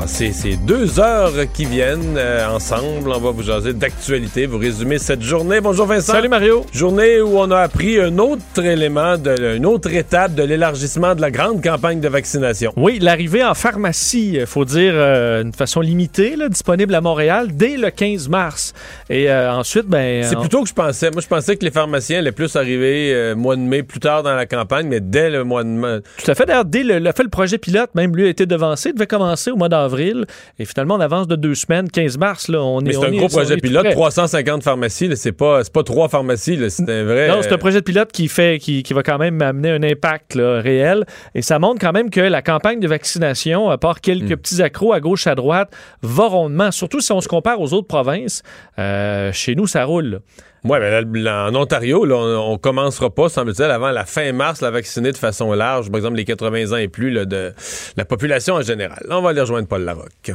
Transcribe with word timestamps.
Passer 0.00 0.32
ces 0.32 0.56
deux 0.56 0.98
heures 0.98 1.30
qui 1.52 1.66
viennent 1.66 2.16
euh, 2.16 2.48
ensemble. 2.48 3.10
On 3.14 3.20
va 3.20 3.32
vous 3.32 3.42
jaser 3.42 3.74
d'actualité, 3.74 4.46
vous 4.46 4.56
résumer 4.56 4.96
cette 4.98 5.20
journée. 5.20 5.60
Bonjour 5.60 5.84
Vincent. 5.84 6.14
Salut 6.14 6.30
Mario. 6.30 6.64
Journée 6.72 7.20
où 7.20 7.38
on 7.38 7.50
a 7.50 7.58
appris 7.58 8.00
un 8.00 8.16
autre 8.16 8.64
élément, 8.64 9.18
de, 9.18 9.56
une 9.56 9.66
autre 9.66 9.92
étape 9.92 10.34
de 10.34 10.42
l'élargissement 10.42 11.14
de 11.14 11.20
la 11.20 11.30
grande 11.30 11.62
campagne 11.62 12.00
de 12.00 12.08
vaccination. 12.08 12.72
Oui, 12.78 12.98
l'arrivée 12.98 13.44
en 13.44 13.52
pharmacie, 13.52 14.36
il 14.36 14.46
faut 14.46 14.64
dire 14.64 14.92
euh, 14.94 15.42
d'une 15.42 15.52
façon 15.52 15.82
limitée, 15.82 16.34
là, 16.34 16.48
disponible 16.48 16.94
à 16.94 17.02
Montréal 17.02 17.48
dès 17.52 17.76
le 17.76 17.90
15 17.90 18.30
mars. 18.30 18.72
Et 19.10 19.30
euh, 19.30 19.52
ensuite, 19.52 19.84
ben... 19.86 20.22
C'est 20.24 20.34
on- 20.36 20.40
plutôt 20.40 20.62
que 20.62 20.68
je 20.70 20.74
pensais. 20.74 21.10
Moi, 21.10 21.20
je 21.20 21.28
pensais 21.28 21.56
que 21.56 21.64
les 21.66 21.70
pharmaciens 21.70 22.20
allaient 22.20 22.32
plus 22.32 22.56
arriver 22.56 23.12
euh, 23.12 23.34
mois 23.36 23.54
de 23.56 23.60
mai, 23.60 23.82
plus 23.82 24.00
tard 24.00 24.22
dans 24.22 24.34
la 24.34 24.46
campagne, 24.46 24.86
mais 24.88 25.00
dès 25.00 25.28
le 25.28 25.44
mois 25.44 25.62
de 25.62 25.68
mai. 25.68 25.98
Tout 26.24 26.30
à 26.30 26.34
fait. 26.34 26.46
D'ailleurs, 26.46 26.64
dès 26.64 26.84
le, 26.84 27.00
le 27.00 27.12
fait 27.12 27.22
le 27.22 27.28
projet 27.28 27.58
pilote, 27.58 27.90
même 27.94 28.16
lui 28.16 28.24
a 28.24 28.30
été 28.30 28.46
devancé, 28.46 28.94
devait 28.94 29.06
commencer 29.06 29.50
au 29.50 29.56
mois 29.56 29.68
d'avril. 29.68 29.89
Et 30.58 30.64
finalement, 30.64 30.94
on 30.96 31.00
avance 31.00 31.26
de 31.26 31.36
deux 31.36 31.54
semaines, 31.54 31.90
15 31.90 32.18
mars. 32.18 32.48
Là, 32.48 32.62
on 32.62 32.80
Mais 32.80 32.90
est, 32.90 32.92
c'est 32.94 33.06
un 33.06 33.10
gros 33.10 33.28
projet 33.28 33.56
pilote, 33.56 33.84
près. 33.84 33.92
350 33.92 34.62
pharmacies, 34.62 35.16
c'est 35.16 35.32
pas, 35.32 35.62
pas 35.72 35.82
trois 35.82 36.08
pharmacies, 36.08 36.58
c'est 36.70 36.88
un 36.88 37.04
vrai. 37.04 37.28
Non, 37.28 37.38
c'est 37.42 37.50
un 37.50 37.54
euh, 37.54 37.58
projet 37.58 37.80
de 37.80 37.84
pilote 37.84 38.12
qui 38.12 38.28
fait, 38.28 38.58
qui, 38.58 38.82
qui 38.82 38.92
va 38.94 39.02
quand 39.02 39.18
même 39.18 39.40
amener 39.42 39.70
un 39.70 39.82
impact 39.82 40.34
là, 40.34 40.60
réel. 40.60 41.04
Et 41.34 41.42
ça 41.42 41.58
montre 41.58 41.80
quand 41.80 41.92
même 41.92 42.10
que 42.10 42.20
la 42.20 42.42
campagne 42.42 42.80
de 42.80 42.88
vaccination, 42.88 43.70
à 43.70 43.78
part 43.78 44.00
quelques 44.00 44.30
Mm. 44.32 44.36
petits 44.36 44.62
accros 44.62 44.92
à 44.92 45.00
gauche, 45.00 45.26
à 45.26 45.34
droite, 45.34 45.70
va 46.02 46.26
rondement. 46.26 46.70
Surtout 46.70 47.00
si 47.00 47.12
on 47.12 47.20
se 47.20 47.28
compare 47.28 47.60
aux 47.60 47.72
autres 47.72 47.88
provinces. 47.88 48.42
Euh, 48.78 49.32
chez 49.32 49.54
nous, 49.54 49.66
ça 49.66 49.84
roule. 49.84 50.04
là. 50.06 50.18
Ouais, 50.64 51.04
mais 51.06 51.30
en 51.30 51.54
Ontario, 51.54 52.04
là, 52.04 52.16
on, 52.16 52.52
on 52.52 52.58
commencera 52.58 53.08
pas, 53.08 53.28
semble-t-il, 53.28 53.70
avant 53.70 53.90
la 53.90 54.04
fin 54.04 54.30
mars, 54.32 54.60
la 54.60 54.70
vacciner 54.70 55.10
de 55.10 55.16
façon 55.16 55.52
large, 55.52 55.90
par 55.90 55.96
exemple 55.96 56.16
les 56.16 56.24
80 56.26 56.72
ans 56.72 56.76
et 56.76 56.88
plus 56.88 57.10
là, 57.10 57.24
de 57.24 57.54
la 57.96 58.04
population 58.04 58.56
en 58.56 58.62
général. 58.62 59.06
On 59.10 59.22
va 59.22 59.30
aller 59.30 59.40
rejoindre 59.40 59.68
Paul 59.68 59.82
Larocque. 59.82 60.32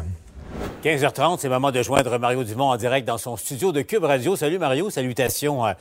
15h30, 0.84 1.40
c'est 1.40 1.48
le 1.48 1.54
moment 1.54 1.72
de 1.72 1.82
joindre 1.82 2.18
Mario 2.18 2.44
Dumont 2.44 2.70
en 2.70 2.78
direct 2.78 3.08
dans 3.08 3.18
son 3.18 3.38
studio 3.38 3.72
de 3.72 3.82
Cube 3.82 4.04
Radio. 4.04 4.36
Salut 4.36 4.58
Mario, 4.58 4.90
salutations 4.90 5.66
euh, 5.66 5.74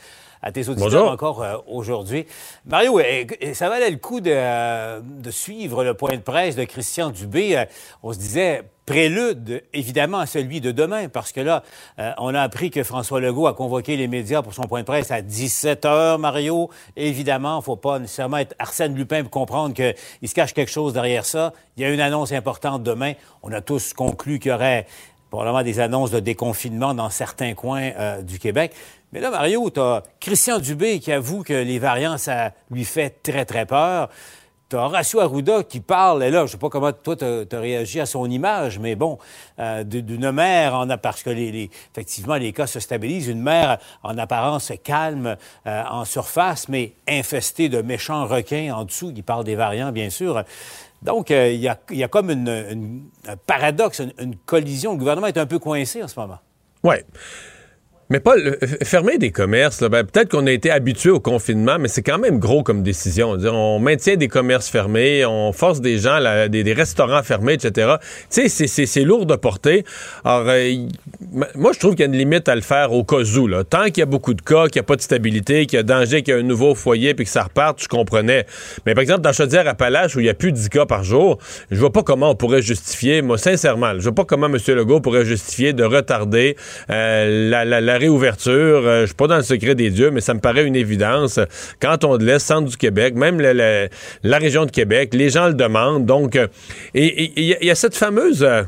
à 0.44 0.52
tes 0.52 0.68
auditeurs 0.68 0.90
Bonjour. 0.90 1.10
encore 1.10 1.42
euh, 1.42 1.56
aujourd'hui. 1.66 2.26
Mario, 2.66 3.00
euh, 3.00 3.24
euh, 3.42 3.54
ça 3.54 3.70
valait 3.70 3.90
le 3.90 3.96
coup 3.96 4.20
de, 4.20 4.30
euh, 4.30 5.00
de 5.02 5.30
suivre 5.30 5.82
le 5.82 5.94
point 5.94 6.12
de 6.16 6.22
presse 6.22 6.54
de 6.54 6.64
Christian 6.64 7.08
Dubé. 7.08 7.56
Euh, 7.56 7.64
on 8.02 8.12
se 8.12 8.18
disait 8.18 8.62
prélude 8.84 9.62
évidemment 9.72 10.18
à 10.18 10.26
celui 10.26 10.60
de 10.60 10.70
demain 10.70 11.08
parce 11.08 11.32
que 11.32 11.40
là, 11.40 11.62
on 12.18 12.34
a 12.34 12.42
appris 12.42 12.70
que 12.70 12.82
François 12.82 13.18
Legault 13.18 13.46
a 13.46 13.54
convoqué 13.54 13.96
les 13.96 14.08
médias 14.08 14.42
pour 14.42 14.52
son 14.52 14.64
point 14.64 14.80
de 14.80 14.84
presse 14.84 15.10
à 15.10 15.22
17h, 15.22 16.18
Mario. 16.18 16.68
Évidemment, 16.94 17.62
faut 17.62 17.76
pas 17.76 17.98
nécessairement 17.98 18.36
être 18.36 18.54
Arsène 18.58 18.94
Lupin 18.94 19.22
pour 19.22 19.30
comprendre 19.30 19.72
qu'il 19.72 20.28
se 20.28 20.34
cache 20.34 20.52
quelque 20.52 20.70
chose 20.70 20.92
derrière 20.92 21.24
ça. 21.24 21.54
Il 21.78 21.82
y 21.82 21.86
a 21.86 21.90
une 21.90 22.00
annonce 22.00 22.32
importante 22.32 22.82
demain. 22.82 23.14
On 23.42 23.50
a 23.52 23.62
tous 23.62 23.94
conclu 23.94 24.38
qu'il 24.38 24.50
y 24.50 24.54
aurait 24.54 24.86
probablement 25.30 25.64
des 25.64 25.80
annonces 25.80 26.12
de 26.12 26.20
déconfinement 26.20 26.94
dans 26.94 27.10
certains 27.10 27.54
coins 27.54 27.90
euh, 27.98 28.22
du 28.22 28.38
Québec. 28.38 28.72
Mais 29.14 29.20
là, 29.20 29.30
Mario, 29.30 29.70
tu 29.70 29.78
as 29.78 30.02
Christian 30.18 30.58
Dubé 30.58 30.98
qui 30.98 31.12
avoue 31.12 31.44
que 31.44 31.52
les 31.52 31.78
variants, 31.78 32.18
ça 32.18 32.50
lui 32.68 32.84
fait 32.84 33.22
très, 33.22 33.44
très 33.44 33.64
peur. 33.64 34.08
Tu 34.68 34.74
as 34.74 34.80
Horacio 34.80 35.20
Arruda 35.20 35.62
qui 35.62 35.78
parle, 35.78 36.24
et 36.24 36.30
là, 36.32 36.46
je 36.46 36.50
sais 36.50 36.58
pas 36.58 36.68
comment 36.68 36.90
toi, 36.92 37.14
tu 37.14 37.24
as, 37.24 37.60
réagi 37.60 38.00
à 38.00 38.06
son 38.06 38.28
image, 38.28 38.80
mais 38.80 38.96
bon, 38.96 39.20
euh, 39.60 39.84
d'une 39.84 40.32
mère, 40.32 40.74
en, 40.74 40.88
parce 40.98 41.22
que 41.22 41.30
les, 41.30 41.70
effectivement, 41.92 42.34
les 42.34 42.52
cas 42.52 42.66
se 42.66 42.80
stabilisent, 42.80 43.28
une 43.28 43.40
mère 43.40 43.78
en 44.02 44.18
apparence 44.18 44.72
calme 44.82 45.36
euh, 45.68 45.82
en 45.88 46.04
surface, 46.04 46.68
mais 46.68 46.94
infestée 47.08 47.68
de 47.68 47.82
méchants 47.82 48.26
requins 48.26 48.74
en 48.74 48.84
dessous, 48.84 49.12
qui 49.12 49.22
parle 49.22 49.44
des 49.44 49.54
variants, 49.54 49.92
bien 49.92 50.10
sûr. 50.10 50.42
Donc, 51.02 51.30
euh, 51.30 51.52
il 51.52 51.60
y, 51.60 51.68
a, 51.68 52.08
comme 52.08 52.30
un 52.30 53.36
paradoxe, 53.46 54.02
une, 54.18 54.34
collision. 54.44 54.90
Le 54.90 54.98
gouvernement 54.98 55.28
est 55.28 55.38
un 55.38 55.46
peu 55.46 55.60
coincé 55.60 56.02
en 56.02 56.08
ce 56.08 56.18
moment. 56.18 56.40
Ouais. 56.82 57.04
Mais 58.10 58.20
Paul, 58.20 58.58
euh, 58.62 58.66
fermer 58.84 59.16
des 59.16 59.30
commerces, 59.30 59.82
ben, 59.82 60.04
peut-être 60.04 60.28
qu'on 60.30 60.46
a 60.46 60.52
été 60.52 60.70
habitué 60.70 61.10
au 61.10 61.20
confinement, 61.20 61.78
mais 61.78 61.88
c'est 61.88 62.02
quand 62.02 62.18
même 62.18 62.38
gros 62.38 62.62
comme 62.62 62.82
décision. 62.82 63.36
On, 63.44 63.78
maintient 63.78 64.16
des 64.16 64.28
commerces 64.28 64.68
fermés, 64.68 65.24
on 65.24 65.52
force 65.52 65.80
des 65.80 65.98
gens, 65.98 66.18
des, 66.48 66.72
restaurants 66.74 67.22
fermés, 67.22 67.54
etc. 67.54 67.94
Tu 68.30 68.48
sais, 68.48 68.66
c'est- 68.86 69.04
lourd 69.04 69.26
de 69.26 69.36
porter. 69.36 69.84
Alors, 70.24 70.44
euh, 70.48 70.72
moi, 71.54 71.72
je 71.72 71.78
trouve 71.78 71.92
qu'il 71.92 72.00
y 72.00 72.02
a 72.04 72.06
une 72.06 72.16
limite 72.16 72.48
à 72.48 72.54
le 72.54 72.60
faire 72.62 72.92
au 72.92 73.04
cas 73.04 73.16
où. 73.16 73.64
Tant 73.64 73.84
qu'il 73.86 73.98
y 73.98 74.02
a 74.02 74.06
beaucoup 74.06 74.34
de 74.34 74.40
cas, 74.42 74.68
qu'il 74.68 74.80
n'y 74.80 74.84
a 74.84 74.86
pas 74.86 74.96
de 74.96 75.02
stabilité, 75.02 75.66
qu'il 75.66 75.76
y 75.76 75.80
a 75.80 75.82
danger 75.82 76.22
qu'il 76.22 76.34
y 76.34 76.36
ait 76.36 76.40
un 76.40 76.44
nouveau 76.44 76.74
foyer 76.74 77.14
puis 77.14 77.24
que 77.24 77.30
ça 77.30 77.42
reparte, 77.42 77.82
je 77.82 77.88
comprenais. 77.88 78.46
Mais 78.86 78.94
par 78.94 79.02
exemple, 79.02 79.20
dans 79.22 79.32
Chaudière-Appalaches, 79.32 80.16
où 80.16 80.20
il 80.20 80.26
y 80.26 80.30
a 80.30 80.34
plus 80.34 80.52
de 80.52 80.56
10 80.56 80.68
cas 80.68 80.86
par 80.86 81.04
jour, 81.04 81.38
je 81.70 81.76
vois 81.78 81.92
pas 81.92 82.02
comment 82.02 82.30
on 82.30 82.34
pourrait 82.36 82.62
justifier, 82.62 83.22
moi, 83.22 83.38
sincèrement, 83.38 83.92
je 83.96 84.02
vois 84.02 84.14
pas 84.14 84.24
comment 84.24 84.46
M. 84.46 84.58
Legault 84.68 85.00
pourrait 85.00 85.24
justifier 85.24 85.72
de 85.72 85.84
retarder 85.84 86.56
euh, 86.90 87.50
la- 87.50 87.64
la 87.64 87.93
réouverture. 87.96 88.52
Euh, 88.86 89.00
je 89.02 89.06
suis 89.06 89.14
pas 89.14 89.26
dans 89.26 89.36
le 89.36 89.42
secret 89.42 89.74
des 89.74 89.90
dieux, 89.90 90.10
mais 90.10 90.20
ça 90.20 90.34
me 90.34 90.40
paraît 90.40 90.64
une 90.64 90.76
évidence. 90.76 91.38
Quand 91.80 92.04
on 92.04 92.16
laisse 92.16 92.44
centre 92.44 92.68
du 92.68 92.76
Québec, 92.76 93.14
même 93.14 93.40
la 93.40 94.38
région 94.38 94.66
de 94.66 94.70
Québec, 94.70 95.14
les 95.14 95.30
gens 95.30 95.48
le 95.48 95.54
demandent. 95.54 96.06
Donc, 96.06 96.36
euh, 96.36 96.46
il 96.94 97.32
y, 97.36 97.70
a- 97.70 97.74
cette 97.74 97.96
fameuse... 97.96 98.42
euh, 98.42 98.62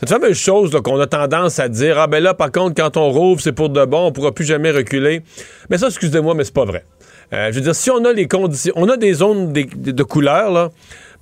cette 0.00 0.08
fameuse 0.08 0.36
chose 0.36 0.76
qu'on 0.82 0.98
a 0.98 1.06
tendance 1.06 1.60
à 1.60 1.68
dire, 1.68 1.96
ah 1.98 2.08
ben 2.08 2.20
là, 2.20 2.34
par 2.34 2.50
contre, 2.50 2.74
quand 2.74 2.96
on 2.96 3.10
rouvre, 3.10 3.40
c'est 3.40 3.52
pour 3.52 3.68
de 3.68 3.84
bon, 3.84 4.06
on 4.06 4.12
pourra 4.12 4.32
plus 4.32 4.44
jamais 4.44 4.72
reculer. 4.72 5.22
Mais 5.70 5.78
ça, 5.78 5.86
excusez-moi, 5.86 6.34
mais 6.34 6.42
c'est 6.42 6.54
pas 6.54 6.64
vrai. 6.64 6.84
Euh, 7.32 7.50
je 7.50 7.54
veux 7.56 7.60
dire, 7.60 7.74
si 7.74 7.88
on 7.90 8.04
a 8.04 8.12
les 8.12 8.26
conditions, 8.26 8.72
on 8.76 8.88
a 8.88 8.96
des 8.96 9.12
zones 9.14 9.52
des- 9.52 9.64
de, 9.64 9.92
de 9.92 10.02
couleurs, 10.02 10.50
là, 10.50 10.70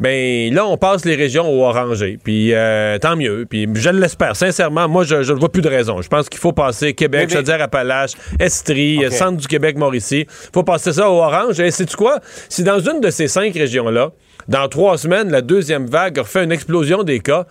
ben 0.00 0.52
là, 0.54 0.66
on 0.66 0.76
passe 0.76 1.04
les 1.04 1.14
régions 1.14 1.48
au 1.48 1.62
orangé. 1.64 2.18
Puis 2.22 2.54
euh, 2.54 2.98
tant 2.98 3.16
mieux. 3.16 3.46
Puis 3.48 3.68
je 3.74 3.90
l'espère. 3.90 4.34
Sincèrement, 4.34 4.88
moi, 4.88 5.04
je 5.04 5.16
ne 5.16 5.38
vois 5.38 5.52
plus 5.52 5.62
de 5.62 5.68
raison. 5.68 6.00
Je 6.00 6.08
pense 6.08 6.28
qu'il 6.28 6.40
faut 6.40 6.52
passer 6.52 6.94
Québec, 6.94 7.28
Mais- 7.30 7.36
Chaudière-Appalaches, 7.36 8.12
Estrie, 8.38 9.06
Ok. 9.06 9.12
centre 9.12 9.36
du 9.36 9.46
Québec, 9.46 9.76
Mauricie. 9.76 10.26
faut 10.54 10.62
passer 10.64 10.92
ça 10.92 11.10
au 11.10 11.18
orange. 11.18 11.60
Et 11.60 11.70
sais-tu 11.70 11.96
quoi? 11.96 12.18
Si 12.48 12.64
dans 12.64 12.80
une 12.80 13.00
de 13.00 13.10
ces 13.10 13.28
cinq 13.28 13.54
régions-là, 13.54 14.10
dans 14.48 14.68
trois 14.68 14.96
semaines, 14.98 15.30
la 15.30 15.42
deuxième 15.42 15.86
vague 15.86 16.18
refait 16.18 16.42
une 16.44 16.52
explosion 16.52 17.02
des 17.02 17.20
cas, 17.20 17.46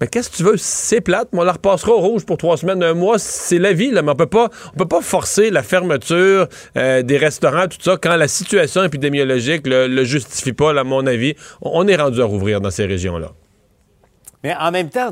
mais 0.00 0.06
qu'est-ce 0.06 0.30
que 0.30 0.36
tu 0.36 0.42
veux? 0.44 0.56
C'est 0.56 1.00
plate, 1.00 1.28
mais 1.32 1.40
on 1.40 1.44
la 1.44 1.52
repassera 1.52 1.92
au 1.92 2.00
rouge 2.00 2.24
pour 2.24 2.36
trois 2.36 2.56
semaines, 2.56 2.82
un 2.82 2.94
mois. 2.94 3.18
C'est 3.18 3.58
la 3.58 3.72
vie, 3.72 3.90
là, 3.90 4.02
mais 4.02 4.12
on 4.12 4.16
peut 4.16 4.26
pas, 4.26 4.48
on 4.74 4.76
peut 4.78 4.88
pas 4.88 5.00
forcer 5.00 5.50
la 5.50 5.62
fermeture 5.62 6.48
euh, 6.76 7.02
des 7.02 7.16
restaurants, 7.16 7.66
tout 7.66 7.78
ça, 7.80 7.96
quand 7.96 8.16
la 8.16 8.28
situation 8.28 8.84
épidémiologique 8.84 9.66
le, 9.66 9.86
le 9.88 10.04
justifie 10.04 10.52
pas, 10.52 10.72
là, 10.72 10.82
à 10.82 10.84
mon 10.84 11.06
avis. 11.06 11.34
On, 11.62 11.86
est 11.88 11.96
rendu 11.96 12.20
à 12.22 12.24
rouvrir 12.24 12.60
dans 12.60 12.70
ces 12.70 12.86
régions-là. 12.86 13.32
Mais 14.44 14.54
en 14.54 14.70
même 14.70 14.88
temps, 14.88 15.10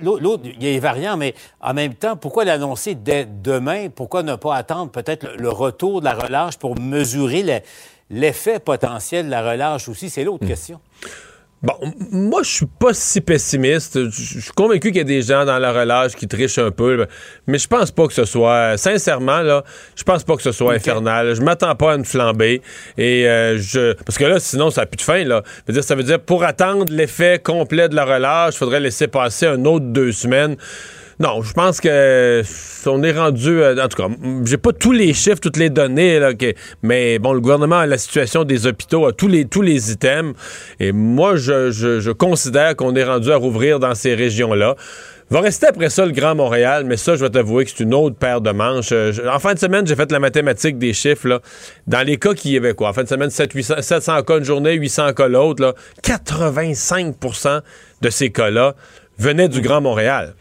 l'autre, 0.00 0.44
il 0.44 0.62
y 0.62 0.68
a 0.68 0.70
les 0.70 0.80
variants, 0.80 1.18
mais 1.18 1.34
en 1.60 1.74
même 1.74 1.94
temps, 1.94 2.16
pourquoi 2.16 2.46
l'annoncer 2.46 2.94
dès 2.94 3.26
demain? 3.26 3.88
Pourquoi 3.94 4.22
ne 4.22 4.34
pas 4.34 4.56
attendre 4.56 4.90
peut-être 4.90 5.24
le, 5.24 5.42
le 5.42 5.48
retour 5.50 6.00
de 6.00 6.06
la 6.06 6.14
relâche 6.14 6.56
pour 6.56 6.80
mesurer 6.80 7.42
le- 7.42 7.60
l'effet 8.08 8.60
potentiel 8.60 9.26
de 9.26 9.30
la 9.30 9.42
relâche 9.42 9.90
aussi? 9.90 10.08
C'est 10.08 10.24
l'autre 10.24 10.46
question. 10.46 10.80
Bon, 11.62 11.74
moi, 12.10 12.42
je 12.42 12.50
suis 12.50 12.66
pas 12.66 12.92
si 12.92 13.20
pessimiste. 13.20 14.10
Je 14.10 14.40
suis 14.40 14.52
convaincu 14.52 14.88
qu'il 14.88 14.96
y 14.96 15.00
a 15.00 15.04
des 15.04 15.22
gens 15.22 15.44
dans 15.44 15.58
la 15.58 15.72
relâche 15.72 16.16
qui 16.16 16.26
trichent 16.26 16.58
un 16.58 16.72
peu, 16.72 17.06
mais 17.46 17.58
je 17.58 17.68
pense 17.68 17.92
pas 17.92 18.08
que 18.08 18.12
ce 18.12 18.24
soit, 18.24 18.76
sincèrement, 18.76 19.42
là, 19.42 19.62
je 19.94 20.02
pense 20.02 20.24
pas 20.24 20.34
que 20.34 20.42
ce 20.42 20.50
soit 20.50 20.74
infernal. 20.74 21.36
Je 21.36 21.40
m'attends 21.40 21.76
pas 21.76 21.92
à 21.92 21.96
une 21.96 22.04
flambée. 22.04 22.62
Et 22.98 23.28
euh, 23.28 23.58
je. 23.58 23.92
Parce 23.92 24.18
que 24.18 24.24
là, 24.24 24.40
sinon, 24.40 24.70
ça 24.70 24.80
n'a 24.80 24.86
plus 24.86 24.96
de 24.96 25.02
fin, 25.02 25.22
là. 25.22 25.42
Je 25.46 25.62
veux 25.68 25.74
dire, 25.74 25.84
ça 25.84 25.94
veut 25.94 26.02
dire, 26.02 26.18
pour 26.18 26.42
attendre 26.42 26.86
l'effet 26.92 27.40
complet 27.42 27.88
de 27.88 27.94
la 27.94 28.06
relâche, 28.06 28.54
il 28.56 28.58
faudrait 28.58 28.80
laisser 28.80 29.06
passer 29.06 29.46
un 29.46 29.64
autre 29.64 29.86
deux 29.86 30.10
semaines. 30.10 30.56
Non, 31.22 31.40
je 31.40 31.52
pense 31.52 31.80
que 31.80 32.42
on 32.86 33.00
est 33.04 33.12
rendu. 33.12 33.62
euh, 33.62 33.76
en 33.80 33.86
tout 33.86 33.96
cas, 33.96 34.08
j'ai 34.44 34.56
pas 34.56 34.72
tous 34.72 34.90
les 34.90 35.14
chiffres, 35.14 35.38
toutes 35.40 35.56
les 35.56 35.70
données, 35.70 36.18
là, 36.18 36.32
mais 36.82 37.20
bon, 37.20 37.32
le 37.32 37.40
gouvernement 37.40 37.78
a 37.78 37.86
la 37.86 37.96
situation 37.96 38.42
des 38.42 38.66
hôpitaux, 38.66 39.06
a 39.06 39.12
tous 39.12 39.28
les, 39.28 39.44
tous 39.44 39.62
les 39.62 39.92
items. 39.92 40.34
Et 40.80 40.90
moi, 40.90 41.36
je, 41.36 41.70
je- 41.70 42.10
considère 42.10 42.74
qu'on 42.74 42.96
est 42.96 43.04
rendu 43.04 43.30
à 43.30 43.36
rouvrir 43.36 43.78
dans 43.78 43.94
ces 43.94 44.16
régions-là. 44.16 44.74
Va 45.30 45.40
rester 45.40 45.66
après 45.68 45.90
ça 45.90 46.04
le 46.04 46.10
Grand 46.12 46.34
Montréal, 46.34 46.84
mais 46.86 46.96
ça, 46.96 47.14
je 47.14 47.20
vais 47.24 47.30
t'avouer 47.30 47.64
que 47.66 47.70
c'est 47.70 47.84
une 47.84 47.94
autre 47.94 48.16
paire 48.16 48.40
de 48.40 48.50
manches. 48.50 48.90
Euh, 48.90 49.12
en 49.32 49.38
fin 49.38 49.54
de 49.54 49.58
semaine, 49.60 49.86
j'ai 49.86 49.94
fait 49.94 50.10
la 50.10 50.18
mathématique 50.18 50.76
des 50.76 50.92
chiffres. 50.92 51.28
Là. 51.28 51.40
Dans 51.86 52.04
les 52.04 52.16
cas 52.18 52.34
qui 52.34 52.50
y 52.50 52.56
avait 52.56 52.74
quoi? 52.74 52.88
En 52.88 52.92
fin 52.92 53.04
de 53.04 53.08
semaine, 53.08 53.30
7, 53.30 53.52
800, 53.52 53.74
700 53.80 54.22
cas 54.24 54.38
une 54.38 54.44
journée, 54.44 54.72
800 54.74 55.12
cas 55.12 55.28
l'autre. 55.28 55.62
là. 55.62 55.74
85% 56.02 57.60
de 58.02 58.10
ces 58.10 58.30
cas-là 58.30 58.74
venaient 59.18 59.48
du 59.48 59.60
Grand 59.60 59.80
Montréal. 59.80 60.34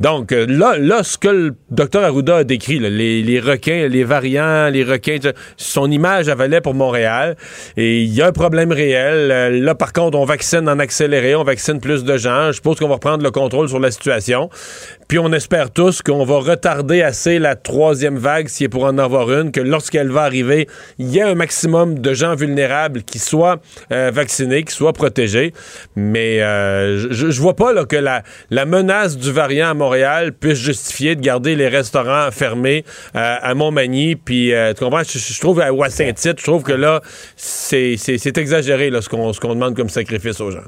Donc 0.00 0.30
euh, 0.30 0.46
là, 0.48 0.78
là, 0.78 1.02
ce 1.02 1.18
que 1.18 1.28
le 1.28 1.54
docteur 1.70 2.04
Arruda 2.04 2.36
a 2.36 2.44
décrit, 2.44 2.78
les, 2.78 3.40
requins, 3.40 3.88
les 3.88 4.04
variants, 4.04 4.68
les 4.68 4.84
requins, 4.84 5.18
son 5.56 5.90
image 5.90 6.28
avalait 6.28 6.60
pour 6.60 6.74
Montréal. 6.74 7.36
Et 7.76 8.02
il 8.02 8.14
y 8.14 8.22
a 8.22 8.28
un 8.28 8.32
problème 8.32 8.70
réel. 8.70 9.30
Euh, 9.32 9.50
là, 9.50 9.74
par 9.74 9.92
contre, 9.92 10.16
on 10.16 10.24
vaccine 10.24 10.68
en 10.68 10.78
accéléré, 10.78 11.34
on 11.34 11.42
vaccine 11.42 11.80
plus 11.80 12.04
de 12.04 12.16
gens. 12.16 12.52
Je 12.52 12.60
pense 12.60 12.78
qu'on 12.78 12.88
va 12.88 12.94
reprendre 12.94 13.24
le 13.24 13.30
contrôle 13.32 13.68
sur 13.68 13.80
la 13.80 13.90
situation. 13.90 14.50
Puis 15.08 15.18
on 15.18 15.32
espère 15.32 15.70
tous 15.70 16.02
qu'on 16.02 16.24
va 16.24 16.38
retarder 16.38 17.02
assez 17.02 17.38
la 17.38 17.56
troisième 17.56 18.18
vague, 18.18 18.48
s'il 18.48 18.66
est 18.66 18.68
pour 18.68 18.84
en 18.84 18.98
avoir 18.98 19.32
une, 19.32 19.52
que 19.52 19.60
lorsqu'elle 19.60 20.10
va 20.10 20.22
arriver, 20.22 20.68
il 20.98 21.08
y 21.08 21.20
a 21.20 21.28
un 21.28 21.34
maximum 21.34 21.98
de 21.98 22.12
gens 22.14 22.34
vulnérables 22.34 23.02
qui 23.02 23.18
soient 23.18 23.60
euh, 23.90 24.10
vaccinés, 24.12 24.64
qui 24.64 24.74
soient 24.74 24.92
protégés. 24.92 25.52
Mais 25.96 26.38
je, 26.38 27.30
je 27.30 27.40
vois 27.40 27.56
pas 27.56 27.72
là, 27.72 27.84
que 27.84 27.96
la, 27.96 28.22
menace 28.66 29.16
du 29.16 29.32
variant 29.32 29.70
à 29.70 29.74
Montréal 29.74 30.32
puisse 30.32 30.58
justifier 30.58 31.16
de 31.16 31.20
garder 31.20 31.56
les 31.56 31.68
restaurants 31.68 32.30
fermés 32.30 32.84
euh, 33.16 33.36
à 33.40 33.54
Montmagny. 33.54 34.16
Puis, 34.16 34.52
euh, 34.52 34.72
tu 34.74 34.84
comprends? 34.84 35.02
Je, 35.02 35.40
trouve, 35.40 35.60
à 35.60 35.90
Saint-Tite, 35.90 36.38
je 36.38 36.44
trouve 36.44 36.62
que 36.62 36.72
là, 36.72 37.00
c'est 37.36 38.36
exagéré 38.36 38.90
là, 38.90 39.00
ce 39.02 39.08
qu'on 39.08 39.54
demande 39.54 39.76
comme 39.76 39.88
sacrifice 39.88 40.40
aux 40.40 40.50
gens. 40.50 40.64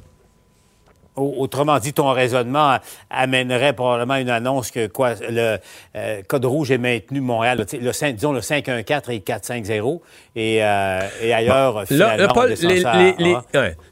Autrement 1.17 1.79
dit, 1.79 1.93
ton 1.93 2.13
raisonnement 2.13 2.79
amènerait 3.11 3.73
probablement 3.75 4.17
une 4.17 4.31
annonce 4.31 4.71
que 4.71 4.87
quoi, 4.87 5.15
le 5.29 5.59
euh, 5.97 6.23
code 6.27 6.45
rouge 6.45 6.71
est 6.71 6.79
maintenu 6.79 7.21
Montréal, 7.21 7.67
le, 7.73 8.13
disons 8.13 8.33
le 8.33 8.41
514 8.41 9.11
et 9.11 9.21
450, 9.21 10.01
et, 10.37 10.57
et 10.57 10.63
ailleurs, 10.63 11.85
finalement, 11.87 12.29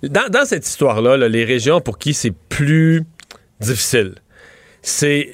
dans, 0.02 0.44
cette 0.44 0.66
histoire-là, 0.66 1.16
les 1.28 1.44
régions 1.44 1.80
pour 1.80 1.98
qui 1.98 2.14
c'est 2.14 2.30
plus 2.30 3.04
difficile, 3.60 4.14
c'est 4.80 5.28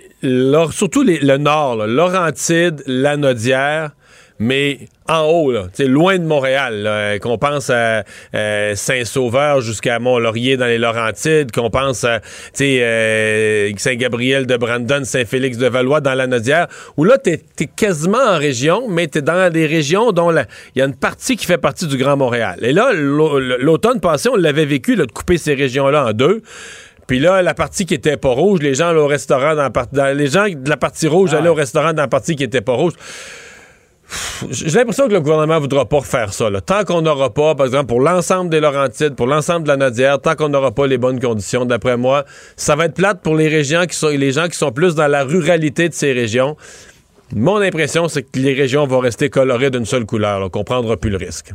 surtout 0.70 1.04
le 1.04 1.36
nord, 1.36 1.76
là, 1.76 1.86
Laurentide, 1.86 2.82
Lanaudière, 2.86 3.90
mais 4.38 4.88
en 5.08 5.22
haut, 5.26 5.52
là, 5.52 5.66
loin 5.80 6.18
de 6.18 6.24
Montréal, 6.24 6.84
euh, 6.86 7.18
qu'on 7.18 7.38
pense 7.38 7.70
à 7.70 8.04
euh, 8.34 8.74
Saint-Sauveur 8.74 9.60
jusqu'à 9.60 9.98
Mont-Laurier 9.98 10.56
dans 10.56 10.66
les 10.66 10.78
Laurentides, 10.78 11.52
qu'on 11.52 11.70
pense 11.70 12.04
à 12.04 12.20
euh, 12.60 13.70
Saint-Gabriel 13.76 14.46
de 14.46 14.56
Brandon, 14.56 15.04
Saint-Félix 15.04 15.58
de 15.58 15.66
Valois 15.68 16.00
dans 16.00 16.14
la 16.14 16.26
Nodière, 16.26 16.66
où 16.96 17.04
là, 17.04 17.18
t'es 17.18 17.42
es 17.60 17.66
quasiment 17.66 18.18
en 18.18 18.38
région, 18.38 18.88
mais 18.88 19.06
t'es 19.06 19.22
dans 19.22 19.52
des 19.52 19.66
régions 19.66 20.10
dont 20.10 20.32
il 20.32 20.78
y 20.78 20.82
a 20.82 20.84
une 20.84 20.96
partie 20.96 21.36
qui 21.36 21.46
fait 21.46 21.58
partie 21.58 21.86
du 21.86 21.96
Grand 21.96 22.16
Montréal. 22.16 22.58
Et 22.62 22.72
là, 22.72 22.92
l'automne 22.92 24.00
passé, 24.00 24.28
on 24.30 24.36
l'avait 24.36 24.64
vécu, 24.66 24.96
de 24.96 25.04
couper 25.04 25.38
ces 25.38 25.54
régions-là 25.54 26.06
en 26.06 26.12
deux. 26.12 26.42
Puis 27.06 27.20
là, 27.20 27.42
la 27.42 27.54
partie 27.54 27.84
qui 27.86 27.94
était 27.94 28.16
pas 28.16 28.30
rouge, 28.30 28.60
les 28.62 28.74
gens 28.74 28.88
allaient 28.88 28.98
au 28.98 29.06
restaurant 29.06 29.54
dans, 29.54 29.70
dans 29.92 30.16
les 30.16 30.26
gens 30.26 30.46
de 30.48 30.68
la 30.68 30.76
partie 30.76 31.06
rouge 31.06 31.30
ah 31.34 31.38
allaient 31.38 31.50
au 31.50 31.54
restaurant 31.54 31.92
dans 31.92 32.02
la 32.02 32.08
partie 32.08 32.34
qui 32.34 32.44
était 32.44 32.62
pas 32.62 32.72
rouge. 32.72 32.94
J'ai 34.50 34.78
l'impression 34.78 35.08
que 35.08 35.12
le 35.12 35.20
gouvernement 35.20 35.58
voudra 35.58 35.88
pas 35.88 35.98
refaire 35.98 36.32
ça. 36.32 36.48
Tant 36.64 36.84
qu'on 36.84 37.02
n'aura 37.02 37.32
pas, 37.32 37.54
par 37.54 37.66
exemple, 37.66 37.86
pour 37.86 38.00
l'ensemble 38.00 38.50
des 38.50 38.60
Laurentides, 38.60 39.14
pour 39.14 39.26
l'ensemble 39.26 39.64
de 39.64 39.68
la 39.68 39.76
Nodière, 39.76 40.20
tant 40.20 40.34
qu'on 40.34 40.48
n'aura 40.48 40.72
pas 40.72 40.86
les 40.86 40.98
bonnes 40.98 41.20
conditions, 41.20 41.64
d'après 41.64 41.96
moi, 41.96 42.24
ça 42.56 42.76
va 42.76 42.86
être 42.86 42.94
plate 42.94 43.22
pour 43.22 43.36
les 43.36 43.48
régions 43.48 43.86
qui 43.86 43.96
sont 43.96 44.08
les 44.08 44.32
gens 44.32 44.48
qui 44.48 44.58
sont 44.58 44.72
plus 44.72 44.94
dans 44.94 45.08
la 45.08 45.24
ruralité 45.24 45.88
de 45.88 45.94
ces 45.94 46.12
régions. 46.12 46.56
Mon 47.34 47.56
impression, 47.56 48.08
c'est 48.08 48.22
que 48.22 48.38
les 48.38 48.52
régions 48.52 48.86
vont 48.86 49.00
rester 49.00 49.30
colorées 49.30 49.70
d'une 49.70 49.86
seule 49.86 50.04
couleur, 50.04 50.50
qu'on 50.50 50.64
prendra 50.64 50.96
plus 50.96 51.10
le 51.10 51.16
risque. 51.16 51.52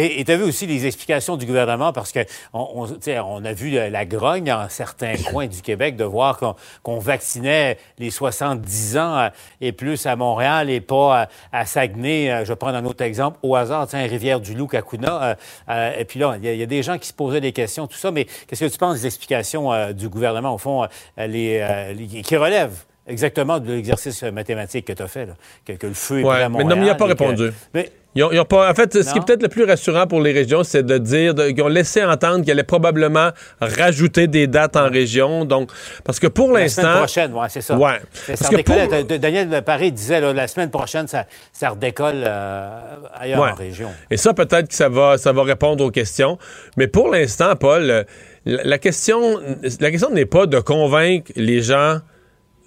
Et 0.00 0.24
tu 0.24 0.30
as 0.30 0.36
vu 0.36 0.44
aussi 0.44 0.66
les 0.66 0.86
explications 0.86 1.36
du 1.36 1.44
gouvernement 1.44 1.92
parce 1.92 2.12
que 2.12 2.20
on, 2.52 2.86
on, 2.86 3.44
a 3.44 3.52
vu 3.52 3.70
la, 3.70 4.04
grogne 4.06 4.52
en 4.52 4.68
certains 4.68 5.14
coins 5.30 5.48
du 5.48 5.60
Québec 5.60 5.96
de 5.96 6.04
voir 6.04 6.38
qu'on 6.84 6.98
vaccinait 6.98 7.78
les 7.98 8.10
70 8.10 8.96
ans 8.96 9.18
euh, 9.18 9.28
et 9.60 9.72
plus 9.72 10.06
à 10.06 10.14
Montréal 10.14 10.70
et 10.70 10.80
pas 10.80 11.28
à, 11.52 11.66
Saguenay. 11.66 12.30
Euh, 12.30 12.44
je 12.44 12.52
vais 12.52 12.56
prendre 12.56 12.76
un 12.76 12.84
autre 12.84 13.02
exemple 13.02 13.38
au 13.42 13.56
hasard, 13.56 13.88
tiens, 13.88 14.06
Rivière-du-Loup, 14.06 14.68
Kakuna. 14.68 15.36
Euh, 15.68 15.98
et 15.98 16.04
puis 16.04 16.20
là, 16.20 16.36
il 16.40 16.54
y, 16.54 16.62
a 16.62 16.66
des 16.66 16.82
gens 16.84 16.96
qui 16.98 17.08
se 17.08 17.14
posaient 17.14 17.40
des 17.40 17.52
questions, 17.52 17.88
tout 17.88 17.98
ça. 17.98 18.12
Mais 18.12 18.26
qu'est-ce 18.46 18.64
que 18.64 18.70
tu 18.70 18.78
penses 18.78 19.00
des 19.00 19.06
explications 19.06 19.92
du 19.92 20.08
gouvernement, 20.08 20.54
au 20.54 20.58
fond, 20.58 20.86
les, 21.16 22.22
qui 22.24 22.36
relèvent 22.36 22.84
exactement 23.08 23.58
de 23.58 23.72
l'exercice 23.72 24.22
mathématique 24.22 24.84
que 24.84 24.92
tu 24.92 25.02
as 25.02 25.08
fait, 25.08 25.26
là, 25.26 25.34
que, 25.66 25.86
le 25.86 25.94
feu 25.94 26.20
est 26.20 26.24
ouais, 26.24 26.42
à 26.42 26.48
Mais 26.48 26.64
non, 26.64 26.76
il 26.76 26.84
n'a 26.84 26.94
pas 26.94 27.06
répondu. 27.06 27.50
mais, 27.74 27.90
pas, 28.14 28.70
en 28.70 28.74
fait, 28.74 29.02
ce 29.02 29.12
qui 29.12 29.18
est 29.18 29.24
peut-être 29.24 29.42
le 29.42 29.48
plus 29.48 29.64
rassurant 29.64 30.06
pour 30.06 30.20
les 30.20 30.32
régions, 30.32 30.64
c'est 30.64 30.82
de 30.82 30.98
dire 30.98 31.34
qu'ils 31.34 31.62
ont 31.62 31.68
laissé 31.68 32.02
entendre 32.04 32.42
qu'ils 32.42 32.50
allaient 32.50 32.62
probablement 32.62 33.30
rajouter 33.60 34.26
des 34.26 34.46
dates 34.46 34.76
en 34.76 34.88
région. 34.88 35.44
Donc, 35.44 35.70
parce 36.04 36.18
que 36.18 36.26
pour 36.26 36.52
l'instant. 36.52 36.82
La 36.82 36.88
semaine 36.88 37.30
prochaine, 37.30 37.32
oui, 37.34 37.46
c'est 37.48 37.60
ça. 37.60 37.76
Ouais. 37.76 38.00
Parce 38.26 38.48
que 38.48 39.16
Daniel 39.16 39.62
Paris 39.62 39.92
disait 39.92 40.20
la 40.32 40.48
semaine 40.48 40.70
prochaine, 40.70 41.06
ça, 41.06 41.26
ça 41.52 41.70
redécolle 41.70 42.22
euh, 42.24 42.80
ailleurs 43.14 43.40
en 43.40 43.54
région. 43.54 43.90
Et 44.10 44.16
ça, 44.16 44.34
peut-être 44.34 44.68
que 44.68 44.74
ça 44.74 44.88
va, 44.88 45.18
ça 45.18 45.32
va 45.32 45.42
répondre 45.42 45.84
aux 45.84 45.90
questions. 45.90 46.38
Mais 46.76 46.88
pour 46.88 47.08
l'instant, 47.08 47.54
Paul, 47.56 48.06
la, 48.44 48.78
question, 48.78 49.38
la 49.80 49.90
question 49.90 50.10
n'est 50.10 50.26
pas 50.26 50.46
de 50.46 50.58
convaincre 50.60 51.30
les 51.36 51.60
gens 51.60 51.98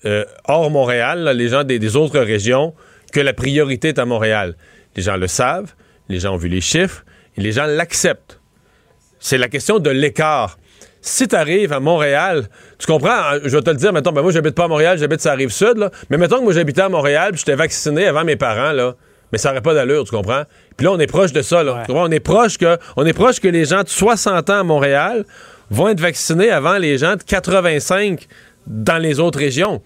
euh, 0.05 0.25
hors 0.47 0.69
Montréal, 0.71 1.31
les 1.35 1.49
gens 1.49 1.63
des, 1.63 1.79
des 1.79 1.95
autres 1.95 2.19
régions, 2.19 2.73
que 3.11 3.19
la 3.19 3.33
priorité 3.33 3.89
est 3.89 3.99
à 3.99 4.05
Montréal. 4.05 4.55
Les 4.95 5.03
gens 5.03 5.17
le 5.17 5.27
savent, 5.27 5.73
les 6.09 6.19
gens 6.19 6.33
ont 6.33 6.37
vu 6.37 6.49
les 6.49 6.61
chiffres, 6.61 7.05
et 7.37 7.41
les 7.41 7.51
gens 7.51 7.65
l'acceptent. 7.65 8.39
C'est 9.19 9.37
la 9.37 9.47
question 9.47 9.79
de 9.79 9.89
l'écart. 9.89 10.57
Si 11.01 11.27
tu 11.27 11.35
arrives 11.35 11.73
à 11.73 11.79
Montréal, 11.79 12.47
tu 12.77 12.85
comprends, 12.85 13.09
hein, 13.09 13.39
je 13.43 13.55
vais 13.55 13.61
te 13.63 13.69
le 13.69 13.75
dire, 13.75 13.93
mettons, 13.93 14.11
ben 14.11 14.21
moi 14.21 14.31
j'habite 14.31 14.55
pas 14.55 14.65
à 14.65 14.67
Montréal, 14.67 14.97
j'habite 14.97 15.21
sur 15.21 15.31
la 15.31 15.35
rive 15.35 15.49
sud, 15.49 15.77
là, 15.77 15.89
mais 16.09 16.17
mettons 16.17 16.37
que 16.37 16.43
moi 16.43 16.53
j'habitais 16.53 16.81
à 16.81 16.89
Montréal, 16.89 17.31
puis 17.31 17.39
j'étais 17.39 17.55
vacciné 17.55 18.05
avant 18.05 18.23
mes 18.23 18.35
parents, 18.35 18.71
là, 18.71 18.95
mais 19.31 19.37
ça 19.37 19.49
n'aurait 19.49 19.61
pas 19.61 19.73
d'allure, 19.73 20.03
tu 20.03 20.11
comprends? 20.11 20.43
Puis 20.77 20.85
là, 20.85 20.91
on 20.91 20.99
est 20.99 21.07
proche 21.07 21.31
de 21.31 21.41
ça, 21.41 21.63
là. 21.63 21.83
On 21.89 22.11
est 22.11 22.19
proche 22.19 22.57
que, 22.57 22.77
on 22.97 23.05
est 23.05 23.13
proche 23.13 23.39
que 23.39 23.47
les 23.47 23.65
gens 23.65 23.83
de 23.83 23.89
60 23.89 24.49
ans 24.49 24.59
à 24.59 24.63
Montréal 24.63 25.25
vont 25.69 25.87
être 25.87 26.01
vaccinés 26.01 26.51
avant 26.51 26.77
les 26.77 26.97
gens 26.97 27.15
de 27.15 27.23
85 27.23 28.27
dans 28.67 28.97
les 28.97 29.19
autres 29.19 29.39
régions. 29.39 29.81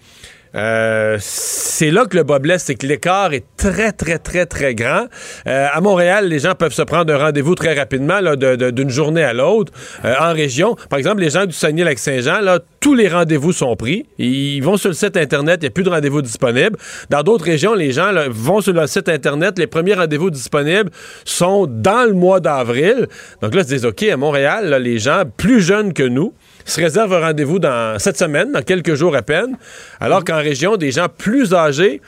Euh, 0.55 1.17
c'est 1.19 1.91
là 1.91 2.05
que 2.05 2.15
le 2.15 2.23
bas 2.23 2.39
blesse, 2.39 2.63
c'est 2.63 2.75
que 2.75 2.87
l'écart 2.87 3.33
est 3.33 3.45
très, 3.57 3.91
très, 3.91 4.17
très, 4.19 4.45
très 4.45 4.73
grand. 4.73 5.05
Euh, 5.47 5.67
à 5.71 5.81
Montréal, 5.81 6.27
les 6.27 6.39
gens 6.39 6.55
peuvent 6.55 6.73
se 6.73 6.81
prendre 6.81 7.13
un 7.13 7.17
rendez-vous 7.17 7.55
très 7.55 7.73
rapidement, 7.73 8.19
d'une 8.35 8.89
journée 8.89 9.23
à 9.23 9.33
l'autre. 9.33 9.73
Euh, 10.05 10.15
en 10.19 10.33
région, 10.33 10.75
par 10.89 10.99
exemple, 10.99 11.21
les 11.21 11.29
gens 11.29 11.45
du 11.45 11.53
Saguenay-Lac-Saint-Jean, 11.53 12.39
tous 12.79 12.95
les 12.95 13.07
rendez-vous 13.07 13.51
sont 13.51 13.75
pris. 13.75 14.05
Ils 14.17 14.61
vont 14.61 14.77
sur 14.77 14.89
le 14.89 14.95
site 14.95 15.17
Internet, 15.17 15.59
il 15.61 15.65
n'y 15.65 15.67
a 15.67 15.71
plus 15.71 15.83
de 15.83 15.89
rendez-vous 15.89 16.21
disponibles. 16.21 16.77
Dans 17.09 17.23
d'autres 17.23 17.45
régions, 17.45 17.73
les 17.73 17.91
gens 17.91 18.11
vont 18.29 18.61
sur 18.61 18.73
le 18.73 18.87
site 18.87 19.09
Internet, 19.09 19.59
les 19.59 19.67
premiers 19.67 19.95
rendez-vous 19.95 20.29
disponibles 20.29 20.89
sont 21.25 21.67
dans 21.67 22.07
le 22.07 22.13
mois 22.13 22.39
d'avril. 22.39 23.07
Donc 23.41 23.53
là, 23.55 23.61
ils 23.61 23.67
se 23.67 23.73
disent, 23.73 23.85
OK, 23.85 24.03
à 24.03 24.17
Montréal, 24.17 24.77
les 24.81 24.99
gens 24.99 25.23
plus 25.37 25.61
jeunes 25.61 25.93
que 25.93 26.03
nous, 26.03 26.33
se 26.65 26.81
réserve 26.81 27.13
un 27.13 27.19
rendez-vous 27.19 27.59
dans 27.59 27.97
cette 27.99 28.17
semaine, 28.17 28.51
dans 28.51 28.61
quelques 28.61 28.95
jours 28.95 29.15
à 29.15 29.21
peine, 29.21 29.57
alors 29.99 30.23
qu'en 30.23 30.37
région, 30.37 30.77
des 30.77 30.91
gens 30.91 31.07
plus 31.15 31.53
âgés 31.53 32.01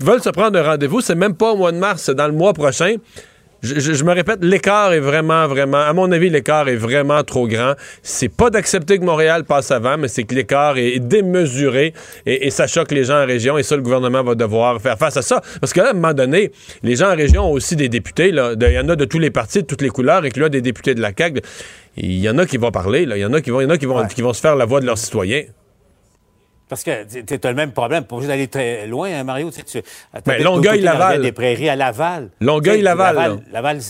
veulent 0.00 0.22
se 0.22 0.30
prendre 0.30 0.58
un 0.58 0.62
rendez-vous. 0.62 1.00
C'est 1.00 1.14
même 1.14 1.34
pas 1.34 1.52
au 1.52 1.56
mois 1.56 1.72
de 1.72 1.78
mars, 1.78 2.02
c'est 2.02 2.14
dans 2.14 2.26
le 2.26 2.32
mois 2.32 2.52
prochain. 2.52 2.96
Je, 3.62 4.04
me 4.04 4.12
répète, 4.12 4.38
l'écart 4.42 4.92
est 4.92 5.00
vraiment, 5.00 5.46
vraiment, 5.46 5.78
à 5.78 5.92
mon 5.92 6.10
avis, 6.12 6.30
l'écart 6.30 6.68
est 6.68 6.76
vraiment 6.76 7.22
trop 7.24 7.46
grand. 7.46 7.74
C'est 8.02 8.28
pas 8.28 8.48
d'accepter 8.48 8.98
que 8.98 9.04
Montréal 9.04 9.44
passe 9.44 9.70
avant, 9.70 9.98
mais 9.98 10.08
c'est 10.08 10.24
que 10.24 10.34
l'écart 10.34 10.78
est 10.78 10.98
démesuré 10.98 11.92
et, 12.24 12.50
ça 12.50 12.66
choque 12.66 12.90
les 12.90 13.04
gens 13.04 13.22
en 13.22 13.26
région 13.26 13.58
et 13.58 13.62
ça, 13.62 13.76
le 13.76 13.82
gouvernement 13.82 14.22
va 14.22 14.34
devoir 14.34 14.80
faire 14.80 14.98
face 14.98 15.16
à 15.16 15.22
ça. 15.22 15.42
Parce 15.60 15.72
qu'à 15.72 15.90
un 15.90 15.92
moment 15.92 16.14
donné, 16.14 16.52
les 16.82 16.96
gens 16.96 17.12
en 17.12 17.16
région 17.16 17.44
ont 17.44 17.52
aussi 17.52 17.76
des 17.76 17.88
députés, 17.88 18.30
il 18.30 18.36
y 18.36 18.78
en 18.78 18.88
a 18.88 18.96
de 18.96 19.04
tous 19.04 19.18
les 19.18 19.30
partis, 19.30 19.60
de 19.62 19.66
toutes 19.66 19.82
les 19.82 19.90
couleurs, 19.90 20.24
et 20.24 20.30
que 20.30 20.40
là, 20.40 20.48
des 20.48 20.62
députés 20.62 20.94
de 20.94 21.02
la 21.02 21.12
CAQ. 21.16 21.40
Il 21.96 22.18
y 22.18 22.30
en 22.30 22.38
a 22.38 22.46
qui 22.46 22.56
vont 22.56 22.70
parler, 22.70 23.02
il 23.02 23.16
y 23.16 23.24
en 23.24 23.32
a 23.32 23.40
qui 23.40 23.50
vont, 23.50 23.60
y 23.60 23.66
en 23.66 23.70
a 23.70 23.76
qui 23.76 23.86
vont, 23.86 24.06
qui 24.06 24.22
vont 24.22 24.32
se 24.32 24.40
faire 24.40 24.56
la 24.56 24.64
voix 24.64 24.80
de 24.80 24.86
leurs 24.86 24.98
citoyens. 24.98 25.42
Parce 26.70 26.84
que 26.84 27.04
tu 27.04 27.34
as 27.42 27.50
le 27.50 27.56
même 27.56 27.72
problème. 27.72 28.04
Pour 28.04 28.20
juste 28.20 28.30
aller 28.30 28.46
très 28.46 28.86
loin, 28.86 29.10
hein, 29.12 29.24
Mario, 29.24 29.50
tu 29.50 29.60
sais, 29.66 29.82
ben, 30.24 30.40
Longueuil-Laval. 30.40 31.20
des 31.20 31.32
prairies 31.32 31.68
à 31.68 31.74
Laval. 31.74 32.30
Longueuil-Laval. 32.40 33.40
Laval, 33.52 33.80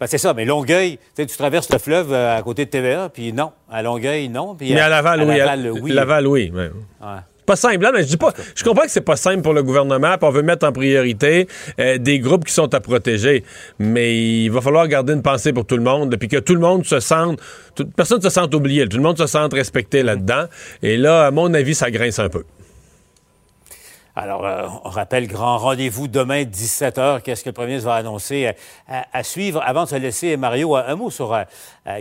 ben, 0.00 0.06
c'est 0.08 0.18
ça, 0.18 0.34
mais 0.34 0.44
Longueuil, 0.44 0.98
tu 1.16 1.24
traverses 1.28 1.70
le 1.72 1.78
fleuve 1.78 2.12
euh, 2.12 2.36
à 2.36 2.42
côté 2.42 2.64
de 2.64 2.70
TVA, 2.70 3.10
puis 3.10 3.32
non. 3.32 3.52
À 3.70 3.80
Longueuil, 3.80 4.28
non. 4.28 4.56
mais 4.60 4.78
à, 4.78 4.88
Laval, 4.88 5.22
oui. 5.22 5.38
Laval, 5.38 5.70
oui. 5.80 5.92
Laval, 5.92 6.26
oui. 6.26 6.52
Ouais 6.52 6.70
pas 7.46 7.56
simple. 7.56 7.86
Je 8.06 8.16
pas. 8.16 8.32
Comprends 8.64 8.84
que 8.84 8.90
c'est 8.90 9.00
pas 9.00 9.16
simple 9.16 9.42
pour 9.42 9.54
le 9.54 9.62
gouvernement, 9.62 10.16
on 10.20 10.30
veut 10.30 10.42
mettre 10.42 10.66
en 10.66 10.72
priorité 10.72 11.46
euh, 11.78 11.98
des 11.98 12.18
groupes 12.18 12.44
qui 12.44 12.52
sont 12.52 12.72
à 12.74 12.80
protéger. 12.80 13.44
Mais 13.78 14.44
il 14.44 14.48
va 14.50 14.60
falloir 14.60 14.86
garder 14.88 15.12
une 15.12 15.22
pensée 15.22 15.52
pour 15.52 15.64
tout 15.64 15.76
le 15.76 15.82
monde, 15.82 16.16
puis 16.16 16.28
que 16.28 16.38
tout 16.38 16.54
le 16.54 16.60
monde 16.60 16.84
se 16.84 17.00
sente. 17.00 17.40
personne 17.96 18.18
ne 18.18 18.24
se 18.24 18.30
sente 18.30 18.54
oublié, 18.54 18.88
tout 18.88 18.96
le 18.96 19.02
monde 19.02 19.18
se 19.18 19.26
sente 19.26 19.54
respecté 19.54 20.02
là-dedans. 20.02 20.46
Et 20.82 20.96
là, 20.96 21.26
à 21.26 21.30
mon 21.30 21.54
avis, 21.54 21.74
ça 21.74 21.90
grince 21.90 22.18
un 22.18 22.28
peu. 22.28 22.42
Alors, 24.18 24.46
euh, 24.46 24.66
on 24.82 24.88
rappelle 24.88 25.26
grand 25.26 25.58
rendez-vous 25.58 26.08
demain 26.08 26.44
17h. 26.44 27.20
Qu'est-ce 27.20 27.44
que 27.44 27.50
le 27.50 27.52
premier 27.52 27.68
ministre 27.72 27.90
va 27.90 27.96
annoncer 27.96 28.46
euh, 28.46 29.00
à, 29.12 29.22
suivre? 29.22 29.60
Avant 29.62 29.84
de 29.84 29.90
se 29.90 29.96
laisser, 29.96 30.38
Mario, 30.38 30.74
un 30.74 30.94
mot 30.94 31.10
sur 31.10 31.34
euh, 31.34 31.44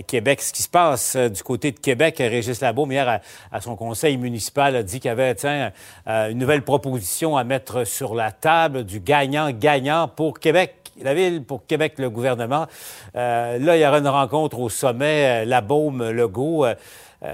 Québec. 0.07 0.41
Ce 0.41 0.53
qui 0.53 0.63
se 0.63 0.69
passe 0.69 1.17
du 1.17 1.43
côté 1.43 1.73
de 1.73 1.79
Québec, 1.79 2.15
Régis 2.19 2.61
Labaume, 2.61 2.93
hier, 2.93 3.19
à, 3.51 3.59
son 3.59 3.75
conseil 3.75 4.15
municipal, 4.15 4.77
a 4.77 4.83
dit 4.83 5.01
qu'il 5.01 5.09
y 5.09 5.11
avait 5.11 5.35
tiens, 5.35 5.73
une 6.07 6.37
nouvelle 6.37 6.61
proposition 6.61 7.35
à 7.35 7.43
mettre 7.43 7.83
sur 7.83 8.15
la 8.15 8.31
table 8.31 8.85
du 8.85 9.01
gagnant-gagnant 9.01 10.07
pour 10.07 10.39
Québec 10.39 10.75
la 11.01 11.13
ville 11.13 11.43
pour 11.43 11.65
Québec, 11.65 11.95
le 11.97 12.09
gouvernement. 12.09 12.67
là, 13.13 13.57
il 13.57 13.81
y 13.81 13.85
aura 13.85 13.97
une 13.97 14.07
rencontre 14.07 14.59
au 14.59 14.69
sommet, 14.69 15.43
La 15.43 15.59
Baume, 15.59 16.09
Legault. 16.09 16.65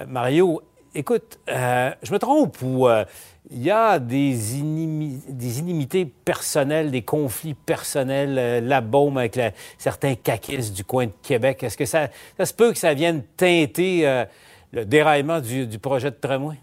Mario, 0.08 0.62
écoute, 0.96 1.40
je 1.48 2.12
me 2.12 2.18
trompe 2.18 2.62
ou 2.62 2.88
il 3.50 3.64
y 3.64 3.72
a 3.72 4.00
des, 4.00 4.60
inimités 4.60 6.06
personnelles, 6.06 6.92
des 6.92 7.02
conflits 7.02 7.54
personnels, 7.54 8.38
euh, 8.38 8.62
la 8.62 8.82
baume 8.82 9.18
avec 9.18 9.40
certains 9.78 10.16
caquistes 10.16 10.74
du 10.74 10.84
coin 10.84 11.08
de 11.08 11.14
Québec. 11.24 11.64
Est-ce 11.64 11.78
que 11.78 11.86
ça, 11.86 12.10
se 12.42 12.54
peut 12.54 12.72
que 12.72 12.78
ça 12.78 12.94
vienne 12.94 13.24
teinter 13.36 14.08
euh, 14.08 14.26
le 14.72 14.86
déraillement 14.86 15.42
du, 15.42 15.68
du 15.68 15.80
projet 15.80 16.12
de 16.12 16.16
tramway? 16.16 16.58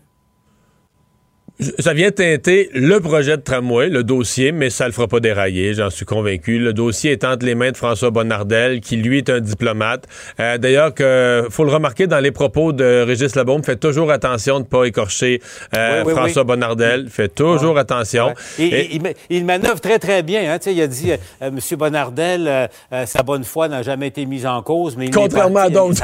Ça 1.60 1.92
vient 1.92 2.12
teinter 2.12 2.70
le 2.72 3.00
projet 3.00 3.36
de 3.36 3.42
tramway, 3.42 3.88
le 3.88 4.04
dossier, 4.04 4.52
mais 4.52 4.70
ça 4.70 4.86
le 4.86 4.92
fera 4.92 5.08
pas 5.08 5.18
dérailler, 5.18 5.74
j'en 5.74 5.90
suis 5.90 6.04
convaincu. 6.04 6.60
Le 6.60 6.72
dossier 6.72 7.10
est 7.10 7.24
entre 7.24 7.44
les 7.44 7.56
mains 7.56 7.72
de 7.72 7.76
François 7.76 8.10
Bonnardel, 8.12 8.80
qui 8.80 8.94
lui 8.94 9.18
est 9.18 9.28
un 9.28 9.40
diplomate. 9.40 10.04
Euh, 10.38 10.56
d'ailleurs, 10.56 10.94
que 10.94 11.48
faut 11.50 11.64
le 11.64 11.72
remarquer 11.72 12.06
dans 12.06 12.20
les 12.20 12.30
propos 12.30 12.72
de 12.72 13.02
Régis 13.04 13.34
Labaume, 13.34 13.64
fait 13.64 13.74
toujours 13.74 14.12
attention 14.12 14.60
de 14.60 14.64
ne 14.66 14.68
pas 14.68 14.84
écorcher 14.84 15.42
euh, 15.74 16.04
François 16.04 16.44
Bonnardel, 16.44 17.08
fait 17.08 17.34
toujours 17.34 17.76
attention. 17.76 18.34
Et, 18.60 18.96
Il, 19.28 19.44
manœuvre 19.44 19.80
très 19.80 19.98
très 19.98 20.22
bien. 20.22 20.54
Hein. 20.54 20.58
Il 20.64 20.80
a 20.80 20.86
dit, 20.86 21.10
euh, 21.10 21.16
M. 21.42 21.58
Bonnardel, 21.76 22.68
sa 23.04 23.24
bonne 23.24 23.42
foi 23.42 23.66
n'a 23.66 23.82
jamais 23.82 24.06
été 24.06 24.26
mise 24.26 24.46
en 24.46 24.62
cause, 24.62 24.96
mais 24.96 25.06
il 25.06 25.10
contrairement 25.10 25.60
à 25.60 25.70
d'autres, 25.70 26.00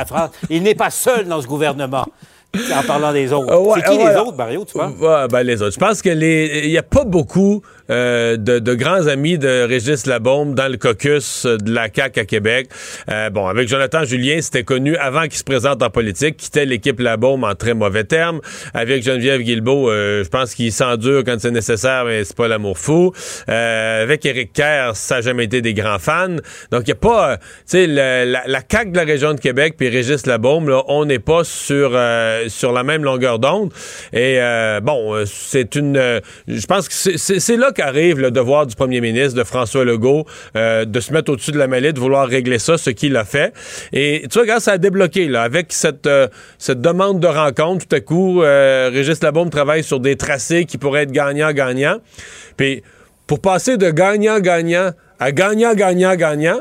il 0.51 0.65
n'est 0.65 0.75
pas 0.75 0.91
seul 0.91 1.29
dans 1.29 1.41
ce 1.41 1.47
gouvernement. 1.47 2.07
En 2.77 2.83
parlant 2.87 3.13
des 3.13 3.33
autres. 3.33 3.75
c'est 3.75 3.83
qui 3.91 3.99
les 3.99 4.17
autres, 4.17 4.37
Mario, 4.37 4.65
tu 4.65 4.79
vois? 4.79 5.29
ben, 5.29 5.43
les 5.43 5.61
autres. 5.63 5.75
Je 5.75 5.79
pense 5.79 6.03
que 6.03 6.11
les. 6.11 6.63
Il 6.65 6.71
n'y 6.71 6.79
a 6.79 6.83
pas 6.83 7.05
beaucoup 7.05 7.63
euh, 7.91 8.37
de, 8.37 8.75
grands 8.75 9.07
amis 9.07 9.37
de 9.39 9.67
Régis 9.67 10.07
Labombe 10.07 10.55
dans 10.55 10.69
le 10.69 10.79
caucus 10.79 11.45
de 11.45 11.71
la 11.71 11.89
CAQ 11.95 12.21
à 12.21 12.25
Québec. 12.25 12.69
Euh, 13.11 13.29
bon, 13.31 13.47
avec 13.47 13.69
Jonathan 13.69 14.05
Julien, 14.05 14.41
c'était 14.41 14.65
connu 14.65 14.97
avant 14.97 15.23
qu'il 15.25 15.35
se 15.35 15.45
présente 15.45 15.83
en 15.83 15.91
politique, 15.91 16.39
quittait 16.39 16.65
l'équipe 16.65 16.99
Labombe 16.99 17.45
en 17.45 17.55
très 17.55 17.75
mauvais 17.75 18.05
termes. 18.05 18.41
Avec 18.73 19.03
Geneviève 19.03 19.43
Guilbeault, 19.43 19.91
euh, 19.91 20.25
je 20.25 20.29
pense 20.29 20.55
qu'il 20.55 20.73
s'endure 20.73 21.25
quand 21.25 21.37
c'est 21.39 21.51
nécessaire, 21.51 22.05
mais 22.07 22.25
c'est 22.25 22.37
pas 22.37 22.49
l'amour 22.49 22.79
fou. 22.79 23.13
avec 23.47 24.25
Éric 24.25 24.53
Kerr, 24.55 24.93
ça 24.95 25.17
n'a 25.17 25.21
jamais 25.21 25.45
été 25.45 25.61
des 25.61 25.75
grands 25.75 25.99
fans. 25.99 26.37
Donc, 26.71 26.83
il 26.83 26.87
n'y 26.87 26.93
a 26.93 26.97
pas... 26.97 27.37
tu 27.37 27.45
sais, 27.67 27.87
la, 27.87 28.25
la 28.25 28.61
CAQ 28.69 28.93
de 28.93 28.97
la 28.97 29.05
région 29.05 29.35
de 29.35 29.41
Québec 29.41 29.75
puis 29.77 29.89
Régis 29.89 30.27
Labaume, 30.27 30.69
là, 30.69 30.83
on 30.89 31.05
n'est 31.05 31.19
pas 31.19 31.45
sur, 31.45 31.99
sur 32.49 32.73
la 32.73 32.83
même 32.83 33.05
longueur 33.05 33.39
d'onde. 33.39 33.73
Et 34.13 34.39
bon, 34.83 35.23
c'est 35.27 35.75
une... 35.75 36.21
je 36.49 36.67
pense 36.67 36.89
que 36.89 37.19
c'est 37.19 37.57
là 37.57 37.73
qu'arrive 37.75 38.21
le 38.21 38.31
devoir 38.31 38.67
du 38.67 38.75
premier 38.75 39.01
ministre, 39.01 39.39
de 39.39 39.45
François 39.45 39.85
Legault, 39.85 40.25
euh, 40.57 40.85
de 40.85 41.01
se 41.01 41.13
mettre 41.13 41.33
au-dessus 41.33 41.53
de 41.53 41.59
la 41.59 41.67
mêlée, 41.67 41.93
de 41.93 42.01
vouloir 42.01 42.27
régler 42.27 42.59
ça, 42.59 42.79
ce 42.79 42.91
qu'il 42.91 43.17
a 43.17 43.25
fait. 43.25 43.53
Et 43.93 44.25
tu 44.31 44.39
vois, 44.39 44.47
grâce 44.47 44.65
ça 44.65 44.73
a 44.73 44.79
débloqué, 44.79 45.29
là, 45.29 45.43
avec 45.43 45.73
cette, 45.73 46.07
euh, 46.07 46.29
cette 46.59 46.81
demande 46.81 47.21
de 47.21 47.27
rencontre, 47.27 47.87
tout 47.87 47.97
à 47.97 48.01
coup, 48.01 48.43
euh, 48.43 48.91
Régis 48.93 49.23
Labaume 49.23 49.51
travaille 49.51 49.83
sur 49.83 50.01
des 50.01 50.17
tracés 50.17 50.65
qui 50.65 50.79
pourraient 50.79 51.03
être 51.03 51.13
gagnant-gagnant. 51.13 51.99
Puis, 52.57 52.83
pour 53.27 53.41
passer 53.41 53.77
de 53.77 53.91
gagnant-gagnant 53.91 54.93
à 55.19 55.33
gagnant-gagnant-gagnant, 55.33 56.61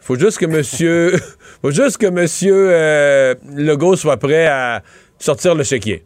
faut 0.00 0.18
juste 0.18 0.38
que 0.38 0.46
monsieur, 0.46 1.14
faut 1.62 1.70
juste 1.70 1.98
que 1.98 2.06
monsieur 2.06 3.36
Legault 3.56 3.96
soit 3.96 4.16
prêt 4.16 4.46
à 4.46 4.82
sortir 5.18 5.54
le 5.54 5.62
chéquier. 5.62 6.04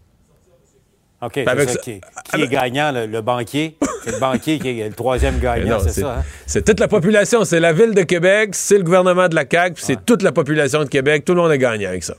OK, 1.23 1.33
c'est 1.35 1.81
Qui, 1.81 2.43
est 2.43 2.49
gagnant, 2.49 2.93
le, 2.93 3.21
banquier? 3.21 3.77
C'est 4.05 4.13
le 4.13 4.19
banquier 4.19 4.59
qui 4.59 4.81
est 4.81 4.89
le 4.89 4.95
troisième 4.95 5.39
gagnant, 5.39 5.79
c'est 5.79 6.01
ça? 6.01 6.19
Hein? 6.19 6.25
C'est 6.47 6.65
toute 6.65 6.81
la 6.81 6.89
population. 6.89 7.45
C'est 7.45 7.61
la 7.61 7.73
ville 7.73 7.95
de 7.95 8.03
Québec, 8.03 8.55
c'est 8.55 8.77
le 8.77 8.85
gouvernement 8.85 9.29
de 9.29 9.35
la 9.35 9.45
CAQ, 9.51 9.75
puis 9.75 9.85
c'est 9.85 10.05
toute 10.05 10.23
la 10.23 10.33
population 10.33 10.81
de 10.85 10.89
Québec. 10.89 11.25
Tout 11.25 11.35
le 11.35 11.43
monde 11.43 11.53
est 11.53 11.59
gagnant 11.59 11.89
avec 11.89 12.05
ça. 12.05 12.15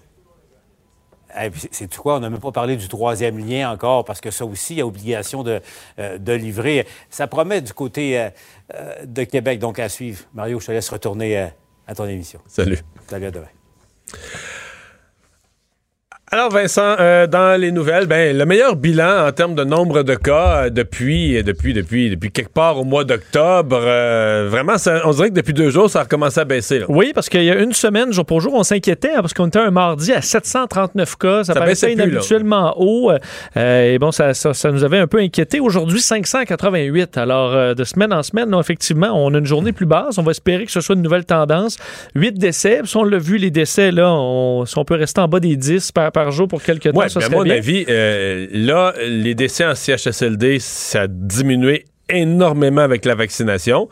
c'est 1.72 1.88
tout 1.88 2.02
quoi? 2.02 2.18
On 2.18 2.20
n'a 2.20 2.30
même 2.30 2.40
pas 2.40 2.52
parlé 2.52 2.78
du 2.78 2.88
troisième 2.88 3.38
lien 3.38 3.70
encore, 3.70 4.06
parce 4.06 4.22
que 4.22 4.32
ça 4.32 4.46
aussi, 4.46 4.76
il 4.76 4.78
y 4.78 4.82
a 4.82 4.88
obligation 4.88 5.44
de, 5.44 5.62
euh, 6.00 6.18
de 6.18 6.34
livrer. 6.34 6.88
Ça 7.10 7.28
promet 7.28 7.62
du 7.62 7.74
côté 7.74 8.20
euh, 8.20 8.30
euh, 8.74 9.06
de 9.06 9.24
Québec, 9.24 9.60
donc 9.60 9.78
à 9.78 9.90
suivre. 9.90 10.24
Mario, 10.34 10.60
je 10.60 10.68
te 10.68 10.72
laisse 10.72 10.90
retourner 10.90 11.50
à 11.88 11.96
ton 11.96 12.08
émission. 12.08 12.40
Salut. 12.48 12.80
Salut, 13.08 13.26
à 13.28 13.32
demain. 13.32 13.48
Alors 16.32 16.50
Vincent, 16.50 16.96
euh, 17.00 17.28
dans 17.28 17.60
les 17.60 17.72
nouvelles, 17.72 18.08
ben 18.08 18.36
le 18.36 18.46
meilleur 18.48 18.76
bilan 18.76 19.28
en 19.28 19.32
termes 19.32 19.54
de 19.54 19.64
nombre 19.64 20.02
de 20.02 20.16
cas 20.16 20.64
euh, 20.64 20.70
depuis 20.72 21.44
depuis 21.44 21.72
depuis 21.72 22.10
depuis 22.10 22.32
quelque 22.32 22.52
part 22.52 22.80
au 22.80 22.84
mois 22.84 23.04
d'octobre, 23.04 23.80
euh, 23.80 24.48
vraiment, 24.50 24.74
on 25.04 25.12
dirait 25.12 25.30
que 25.30 25.36
depuis 25.36 25.54
deux 25.54 25.70
jours, 25.70 25.88
ça 25.88 26.00
a 26.00 26.04
recommencé 26.04 26.40
à 26.40 26.46
baisser. 26.46 26.84
Oui, 26.88 27.12
parce 27.14 27.30
qu'il 27.30 27.44
y 27.44 27.52
a 27.52 27.56
une 27.60 27.74
semaine, 27.74 28.12
jour 28.12 28.26
pour 28.26 28.42
jour, 28.42 28.56
on 28.56 28.64
s'inquiétait 28.64 29.12
hein, 29.12 29.22
parce 29.22 29.36
qu'on 29.36 29.46
était 29.46 29.60
un 29.60 29.70
mardi 29.70 30.14
à 30.14 30.22
739 30.24 31.16
cas, 31.16 31.44
ça, 31.44 31.54
paraissait 31.54 31.94
inhabituellement 31.94 32.74
haut, 32.76 33.12
et 33.56 34.00
bon, 34.00 34.12
ça, 34.12 34.34
ça, 34.34 34.72
nous 34.72 34.84
avait 34.84 34.98
un 34.98 35.08
peu 35.08 35.20
inquiété. 35.20 35.60
Aujourd'hui, 35.60 36.02
588. 36.02 37.20
Alors 37.20 37.76
de 37.76 37.84
semaine 37.84 38.12
en 38.12 38.24
semaine, 38.24 38.50
non, 38.50 38.60
effectivement, 38.60 39.12
on 39.14 39.32
a 39.36 39.38
une 39.38 39.46
journée 39.46 39.74
plus 39.74 39.86
basse. 39.86 40.18
On 40.18 40.24
va 40.24 40.32
espérer 40.32 40.66
que 40.66 40.72
ce 40.72 40.82
soit 40.82 40.96
une 40.96 41.04
nouvelle 41.04 41.26
tendance. 41.26 41.78
8 42.16 42.32
décès, 42.40 42.82
si 42.84 42.98
on 42.98 43.04
l'a 43.04 43.20
vu, 43.20 43.38
les 43.38 43.52
décès 43.52 43.92
là, 43.92 44.12
on, 44.12 44.66
si 44.66 44.76
on 44.80 44.86
peut 44.86 44.96
rester 44.96 45.22
en 45.22 45.28
bas 45.28 45.40
des 45.40 45.56
10 45.56 45.92
par 45.92 46.15
par 46.16 46.32
jour 46.32 46.48
pour 46.48 46.64
quelques 46.64 46.94
temps. 46.94 47.10
ça 47.10 47.20
à 47.26 47.30
mon 47.30 47.48
avis, 47.50 47.86
euh, 47.90 48.48
là, 48.54 48.94
les 49.06 49.36
décès 49.36 49.66
en 49.66 49.76
CHSLD, 49.76 50.60
ça 50.60 51.02
a 51.02 51.08
diminué 51.08 51.84
énormément 52.08 52.82
avec 52.82 53.04
la 53.04 53.16
vaccination. 53.16 53.90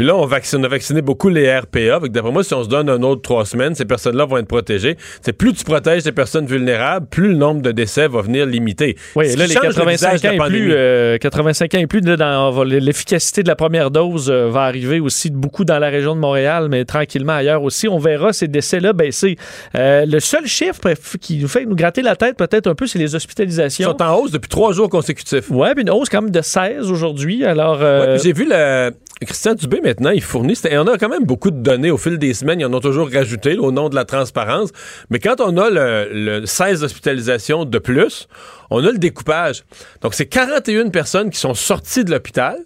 Puis 0.00 0.06
là, 0.06 0.16
on, 0.16 0.24
vaccine, 0.24 0.64
a 0.64 0.68
vacciné 0.68 1.02
beaucoup 1.02 1.28
les 1.28 1.54
RPA. 1.54 2.00
D'après 2.08 2.32
moi, 2.32 2.42
si 2.42 2.54
on 2.54 2.64
se 2.64 2.70
donne 2.70 2.88
un 2.88 3.02
autre 3.02 3.20
trois 3.20 3.44
semaines, 3.44 3.74
ces 3.74 3.84
personnes-là 3.84 4.24
vont 4.24 4.38
être 4.38 4.48
protégées. 4.48 4.96
C'est 5.20 5.34
plus 5.34 5.52
tu 5.52 5.62
protèges 5.62 6.06
les 6.06 6.12
personnes 6.12 6.46
vulnérables, 6.46 7.06
plus 7.06 7.28
le 7.28 7.34
nombre 7.34 7.60
de 7.60 7.70
décès 7.70 8.08
va 8.08 8.22
venir 8.22 8.46
limiter. 8.46 8.96
Oui, 9.14 9.36
là, 9.36 9.46
les 9.46 9.54
85 9.54 10.24
ans, 10.24 10.30
et 10.32 10.48
plus, 10.48 10.74
85 11.20 11.74
ans 11.74 11.78
et 11.80 11.86
plus, 11.86 12.00
l'efficacité 12.00 13.42
de 13.42 13.48
la 13.48 13.56
première 13.56 13.90
dose 13.90 14.30
euh, 14.30 14.48
va 14.48 14.62
arriver 14.62 15.00
aussi 15.00 15.28
beaucoup 15.28 15.66
dans 15.66 15.78
la 15.78 15.90
région 15.90 16.14
de 16.14 16.20
Montréal, 16.20 16.68
mais 16.70 16.86
tranquillement 16.86 17.34
ailleurs 17.34 17.62
aussi. 17.62 17.86
On 17.86 17.98
verra 17.98 18.32
ces 18.32 18.48
décès-là 18.48 18.94
baisser. 18.94 19.36
Euh, 19.74 20.06
le 20.06 20.18
seul 20.18 20.46
chiffre 20.46 20.94
qui 21.20 21.40
nous 21.40 21.48
fait 21.48 21.66
nous 21.66 21.76
gratter 21.76 22.00
la 22.00 22.16
tête 22.16 22.38
peut-être 22.38 22.68
un 22.68 22.74
peu, 22.74 22.86
c'est 22.86 22.98
les 22.98 23.14
hospitalisations. 23.14 23.90
Ils 23.90 23.98
sont 23.98 24.02
en 24.02 24.16
hausse 24.16 24.30
depuis 24.30 24.48
trois 24.48 24.72
jours 24.72 24.88
consécutifs. 24.88 25.50
Oui, 25.50 25.68
puis 25.74 25.82
une 25.82 25.90
hausse 25.90 26.08
quand 26.08 26.22
même 26.22 26.30
de 26.30 26.40
16 26.40 26.90
aujourd'hui. 26.90 27.44
Alors, 27.44 27.80
euh, 27.82 28.16
j'ai 28.16 28.32
vu 28.32 28.46
le 28.48 28.92
Christian 29.26 29.54
Dubé, 29.54 29.80
maintenant, 29.82 30.10
il 30.10 30.22
fournit. 30.22 30.54
Et 30.68 30.78
on 30.78 30.86
a 30.86 30.96
quand 30.96 31.08
même 31.08 31.24
beaucoup 31.24 31.50
de 31.50 31.60
données 31.60 31.90
au 31.90 31.98
fil 31.98 32.18
des 32.18 32.32
semaines. 32.32 32.60
Ils 32.60 32.66
en 32.66 32.72
ont 32.72 32.80
toujours 32.80 33.10
rajouté 33.10 33.58
au 33.58 33.70
nom 33.70 33.88
de 33.88 33.94
la 33.94 34.04
transparence. 34.04 34.70
Mais 35.10 35.18
quand 35.18 35.40
on 35.40 35.56
a 35.58 35.68
le, 35.70 36.46
16 36.46 36.84
hospitalisations 36.84 37.64
de 37.66 37.78
plus, 37.78 38.28
on 38.70 38.84
a 38.84 38.90
le 38.90 38.98
découpage. 38.98 39.64
Donc, 40.00 40.14
c'est 40.14 40.26
41 40.26 40.88
personnes 40.88 41.30
qui 41.30 41.38
sont 41.38 41.54
sorties 41.54 42.04
de 42.04 42.10
l'hôpital. 42.10 42.56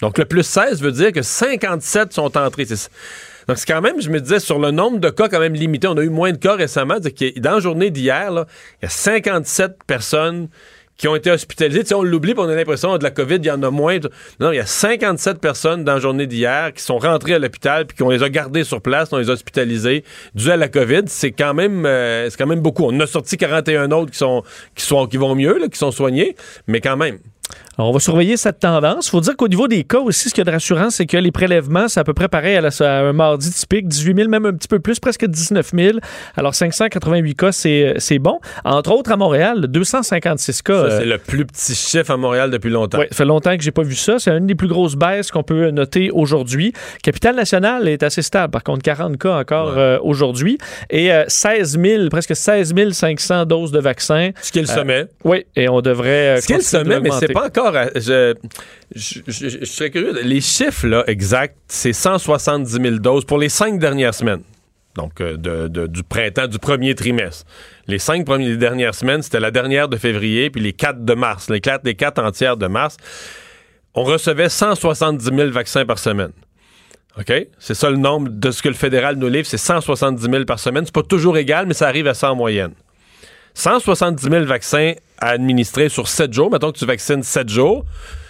Donc, 0.00 0.18
le 0.18 0.24
plus 0.24 0.44
16 0.44 0.82
veut 0.82 0.92
dire 0.92 1.12
que 1.12 1.22
57 1.22 2.12
sont 2.12 2.36
entrées. 2.36 2.66
Donc, 3.48 3.58
c'est 3.58 3.66
quand 3.66 3.80
même, 3.80 4.00
je 4.00 4.10
me 4.10 4.20
disais, 4.20 4.38
sur 4.38 4.58
le 4.58 4.70
nombre 4.70 4.98
de 4.98 5.10
cas 5.10 5.28
quand 5.28 5.40
même 5.40 5.54
limité, 5.54 5.88
on 5.88 5.96
a 5.96 6.02
eu 6.02 6.10
moins 6.10 6.32
de 6.32 6.38
cas 6.38 6.54
récemment. 6.54 6.96
Dans 7.38 7.54
la 7.54 7.60
journée 7.60 7.90
d'hier, 7.90 8.30
il 8.30 8.84
y 8.84 8.86
a 8.86 8.88
57 8.88 9.78
personnes 9.86 10.48
qui 10.96 11.08
ont 11.08 11.16
été 11.16 11.30
hospitalisés. 11.30 11.84
Tu 11.84 11.94
on 11.94 12.02
l'oublie, 12.02 12.34
on 12.36 12.48
a 12.48 12.54
l'impression 12.54 12.96
de 12.98 13.02
la 13.02 13.10
COVID, 13.10 13.36
il 13.36 13.46
y 13.46 13.50
en 13.50 13.62
a 13.62 13.70
moins. 13.70 13.98
Non, 14.40 14.52
il 14.52 14.56
y 14.56 14.60
a 14.60 14.66
57 14.66 15.40
personnes 15.40 15.84
dans 15.84 15.94
la 15.94 16.00
journée 16.00 16.26
d'hier 16.26 16.72
qui 16.72 16.82
sont 16.82 16.98
rentrées 16.98 17.34
à 17.34 17.38
l'hôpital 17.38 17.86
puis 17.86 17.96
qu'on 17.96 18.10
les 18.10 18.22
a 18.22 18.28
gardées 18.28 18.64
sur 18.64 18.80
place, 18.80 19.12
on 19.12 19.18
les 19.18 19.30
a 19.30 19.32
hospitalisées 19.32 20.04
dû 20.34 20.50
à 20.50 20.56
la 20.56 20.68
COVID. 20.68 21.02
C'est 21.06 21.32
quand 21.32 21.54
même 21.54 21.86
euh, 21.86 22.28
c'est 22.30 22.36
quand 22.36 22.46
même 22.46 22.60
beaucoup. 22.60 22.84
On 22.84 23.00
a 23.00 23.06
sorti 23.06 23.36
41 23.36 23.90
autres 23.90 24.12
qui 24.12 24.18
sont 24.18 24.42
qui 24.74 24.84
sont 24.84 25.06
qui 25.06 25.16
vont 25.16 25.34
mieux, 25.34 25.68
qui 25.70 25.78
sont 25.78 25.90
soignés, 25.90 26.36
mais 26.66 26.80
quand 26.80 26.96
même. 26.96 27.18
Alors, 27.76 27.90
on 27.90 27.92
va 27.92 27.98
surveiller 27.98 28.36
cette 28.36 28.60
tendance. 28.60 29.08
Il 29.08 29.10
faut 29.10 29.20
dire 29.20 29.36
qu'au 29.36 29.48
niveau 29.48 29.66
des 29.66 29.82
cas 29.82 29.98
aussi, 29.98 30.28
ce 30.28 30.34
qu'il 30.34 30.42
y 30.42 30.42
a 30.42 30.44
de 30.44 30.52
rassurant, 30.52 30.90
c'est 30.90 31.06
que 31.06 31.16
les 31.16 31.32
prélèvements, 31.32 31.88
c'est 31.88 31.98
à 31.98 32.04
peu 32.04 32.14
près 32.14 32.28
pareil 32.28 32.56
à, 32.56 32.84
un 32.84 33.12
mardi 33.12 33.50
typique, 33.50 33.88
18 33.88 34.16
000, 34.16 34.28
même 34.28 34.46
un 34.46 34.52
petit 34.52 34.68
peu 34.68 34.78
plus, 34.78 35.00
presque 35.00 35.26
19 35.26 35.72
000. 35.74 35.98
Alors, 36.36 36.54
588 36.54 37.34
cas, 37.34 37.52
c'est 37.52 38.18
bon. 38.20 38.38
Entre 38.64 38.92
autres, 38.92 39.10
à 39.10 39.16
Montréal, 39.16 39.66
256 39.66 40.62
cas. 40.62 40.88
Ça, 40.88 40.98
c'est 40.98 41.04
le 41.04 41.18
plus 41.18 41.44
petit 41.44 41.74
chiffre 41.74 42.12
à 42.12 42.16
Montréal 42.16 42.50
depuis 42.50 42.70
longtemps. 42.70 42.98
Oui, 42.98 43.06
ça 43.10 43.16
fait 43.16 43.24
longtemps 43.24 43.56
que 43.56 43.62
j'ai 43.62 43.72
pas 43.72 43.82
vu 43.82 43.96
ça. 43.96 44.18
C'est 44.18 44.30
une 44.30 44.46
des 44.46 44.54
plus 44.54 44.68
grosses 44.68 44.94
baisses 44.94 45.32
qu'on 45.32 45.42
peut 45.42 45.70
noter 45.70 46.10
aujourd'hui. 46.12 46.72
Capitale 47.02 47.34
nationale 47.34 47.88
est 47.88 48.04
assez 48.04 48.22
stable. 48.22 48.52
Par 48.52 48.62
contre, 48.62 48.82
40 48.82 49.18
cas 49.18 49.36
encore 49.36 49.74
euh, 49.76 49.98
aujourd'hui. 50.02 50.58
Et 50.90 51.10
16 51.26 51.76
euh, 51.76 51.96
000, 51.98 52.08
presque 52.08 52.36
16 52.36 52.72
500 52.92 53.46
doses 53.46 53.72
de 53.72 53.80
vaccins. 53.80 54.30
Ce 54.40 54.52
qui 54.52 54.60
est 54.60 54.62
le 54.62 54.68
sommet. 54.68 55.06
oui, 55.24 55.44
et 55.56 55.68
on 55.68 55.80
devrait... 55.80 56.40
Ce 56.40 56.46
qui 56.46 56.52
est 56.52 56.56
le 56.58 56.62
sommet, 56.62 57.00
mais 57.00 57.10
c'est 57.18 57.32
pas 57.32 57.43
pas 57.50 57.68
encore. 57.68 57.74
Je, 57.94 58.34
serais 59.64 59.90
curieux. 59.90 60.20
Les 60.22 60.40
chiffres 60.40 60.86
là, 60.86 61.04
exacts, 61.06 61.56
c'est 61.68 61.92
170 61.92 62.70
000 62.70 62.96
doses 62.96 63.24
pour 63.24 63.38
les 63.38 63.48
cinq 63.48 63.78
dernières 63.78 64.14
semaines. 64.14 64.42
Donc, 64.96 65.20
euh, 65.20 65.36
du 65.68 66.02
printemps, 66.04 66.46
du 66.46 66.58
premier 66.58 66.94
trimestre. 66.94 67.44
Les 67.88 67.98
cinq 67.98 68.24
dernières 68.24 68.94
semaines, 68.94 69.22
c'était 69.22 69.40
la 69.40 69.50
dernière 69.50 69.88
de 69.88 69.96
février, 69.96 70.50
puis 70.50 70.60
les 70.60 70.72
quatre 70.72 71.04
de 71.04 71.14
mars, 71.14 71.50
les 71.50 71.60
quatre, 71.60 71.90
quatre 71.92 72.22
entières 72.22 72.56
de 72.56 72.68
mars. 72.68 72.96
On 73.94 74.04
recevait 74.04 74.48
170 74.48 75.24
000 75.24 75.50
vaccins 75.50 75.84
par 75.84 75.98
semaine. 75.98 76.32
OK? 77.18 77.32
C'est 77.58 77.74
ça 77.74 77.90
le 77.90 77.96
nombre 77.96 78.28
de 78.30 78.50
ce 78.50 78.62
que 78.62 78.68
le 78.68 78.74
fédéral 78.74 79.16
nous 79.16 79.28
livre, 79.28 79.46
c'est 79.46 79.56
170 79.56 80.22
000 80.22 80.44
par 80.44 80.58
semaine. 80.58 80.84
C'est 80.84 80.94
pas 80.94 81.02
toujours 81.02 81.36
égal, 81.36 81.66
mais 81.66 81.74
ça 81.74 81.88
arrive 81.88 82.06
à 82.06 82.14
ça 82.14 82.32
en 82.32 82.36
moyenne. 82.36 82.72
170 83.54 84.22
000 84.30 84.44
vaccins 84.44 84.92
à 85.18 85.30
administrer 85.30 85.88
sur 85.88 86.08
7 86.08 86.32
jours. 86.32 86.50
Mettons 86.50 86.72
que 86.72 86.78
tu 86.78 86.86
vaccines 86.86 87.22
7 87.22 87.48
jours. 87.48 87.84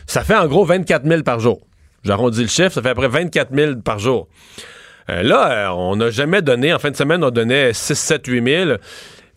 Ça 0.06 0.22
fait 0.22 0.36
en 0.36 0.46
gros 0.46 0.64
24 0.64 1.06
000 1.06 1.22
par 1.22 1.40
jour. 1.40 1.60
J'arrondis 2.04 2.42
le 2.42 2.48
chiffre, 2.48 2.70
ça 2.70 2.82
fait 2.82 2.90
à 2.90 2.94
peu 2.94 3.08
près 3.08 3.22
24 3.22 3.54
000 3.54 3.76
par 3.76 3.98
jour. 3.98 4.28
Euh, 5.10 5.22
là, 5.22 5.50
euh, 5.50 5.74
on 5.74 5.96
n'a 5.96 6.10
jamais 6.10 6.42
donné, 6.42 6.72
en 6.72 6.78
fin 6.78 6.90
de 6.90 6.96
semaine, 6.96 7.24
on 7.24 7.30
donnait 7.30 7.72
6, 7.72 7.94
7, 7.94 8.26
8 8.26 8.44
000. 8.66 8.70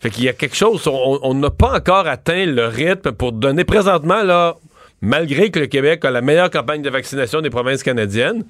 Fait 0.00 0.10
qu'il 0.10 0.24
y 0.24 0.28
a 0.28 0.32
quelque 0.32 0.54
chose, 0.54 0.86
on 0.86 1.34
n'a 1.34 1.50
pas 1.50 1.76
encore 1.76 2.06
atteint 2.06 2.46
le 2.46 2.66
rythme 2.66 3.10
pour 3.10 3.32
donner 3.32 3.64
présentement, 3.64 4.54
malgré 5.00 5.50
que 5.50 5.58
le 5.58 5.66
Québec 5.66 6.04
a 6.04 6.12
la 6.12 6.20
meilleure 6.20 6.50
campagne 6.50 6.82
de 6.82 6.90
vaccination 6.90 7.40
des 7.40 7.50
provinces 7.50 7.82
canadiennes, 7.82 8.44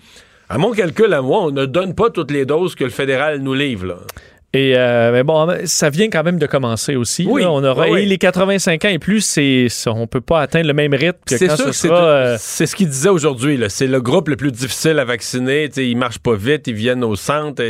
à 0.50 0.58
mon 0.58 0.72
calcul, 0.72 1.12
à 1.14 1.22
moi, 1.22 1.44
on 1.44 1.50
ne 1.50 1.64
donne 1.64 1.94
pas 1.94 2.10
toutes 2.10 2.30
les 2.30 2.44
doses 2.44 2.74
que 2.74 2.84
le 2.84 2.90
fédéral 2.90 3.38
nous 3.40 3.54
livre. 3.54 3.98
Et 4.54 4.74
euh, 4.76 5.12
mais 5.12 5.24
bon, 5.24 5.46
ça 5.66 5.90
vient 5.90 6.08
quand 6.08 6.22
même 6.22 6.38
de 6.38 6.46
commencer 6.46 6.96
aussi. 6.96 7.26
Oui, 7.28 7.44
on 7.44 7.62
aura 7.62 7.86
les 7.88 8.16
85 8.16 8.84
ans 8.86 8.88
et 8.88 8.98
plus, 8.98 9.20
c'est 9.20 9.68
on 9.86 10.06
peut 10.06 10.22
pas 10.22 10.40
atteindre 10.40 10.66
le 10.66 10.72
même 10.72 10.94
rythme 10.94 11.18
que 11.26 11.46
quand 11.46 11.56
ce 11.56 11.72
sera. 11.72 12.02
Euh, 12.02 12.36
c'est 12.38 12.64
ce 12.64 12.74
qu'il 12.74 12.88
disait 12.88 13.10
aujourd'hui. 13.10 13.62
C'est 13.68 13.86
le 13.86 14.00
groupe 14.00 14.28
le 14.28 14.36
plus 14.36 14.50
difficile 14.50 14.98
à 14.98 15.04
vacciner. 15.04 15.68
T'sais, 15.68 15.86
ils 15.88 15.96
marchent 15.96 16.20
pas 16.20 16.34
vite, 16.34 16.66
ils 16.66 16.74
viennent 16.74 17.04
au 17.04 17.14
centre. 17.14 17.62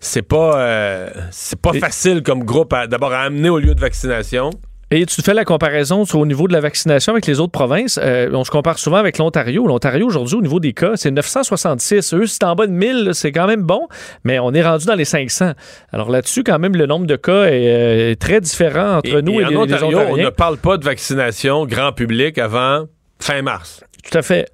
C'est 0.00 0.22
pas 0.22 0.58
euh, 0.58 1.10
c'est 1.30 1.60
pas 1.60 1.74
facile 1.74 2.22
comme 2.22 2.44
groupe 2.44 2.74
d'abord 2.88 3.12
à 3.12 3.20
amener 3.20 3.50
au 3.50 3.58
lieu 3.58 3.74
de 3.74 3.80
vaccination. 3.80 4.50
Et 4.96 5.06
tu 5.06 5.22
fais 5.22 5.34
la 5.34 5.44
comparaison 5.44 6.04
au 6.14 6.24
niveau 6.24 6.46
de 6.46 6.52
la 6.52 6.60
vaccination 6.60 7.14
avec 7.14 7.26
les 7.26 7.40
autres 7.40 7.50
provinces. 7.50 7.98
Euh, 8.00 8.30
on 8.32 8.44
se 8.44 8.52
compare 8.52 8.78
souvent 8.78 8.98
avec 8.98 9.18
l'Ontario. 9.18 9.66
L'Ontario, 9.66 10.06
aujourd'hui, 10.06 10.36
au 10.36 10.40
niveau 10.40 10.60
des 10.60 10.72
cas, 10.72 10.92
c'est 10.94 11.10
966. 11.10 12.14
Eux, 12.14 12.26
c'est 12.26 12.44
en 12.44 12.54
bas 12.54 12.68
de 12.68 12.72
1000, 12.72 13.10
c'est 13.12 13.32
quand 13.32 13.48
même 13.48 13.62
bon, 13.62 13.88
mais 14.22 14.38
on 14.38 14.52
est 14.54 14.62
rendu 14.62 14.86
dans 14.86 14.94
les 14.94 15.04
500. 15.04 15.54
Alors 15.92 16.10
là-dessus, 16.10 16.44
quand 16.44 16.60
même, 16.60 16.76
le 16.76 16.86
nombre 16.86 17.06
de 17.06 17.16
cas 17.16 17.46
est, 17.46 18.12
euh, 18.12 18.14
très 18.14 18.40
différent 18.40 18.98
entre 18.98 19.20
nous 19.20 19.40
et, 19.40 19.44
les, 19.46 19.56
Ontario, 19.56 19.98
On 20.10 20.16
ne 20.16 20.30
parle 20.30 20.58
pas 20.58 20.76
de 20.76 20.84
vaccination 20.84 21.66
grand 21.66 21.90
public 21.90 22.38
avant 22.38 22.84
fin 23.18 23.42
mars. 23.42 23.82
Tout 24.08 24.16
à 24.16 24.22
fait. 24.22 24.46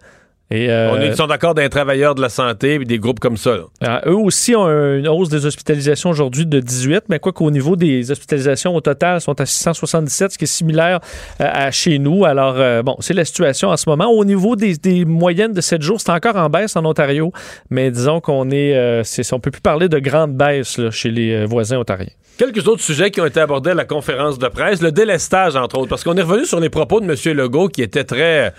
Euh, 0.53 0.91
on 0.93 1.01
est, 1.01 1.09
ils 1.09 1.17
sont 1.17 1.29
d'accord 1.29 1.55
d'un 1.55 1.69
travailleur 1.69 2.17
de 2.17 2.21
la 2.21 2.29
santé 2.29 2.75
et 2.75 2.85
des 2.85 2.99
groupes 2.99 3.21
comme 3.21 3.37
ça. 3.37 3.57
Ah, 3.81 4.03
eux 4.07 4.17
aussi 4.17 4.57
ont 4.57 4.67
une 4.67 5.07
hausse 5.07 5.29
des 5.29 5.47
hospitalisations 5.47 6.11
aujourd'hui 6.11 6.45
de 6.45 6.59
18, 6.59 7.05
mais 7.09 7.21
quoi 7.21 7.33
qu'au 7.33 7.53
niveau 7.53 7.77
des 7.77 8.11
hospitalisations 8.11 8.75
au 8.75 8.81
total 8.81 9.21
sont 9.21 9.41
à 9.41 9.47
677, 9.47 10.33
ce 10.33 10.39
qui 10.39 10.45
est 10.45 10.49
similaire 10.49 10.99
euh, 11.41 11.49
à 11.49 11.71
chez 11.71 12.01
nous. 12.01 12.25
Alors, 12.25 12.57
euh, 12.59 12.83
bon, 12.83 12.97
c'est 12.99 13.15
la 13.15 13.25
situation 13.25 13.69
en 13.69 13.77
ce 13.77 13.89
moment. 13.89 14.11
Au 14.11 14.25
niveau 14.25 14.57
des, 14.57 15.05
moyennes 15.05 15.53
de 15.53 15.61
7 15.61 15.83
jours, 15.83 16.01
c'est 16.01 16.11
encore 16.11 16.35
en 16.35 16.49
baisse 16.49 16.75
en 16.75 16.85
Ontario, 16.85 17.33
mais 17.71 17.93
disons 17.93 18.21
qu'on 18.21 18.51
est, 18.51 18.71
est, 18.71 19.33
on 19.33 19.39
peut 19.39 19.53
plus 19.53 19.61
parler 19.61 19.89
de 19.89 20.01
grande 20.01 20.35
baisse 20.35 20.81
chez 20.91 21.11
les 21.11 21.45
voisins 21.45 21.79
ontariens. 21.79 22.11
Quelques 22.39 22.67
autres 22.67 22.83
sujets 22.83 23.11
qui 23.11 23.21
ont 23.21 23.27
été 23.27 23.39
abordés 23.39 23.71
à 23.71 23.75
la 23.75 23.85
conférence 23.85 24.39
de 24.39 24.49
presse, 24.49 24.83
le 24.83 24.91
délestage 24.91 25.57
entre 25.57 25.79
autres, 25.79 25.91
parce 25.91 26.03
qu'on 26.03 26.17
est 26.17 26.23
revenu 26.23 26.47
sur 26.47 26.59
les 26.59 26.71
propos 26.71 27.01
de 27.01 27.05
M. 27.05 27.37
Legault 27.37 27.69
qui 27.69 27.83
étaient 27.83 28.05
très 28.05 28.53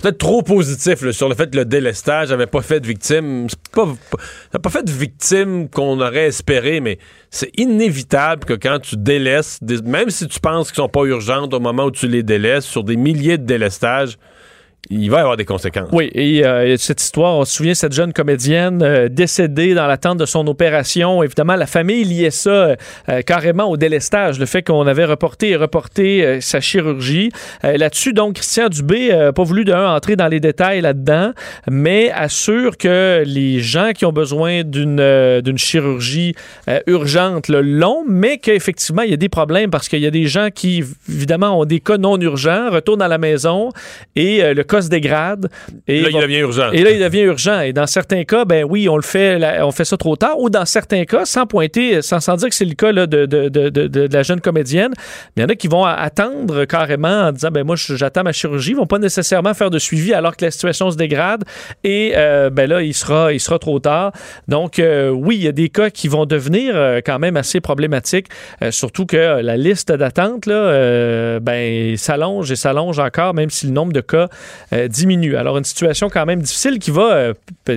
peut-être 0.00 0.18
trop 0.18 0.42
positif 0.42 1.08
sur 1.10 1.28
le 1.28 1.34
fait 1.34 1.50
que 1.50 1.56
le 1.56 1.64
délestage 1.64 2.30
n'avait 2.30 2.46
pas 2.46 2.62
fait 2.62 2.80
de 2.80 2.86
victimes. 2.86 3.46
Pas, 3.72 3.86
pas, 4.50 4.58
pas 4.58 4.70
fait 4.70 4.82
de 4.82 4.90
victimes 4.90 5.68
qu'on 5.68 6.00
aurait 6.00 6.26
espéré, 6.26 6.80
mais 6.80 6.98
c'est 7.30 7.50
inévitable 7.58 8.44
que 8.44 8.54
quand 8.54 8.80
tu 8.80 8.96
délaisses, 8.96 9.60
même 9.84 10.10
si 10.10 10.26
tu 10.26 10.40
penses 10.40 10.68
qu'ils 10.68 10.76
sont 10.76 10.88
pas 10.88 11.04
urgentes 11.04 11.54
au 11.54 11.60
moment 11.60 11.84
où 11.84 11.90
tu 11.90 12.08
les 12.08 12.22
délaisses, 12.22 12.64
sur 12.64 12.84
des 12.84 12.96
milliers 12.96 13.38
de 13.38 13.44
délestages, 13.44 14.18
il 14.88 15.10
va 15.10 15.18
y 15.18 15.20
avoir 15.20 15.36
des 15.36 15.44
conséquences. 15.44 15.88
Oui, 15.92 16.10
et 16.14 16.44
euh, 16.44 16.76
cette 16.76 17.00
histoire, 17.00 17.36
on 17.36 17.44
se 17.44 17.54
souvient, 17.54 17.74
cette 17.74 17.92
jeune 17.92 18.12
comédienne 18.12 18.82
euh, 18.82 19.08
décédée 19.08 19.74
dans 19.74 19.86
l'attente 19.86 20.18
de 20.18 20.24
son 20.24 20.46
opération. 20.46 21.22
Évidemment, 21.22 21.54
la 21.54 21.66
famille 21.66 22.02
liait 22.04 22.30
ça 22.30 22.50
euh, 23.08 23.22
carrément 23.24 23.70
au 23.70 23.76
délestage, 23.76 24.40
le 24.40 24.46
fait 24.46 24.62
qu'on 24.62 24.86
avait 24.86 25.04
reporté 25.04 25.50
et 25.50 25.56
reporté 25.56 26.40
sa 26.40 26.60
chirurgie. 26.60 27.30
Là-dessus, 27.62 28.12
donc, 28.12 28.34
Christian 28.34 28.68
Dubé 28.68 29.08
n'a 29.08 29.32
pas 29.32 29.42
voulu 29.42 29.64
d'un 29.64 29.94
entrer 29.94 30.16
dans 30.16 30.28
les 30.28 30.40
détails 30.40 30.80
là-dedans, 30.80 31.32
mais 31.70 32.10
assure 32.10 32.76
que 32.76 33.22
les 33.26 33.60
gens 33.60 33.92
qui 33.94 34.04
ont 34.04 34.12
besoin 34.12 34.62
d'une 34.62 35.40
d'une 35.40 35.58
chirurgie 35.58 36.34
urgente 36.86 37.48
le 37.48 37.60
l'ont, 37.60 38.04
mais 38.08 38.38
qu'effectivement, 38.38 39.02
il 39.02 39.10
y 39.10 39.14
a 39.14 39.18
des 39.18 39.28
problèmes 39.28 39.70
parce 39.70 39.88
qu'il 39.88 40.00
y 40.00 40.06
a 40.06 40.10
des 40.10 40.26
gens 40.26 40.48
qui, 40.54 40.84
évidemment, 41.08 41.58
ont 41.58 41.64
des 41.64 41.80
cas 41.80 41.98
non 41.98 42.18
urgents, 42.20 42.70
retournent 42.70 43.02
à 43.02 43.08
la 43.08 43.18
maison 43.18 43.70
et 44.16 44.54
le 44.54 44.62
cas 44.70 44.82
se 44.82 44.88
dégrade. 44.88 45.48
Et 45.86 46.00
là, 46.00 46.08
il 46.10 46.20
devient 46.20 46.38
urgent. 46.38 46.70
Et 46.72 46.82
là, 46.82 46.90
il 46.90 47.00
devient 47.00 47.22
urgent. 47.22 47.60
Et 47.60 47.72
dans 47.72 47.86
certains 47.86 48.24
cas, 48.24 48.44
ben 48.44 48.64
oui, 48.64 48.88
on 48.88 48.96
le 48.96 49.02
fait, 49.02 49.38
on 49.62 49.72
fait 49.72 49.84
ça 49.84 49.96
trop 49.96 50.16
tard. 50.16 50.38
Ou 50.38 50.50
dans 50.50 50.64
certains 50.64 51.04
cas, 51.04 51.24
sans 51.24 51.46
pointer, 51.46 52.02
sans, 52.02 52.20
sans 52.20 52.36
dire 52.36 52.48
que 52.48 52.54
c'est 52.54 52.64
le 52.64 52.74
cas 52.74 52.92
de, 52.92 53.06
de, 53.06 53.26
de, 53.26 53.68
de, 53.68 54.08
la 54.12 54.22
jeune 54.22 54.40
comédienne, 54.40 54.92
il 55.36 55.42
y 55.42 55.44
en 55.44 55.48
a 55.48 55.54
qui 55.54 55.68
vont 55.68 55.84
attendre 55.84 56.64
carrément 56.64 57.08
en 57.28 57.32
disant, 57.32 57.50
ben 57.50 57.64
moi, 57.64 57.76
j'attends 57.76 58.22
ma 58.22 58.32
chirurgie. 58.32 58.70
Ils 58.70 58.76
vont 58.76 58.86
pas 58.86 58.98
nécessairement 58.98 59.54
faire 59.54 59.70
de 59.70 59.78
suivi 59.78 60.14
alors 60.14 60.36
que 60.36 60.44
la 60.44 60.50
situation 60.50 60.90
se 60.90 60.96
dégrade. 60.96 61.44
Et 61.84 62.12
euh, 62.16 62.50
ben 62.50 62.68
là, 62.68 62.82
il 62.82 62.94
sera, 62.94 63.32
il 63.32 63.40
sera 63.40 63.58
trop 63.58 63.78
tard. 63.78 64.12
Donc, 64.48 64.78
euh, 64.78 65.10
oui, 65.10 65.36
il 65.36 65.42
y 65.42 65.48
a 65.48 65.52
des 65.52 65.68
cas 65.68 65.90
qui 65.90 66.08
vont 66.08 66.26
devenir 66.26 66.74
euh, 66.76 67.00
quand 67.04 67.18
même 67.18 67.36
assez 67.36 67.60
problématiques. 67.60 68.26
surtout 68.70 69.06
que 69.06 69.40
la 69.40 69.56
liste 69.56 69.92
d'attente, 69.92 70.46
là, 70.46 71.40
ben, 71.40 71.96
s'allonge 71.96 72.50
et 72.52 72.56
s'allonge 72.56 72.98
encore, 72.98 73.34
même 73.34 73.50
si 73.50 73.66
le 73.66 73.72
nombre 73.72 73.92
de 73.92 74.00
cas 74.00 74.28
euh, 74.72 74.88
diminue. 74.88 75.36
Alors, 75.36 75.58
une 75.58 75.64
situation 75.64 76.08
quand 76.08 76.26
même 76.26 76.40
difficile 76.40 76.78
qui 76.78 76.90
va, 76.90 77.12
euh, 77.12 77.34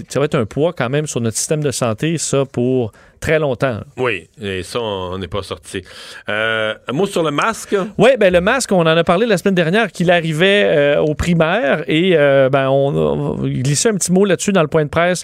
ça 0.10 0.20
va 0.20 0.26
être 0.26 0.36
un 0.36 0.46
poids 0.46 0.74
quand 0.74 0.90
même 0.90 1.08
sur 1.08 1.22
notre 1.22 1.38
système 1.38 1.64
de 1.64 1.72
santé, 1.72 2.18
ça, 2.18 2.46
pour 2.46 2.92
très 3.20 3.40
longtemps. 3.40 3.80
Oui, 3.98 4.30
et 4.42 4.64
ça, 4.64 4.80
on 4.82 5.18
n'est 5.18 5.28
pas 5.28 5.44
sorti. 5.44 5.82
Euh, 6.30 6.74
un 6.88 6.94
mot 6.94 7.06
sur 7.06 7.24
le 7.24 7.32
masque? 7.32 7.76
Oui, 7.98 8.12
ben 8.20 8.32
le 8.34 8.42
masque, 8.42 8.72
on 8.74 8.82
en 8.82 8.86
a 8.86 9.04
parlé 9.04 9.26
la 9.26 9.38
semaine 9.38 9.56
dernière 9.56 9.92
qu'il 9.92 10.12
arrivait 10.12 10.98
aux 10.98 11.16
primaires 11.16 11.86
et 11.88 12.18
ben, 12.52 12.68
on, 12.70 13.36
glissait 13.38 13.90
un 13.90 13.96
petit 13.96 14.12
mot 14.12 14.26
là-dessus 14.26 14.52
dans 14.52 14.62
le 14.62 14.68
point 14.68 14.84
de 14.84 14.90
presse 14.90 15.24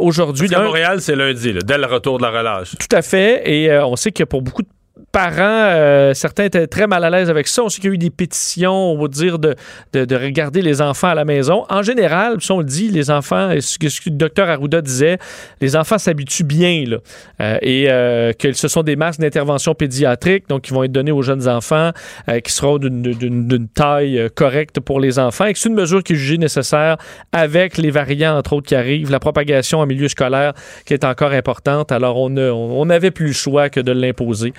aujourd'hui. 0.00 0.52
À 0.52 0.60
Montréal, 0.60 1.00
c'est 1.00 1.14
lundi, 1.14 1.54
dès 1.64 1.78
le 1.78 1.86
retour 1.86 2.18
de 2.18 2.24
la 2.24 2.30
relâche. 2.30 2.74
Tout 2.78 2.96
à 2.96 3.02
fait, 3.02 3.48
et 3.48 3.72
on 3.78 3.94
sait 3.94 4.10
que 4.10 4.24
pour 4.24 4.42
beaucoup 4.42 4.62
de 4.62 4.68
parents, 5.16 5.40
euh, 5.40 6.12
certains 6.12 6.44
étaient 6.44 6.66
très 6.66 6.86
mal 6.86 7.02
à 7.02 7.08
l'aise 7.08 7.30
avec 7.30 7.48
ça. 7.48 7.62
On 7.62 7.70
sait 7.70 7.80
qu'il 7.80 7.88
y 7.88 7.92
a 7.92 7.94
eu 7.94 7.98
des 7.98 8.10
pétitions, 8.10 8.92
on 8.92 9.00
va 9.00 9.08
dire, 9.08 9.38
de, 9.38 9.56
de, 9.94 10.14
regarder 10.14 10.60
les 10.60 10.82
enfants 10.82 11.08
à 11.08 11.14
la 11.14 11.24
maison. 11.24 11.64
En 11.70 11.80
général, 11.82 12.42
si 12.42 12.52
on 12.52 12.58
le 12.58 12.66
dit, 12.66 12.90
les 12.90 13.10
enfants, 13.10 13.50
ce 13.58 13.78
que, 13.78 13.86
le 13.86 14.16
docteur 14.16 14.50
Arruda 14.50 14.82
disait, 14.82 15.16
les 15.62 15.74
enfants 15.74 15.96
s'habituent 15.96 16.44
bien, 16.44 16.84
là. 16.86 16.98
Euh, 17.40 17.56
et 17.62 17.86
euh, 17.88 18.34
que 18.34 18.52
ce 18.52 18.68
sont 18.68 18.82
des 18.82 18.94
masques 18.94 19.20
d'intervention 19.20 19.74
pédiatrique, 19.74 20.50
donc 20.50 20.62
qui 20.62 20.74
vont 20.74 20.84
être 20.84 20.92
donnés 20.92 21.12
aux 21.12 21.22
jeunes 21.22 21.48
enfants, 21.48 21.92
qui 22.44 22.52
seront 22.52 22.76
d'une 22.76 23.68
taille 23.72 24.28
correcte 24.34 24.80
pour 24.80 25.00
les 25.00 25.18
enfants, 25.18 25.46
et 25.46 25.54
que 25.54 25.58
c'est 25.58 25.70
une 25.70 25.76
mesure 25.76 26.02
qui 26.02 26.12
est 26.12 26.16
jugée 26.16 26.36
nécessaire 26.36 26.98
avec 27.32 27.78
les 27.78 27.90
variants, 27.90 28.36
entre 28.36 28.52
autres, 28.52 28.66
qui 28.66 28.74
arrivent, 28.74 29.10
la 29.10 29.20
propagation 29.20 29.78
en 29.78 29.86
milieu 29.86 30.08
scolaire 30.08 30.52
qui 30.84 30.92
est 30.92 31.04
encore 31.04 31.32
importante. 31.32 31.90
Alors, 31.90 32.18
on 32.18 32.84
n'avait 32.84 33.10
plus 33.10 33.28
le 33.28 33.32
choix 33.32 33.70
que 33.70 33.80
de 33.80 33.92
l'imposer. 33.92 34.52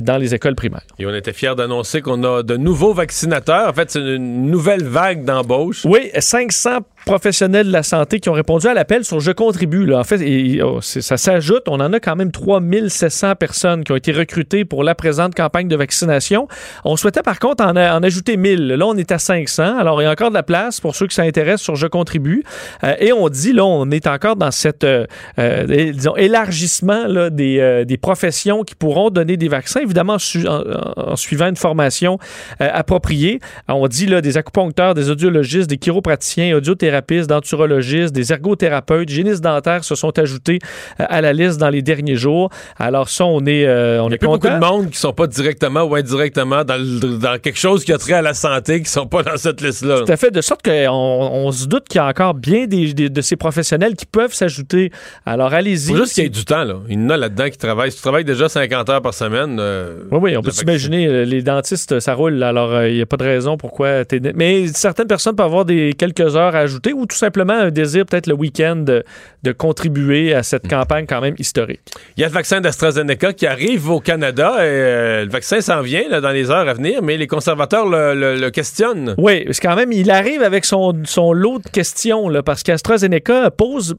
Dans 0.00 0.16
les 0.18 0.34
écoles 0.34 0.54
primaires. 0.54 0.86
Et 0.98 1.06
on 1.06 1.14
était 1.14 1.32
fiers 1.32 1.54
d'annoncer 1.54 2.00
qu'on 2.00 2.22
a 2.24 2.42
de 2.42 2.56
nouveaux 2.56 2.94
vaccinateurs. 2.94 3.68
En 3.68 3.72
fait, 3.72 3.90
c'est 3.90 4.00
une 4.00 4.50
nouvelle 4.50 4.84
vague 4.84 5.24
d'embauche. 5.24 5.84
Oui, 5.84 6.10
500 6.18 6.80
professionnels 7.06 7.68
de 7.68 7.72
la 7.72 7.82
santé 7.82 8.20
qui 8.20 8.28
ont 8.28 8.34
répondu 8.34 8.66
à 8.66 8.74
l'appel 8.74 9.04
sur 9.04 9.20
Je 9.20 9.32
contribue. 9.32 9.86
Là. 9.86 10.00
En 10.00 10.04
fait, 10.04 10.60
oh, 10.62 10.80
ça 10.82 11.16
s'ajoute. 11.16 11.62
On 11.68 11.80
en 11.80 11.92
a 11.94 12.00
quand 12.00 12.16
même 12.16 12.30
3700 12.30 13.36
personnes 13.36 13.84
qui 13.84 13.92
ont 13.92 13.96
été 13.96 14.12
recrutées 14.12 14.66
pour 14.66 14.84
la 14.84 14.94
présente 14.94 15.34
campagne 15.34 15.68
de 15.68 15.76
vaccination. 15.76 16.48
On 16.84 16.96
souhaitait 16.96 17.22
par 17.22 17.38
contre 17.38 17.64
en, 17.64 17.76
ajouter 17.76 18.36
1000. 18.36 18.68
Là, 18.68 18.86
on 18.86 18.96
est 18.96 19.10
à 19.10 19.18
500. 19.18 19.78
Alors, 19.78 20.02
il 20.02 20.04
y 20.04 20.08
a 20.08 20.10
encore 20.10 20.28
de 20.28 20.34
la 20.34 20.42
place 20.42 20.80
pour 20.80 20.94
ceux 20.94 21.06
qui 21.06 21.14
s'intéressent 21.14 21.62
sur 21.62 21.76
Je 21.76 21.86
contribue. 21.86 22.44
Euh, 22.84 22.94
et 22.98 23.12
on 23.12 23.28
dit, 23.30 23.52
là, 23.54 23.64
on 23.64 23.90
est 23.90 24.06
encore 24.06 24.36
dans 24.36 24.50
cette, 24.50 24.84
euh, 24.84 25.06
disons, 25.38 26.16
élargissement 26.16 27.06
là, 27.06 27.30
des, 27.30 27.84
des 27.86 27.96
professions 27.96 28.64
qui 28.64 28.74
pourront 28.74 29.10
donner 29.10 29.36
des 29.36 29.48
vaccins 29.48 29.80
évidemment 29.80 30.16
en, 30.16 31.16
suivant 31.16 31.46
une 31.46 31.56
formation 31.56 32.18
euh, 32.60 32.68
appropriée. 32.72 33.40
On 33.68 33.86
dit 33.88 34.06
là, 34.06 34.20
des 34.20 34.36
acupuncteurs, 34.36 34.94
des 34.94 35.10
audiologistes, 35.10 35.70
des 35.70 35.78
chiropraticiens, 35.78 36.56
audiothérapeutes, 36.56 36.95
kinésithérapeutes, 37.02 37.26
denturologistes, 37.28 38.14
des 38.14 38.32
ergothérapeutes, 38.32 39.10
hygiénistes 39.10 39.42
dentaires 39.42 39.84
se 39.84 39.94
sont 39.94 40.18
ajoutés 40.18 40.58
à 40.98 41.20
la 41.20 41.32
liste 41.32 41.58
dans 41.58 41.70
les 41.70 41.82
derniers 41.82 42.16
jours. 42.16 42.50
Alors 42.78 43.08
ça, 43.08 43.24
on 43.24 43.44
est, 43.46 43.66
on 44.00 44.08
Il 44.08 44.12
y 44.12 44.14
a 44.14 44.18
beaucoup 44.26 44.48
de 44.48 44.58
monde 44.58 44.90
qui 44.90 44.98
sont 44.98 45.12
pas 45.12 45.26
directement 45.26 45.82
ou 45.82 45.94
indirectement 45.94 46.64
dans, 46.64 46.78
dans 47.18 47.38
quelque 47.38 47.58
chose 47.58 47.84
qui 47.84 47.92
a 47.92 47.98
trait 47.98 48.14
à 48.14 48.22
la 48.22 48.34
santé 48.34 48.82
qui 48.82 48.90
sont 48.90 49.06
pas 49.06 49.22
dans 49.22 49.36
cette 49.36 49.60
liste-là. 49.60 50.02
Tout 50.04 50.12
à 50.12 50.16
fait, 50.16 50.30
de 50.30 50.40
sorte 50.40 50.62
qu'on 50.62 50.90
on 50.90 51.52
se 51.52 51.66
doute 51.66 51.88
qu'il 51.88 51.98
y 51.98 52.02
a 52.02 52.06
encore 52.06 52.34
bien 52.34 52.66
des, 52.66 52.92
de 52.94 53.20
ces 53.20 53.36
professionnels 53.36 53.94
qui 53.94 54.06
peuvent 54.06 54.32
s'ajouter. 54.32 54.90
Alors 55.24 55.52
allez-y. 55.52 55.92
Faut 55.92 55.96
juste 55.96 56.14
qu'il 56.14 56.24
y 56.24 56.26
ait 56.26 56.30
du 56.30 56.44
temps. 56.44 56.64
Là. 56.64 56.76
Il 56.88 57.00
y 57.00 57.04
en 57.04 57.10
a 57.10 57.16
là-dedans 57.16 57.50
qui 57.50 57.58
travaillent. 57.58 57.90
Si 57.90 57.98
tu 57.98 58.02
travailles 58.02 58.24
déjà 58.24 58.48
50 58.48 58.88
heures 58.88 59.02
par 59.02 59.14
semaine. 59.14 59.58
Euh, 59.60 60.02
oui, 60.10 60.18
oui, 60.22 60.36
on 60.36 60.42
peut 60.42 60.50
s'imaginer, 60.50 61.06
euh, 61.06 61.24
les 61.24 61.42
dentistes, 61.42 62.00
ça 62.00 62.14
roule. 62.14 62.42
Alors 62.42 62.72
euh, 62.72 62.88
il 62.88 62.96
n'y 62.96 63.02
a 63.02 63.06
pas 63.06 63.16
de 63.16 63.24
raison 63.24 63.56
pourquoi. 63.56 64.02
Mais 64.34 64.68
certaines 64.68 65.06
personnes 65.06 65.36
peuvent 65.36 65.46
avoir 65.46 65.64
des 65.64 65.94
quelques 65.94 66.36
heures 66.36 66.54
à 66.54 66.60
ajouter 66.60 66.85
ou 66.92 67.06
tout 67.06 67.16
simplement 67.16 67.54
un 67.54 67.70
désir, 67.70 68.06
peut-être 68.06 68.26
le 68.26 68.34
week-end, 68.34 68.76
de, 68.76 69.04
de, 69.42 69.52
contribuer 69.52 70.34
à 70.34 70.42
cette 70.42 70.64
mm. 70.66 70.68
campagne 70.68 71.06
quand 71.06 71.20
même 71.20 71.34
historique? 71.38 71.80
Il 72.16 72.20
y 72.20 72.24
a 72.24 72.28
le 72.28 72.34
vaccin 72.34 72.60
d'AstraZeneca 72.60 73.32
qui 73.32 73.46
arrive 73.46 73.90
au 73.90 74.00
Canada. 74.00 74.56
Et, 74.64 75.24
le 75.24 75.30
vaccin 75.30 75.60
s'en 75.60 75.80
vient 75.80 76.08
là, 76.08 76.20
dans 76.20 76.30
les 76.30 76.50
heures 76.50 76.68
à 76.68 76.74
venir, 76.74 77.02
mais 77.02 77.16
les 77.16 77.26
conservateurs 77.26 77.88
le, 77.88 78.36
le, 78.36 78.50
questionnent. 78.50 79.14
Oui, 79.18 79.44
parce 79.44 79.60
quand 79.60 79.76
même, 79.76 79.92
il 79.92 80.10
arrive 80.10 80.42
avec 80.42 80.64
son, 80.64 80.94
son 81.04 81.32
lot 81.32 81.58
de 81.58 81.68
questions, 81.68 82.28
là, 82.28 82.42
parce 82.42 82.62
qu'AstraZeneca 82.62 83.50
pose 83.50 83.96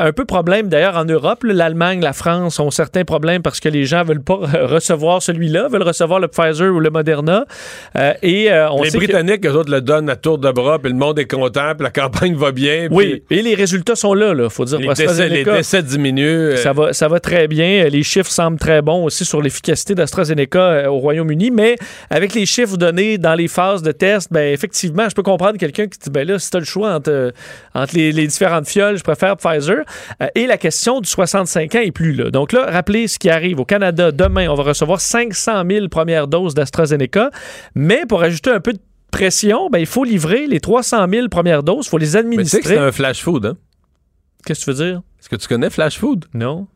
un 0.00 0.12
peu 0.12 0.24
problème 0.24 0.68
d'ailleurs 0.68 0.96
en 0.96 1.04
Europe. 1.04 1.44
L'Allemagne, 1.44 2.00
la 2.00 2.12
France 2.12 2.58
ont 2.58 2.70
certains 2.70 3.04
problèmes 3.04 3.42
parce 3.42 3.60
que 3.60 3.68
les 3.68 3.84
gens 3.84 4.02
veulent 4.02 4.22
pas 4.22 4.36
recevoir 4.62 5.22
celui-là, 5.22 5.68
veulent 5.68 5.82
recevoir 5.82 6.20
le 6.20 6.28
Pfizer 6.28 6.72
ou 6.74 6.80
le 6.80 6.90
Moderna. 6.90 7.44
Euh, 7.96 8.14
et 8.22 8.50
euh, 8.50 8.70
on 8.70 8.82
les 8.82 8.90
Britanniques, 8.90 9.44
eux 9.44 9.52
autres 9.52 9.70
le 9.70 9.82
donnent 9.82 10.08
à 10.08 10.16
tour 10.16 10.38
de 10.38 10.50
bras, 10.50 10.78
puis 10.78 10.90
le 10.90 10.98
monde 10.98 11.18
est 11.18 11.30
content, 11.30 11.74
puis 11.76 11.84
la 11.84 11.90
campagne 12.02 12.34
va 12.34 12.50
bien. 12.50 12.88
Oui, 12.90 13.22
et 13.30 13.42
les 13.42 13.54
résultats 13.54 13.94
sont 13.94 14.14
là, 14.14 14.34
il 14.36 14.50
faut 14.50 14.64
dire. 14.64 14.78
Les 14.78 14.88
décès, 14.88 15.28
les 15.28 15.44
décès 15.44 15.82
diminuent. 15.82 16.52
Euh. 16.52 16.56
Ça 16.56 16.72
va, 16.72 16.92
ça 16.92 17.08
va 17.08 17.20
très 17.20 17.46
bien. 17.46 17.86
Les 17.88 18.02
chiffres 18.02 18.30
semblent 18.30 18.58
très 18.58 18.80
bons 18.80 19.04
aussi 19.04 19.24
sur 19.24 19.42
l'efficacité 19.42 19.94
d'AstraZeneca 19.94 20.90
au 20.90 20.98
Royaume-Uni, 20.98 21.50
mais 21.50 21.76
avec 22.08 22.34
les 22.34 22.46
chiffres 22.46 22.78
donnés 22.78 23.18
dans 23.18 23.34
les 23.34 23.48
phases 23.48 23.82
de 23.82 23.92
test, 23.92 24.28
ben 24.32 24.52
effectivement, 24.52 25.08
je 25.08 25.14
peux 25.14 25.22
comprendre 25.22 25.58
quelqu'un 25.58 25.86
qui 25.86 25.98
dit 25.98 26.10
ben 26.10 26.26
là, 26.26 26.38
si 26.38 26.50
tu 26.50 26.56
as 26.56 26.60
le 26.60 26.66
choix 26.66 26.94
entre, 26.94 27.32
entre 27.74 27.94
les, 27.94 28.12
les 28.12 28.26
différentes 28.26 28.66
fioles, 28.66 28.96
je 28.96 29.04
préfère 29.04 29.36
Pfizer. 29.36 29.84
Euh, 30.22 30.28
et 30.34 30.46
la 30.46 30.58
question 30.58 31.00
du 31.00 31.08
65 31.08 31.74
ans 31.74 31.80
est 31.80 31.90
plus 31.90 32.12
là. 32.12 32.30
Donc 32.30 32.52
là, 32.52 32.66
rappelez 32.70 33.08
ce 33.08 33.18
qui 33.18 33.30
arrive 33.30 33.60
au 33.60 33.64
Canada. 33.64 34.12
Demain, 34.12 34.48
on 34.48 34.54
va 34.54 34.62
recevoir 34.62 35.00
500 35.00 35.62
000 35.68 35.88
premières 35.88 36.28
doses 36.28 36.54
d'AstraZeneca. 36.54 37.30
Mais 37.74 38.04
pour 38.08 38.22
ajouter 38.22 38.50
un 38.50 38.60
peu 38.60 38.72
de 38.72 38.80
pression, 39.10 39.68
ben, 39.70 39.78
il 39.78 39.86
faut 39.86 40.04
livrer 40.04 40.46
les 40.46 40.60
300 40.60 41.06
000 41.10 41.28
premières 41.28 41.62
doses. 41.62 41.86
Il 41.86 41.90
faut 41.90 41.98
les 41.98 42.16
administrer. 42.16 42.58
Mais 42.58 42.62
tu 42.62 42.68
sais 42.68 42.74
que 42.74 42.80
c'est 42.80 42.86
un 42.86 42.92
flash 42.92 43.22
food, 43.22 43.46
hein? 43.46 43.56
Qu'est-ce 44.44 44.64
que 44.64 44.72
tu 44.72 44.76
veux 44.76 44.90
dire? 44.90 45.02
Est-ce 45.20 45.28
que 45.28 45.36
tu 45.36 45.48
connais 45.48 45.70
Flash 45.70 45.98
Food? 45.98 46.26
Non. 46.34 46.66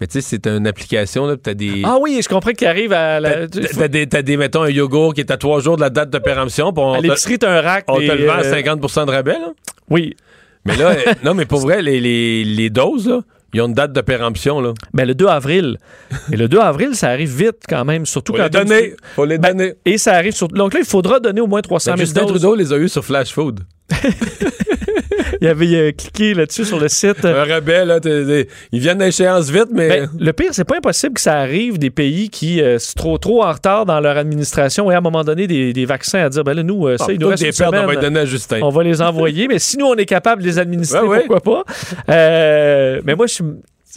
Mais 0.00 0.08
tu 0.08 0.14
sais, 0.14 0.20
c'est 0.20 0.46
une 0.48 0.66
application, 0.66 1.26
là, 1.26 1.36
t'as 1.36 1.54
des... 1.54 1.82
Ah 1.84 1.98
oui, 2.00 2.18
je 2.22 2.28
comprends 2.28 2.50
qu'il 2.50 2.66
arrive 2.66 2.92
à... 2.92 3.20
La... 3.20 3.46
T'as, 3.46 3.86
des, 3.86 4.08
t'as 4.08 4.22
des, 4.22 4.36
mettons, 4.36 4.62
un 4.62 4.70
yogourt 4.70 5.14
qui 5.14 5.20
est 5.20 5.30
à 5.30 5.36
trois 5.36 5.60
jours 5.60 5.76
de 5.76 5.82
la 5.82 5.90
date 5.90 6.10
de 6.10 6.18
péremption. 6.18 6.70
À 6.70 7.00
l'épicerie, 7.00 7.38
t'as 7.38 7.58
un 7.58 7.60
rack. 7.60 7.84
On 7.86 7.98
te 7.98 8.02
le 8.02 8.26
vend 8.26 8.32
à 8.32 8.42
50% 8.42 9.02
euh, 9.02 9.04
de 9.04 9.10
rabais, 9.12 9.38
là? 9.38 9.52
Oui. 9.90 10.16
Mais 10.64 10.76
là, 10.76 10.96
non, 11.24 11.34
mais 11.34 11.46
pour 11.46 11.60
vrai, 11.60 11.82
les, 11.82 12.00
les, 12.00 12.44
les 12.44 12.70
doses, 12.70 13.08
là, 13.08 13.20
ils 13.54 13.60
ont 13.60 13.66
une 13.66 13.74
date 13.74 13.92
de 13.92 14.00
péremption, 14.00 14.60
là. 14.60 14.72
Ben, 14.94 15.06
le 15.06 15.14
2 15.14 15.26
avril. 15.26 15.78
Et 16.32 16.36
le 16.36 16.48
2 16.48 16.58
avril, 16.58 16.94
ça 16.94 17.08
arrive 17.08 17.36
vite 17.36 17.64
quand 17.68 17.84
même, 17.84 18.06
surtout 18.06 18.32
faut 18.32 18.38
quand... 18.38 18.44
Les 18.44 18.50
donner. 18.50 18.94
Faut 19.14 19.24
les 19.26 19.38
ben, 19.38 19.50
donner. 19.52 19.74
Et 19.84 19.98
ça 19.98 20.14
arrive 20.14 20.32
sur... 20.32 20.48
Donc 20.48 20.72
là, 20.72 20.80
il 20.80 20.86
faudra 20.86 21.20
donner 21.20 21.40
au 21.42 21.46
moins 21.46 21.60
300 21.60 21.84
000 21.84 21.96
ben, 21.96 22.04
Justin 22.04 22.24
Trudeau 22.24 22.54
les 22.54 22.72
a 22.72 22.78
eu 22.78 22.88
sur 22.88 23.04
Flash 23.04 23.32
Food. 23.32 23.60
il 25.40 25.48
avait 25.48 25.92
cliqué 25.92 26.34
là-dessus 26.34 26.64
sur 26.64 26.78
le 26.78 26.88
site. 26.88 27.24
Un 27.24 27.44
rebelle, 27.44 27.88
là, 27.88 28.00
ils 28.72 28.80
viennent 28.80 28.98
d'échéance 28.98 29.50
vite, 29.50 29.68
mais. 29.72 29.88
Ben, 29.88 30.10
le 30.18 30.32
pire, 30.32 30.50
c'est 30.52 30.64
pas 30.64 30.76
impossible 30.76 31.14
que 31.14 31.20
ça 31.20 31.38
arrive 31.38 31.78
des 31.78 31.90
pays 31.90 32.30
qui 32.30 32.60
euh, 32.60 32.78
sont 32.78 32.94
trop, 32.96 33.18
trop 33.18 33.44
en 33.44 33.52
retard 33.52 33.86
dans 33.86 34.00
leur 34.00 34.16
administration 34.16 34.90
et 34.90 34.94
à 34.94 34.98
un 34.98 35.02
moment 35.02 35.24
donné 35.24 35.46
des, 35.46 35.72
des 35.72 35.84
vaccins 35.84 36.20
à 36.20 36.28
dire 36.28 36.44
ben 36.44 36.54
là, 36.54 36.62
nous, 36.62 36.86
euh, 36.86 36.96
ça, 36.96 37.06
ah, 37.08 37.12
il 37.12 37.20
nous 37.20 37.28
reste 37.28 37.44
une 37.44 37.52
semaine, 37.52 37.84
on, 37.84 37.92
va 37.92 38.20
à 38.20 38.24
Justin. 38.24 38.60
on 38.62 38.70
va 38.70 38.82
les 38.82 39.02
envoyer, 39.02 39.48
mais 39.48 39.58
si 39.58 39.76
nous, 39.76 39.86
on 39.86 39.94
est 39.94 40.06
capable 40.06 40.42
de 40.42 40.46
les 40.46 40.58
administrer, 40.58 41.00
pourquoi 41.00 41.40
pas? 41.40 41.64
Euh, 42.08 43.00
mais 43.04 43.14
moi, 43.14 43.26
je 43.26 43.34
suis 43.34 43.44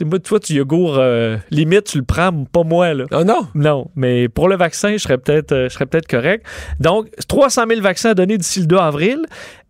moi, 0.03 0.19
toi, 0.19 0.39
tu 0.39 0.53
yogourt, 0.53 0.97
euh, 0.97 1.37
limite, 1.51 1.85
tu 1.85 1.99
le 1.99 2.03
prends, 2.03 2.31
pas 2.45 2.63
moi. 2.63 2.93
Là. 2.93 3.05
Oh 3.13 3.23
non? 3.23 3.47
Non, 3.55 3.87
mais 3.95 4.27
pour 4.27 4.49
le 4.49 4.57
vaccin, 4.57 4.91
je 4.93 4.97
serais 4.97 5.17
peut-être 5.17 5.53
euh, 5.53 5.85
peut 5.89 6.01
correct. 6.09 6.45
Donc, 6.79 7.07
300 7.27 7.63
000 7.69 7.81
vaccins 7.81 8.09
à 8.09 8.13
donner 8.13 8.37
d'ici 8.37 8.59
le 8.59 8.65
2 8.65 8.75
avril. 8.75 9.25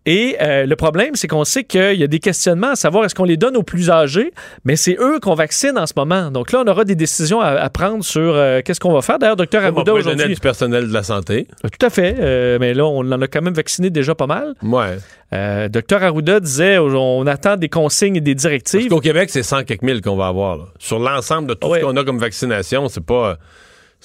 Et 0.06 0.36
euh, 0.40 0.66
le 0.66 0.76
problème, 0.76 1.16
c'est 1.16 1.26
qu'on 1.26 1.44
sait 1.44 1.64
qu'il 1.64 1.94
y 1.94 2.04
a 2.04 2.06
des 2.06 2.20
questionnements 2.20 2.70
à 2.70 2.76
savoir 2.76 3.04
est-ce 3.04 3.14
qu'on 3.14 3.24
les 3.24 3.36
donne 3.36 3.56
aux 3.56 3.64
plus 3.64 3.90
âgés, 3.90 4.32
mais 4.64 4.76
c'est 4.76 4.96
eux 5.00 5.18
qu'on 5.20 5.34
vaccine 5.34 5.76
en 5.76 5.86
ce 5.86 5.94
moment. 5.96 6.30
Donc 6.30 6.52
là, 6.52 6.62
on 6.64 6.70
aura 6.70 6.84
des 6.84 6.94
décisions 6.94 7.40
à, 7.40 7.68
prendre 7.70 8.04
sur 8.04 8.20
euh, 8.22 8.60
qu'est-ce 8.64 8.78
qu'on 8.78 8.92
va 8.92 9.02
faire. 9.02 9.18
D'ailleurs, 9.18 9.36
docteur 9.36 9.64
Arruda 9.64 9.92
aujourd'hui. 9.92 10.34
du 10.34 10.40
personnel 10.40 10.88
de 10.88 10.92
la 10.92 11.02
santé. 11.02 11.48
Euh, 11.64 11.68
tout 11.68 11.84
à 11.84 11.90
fait. 11.90 12.14
mais 12.60 12.72
là, 12.72 12.86
on 12.86 13.00
en 13.00 13.20
a 13.20 13.26
quand 13.26 13.42
même 13.42 13.54
vacciné 13.54 13.90
déjà 13.90 14.14
pas 14.14 14.28
mal. 14.28 14.54
Ouais. 14.62 15.68
docteur 15.68 16.04
Arruda 16.04 16.38
disait 16.38 16.78
on 16.78 17.26
attend 17.26 17.56
des 17.56 17.68
consignes 17.68 18.16
et 18.16 18.20
des 18.20 18.36
directives. 18.36 18.88
Parce 18.88 18.90
qu'au 18.90 19.00
Québec, 19.00 19.30
c'est 19.30 19.42
100 19.42 19.64
quelques 19.64 19.82
mille 19.82 20.00
qu'on 20.00 20.16
va 20.16 20.28
avoir. 20.28 20.68
Sur 20.78 21.00
l'ensemble 21.00 21.48
de 21.48 21.54
tout 21.54 21.74
ce 21.74 21.80
qu'on 21.80 21.96
a 21.96 22.04
comme 22.04 22.18
vaccination, 22.18 22.88
c'est 22.88 23.04
pas 23.04 23.38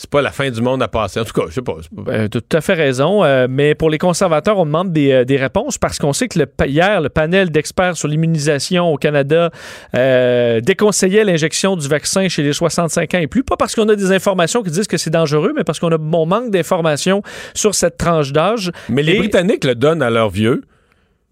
c'est 0.01 0.09
pas 0.09 0.23
la 0.23 0.31
fin 0.31 0.49
du 0.49 0.61
monde 0.63 0.81
à 0.81 0.87
passer. 0.87 1.19
En 1.19 1.25
tout 1.25 1.39
cas, 1.39 1.45
je 1.47 1.53
sais 1.53 1.61
pas. 1.61 1.75
Ben, 1.91 2.27
tu 2.27 2.39
as 2.39 2.41
tout 2.41 2.57
à 2.57 2.61
fait 2.61 2.73
raison. 2.73 3.23
Euh, 3.23 3.45
mais 3.47 3.75
pour 3.75 3.91
les 3.91 3.99
conservateurs, 3.99 4.57
on 4.57 4.65
demande 4.65 4.91
des, 4.91 5.11
euh, 5.11 5.37
réponses 5.37 5.77
parce 5.77 5.99
qu'on 5.99 6.11
sait 6.11 6.27
que 6.27 6.39
le, 6.39 6.47
hier, 6.65 7.01
le 7.01 7.09
panel 7.09 7.51
d'experts 7.51 7.97
sur 7.97 8.07
l'immunisation 8.07 8.91
au 8.91 8.97
Canada 8.97 9.51
euh, 9.95 10.59
déconseillait 10.59 11.23
l'injection 11.23 11.75
du 11.75 11.87
vaccin 11.87 12.27
chez 12.29 12.41
les 12.41 12.51
65 12.51 13.13
ans 13.13 13.19
et 13.19 13.27
plus. 13.27 13.43
Pas 13.43 13.57
parce 13.57 13.75
qu'on 13.75 13.87
a 13.89 13.95
des 13.95 14.11
informations 14.11 14.63
qui 14.63 14.71
disent 14.71 14.87
que 14.87 14.97
c'est 14.97 15.11
dangereux, 15.11 15.53
mais 15.55 15.63
parce 15.63 15.79
qu'on 15.79 15.91
a 15.91 15.99
bon 15.99 16.25
manque 16.25 16.49
d'informations 16.49 17.21
sur 17.53 17.75
cette 17.75 17.97
tranche 17.97 18.31
d'âge. 18.31 18.71
Mais 18.89 19.03
les 19.03 19.19
Britanniques 19.19 19.65
le 19.65 19.75
donnent 19.75 20.01
à 20.01 20.09
leurs 20.09 20.31
vieux 20.31 20.63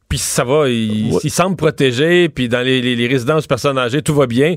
puis 0.09 0.17
ça 0.17 0.43
va, 0.43 0.67
ils, 0.67 1.29
semblent 1.29 1.55
protégés, 1.55 2.29
puis 2.29 2.49
dans 2.49 2.65
les, 2.65 2.81
les, 2.81 3.07
résidences 3.07 3.45
personnes 3.45 3.77
âgées, 3.77 4.01
tout 4.01 4.15
va 4.15 4.25
bien. 4.25 4.55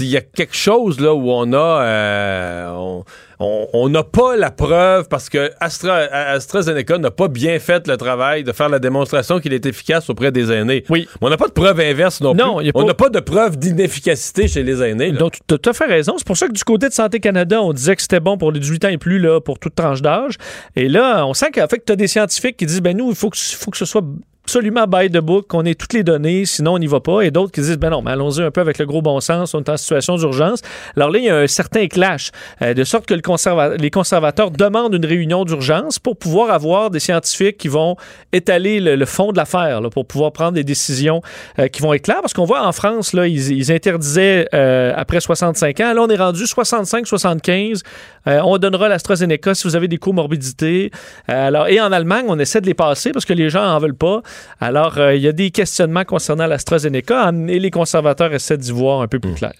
Il 0.00 0.06
y 0.06 0.16
a 0.16 0.20
quelque 0.20 0.56
chose 0.56 0.98
là 0.98 1.14
où 1.14 1.30
on 1.30 1.52
a, 1.52 1.82
euh, 1.82 3.00
on 3.38 3.88
n'a 3.88 4.02
pas 4.02 4.36
la 4.36 4.50
preuve 4.50 5.06
parce 5.08 5.28
que 5.28 5.52
Astra, 5.60 5.94
AstraZeneca 5.94 6.98
n'a 6.98 7.12
pas 7.12 7.28
bien 7.28 7.60
fait 7.60 7.86
le 7.86 7.96
travail 7.96 8.42
de 8.42 8.50
faire 8.50 8.68
la 8.68 8.80
démonstration 8.80 9.38
qu'il 9.38 9.52
est 9.52 9.66
efficace 9.66 10.10
auprès 10.10 10.32
des 10.32 10.50
aînés. 10.50 10.82
Oui. 10.88 11.06
on 11.20 11.30
n'a 11.30 11.36
pas 11.36 11.46
de 11.46 11.52
preuve 11.52 11.78
inverse 11.78 12.20
non, 12.20 12.34
non 12.34 12.58
plus. 12.58 12.72
On 12.74 12.84
n'a 12.84 12.94
pas 12.94 13.08
de 13.08 13.20
preuve 13.20 13.56
d'inefficacité 13.56 14.48
chez 14.48 14.64
les 14.64 14.82
aînés. 14.82 15.12
Donc, 15.12 15.34
tu 15.46 15.54
as 15.54 15.58
tout 15.58 15.70
à 15.70 15.72
fait 15.72 15.86
raison. 15.86 16.14
C'est 16.18 16.26
pour 16.26 16.36
ça 16.36 16.48
que 16.48 16.52
du 16.52 16.64
côté 16.64 16.88
de 16.88 16.94
Santé 16.94 17.20
Canada, 17.20 17.62
on 17.62 17.72
disait 17.72 17.94
que 17.94 18.02
c'était 18.02 18.18
bon 18.18 18.36
pour 18.36 18.50
les 18.50 18.58
18 18.58 18.84
ans 18.86 18.88
et 18.88 18.98
plus, 18.98 19.20
là, 19.20 19.40
pour 19.40 19.60
toute 19.60 19.76
tranche 19.76 20.02
d'âge. 20.02 20.34
Et 20.74 20.88
là, 20.88 21.24
on 21.24 21.34
sent 21.34 21.52
qu'en 21.54 21.68
fait, 21.68 21.84
tu 21.86 21.92
as 21.92 21.96
des 21.96 22.08
scientifiques 22.08 22.56
qui 22.56 22.66
disent, 22.66 22.82
ben 22.82 22.96
nous, 22.96 23.10
il 23.10 23.14
faut 23.14 23.30
que, 23.30 23.38
faut 23.38 23.70
que 23.70 23.76
ce 23.76 23.84
soit 23.84 24.02
absolument 24.48 24.86
by 24.86 25.10
the 25.10 25.18
book, 25.18 25.48
qu'on 25.48 25.66
ait 25.66 25.74
toutes 25.74 25.92
les 25.92 26.02
données, 26.02 26.46
sinon 26.46 26.76
on 26.76 26.78
n'y 26.78 26.86
va 26.86 27.00
pas. 27.00 27.20
Et 27.20 27.30
d'autres 27.30 27.52
qui 27.52 27.60
disent, 27.60 27.76
ben 27.76 27.90
non, 27.90 28.00
mais 28.00 28.12
allons-y 28.12 28.42
un 28.42 28.50
peu 28.50 28.62
avec 28.62 28.78
le 28.78 28.86
gros 28.86 29.02
bon 29.02 29.20
sens, 29.20 29.52
on 29.52 29.62
est 29.62 29.68
en 29.68 29.76
situation 29.76 30.16
d'urgence. 30.16 30.62
Alors 30.96 31.10
là, 31.10 31.18
il 31.18 31.26
y 31.26 31.28
a 31.28 31.36
un 31.36 31.46
certain 31.46 31.86
clash, 31.86 32.30
euh, 32.62 32.72
de 32.72 32.82
sorte 32.82 33.04
que 33.04 33.12
le 33.12 33.76
les 33.76 33.90
conservateurs 33.90 34.50
demandent 34.50 34.94
une 34.94 35.04
réunion 35.04 35.44
d'urgence 35.44 35.98
pour 35.98 36.16
pouvoir 36.16 36.50
avoir 36.50 36.88
des 36.88 36.98
scientifiques 36.98 37.58
qui 37.58 37.68
vont 37.68 37.96
étaler 38.32 38.80
le, 38.80 39.04
fond 39.04 39.32
de 39.32 39.36
l'affaire, 39.36 39.82
pour 39.90 40.06
pouvoir 40.06 40.32
prendre 40.32 40.52
des 40.52 40.64
décisions 40.64 41.20
euh, 41.58 41.68
qui 41.68 41.82
vont 41.82 41.92
être 41.92 42.04
claires. 42.04 42.22
Parce 42.22 42.32
qu'on 42.32 42.46
voit 42.46 42.66
en 42.66 42.72
France, 42.72 43.12
là, 43.12 43.26
ils, 43.26 43.70
interdisaient 43.70 44.48
euh, 44.54 44.94
après 44.96 45.20
65 45.20 45.78
ans. 45.80 45.92
Là, 45.92 46.00
on 46.00 46.08
est 46.08 46.16
rendu 46.16 46.44
65-75. 46.44 47.82
on 48.24 48.56
donnera 48.56 48.88
l'AstraZeneca 48.88 49.54
si 49.54 49.68
vous 49.68 49.76
avez 49.76 49.88
des 49.88 49.98
comorbidités. 49.98 50.90
alors, 51.26 51.68
et 51.68 51.82
en 51.82 51.92
Allemagne, 51.92 52.24
on 52.28 52.38
essaie 52.38 52.62
de 52.62 52.66
les 52.66 52.72
passer 52.72 53.12
parce 53.12 53.26
que 53.26 53.34
les 53.34 53.50
gens 53.50 53.62
n'en 53.62 53.78
veulent 53.78 53.92
pas. 53.94 54.22
Alors, 54.60 54.98
euh, 54.98 55.14
il 55.14 55.22
y 55.22 55.28
a 55.28 55.32
des 55.32 55.50
questionnements 55.50 56.04
concernant 56.04 56.46
l'AstraZeneca 56.46 57.30
et 57.48 57.58
les 57.60 57.70
conservateurs 57.70 58.34
essaient 58.34 58.56
d'y 58.56 58.72
voir 58.72 59.02
un 59.02 59.06
peu 59.06 59.20
plus 59.20 59.32
hmm. 59.32 59.36
clair. 59.36 59.52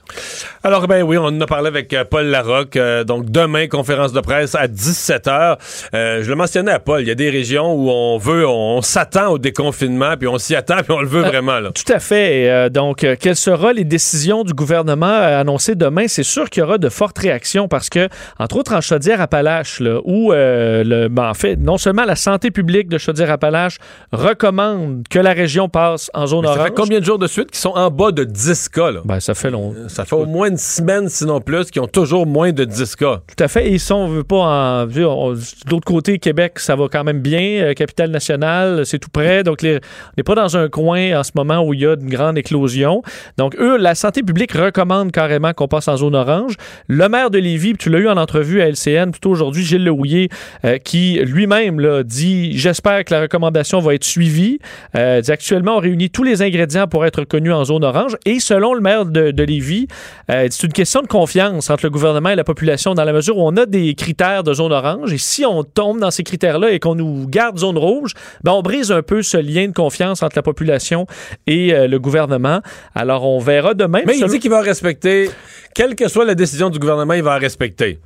Alors, 0.64 0.88
ben 0.88 1.02
oui, 1.02 1.16
on 1.16 1.26
en 1.26 1.40
a 1.40 1.46
parlé 1.46 1.68
avec 1.68 1.92
euh, 1.92 2.04
Paul 2.04 2.26
Larocque. 2.26 2.76
Euh, 2.76 3.04
donc, 3.04 3.30
demain, 3.30 3.68
conférence 3.68 4.12
de 4.12 4.20
presse 4.20 4.56
à 4.56 4.66
17h. 4.66 5.58
je 5.92 6.28
le 6.28 6.34
mentionnais 6.34 6.72
à 6.72 6.80
Paul, 6.80 7.00
il 7.00 7.08
y 7.08 7.12
a 7.12 7.14
des 7.14 7.30
régions 7.30 7.72
où 7.74 7.90
on 7.90 8.18
veut, 8.18 8.46
on, 8.46 8.82
s'attend 8.82 9.28
au 9.28 9.38
déconfinement, 9.38 10.16
puis 10.18 10.26
on 10.26 10.38
s'y 10.38 10.56
attend, 10.56 10.78
puis 10.78 10.92
on 10.92 11.00
le 11.00 11.08
veut 11.08 11.22
vraiment. 11.22 11.60
Là. 11.60 11.70
Tout 11.70 11.92
à 11.92 12.00
fait. 12.00 12.70
donc, 12.70 13.06
quelles 13.20 13.36
seront 13.36 13.70
les 13.70 13.84
décisions 13.84 14.42
du 14.42 14.52
gouvernement 14.52 15.06
annoncées 15.06 15.74
demain? 15.74 16.08
C'est 16.08 16.22
sûr 16.22 16.50
qu'il 16.50 16.62
y 16.62 16.64
aura 16.64 16.78
de 16.78 16.88
fortes 16.88 17.18
réactions 17.18 17.68
parce 17.68 17.88
que, 17.88 18.08
entre 18.38 18.56
autres, 18.56 18.74
en 18.74 18.80
Chaudière-Appalaches, 18.80 19.82
où, 20.04 20.32
le, 20.32 21.08
ben, 21.08 21.30
en 21.30 21.34
fait, 21.34 21.56
non 21.56 21.78
seulement 21.78 22.04
la 22.04 22.16
santé 22.16 22.50
publique 22.50 22.88
de 22.88 22.98
Chaudière-Appalaches 22.98 23.78
recommande 24.12 24.67
que 25.10 25.18
la 25.18 25.32
région 25.32 25.68
passe 25.68 26.10
en 26.14 26.26
zone 26.26 26.46
orange. 26.46 26.58
Ça 26.58 26.64
fait 26.64 26.74
combien 26.74 27.00
de 27.00 27.04
jours 27.04 27.18
de 27.18 27.26
suite 27.26 27.50
qui 27.50 27.58
sont 27.58 27.70
en 27.70 27.90
bas 27.90 28.12
de 28.12 28.24
10 28.24 28.68
cas? 28.68 28.90
Là? 28.90 29.00
Ben, 29.04 29.20
ça 29.20 29.34
fait 29.34 29.50
long. 29.50 29.74
Ça 29.88 30.04
fait 30.04 30.16
au 30.16 30.26
moins 30.26 30.48
une 30.48 30.56
semaine, 30.56 31.08
sinon 31.08 31.40
plus, 31.40 31.70
qui 31.70 31.80
ont 31.80 31.86
toujours 31.86 32.26
moins 32.26 32.52
de 32.52 32.64
10 32.64 32.96
cas. 32.96 33.20
Tout 33.26 33.42
à 33.42 33.48
fait. 33.48 33.70
Et 33.70 33.78
si 33.78 33.92
on 33.92 34.08
veut 34.08 34.24
pas 34.24 34.36
en. 34.36 34.86
De 34.86 35.70
l'autre 35.70 35.84
côté, 35.84 36.18
Québec, 36.18 36.58
ça 36.58 36.76
va 36.76 36.86
quand 36.90 37.04
même 37.04 37.20
bien. 37.20 37.62
Euh, 37.62 37.74
capitale 37.74 38.10
nationale, 38.10 38.84
c'est 38.86 38.98
tout 38.98 39.10
près. 39.10 39.42
Donc, 39.42 39.58
on 39.62 39.78
n'est 40.16 40.22
pas 40.24 40.34
dans 40.34 40.56
un 40.56 40.68
coin 40.68 41.18
en 41.18 41.22
ce 41.22 41.32
moment 41.34 41.60
où 41.64 41.74
il 41.74 41.80
y 41.80 41.86
a 41.86 41.94
une 41.94 42.08
grande 42.08 42.38
éclosion. 42.38 43.02
Donc, 43.36 43.56
eux, 43.58 43.76
la 43.76 43.94
santé 43.94 44.22
publique 44.22 44.52
recommande 44.52 45.12
carrément 45.12 45.52
qu'on 45.52 45.68
passe 45.68 45.88
en 45.88 45.96
zone 45.96 46.14
orange. 46.14 46.54
Le 46.88 47.08
maire 47.08 47.30
de 47.30 47.38
Lévis, 47.38 47.74
tu 47.74 47.90
l'as 47.90 47.98
eu 47.98 48.08
en 48.08 48.16
entrevue 48.16 48.60
à 48.62 48.68
LCN 48.68 49.10
tout 49.10 49.30
aujourd'hui, 49.30 49.64
Gilles 49.64 49.84
Lehouillier, 49.84 50.28
euh, 50.64 50.78
qui 50.78 51.20
lui-même 51.24 52.02
dit 52.04 52.56
J'espère 52.58 53.04
que 53.04 53.14
la 53.14 53.22
recommandation 53.22 53.80
va 53.80 53.94
être 53.94 54.04
suivie. 54.04 54.57
Euh, 54.96 55.20
dit, 55.20 55.30
actuellement, 55.30 55.76
on 55.76 55.80
réunit 55.80 56.10
tous 56.10 56.22
les 56.22 56.42
ingrédients 56.42 56.86
pour 56.86 57.04
être 57.04 57.20
reconnu 57.20 57.52
en 57.52 57.64
zone 57.64 57.84
orange. 57.84 58.16
Et 58.24 58.40
selon 58.40 58.74
le 58.74 58.80
maire 58.80 59.06
de, 59.06 59.30
de 59.30 59.42
Lévis, 59.42 59.88
euh, 60.30 60.46
c'est 60.50 60.66
une 60.66 60.72
question 60.72 61.02
de 61.02 61.06
confiance 61.06 61.70
entre 61.70 61.84
le 61.84 61.90
gouvernement 61.90 62.30
et 62.30 62.36
la 62.36 62.44
population 62.44 62.94
dans 62.94 63.04
la 63.04 63.12
mesure 63.12 63.38
où 63.38 63.46
on 63.46 63.56
a 63.56 63.66
des 63.66 63.94
critères 63.94 64.42
de 64.42 64.52
zone 64.52 64.72
orange. 64.72 65.12
Et 65.12 65.18
si 65.18 65.44
on 65.44 65.64
tombe 65.64 66.00
dans 66.00 66.10
ces 66.10 66.22
critères-là 66.22 66.70
et 66.70 66.78
qu'on 66.78 66.94
nous 66.94 67.26
garde 67.28 67.58
zone 67.58 67.78
rouge, 67.78 68.14
ben 68.44 68.52
on 68.52 68.62
brise 68.62 68.92
un 68.92 69.02
peu 69.02 69.22
ce 69.22 69.36
lien 69.36 69.68
de 69.68 69.72
confiance 69.72 70.22
entre 70.22 70.36
la 70.36 70.42
population 70.42 71.06
et 71.46 71.74
euh, 71.74 71.86
le 71.86 71.98
gouvernement. 71.98 72.60
Alors, 72.94 73.24
on 73.24 73.38
verra 73.38 73.74
demain. 73.74 74.00
Mais 74.06 74.18
il 74.18 74.26
dit 74.26 74.38
qu'il 74.38 74.50
va 74.50 74.60
respecter, 74.60 75.30
quelle 75.74 75.94
que 75.94 76.08
soit 76.08 76.24
la 76.24 76.34
décision 76.34 76.70
du 76.70 76.78
gouvernement, 76.78 77.14
il 77.14 77.22
va 77.22 77.36
respecter. 77.36 77.98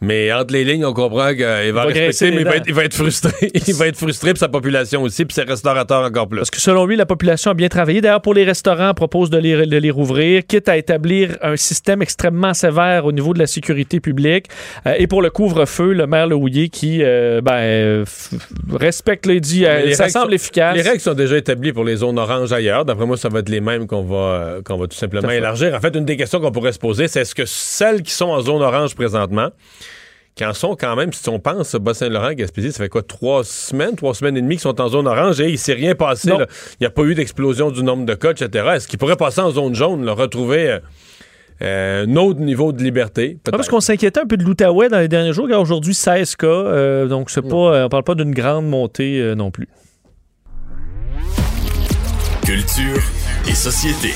Mais 0.00 0.32
entre 0.32 0.52
les 0.52 0.64
lignes, 0.64 0.84
on 0.84 0.92
comprend 0.92 1.30
qu'il 1.30 1.72
va, 1.72 1.84
respecter, 1.84 2.30
mais 2.30 2.42
il 2.42 2.44
va, 2.44 2.56
être, 2.56 2.64
il 2.66 2.74
va, 2.74 2.84
être, 2.84 2.94
frustré. 2.94 3.32
il 3.66 3.74
va 3.74 3.86
être 3.86 3.96
frustré, 3.96 4.32
puis 4.32 4.40
sa 4.40 4.48
population 4.48 5.02
aussi, 5.02 5.24
puis 5.24 5.34
ses 5.34 5.42
restaurateurs 5.42 6.02
encore 6.04 6.28
plus. 6.28 6.38
Parce 6.38 6.50
que 6.50 6.60
selon 6.60 6.86
lui, 6.86 6.96
la 6.96 7.06
population 7.06 7.50
a 7.50 7.54
bien 7.54 7.68
travaillé. 7.68 8.00
D'ailleurs, 8.00 8.20
pour 8.20 8.34
les 8.34 8.44
restaurants, 8.44 8.90
on 8.90 8.94
propose 8.94 9.30
de 9.30 9.38
les, 9.38 9.66
de 9.66 9.76
les 9.76 9.90
rouvrir, 9.90 10.42
quitte 10.46 10.68
à 10.68 10.76
établir 10.76 11.36
un 11.42 11.56
système 11.56 12.02
extrêmement 12.02 12.54
sévère 12.54 13.06
au 13.06 13.12
niveau 13.12 13.34
de 13.34 13.38
la 13.38 13.46
sécurité 13.46 14.00
publique. 14.00 14.46
Euh, 14.86 14.94
et 14.98 15.06
pour 15.06 15.22
le 15.22 15.30
couvre-feu, 15.30 15.92
le 15.92 16.06
maire 16.06 16.26
Lehouillier 16.26 16.68
qui 16.68 17.02
euh, 17.02 17.40
ben, 17.40 18.04
respecte 18.72 19.26
les 19.26 19.40
dit, 19.40 19.64
euh, 19.64 19.92
ça 19.94 20.08
semble 20.08 20.34
efficace. 20.34 20.76
Les 20.76 20.82
règles 20.82 21.00
sont 21.00 21.14
déjà 21.14 21.36
établies 21.36 21.72
pour 21.72 21.84
les 21.84 21.96
zones 21.96 22.18
oranges 22.18 22.52
ailleurs. 22.52 22.84
D'après 22.84 23.06
moi, 23.06 23.16
ça 23.16 23.28
va 23.28 23.40
être 23.40 23.48
les 23.48 23.60
mêmes 23.60 23.86
qu'on 23.86 24.02
va, 24.02 24.58
qu'on 24.64 24.76
va 24.76 24.86
tout 24.86 24.96
simplement 24.96 25.30
élargir. 25.30 25.74
En 25.74 25.80
fait, 25.80 25.94
une 25.94 26.04
des 26.04 26.16
questions 26.16 26.40
qu'on 26.40 26.52
pourrait 26.52 26.72
se 26.72 26.78
poser, 26.78 27.08
c'est 27.08 27.20
est-ce 27.20 27.34
que 27.34 27.44
celles 27.46 28.02
qui 28.02 28.12
sont 28.12 28.26
en 28.26 28.40
zone 28.40 28.62
orange 28.62 28.94
présentement, 28.94 29.50
qui 30.34 30.44
en 30.44 30.52
sont 30.52 30.74
quand 30.74 30.96
même, 30.96 31.12
si 31.12 31.28
on 31.28 31.38
pense, 31.38 31.74
Bas-Saint-Laurent, 31.76 32.32
Gaspésie, 32.32 32.72
ça 32.72 32.82
fait 32.82 32.88
quoi, 32.88 33.02
trois 33.02 33.44
semaines, 33.44 33.94
trois 33.94 34.14
semaines 34.14 34.36
et 34.36 34.42
demie 34.42 34.56
qui 34.56 34.62
sont 34.62 34.80
en 34.80 34.88
zone 34.88 35.06
orange 35.06 35.40
et 35.40 35.48
il 35.48 35.58
s'est 35.58 35.74
rien 35.74 35.94
passé. 35.94 36.30
Il 36.30 36.36
n'y 36.80 36.86
a 36.86 36.90
pas 36.90 37.02
eu 37.02 37.14
d'explosion 37.14 37.70
du 37.70 37.82
nombre 37.84 38.04
de 38.04 38.14
cas, 38.14 38.32
etc. 38.32 38.66
Est-ce 38.74 38.88
qu'ils 38.88 38.98
pourraient 38.98 39.16
passer 39.16 39.40
en 39.40 39.50
zone 39.50 39.74
jaune, 39.74 40.08
retrouver 40.08 40.70
euh, 40.70 40.78
euh, 41.62 42.04
un 42.06 42.16
autre 42.16 42.40
niveau 42.40 42.72
de 42.72 42.82
liberté? 42.82 43.38
parce 43.44 43.68
qu'on 43.68 43.80
s'inquiétait 43.80 44.20
un 44.20 44.26
peu 44.26 44.36
de 44.36 44.42
l'Outaouais 44.42 44.88
dans 44.88 44.98
les 44.98 45.08
derniers 45.08 45.32
jours. 45.32 45.48
Aujourd'hui, 45.52 45.94
16 45.94 46.34
cas, 46.34 46.46
euh, 46.46 47.06
donc 47.06 47.30
c'est 47.30 47.42
pas, 47.42 47.84
on 47.84 47.88
parle 47.88 48.04
pas 48.04 48.16
d'une 48.16 48.34
grande 48.34 48.66
montée 48.68 49.34
non 49.36 49.52
plus. 49.52 49.68
Culture 52.44 53.00
et 53.48 53.54
société. 53.54 54.10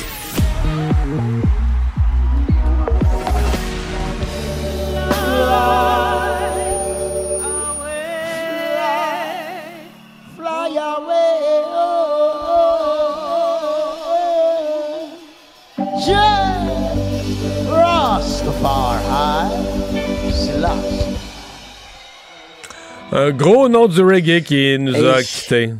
Un 23.10 23.30
gros 23.30 23.68
nom 23.68 23.86
du 23.86 24.02
reggae 24.02 24.42
qui 24.42 24.76
nous 24.78 24.94
a 24.94 25.22
quittés. 25.22 25.72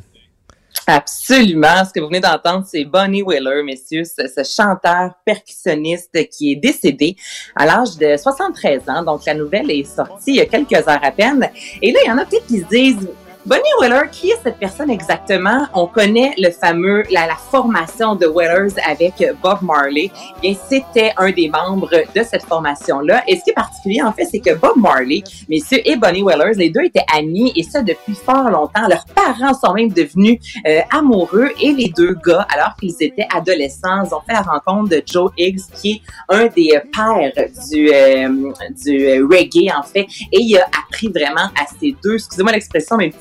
Absolument. 0.87 1.85
Ce 1.85 1.93
que 1.93 2.01
vous 2.01 2.07
venez 2.07 2.21
d'entendre, 2.21 2.65
c'est 2.67 2.87
Bonnie 2.87 3.21
Wheeler, 3.21 3.63
messieurs, 3.63 4.05
ce, 4.05 4.27
ce, 4.27 4.43
chanteur 4.43 5.11
percussionniste 5.27 6.29
qui 6.31 6.53
est 6.53 6.57
décédé 6.57 7.17
à 7.55 7.67
l'âge 7.67 7.99
de 7.99 8.17
73 8.17 8.89
ans. 8.89 9.03
Donc, 9.03 9.27
la 9.27 9.35
nouvelle 9.35 9.71
est 9.71 9.85
sortie 9.85 10.31
il 10.33 10.37
y 10.37 10.41
a 10.41 10.47
quelques 10.47 10.73
heures 10.73 11.01
à 11.03 11.11
peine. 11.11 11.51
Et 11.83 11.93
là, 11.93 11.99
il 12.07 12.09
y 12.09 12.11
en 12.11 12.17
a 12.17 12.25
peut-être 12.25 12.47
qui 12.47 12.61
se 12.61 12.69
disent, 12.69 13.09
Bonnie 13.47 13.63
Wheeler, 13.81 14.11
qui 14.13 14.31
est 14.31 14.39
cette 14.43 14.59
personne 14.59 14.91
exactement? 14.91 15.69
On 15.73 15.87
connaît 15.87 16.35
le 16.37 16.51
fameux, 16.51 17.03
la, 17.11 17.27
la 17.27 17.37
formation 17.37 18.15
de 18.15 18.27
Whalers 18.27 18.73
avec 18.87 19.15
Bob 19.43 19.61
Marley. 19.63 20.11
Bien, 20.43 20.55
c'était 20.69 21.13
un 21.17 21.31
des 21.31 21.49
membres 21.49 21.89
de 21.91 22.23
cette 22.23 22.43
formation-là. 22.43 23.23
Et 23.27 23.37
ce 23.37 23.45
qui 23.45 23.51
est 23.51 23.55
particulier, 23.55 24.03
en 24.03 24.13
fait, 24.13 24.27
c'est 24.27 24.41
que 24.41 24.55
Bob 24.55 24.77
Marley, 24.77 25.23
messieurs, 25.49 25.81
et 25.85 25.97
Bonnie 25.97 26.23
Whalers, 26.23 26.57
les 26.57 26.69
deux 26.69 26.83
étaient 26.83 27.07
amis, 27.17 27.53
et 27.57 27.63
ça 27.63 27.81
depuis 27.81 28.15
fort 28.15 28.51
longtemps. 28.51 28.87
Leurs 28.89 29.07
parents 29.15 29.55
sont 29.55 29.73
même 29.73 29.93
devenus 29.93 30.39
euh, 30.67 30.81
amoureux, 30.91 31.51
et 31.63 31.73
les 31.73 31.89
deux 31.97 32.17
gars, 32.23 32.47
alors 32.53 32.75
qu'ils 32.79 32.97
étaient 33.01 33.29
adolescents, 33.35 34.03
ont 34.13 34.21
fait 34.27 34.35
la 34.35 34.43
rencontre 34.43 34.91
de 34.91 35.03
Joe 35.07 35.31
Higgs, 35.39 35.61
qui 35.81 35.93
est 35.93 36.01
un 36.29 36.47
des 36.49 36.79
pères 36.93 37.33
du, 37.71 37.91
euh, 37.95 38.53
du 38.85 39.23
reggae, 39.25 39.73
en 39.75 39.85
fait, 39.85 40.07
et 40.33 40.41
il 40.41 40.59
a 40.59 40.67
appris 40.87 41.09
vraiment 41.09 41.49
à 41.57 41.67
ces 41.81 41.97
deux, 42.03 42.17
excusez-moi 42.17 42.53
l'expression, 42.53 42.97
mais 42.97 43.13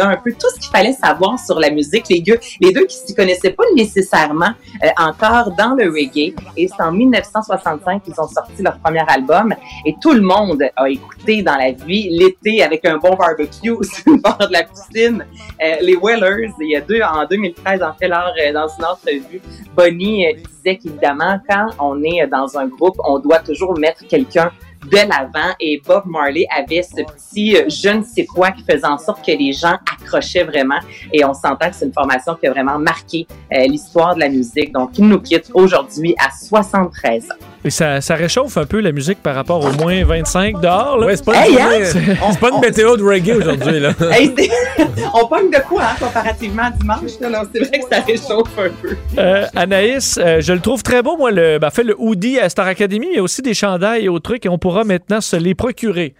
un 0.00 0.16
peu 0.16 0.32
tout 0.32 0.48
ce 0.54 0.60
qu'il 0.60 0.70
fallait 0.70 0.92
savoir 0.92 1.38
sur 1.38 1.58
la 1.58 1.70
musique. 1.70 2.06
Les, 2.08 2.20
deux, 2.20 2.84
qui 2.86 2.96
s'y 2.96 3.14
connaissaient 3.14 3.50
pas 3.50 3.64
nécessairement 3.76 4.50
euh, 4.82 4.88
encore 4.98 5.52
dans 5.52 5.74
le 5.74 5.90
reggae. 5.90 6.34
Et 6.56 6.68
c'est 6.68 6.82
en 6.82 6.92
1965 6.92 8.02
qu'ils 8.02 8.20
ont 8.20 8.28
sorti 8.28 8.62
leur 8.62 8.78
premier 8.78 9.04
album. 9.06 9.54
Et 9.84 9.94
tout 10.00 10.12
le 10.12 10.20
monde 10.20 10.62
a 10.76 10.88
écouté 10.88 11.42
dans 11.42 11.56
la 11.56 11.72
vie 11.72 12.08
l'été 12.10 12.62
avec 12.62 12.84
un 12.84 12.98
bon 12.98 13.14
barbecue 13.14 13.76
sur 13.82 14.12
le 14.12 14.20
bord 14.20 14.38
de 14.38 14.52
la 14.52 14.64
piscine. 14.64 15.24
Euh, 15.62 15.76
les 15.80 15.96
Wellers, 15.96 16.52
il 16.60 16.70
y 16.70 16.76
a 16.76 16.80
deux, 16.80 17.00
en 17.02 17.26
2013, 17.26 17.82
en 17.82 17.94
fait, 17.94 18.08
leur, 18.08 18.32
euh, 18.40 18.52
dans 18.52 18.68
une 18.68 18.84
entrevue, 18.84 19.40
Bonnie 19.74 20.26
disait 20.34 20.76
qu'évidemment, 20.76 21.38
quand 21.48 21.68
on 21.78 22.02
est 22.02 22.26
dans 22.26 22.56
un 22.58 22.66
groupe, 22.66 22.96
on 23.04 23.18
doit 23.18 23.40
toujours 23.40 23.78
mettre 23.78 24.06
quelqu'un 24.06 24.50
de 24.90 24.96
l'avant 24.96 25.54
et 25.60 25.80
Bob 25.86 26.04
Marley 26.06 26.46
avait 26.56 26.82
ce 26.82 27.02
petit 27.02 27.56
euh, 27.56 27.68
je 27.68 27.88
ne 27.88 28.02
sais 28.02 28.26
quoi 28.26 28.50
qui 28.50 28.62
faisait 28.62 28.86
en 28.86 28.98
sorte 28.98 29.24
que 29.24 29.32
les 29.32 29.52
gens 29.52 29.76
accrochaient 29.92 30.44
vraiment 30.44 30.78
et 31.12 31.24
on 31.24 31.34
s'entend 31.34 31.70
que 31.70 31.76
c'est 31.76 31.86
une 31.86 31.92
formation 31.92 32.34
qui 32.34 32.46
a 32.46 32.50
vraiment 32.50 32.78
marqué 32.78 33.26
euh, 33.52 33.66
l'histoire 33.66 34.14
de 34.14 34.20
la 34.20 34.28
musique. 34.28 34.72
Donc, 34.72 34.98
il 34.98 35.06
nous 35.06 35.20
quitte 35.20 35.50
aujourd'hui 35.54 36.14
à 36.18 36.30
73 36.30 37.30
ans. 37.30 37.53
Et 37.64 37.70
ça, 37.70 38.02
ça, 38.02 38.14
réchauffe 38.14 38.58
un 38.58 38.66
peu 38.66 38.80
la 38.80 38.92
musique 38.92 39.22
par 39.22 39.34
rapport 39.34 39.64
au 39.64 39.72
moins 39.72 40.04
25 40.04 40.60
dehors. 40.60 40.98
Là. 40.98 41.06
Ouais, 41.06 41.16
c'est 41.16 41.24
pas, 41.24 41.32
hein? 41.32 41.84
c'est 41.84 42.40
pas 42.40 42.50
une 42.50 42.60
météo 42.60 42.96
de 42.96 43.02
reggae 43.02 43.36
aujourd'hui. 43.38 43.80
Là. 43.80 43.94
on 45.14 45.26
pogne 45.26 45.50
de 45.50 45.58
quoi 45.66 45.82
hein, 45.82 45.96
comparativement 45.98 46.64
à 46.64 46.70
dimanche? 46.70 47.12
C'est 47.18 47.60
vrai 47.60 47.78
que 47.78 47.88
ça 47.90 48.00
réchauffe 48.02 48.58
un 48.58 48.70
peu. 48.82 48.96
Euh, 49.18 49.46
Anaïs, 49.54 50.18
euh, 50.18 50.40
je 50.40 50.52
le 50.52 50.60
trouve 50.60 50.82
très 50.82 51.02
beau, 51.02 51.16
moi, 51.16 51.30
le, 51.30 51.58
ben, 51.58 51.70
fait, 51.70 51.84
le 51.84 51.94
hoodie 51.98 52.38
à 52.38 52.50
Star 52.50 52.66
Academy. 52.66 53.08
Il 53.12 53.16
y 53.16 53.18
a 53.18 53.22
aussi 53.22 53.40
des 53.40 53.54
chandails 53.54 54.04
et 54.04 54.08
autres 54.08 54.30
trucs 54.30 54.44
et 54.44 54.48
on 54.50 54.58
pourra 54.58 54.84
maintenant 54.84 55.22
se 55.22 55.36
les 55.36 55.54
procurer. 55.54 56.14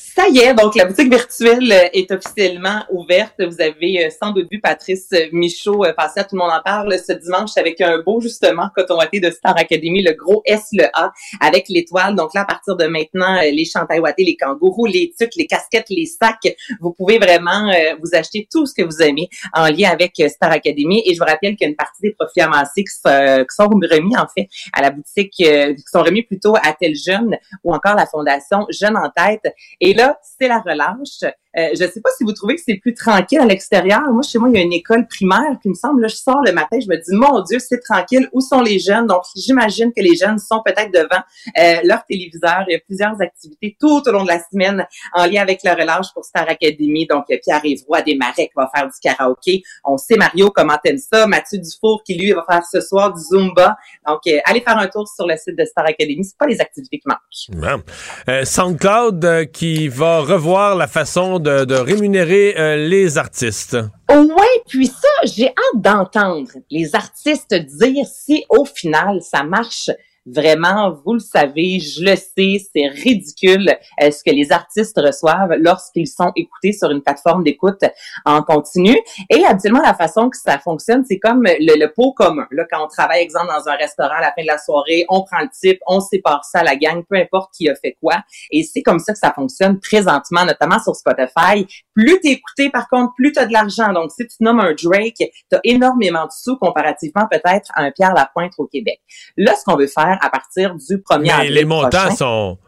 Ça 0.00 0.28
y 0.28 0.38
est, 0.38 0.54
donc 0.54 0.76
la 0.76 0.84
boutique 0.84 1.10
virtuelle 1.10 1.72
euh, 1.72 1.88
est 1.92 2.12
officiellement 2.12 2.84
ouverte. 2.88 3.34
Vous 3.40 3.60
avez 3.60 4.06
euh, 4.06 4.10
sans 4.10 4.30
doute 4.30 4.46
vu 4.48 4.60
Patrice 4.60 5.08
Michaud 5.32 5.84
euh, 5.84 5.92
passer 5.92 6.20
à 6.20 6.24
Tout 6.24 6.36
le 6.36 6.38
monde 6.38 6.52
en 6.52 6.62
parle 6.62 6.96
ce 6.96 7.12
dimanche 7.14 7.56
avec 7.56 7.80
un 7.80 8.00
beau 8.00 8.20
justement 8.20 8.68
coton 8.76 8.96
watté 8.96 9.18
de 9.18 9.28
Star 9.30 9.58
Academy, 9.58 10.00
le 10.04 10.12
gros 10.12 10.40
S, 10.46 10.68
le 10.72 10.84
A 10.94 11.10
avec 11.40 11.68
l'étoile. 11.68 12.14
Donc 12.14 12.32
là, 12.32 12.42
à 12.42 12.44
partir 12.44 12.76
de 12.76 12.86
maintenant, 12.86 13.40
les 13.42 13.64
chandails 13.64 13.98
wattés, 13.98 14.22
les 14.22 14.36
kangourous, 14.36 14.86
les 14.86 15.12
tucs, 15.18 15.34
les 15.34 15.48
casquettes, 15.48 15.90
les 15.90 16.06
sacs, 16.06 16.54
vous 16.80 16.92
pouvez 16.92 17.18
vraiment 17.18 17.72
vous 18.00 18.14
acheter 18.14 18.46
tout 18.52 18.66
ce 18.66 18.74
que 18.74 18.82
vous 18.82 19.02
aimez 19.02 19.28
en 19.52 19.66
lien 19.66 19.90
avec 19.90 20.12
Star 20.28 20.52
Academy. 20.52 21.02
Et 21.06 21.14
je 21.14 21.18
vous 21.18 21.26
rappelle 21.26 21.56
qu'il 21.56 21.64
y 21.64 21.66
a 21.66 21.70
une 21.70 21.76
partie 21.76 22.02
des 22.02 22.12
profits 22.12 22.40
amassés 22.40 22.84
qui, 22.84 22.94
sont 22.94 23.68
remis 23.68 24.16
en 24.16 24.26
fait 24.28 24.48
à 24.72 24.80
la 24.80 24.90
boutique, 24.90 25.32
qui 25.32 25.84
sont 25.90 26.02
remis 26.02 26.22
plutôt 26.22 26.54
à 26.54 26.72
Tel 26.78 26.94
Jeune 26.94 27.36
ou 27.64 27.74
encore 27.74 27.96
la 27.96 28.06
fondation 28.06 28.64
Jeune 28.70 28.96
en 28.96 29.10
tête. 29.10 29.52
Là, 29.94 30.18
c'est 30.22 30.48
la 30.48 30.60
relâche. 30.60 31.24
Euh, 31.56 31.70
je 31.78 31.82
ne 31.82 31.88
sais 31.88 32.00
pas 32.00 32.10
si 32.16 32.24
vous 32.24 32.32
trouvez 32.32 32.56
que 32.56 32.62
c'est 32.64 32.76
plus 32.76 32.94
tranquille 32.94 33.38
à 33.40 33.46
l'extérieur. 33.46 34.02
Moi, 34.12 34.22
chez 34.22 34.38
moi, 34.38 34.48
il 34.50 34.56
y 34.56 34.58
a 34.58 34.62
une 34.62 34.72
école 34.72 35.06
primaire 35.06 35.58
qui 35.62 35.68
me 35.68 35.74
semble, 35.74 36.02
là, 36.02 36.08
je 36.08 36.16
sors 36.16 36.42
le 36.44 36.52
matin, 36.52 36.78
je 36.80 36.86
me 36.88 36.96
dis, 36.96 37.12
mon 37.12 37.40
Dieu, 37.42 37.58
c'est 37.58 37.80
tranquille. 37.80 38.28
Où 38.32 38.40
sont 38.40 38.60
les 38.60 38.78
jeunes? 38.78 39.06
Donc, 39.06 39.22
j'imagine 39.34 39.92
que 39.92 40.02
les 40.02 40.14
jeunes 40.14 40.38
sont 40.38 40.62
peut-être 40.64 40.92
devant 40.92 41.22
euh, 41.58 41.80
leur 41.84 42.04
téléviseur. 42.04 42.64
Il 42.68 42.72
y 42.72 42.76
a 42.76 42.80
plusieurs 42.80 43.20
activités 43.20 43.76
tout 43.80 44.02
au 44.06 44.12
long 44.12 44.24
de 44.24 44.28
la 44.28 44.40
semaine 44.50 44.86
en 45.14 45.26
lien 45.26 45.42
avec 45.42 45.62
la 45.62 45.74
relâche 45.74 46.06
pour 46.12 46.24
Star 46.24 46.48
Academy. 46.48 47.06
Donc, 47.06 47.24
Pierre-Yves 47.26 47.84
Roy 47.88 48.02
Desmarais 48.02 48.46
qui 48.46 48.52
va 48.54 48.70
faire 48.74 48.86
du 48.86 48.98
karaoké. 49.02 49.62
On 49.84 49.96
sait, 49.96 50.16
Mario, 50.16 50.50
comment 50.50 50.76
t'aimes 50.82 50.98
ça. 50.98 51.26
Mathieu 51.26 51.58
Dufour 51.58 52.02
qui, 52.04 52.14
lui, 52.14 52.32
va 52.32 52.44
faire 52.48 52.62
ce 52.70 52.80
soir 52.80 53.12
du 53.12 53.20
Zumba. 53.20 53.76
Donc, 54.06 54.20
euh, 54.26 54.38
allez 54.44 54.60
faire 54.60 54.76
un 54.76 54.86
tour 54.88 55.08
sur 55.08 55.26
le 55.26 55.36
site 55.36 55.56
de 55.56 55.64
Star 55.64 55.86
Academy. 55.86 56.24
C'est 56.24 56.36
pas 56.36 56.46
les 56.46 56.60
activités 56.60 56.98
qui 56.98 57.08
manquent. 57.08 58.44
SoundCloud 58.44 59.50
qui 59.52 59.88
va 59.88 60.20
revoir 60.20 60.76
la 60.76 60.86
façon 60.86 61.37
de, 61.40 61.74
rémunérer 61.74 62.54
euh, 62.58 62.88
les 62.88 63.18
artistes. 63.18 63.76
Oui, 64.10 64.46
puis 64.68 64.86
ça, 64.86 65.08
j'ai 65.24 65.48
hâte 65.48 65.82
d'entendre 65.82 66.50
les 66.70 66.94
artistes 66.94 67.54
dire 67.54 68.06
si 68.06 68.44
au 68.48 68.64
final 68.64 69.20
ça 69.22 69.42
marche 69.42 69.90
Vraiment, 70.34 70.92
vous 71.04 71.14
le 71.14 71.20
savez, 71.20 71.80
je 71.80 72.02
le 72.02 72.16
sais, 72.16 72.64
c'est 72.72 72.88
ridicule 72.88 73.70
euh, 74.02 74.10
ce 74.10 74.22
que 74.22 74.34
les 74.34 74.52
artistes 74.52 74.98
reçoivent 74.98 75.54
lorsqu'ils 75.58 76.06
sont 76.06 76.32
écoutés 76.36 76.72
sur 76.72 76.90
une 76.90 77.02
plateforme 77.02 77.44
d'écoute 77.44 77.80
en 78.24 78.42
continu. 78.42 78.98
Et 79.30 79.44
habituellement, 79.44 79.80
la 79.80 79.94
façon 79.94 80.28
que 80.28 80.36
ça 80.36 80.58
fonctionne, 80.58 81.04
c'est 81.08 81.18
comme 81.18 81.44
le, 81.44 81.86
pot 81.86 82.12
commun. 82.12 82.46
Là, 82.50 82.64
quand 82.70 82.84
on 82.84 82.88
travaille, 82.88 83.22
exemple, 83.22 83.46
dans 83.48 83.68
un 83.68 83.76
restaurant 83.76 84.16
à 84.16 84.20
la 84.20 84.32
fin 84.32 84.42
de 84.42 84.46
la 84.46 84.58
soirée, 84.58 85.06
on 85.08 85.22
prend 85.22 85.40
le 85.40 85.48
type, 85.48 85.80
on 85.86 86.00
sépare 86.00 86.44
ça 86.44 86.60
à 86.60 86.64
la 86.64 86.76
gang, 86.76 87.02
peu 87.08 87.16
importe 87.16 87.52
qui 87.54 87.68
a 87.68 87.74
fait 87.74 87.96
quoi. 88.00 88.16
Et 88.50 88.62
c'est 88.62 88.82
comme 88.82 88.98
ça 88.98 89.12
que 89.12 89.18
ça 89.18 89.32
fonctionne 89.32 89.80
présentement, 89.80 90.44
notamment 90.44 90.78
sur 90.78 90.94
Spotify. 90.94 91.66
Plus 91.94 92.20
t'es 92.20 92.32
écouté, 92.32 92.70
par 92.70 92.88
contre, 92.88 93.12
plus 93.16 93.32
t'as 93.32 93.46
de 93.46 93.52
l'argent. 93.52 93.92
Donc, 93.92 94.10
si 94.12 94.26
tu 94.26 94.36
nommes 94.40 94.60
un 94.60 94.74
Drake, 94.74 95.22
t'as 95.50 95.60
énormément 95.64 96.24
de 96.24 96.32
sous 96.32 96.56
comparativement 96.56 97.26
peut-être 97.30 97.70
à 97.74 97.82
un 97.82 97.90
Pierre 97.90 98.14
Lapointe 98.14 98.52
au 98.58 98.66
Québec. 98.66 99.00
Là, 99.36 99.54
ce 99.54 99.64
qu'on 99.64 99.76
veut 99.76 99.86
faire, 99.86 100.17
à 100.20 100.30
partir 100.30 100.74
du 100.74 100.96
1er 100.96 101.38
Mais 101.38 101.50
les 101.50 101.64
montants 101.64 102.14
sont 102.14 102.58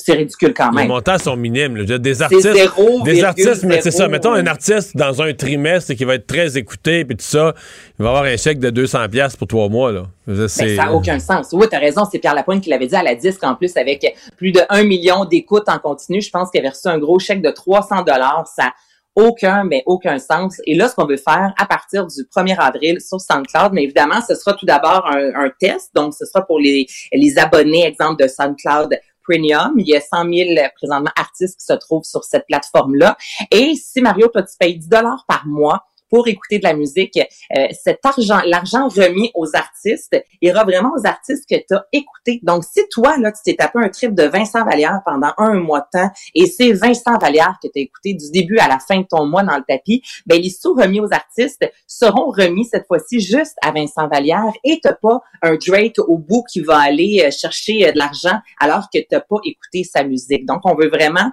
c'est 0.00 0.12
ridicule 0.12 0.54
quand 0.54 0.70
même. 0.72 0.84
Les 0.84 0.88
montants 0.88 1.18
sont 1.18 1.36
minimes. 1.36 1.84
Des 1.84 2.22
artistes, 2.22 2.48
des 3.04 3.24
artistes, 3.24 3.64
mais 3.64 3.80
c'est 3.80 3.90
ça. 3.90 4.06
Mettons 4.06 4.32
un 4.32 4.46
artiste 4.46 4.96
dans 4.96 5.20
un 5.20 5.34
trimestre 5.34 5.92
qui 5.94 6.04
va 6.04 6.14
être 6.14 6.26
très 6.26 6.56
écouté, 6.56 7.04
puis 7.04 7.16
tout 7.16 7.24
ça, 7.24 7.52
il 7.98 8.04
va 8.04 8.10
avoir 8.10 8.24
un 8.24 8.36
chèque 8.36 8.60
de 8.60 8.70
200 8.70 9.08
pièces 9.08 9.36
pour 9.36 9.48
trois 9.48 9.68
mois 9.68 9.90
là. 9.90 10.04
Ben, 10.28 10.46
ça 10.46 10.66
n'a 10.66 10.92
aucun 10.92 11.18
sens. 11.18 11.48
Oui, 11.52 11.66
as 11.72 11.78
raison. 11.78 12.04
C'est 12.10 12.20
Pierre 12.20 12.34
Lapointe 12.34 12.62
qui 12.62 12.70
l'avait 12.70 12.86
dit 12.86 12.94
à 12.94 13.02
la 13.02 13.16
disque 13.16 13.42
en 13.42 13.56
plus 13.56 13.76
avec 13.76 14.14
plus 14.36 14.52
de 14.52 14.60
1 14.68 14.84
million 14.84 15.24
d'écoutes 15.24 15.68
en 15.68 15.78
continu. 15.80 16.22
Je 16.22 16.30
pense 16.30 16.50
qu'il 16.50 16.60
avait 16.60 16.70
reçu 16.70 16.86
un 16.86 16.98
gros 16.98 17.18
chèque 17.18 17.42
de 17.42 17.50
300 17.50 18.02
dollars. 18.02 18.46
Ça 18.54 18.72
aucun, 19.18 19.64
mais 19.64 19.82
aucun 19.86 20.18
sens. 20.18 20.60
Et 20.64 20.76
là, 20.76 20.88
ce 20.88 20.94
qu'on 20.94 21.06
veut 21.06 21.16
faire 21.16 21.52
à 21.58 21.66
partir 21.66 22.06
du 22.06 22.22
1er 22.22 22.56
avril 22.56 23.00
sur 23.00 23.20
SoundCloud, 23.20 23.72
mais 23.72 23.82
évidemment, 23.82 24.20
ce 24.26 24.34
sera 24.34 24.54
tout 24.54 24.64
d'abord 24.64 25.06
un, 25.06 25.50
test. 25.58 25.90
Donc, 25.94 26.14
ce 26.14 26.24
sera 26.24 26.46
pour 26.46 26.60
les, 26.60 26.86
les 27.12 27.38
abonnés, 27.38 27.84
exemple, 27.84 28.22
de 28.22 28.28
SoundCloud 28.28 28.96
Premium. 29.28 29.74
Il 29.76 29.88
y 29.88 29.96
a 29.96 30.00
100 30.00 30.32
000 30.32 30.68
présentement 30.76 31.10
artistes 31.16 31.58
qui 31.58 31.66
se 31.66 31.72
trouvent 31.74 32.04
sur 32.04 32.22
cette 32.24 32.46
plateforme-là. 32.46 33.16
Et 33.50 33.74
si 33.74 34.00
Mario, 34.00 34.28
toi, 34.28 34.42
tu 34.42 34.56
payes 34.58 34.78
10 34.78 34.88
dollars 34.88 35.24
par 35.26 35.46
mois, 35.46 35.82
pour 36.08 36.28
écouter 36.28 36.58
de 36.58 36.64
la 36.64 36.74
musique. 36.74 37.18
Euh, 37.56 37.66
cet 37.72 38.04
argent, 38.04 38.40
l'argent 38.46 38.88
remis 38.88 39.30
aux 39.34 39.54
artistes, 39.54 40.16
ira 40.40 40.64
vraiment 40.64 40.92
aux 40.96 41.06
artistes 41.06 41.44
que 41.48 41.56
tu 41.56 41.74
as 41.74 41.86
écoutés. 41.92 42.40
Donc, 42.42 42.64
si 42.64 42.82
toi, 42.90 43.16
là, 43.18 43.32
tu 43.32 43.38
t'es 43.44 43.54
tapé 43.54 43.78
un 43.80 43.88
trip 43.88 44.14
de 44.14 44.24
Vincent 44.24 44.64
Vallière 44.64 45.00
pendant 45.04 45.32
un 45.38 45.54
mois 45.54 45.80
de 45.80 45.98
temps 45.98 46.10
et 46.34 46.46
c'est 46.46 46.72
Vincent 46.72 47.18
Vallière 47.18 47.58
que 47.62 47.68
tu 47.68 47.78
as 47.78 47.82
écouté 47.82 48.14
du 48.14 48.30
début 48.30 48.58
à 48.58 48.68
la 48.68 48.78
fin 48.78 49.00
de 49.00 49.06
ton 49.08 49.26
mois 49.26 49.42
dans 49.42 49.56
le 49.56 49.64
tapis, 49.66 50.02
ben 50.26 50.40
les 50.40 50.50
sous 50.50 50.74
remis 50.74 51.00
aux 51.00 51.12
artistes 51.12 51.70
seront 51.86 52.30
remis 52.30 52.64
cette 52.64 52.86
fois-ci 52.86 53.20
juste 53.20 53.56
à 53.62 53.72
Vincent 53.72 54.08
Vallière 54.08 54.52
et 54.64 54.80
t'as 54.82 54.94
pas 54.94 55.20
un 55.42 55.56
Drake 55.56 55.98
au 55.98 56.18
bout 56.18 56.44
qui 56.50 56.60
va 56.60 56.78
aller 56.78 57.22
euh, 57.24 57.30
chercher 57.30 57.88
euh, 57.88 57.92
de 57.92 57.98
l'argent 57.98 58.38
alors 58.60 58.88
que 58.92 58.98
t'as 59.08 59.20
pas 59.20 59.36
écouté 59.44 59.84
sa 59.84 60.04
musique. 60.04 60.46
Donc, 60.46 60.60
on 60.64 60.74
veut 60.74 60.88
vraiment 60.88 61.30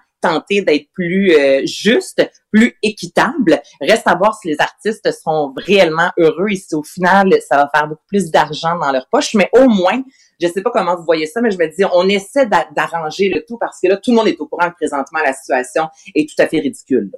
d'être 0.49 0.87
plus 0.93 1.33
euh, 1.33 1.61
juste, 1.65 2.21
plus 2.51 2.77
équitable. 2.81 3.61
Reste 3.81 4.07
à 4.07 4.15
voir 4.15 4.37
si 4.41 4.49
les 4.49 4.57
artistes 4.59 5.11
seront 5.11 5.53
réellement 5.57 6.11
heureux 6.17 6.49
et 6.49 6.55
si 6.55 6.75
au 6.75 6.83
final, 6.83 7.29
ça 7.47 7.57
va 7.57 7.69
faire 7.73 7.87
beaucoup 7.87 8.05
plus 8.07 8.31
d'argent 8.31 8.77
dans 8.77 8.91
leur 8.91 9.07
poche. 9.09 9.33
Mais 9.33 9.49
au 9.53 9.67
moins, 9.67 10.01
je 10.41 10.47
sais 10.47 10.61
pas 10.61 10.71
comment 10.71 10.95
vous 10.95 11.03
voyez 11.03 11.25
ça, 11.25 11.41
mais 11.41 11.51
je 11.51 11.57
me 11.57 11.67
dis, 11.67 11.83
on 11.93 12.07
essaie 12.07 12.47
d'arranger 12.47 13.29
le 13.29 13.43
tout 13.47 13.57
parce 13.57 13.79
que 13.81 13.87
là, 13.87 13.97
tout 13.97 14.11
le 14.11 14.17
monde 14.17 14.27
est 14.27 14.39
au 14.39 14.47
courant 14.47 14.69
que 14.69 14.75
présentement 14.75 15.19
la 15.25 15.33
situation 15.33 15.87
est 16.13 16.29
tout 16.29 16.41
à 16.41 16.47
fait 16.47 16.59
ridicule. 16.59 17.11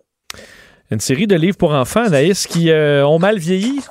Une 0.90 1.00
série 1.02 1.28
de 1.28 1.36
livres 1.36 1.58
pour 1.58 1.74
enfants, 1.74 2.04
Anaïs, 2.04 2.48
qui 2.48 2.72
euh, 2.72 3.06
ont 3.06 3.20
mal 3.20 3.38
vieilli? 3.38 3.82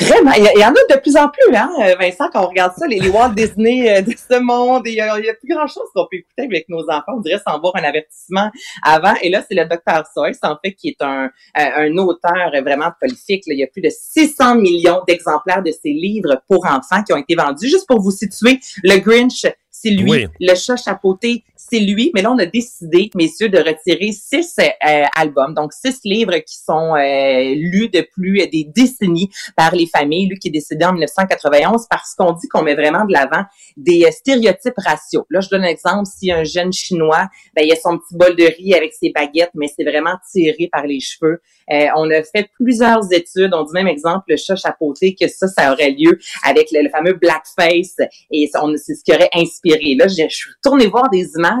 Vraiment, 0.00 0.32
il 0.32 0.60
y, 0.60 0.64
en 0.64 0.70
a 0.70 0.94
de 0.94 1.00
plus 1.00 1.16
en 1.16 1.28
plus, 1.28 1.54
hein, 1.54 1.70
euh, 1.80 1.94
Vincent, 1.98 2.28
quand 2.32 2.44
on 2.44 2.48
regarde 2.48 2.72
ça, 2.76 2.86
les, 2.86 3.08
Walt 3.08 3.30
Disney 3.30 3.90
euh, 3.90 4.02
de 4.02 4.12
ce 4.12 4.38
monde, 4.38 4.82
il 4.86 4.94
y, 4.94 5.00
a, 5.00 5.16
plus 5.16 5.48
grand-chose 5.48 5.84
qu'on 5.94 6.06
peut 6.10 6.18
écouter 6.18 6.42
avec 6.42 6.68
nos 6.68 6.82
enfants. 6.88 7.14
On 7.16 7.20
dirait 7.20 7.40
sans 7.46 7.58
voir 7.60 7.74
un 7.76 7.82
avertissement 7.82 8.50
avant. 8.82 9.14
Et 9.22 9.30
là, 9.30 9.42
c'est 9.48 9.54
le 9.54 9.64
Dr. 9.64 10.04
Seuss, 10.14 10.38
en 10.42 10.56
fait, 10.62 10.72
qui 10.74 10.88
est 10.88 11.02
un, 11.02 11.24
euh, 11.26 11.30
un 11.56 11.96
auteur 11.98 12.50
vraiment 12.62 12.90
prolifique. 13.00 13.44
Il 13.46 13.58
y 13.58 13.64
a 13.64 13.66
plus 13.66 13.82
de 13.82 13.90
600 13.90 14.56
millions 14.56 15.02
d'exemplaires 15.06 15.62
de 15.62 15.72
ses 15.72 15.90
livres 15.90 16.42
pour 16.48 16.66
enfants 16.66 17.02
qui 17.04 17.12
ont 17.12 17.18
été 17.18 17.34
vendus. 17.34 17.68
Juste 17.68 17.86
pour 17.86 18.00
vous 18.00 18.10
situer, 18.10 18.60
le 18.82 18.98
Grinch, 18.98 19.46
c'est 19.70 19.90
lui. 19.90 20.26
Le 20.40 20.54
chat 20.54 20.76
chapeauté, 20.76 21.44
c'est 21.68 21.80
lui. 21.80 22.10
Mais 22.14 22.22
là, 22.22 22.32
on 22.32 22.38
a 22.38 22.46
décidé, 22.46 23.10
messieurs, 23.14 23.48
de 23.48 23.58
retirer 23.58 24.12
six 24.12 24.56
euh, 24.58 25.04
albums, 25.16 25.54
donc 25.54 25.72
six 25.72 26.00
livres 26.04 26.36
qui 26.38 26.56
sont 26.56 26.94
euh, 26.94 27.54
lus 27.54 27.88
depuis 27.88 28.48
des 28.48 28.64
décennies 28.64 29.30
par 29.56 29.74
les 29.74 29.86
familles. 29.86 30.28
Lui 30.28 30.38
qui 30.38 30.48
est 30.48 30.52
décédé 30.52 30.84
en 30.84 30.92
1991 30.92 31.86
parce 31.90 32.14
qu'on 32.14 32.32
dit 32.32 32.48
qu'on 32.48 32.62
met 32.62 32.74
vraiment 32.74 33.04
de 33.04 33.12
l'avant 33.12 33.44
des 33.76 34.04
euh, 34.04 34.10
stéréotypes 34.10 34.78
raciaux. 34.78 35.26
Là, 35.30 35.40
je 35.40 35.48
donne 35.48 35.64
un 35.64 35.68
exemple. 35.68 36.06
Si 36.06 36.30
un 36.30 36.44
jeune 36.44 36.72
chinois, 36.72 37.26
ben, 37.54 37.64
il 37.64 37.72
a 37.72 37.76
son 37.76 37.98
petit 37.98 38.16
bol 38.16 38.36
de 38.36 38.44
riz 38.44 38.74
avec 38.74 38.92
ses 38.92 39.10
baguettes, 39.10 39.52
mais 39.54 39.66
c'est 39.74 39.84
vraiment 39.84 40.16
tiré 40.30 40.68
par 40.70 40.86
les 40.86 41.00
cheveux. 41.00 41.40
on 41.68 42.10
a 42.10 42.22
fait 42.22 42.48
plusieurs 42.54 43.12
études. 43.12 43.52
On 43.54 43.64
dit 43.64 43.72
même 43.72 43.88
exemple 43.88 44.24
le 44.28 44.36
chat 44.36 44.56
chapeauté 44.56 45.14
que 45.14 45.28
ça, 45.28 45.48
ça 45.48 45.72
aurait 45.72 45.90
lieu 45.90 46.18
avec 46.44 46.68
le, 46.72 46.88
fameux 46.90 47.14
blackface 47.14 47.96
et 48.30 48.48
c'est 48.52 48.94
ce 48.94 49.04
qui 49.04 49.12
aurait 49.12 49.30
inspiré. 49.34 49.96
Là, 49.98 50.06
je, 50.08 50.22
je 50.28 50.34
suis 50.34 50.50
retournée 50.62 50.86
voir 50.86 51.10
des 51.10 51.28
images. 51.36 51.55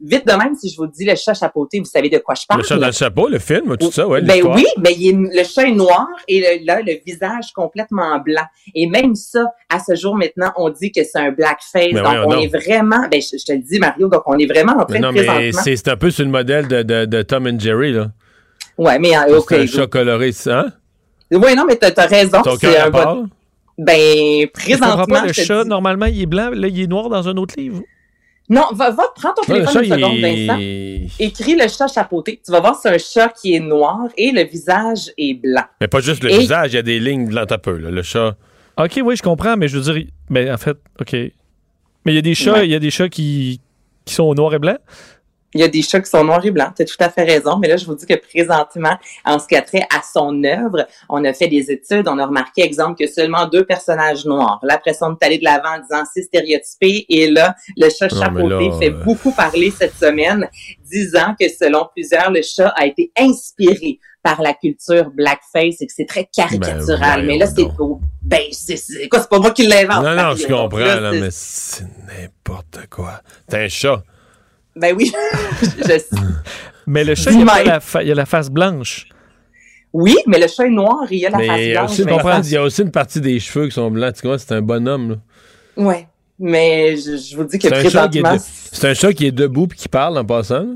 Vite 0.00 0.26
de 0.26 0.32
même, 0.32 0.54
si 0.54 0.68
je 0.68 0.76
vous 0.76 0.86
dis 0.86 1.04
le 1.04 1.14
chat 1.14 1.34
chapeauté, 1.34 1.78
vous 1.78 1.86
savez 1.86 2.08
de 2.10 2.18
quoi 2.18 2.34
je 2.34 2.46
parle. 2.46 2.60
Le 2.60 2.66
chat 2.66 2.76
dans 2.76 2.86
le 2.86 2.92
chapeau, 2.92 3.28
le 3.28 3.38
film, 3.38 3.76
tout 3.76 3.90
ça, 3.90 4.06
ouais. 4.06 4.20
Ben 4.22 4.42
oui, 4.44 4.66
mais 4.78 4.94
le 5.00 5.42
chat 5.44 5.68
est 5.68 5.72
noir 5.72 6.06
et 6.28 6.62
là, 6.64 6.80
le 6.80 6.92
visage 7.04 7.52
complètement 7.54 8.18
blanc. 8.18 8.44
Et 8.74 8.86
même 8.86 9.14
ça, 9.14 9.46
à 9.70 9.78
ce 9.78 9.94
jour 9.94 10.16
maintenant, 10.16 10.52
on 10.56 10.70
dit 10.70 10.92
que 10.92 11.02
c'est 11.04 11.18
un 11.18 11.32
blackface. 11.32 11.92
donc, 11.92 12.06
on 12.26 12.38
est 12.38 12.48
vraiment, 12.48 13.08
ben, 13.10 13.20
je, 13.20 13.44
te 13.44 13.52
le 13.52 13.58
dis, 13.58 13.78
Mario, 13.78 14.08
donc 14.08 14.22
on 14.26 14.38
est 14.38 14.46
vraiment 14.46 14.74
en 14.74 14.84
train 14.84 14.98
non, 14.98 15.12
de 15.12 15.20
mais 15.20 15.52
c'est 15.52 15.88
un 15.88 15.96
peu 15.96 16.10
sur 16.10 16.24
le 16.24 16.30
modèle 16.30 16.68
de, 16.68 16.82
de, 16.82 17.22
Tom 17.22 17.46
and 17.46 17.58
Jerry, 17.58 17.92
là. 17.92 18.08
Ouais, 18.78 18.98
mais 18.98 19.16
euh, 19.16 19.38
OK. 19.38 19.46
C'est 19.48 19.60
un 19.60 19.66
chat 19.66 19.86
coloré, 19.86 20.32
hein? 20.46 20.66
Oui, 21.30 21.54
non, 21.56 21.64
mais 21.66 21.76
t'as 21.76 21.90
as 21.96 22.06
raison. 22.06 22.42
Ton 22.42 22.56
cœur 22.56 22.94
un 22.94 23.28
Ben, 23.78 24.46
présentement. 24.52 25.06
Pas, 25.06 25.26
le 25.26 25.32
chat, 25.32 25.64
normalement, 25.64 26.06
il 26.06 26.22
est 26.22 26.26
blanc, 26.26 26.50
là, 26.52 26.68
il 26.68 26.80
est 26.80 26.86
noir 26.86 27.08
dans 27.08 27.26
un 27.28 27.36
autre 27.36 27.54
livre. 27.56 27.82
Non, 28.48 28.66
va, 28.72 28.90
va 28.90 29.04
prends 29.14 29.32
ton 29.34 29.42
téléphone 29.42 29.84
une 29.84 29.92
seconde, 29.92 30.18
Vincent. 30.18 30.58
Écris 31.18 31.56
le 31.56 31.68
chat 31.68 31.88
chapeauté. 31.88 32.40
Tu 32.44 32.52
vas 32.52 32.60
voir, 32.60 32.78
c'est 32.80 32.88
un 32.90 32.98
chat 32.98 33.28
qui 33.28 33.54
est 33.54 33.60
noir 33.60 34.08
et 34.16 34.30
le 34.30 34.44
visage 34.44 35.10
est 35.18 35.34
blanc. 35.34 35.64
Mais 35.80 35.88
pas 35.88 36.00
juste 36.00 36.22
le 36.22 36.30
visage, 36.30 36.72
il 36.72 36.76
y 36.76 36.78
a 36.78 36.82
des 36.82 37.00
lignes 37.00 37.26
blanches 37.26 37.50
un 37.50 37.58
peu, 37.58 37.76
là, 37.76 37.90
le 37.90 38.02
chat. 38.02 38.36
OK, 38.78 39.00
oui, 39.04 39.16
je 39.16 39.22
comprends, 39.22 39.56
mais 39.56 39.68
je 39.68 39.78
veux 39.78 39.92
dire, 39.92 40.06
mais 40.30 40.50
en 40.50 40.58
fait, 40.58 40.76
OK. 41.00 41.12
Mais 41.12 42.12
il 42.12 42.14
y 42.14 42.18
a 42.18 42.22
des 42.22 42.34
chats, 42.34 42.64
il 42.64 42.70
y 42.70 42.74
a 42.74 42.78
des 42.78 42.90
chats 42.90 43.08
qui, 43.08 43.60
qui 44.04 44.14
sont 44.14 44.32
noir 44.34 44.54
et 44.54 44.58
blanc. 44.58 44.76
Il 45.56 45.60
y 45.60 45.64
a 45.64 45.68
des 45.68 45.82
chats 45.82 46.00
qui 46.00 46.10
sont 46.10 46.22
noirs 46.22 46.44
et 46.44 46.50
blancs. 46.50 46.72
Tu 46.76 46.82
as 46.82 46.84
tout 46.84 46.96
à 47.00 47.08
fait 47.08 47.24
raison. 47.24 47.56
Mais 47.56 47.68
là, 47.68 47.76
je 47.76 47.86
vous 47.86 47.94
dis 47.94 48.06
que 48.06 48.14
présentement, 48.14 48.96
en 49.24 49.38
ce 49.38 49.46
qui 49.46 49.56
a 49.56 49.62
trait 49.62 49.86
à 49.94 50.02
son 50.02 50.44
œuvre, 50.44 50.86
on 51.08 51.24
a 51.24 51.32
fait 51.32 51.48
des 51.48 51.70
études. 51.70 52.06
On 52.08 52.18
a 52.18 52.26
remarqué, 52.26 52.62
exemple, 52.62 53.02
que 53.02 53.10
seulement 53.10 53.46
deux 53.46 53.64
personnages 53.64 54.24
noirs. 54.26 54.60
Là, 54.62 54.74
après 54.74 54.92
ça, 54.92 55.08
on 55.08 55.14
est 55.14 55.24
allé 55.24 55.38
de 55.38 55.44
l'avant 55.44 55.76
en 55.76 55.80
disant 55.80 56.04
c'est 56.12 56.22
stéréotypé. 56.22 57.06
Et 57.08 57.30
là, 57.30 57.54
le 57.76 57.88
chat 57.88 58.08
chapeauté 58.08 58.70
fait 58.78 58.92
euh, 58.92 59.04
beaucoup 59.04 59.32
parler 59.32 59.70
cette 59.70 59.96
semaine, 59.96 60.48
disant 60.84 61.34
que 61.38 61.48
selon 61.48 61.88
plusieurs, 61.94 62.30
le 62.30 62.42
chat 62.42 62.68
a 62.76 62.86
été 62.86 63.10
inspiré 63.18 63.98
par 64.22 64.42
la 64.42 64.54
culture 64.54 65.10
blackface 65.10 65.80
et 65.80 65.86
que 65.86 65.92
c'est 65.94 66.06
très 66.06 66.24
caricatural. 66.24 67.20
Ben, 67.20 67.26
mais 67.26 67.38
là, 67.38 67.46
c'est 67.46 67.64
ben, 68.22 68.42
c'est 68.50 69.08
quoi, 69.08 69.20
c'est 69.20 69.28
pas 69.28 69.38
moi 69.38 69.52
qui 69.52 69.68
l'invente. 69.68 70.02
Non, 70.02 70.16
non, 70.16 70.34
je 70.34 70.46
comprends, 70.48 70.78
là, 70.78 71.12
mais 71.12 71.28
c'est 71.30 71.84
n'importe 71.84 72.88
quoi. 72.90 73.20
T'es 73.48 73.58
un 73.58 73.68
chat. 73.68 74.02
Ben 74.76 74.94
oui, 74.94 75.10
je 75.62 76.16
Mais 76.86 77.02
le 77.02 77.14
chat, 77.14 77.32
il, 77.32 77.48
a 77.48 77.64
la 77.64 78.02
il 78.02 78.12
a 78.12 78.14
la 78.14 78.26
face 78.26 78.50
blanche. 78.50 79.08
Oui, 79.92 80.14
mais 80.26 80.38
le 80.38 80.46
chat 80.46 80.66
est 80.66 80.70
noir, 80.70 81.10
il 81.10 81.24
a 81.26 81.30
la 81.30 81.38
face 81.38 82.00
blanche. 82.00 82.46
il 82.46 82.52
y 82.52 82.56
a 82.56 82.62
aussi 82.62 82.82
une 82.82 82.90
partie 82.90 83.20
des 83.20 83.40
cheveux 83.40 83.66
qui 83.66 83.72
sont 83.72 83.90
blancs. 83.90 84.14
Tu 84.20 84.26
vois, 84.26 84.38
c'est 84.38 84.52
un 84.52 84.60
bonhomme. 84.60 85.10
Là. 85.10 85.16
Ouais. 85.82 86.06
Mais 86.38 86.96
je, 86.96 87.34
vous 87.34 87.44
dis 87.44 87.58
que 87.58 87.68
présentement... 87.68 88.36
C'est 88.38 88.88
un 88.90 88.94
chat 88.94 89.14
qui 89.14 89.26
est 89.26 89.32
debout 89.32 89.66
et 89.72 89.74
qui 89.74 89.88
parle 89.88 90.18
en 90.18 90.24
passant. 90.24 90.74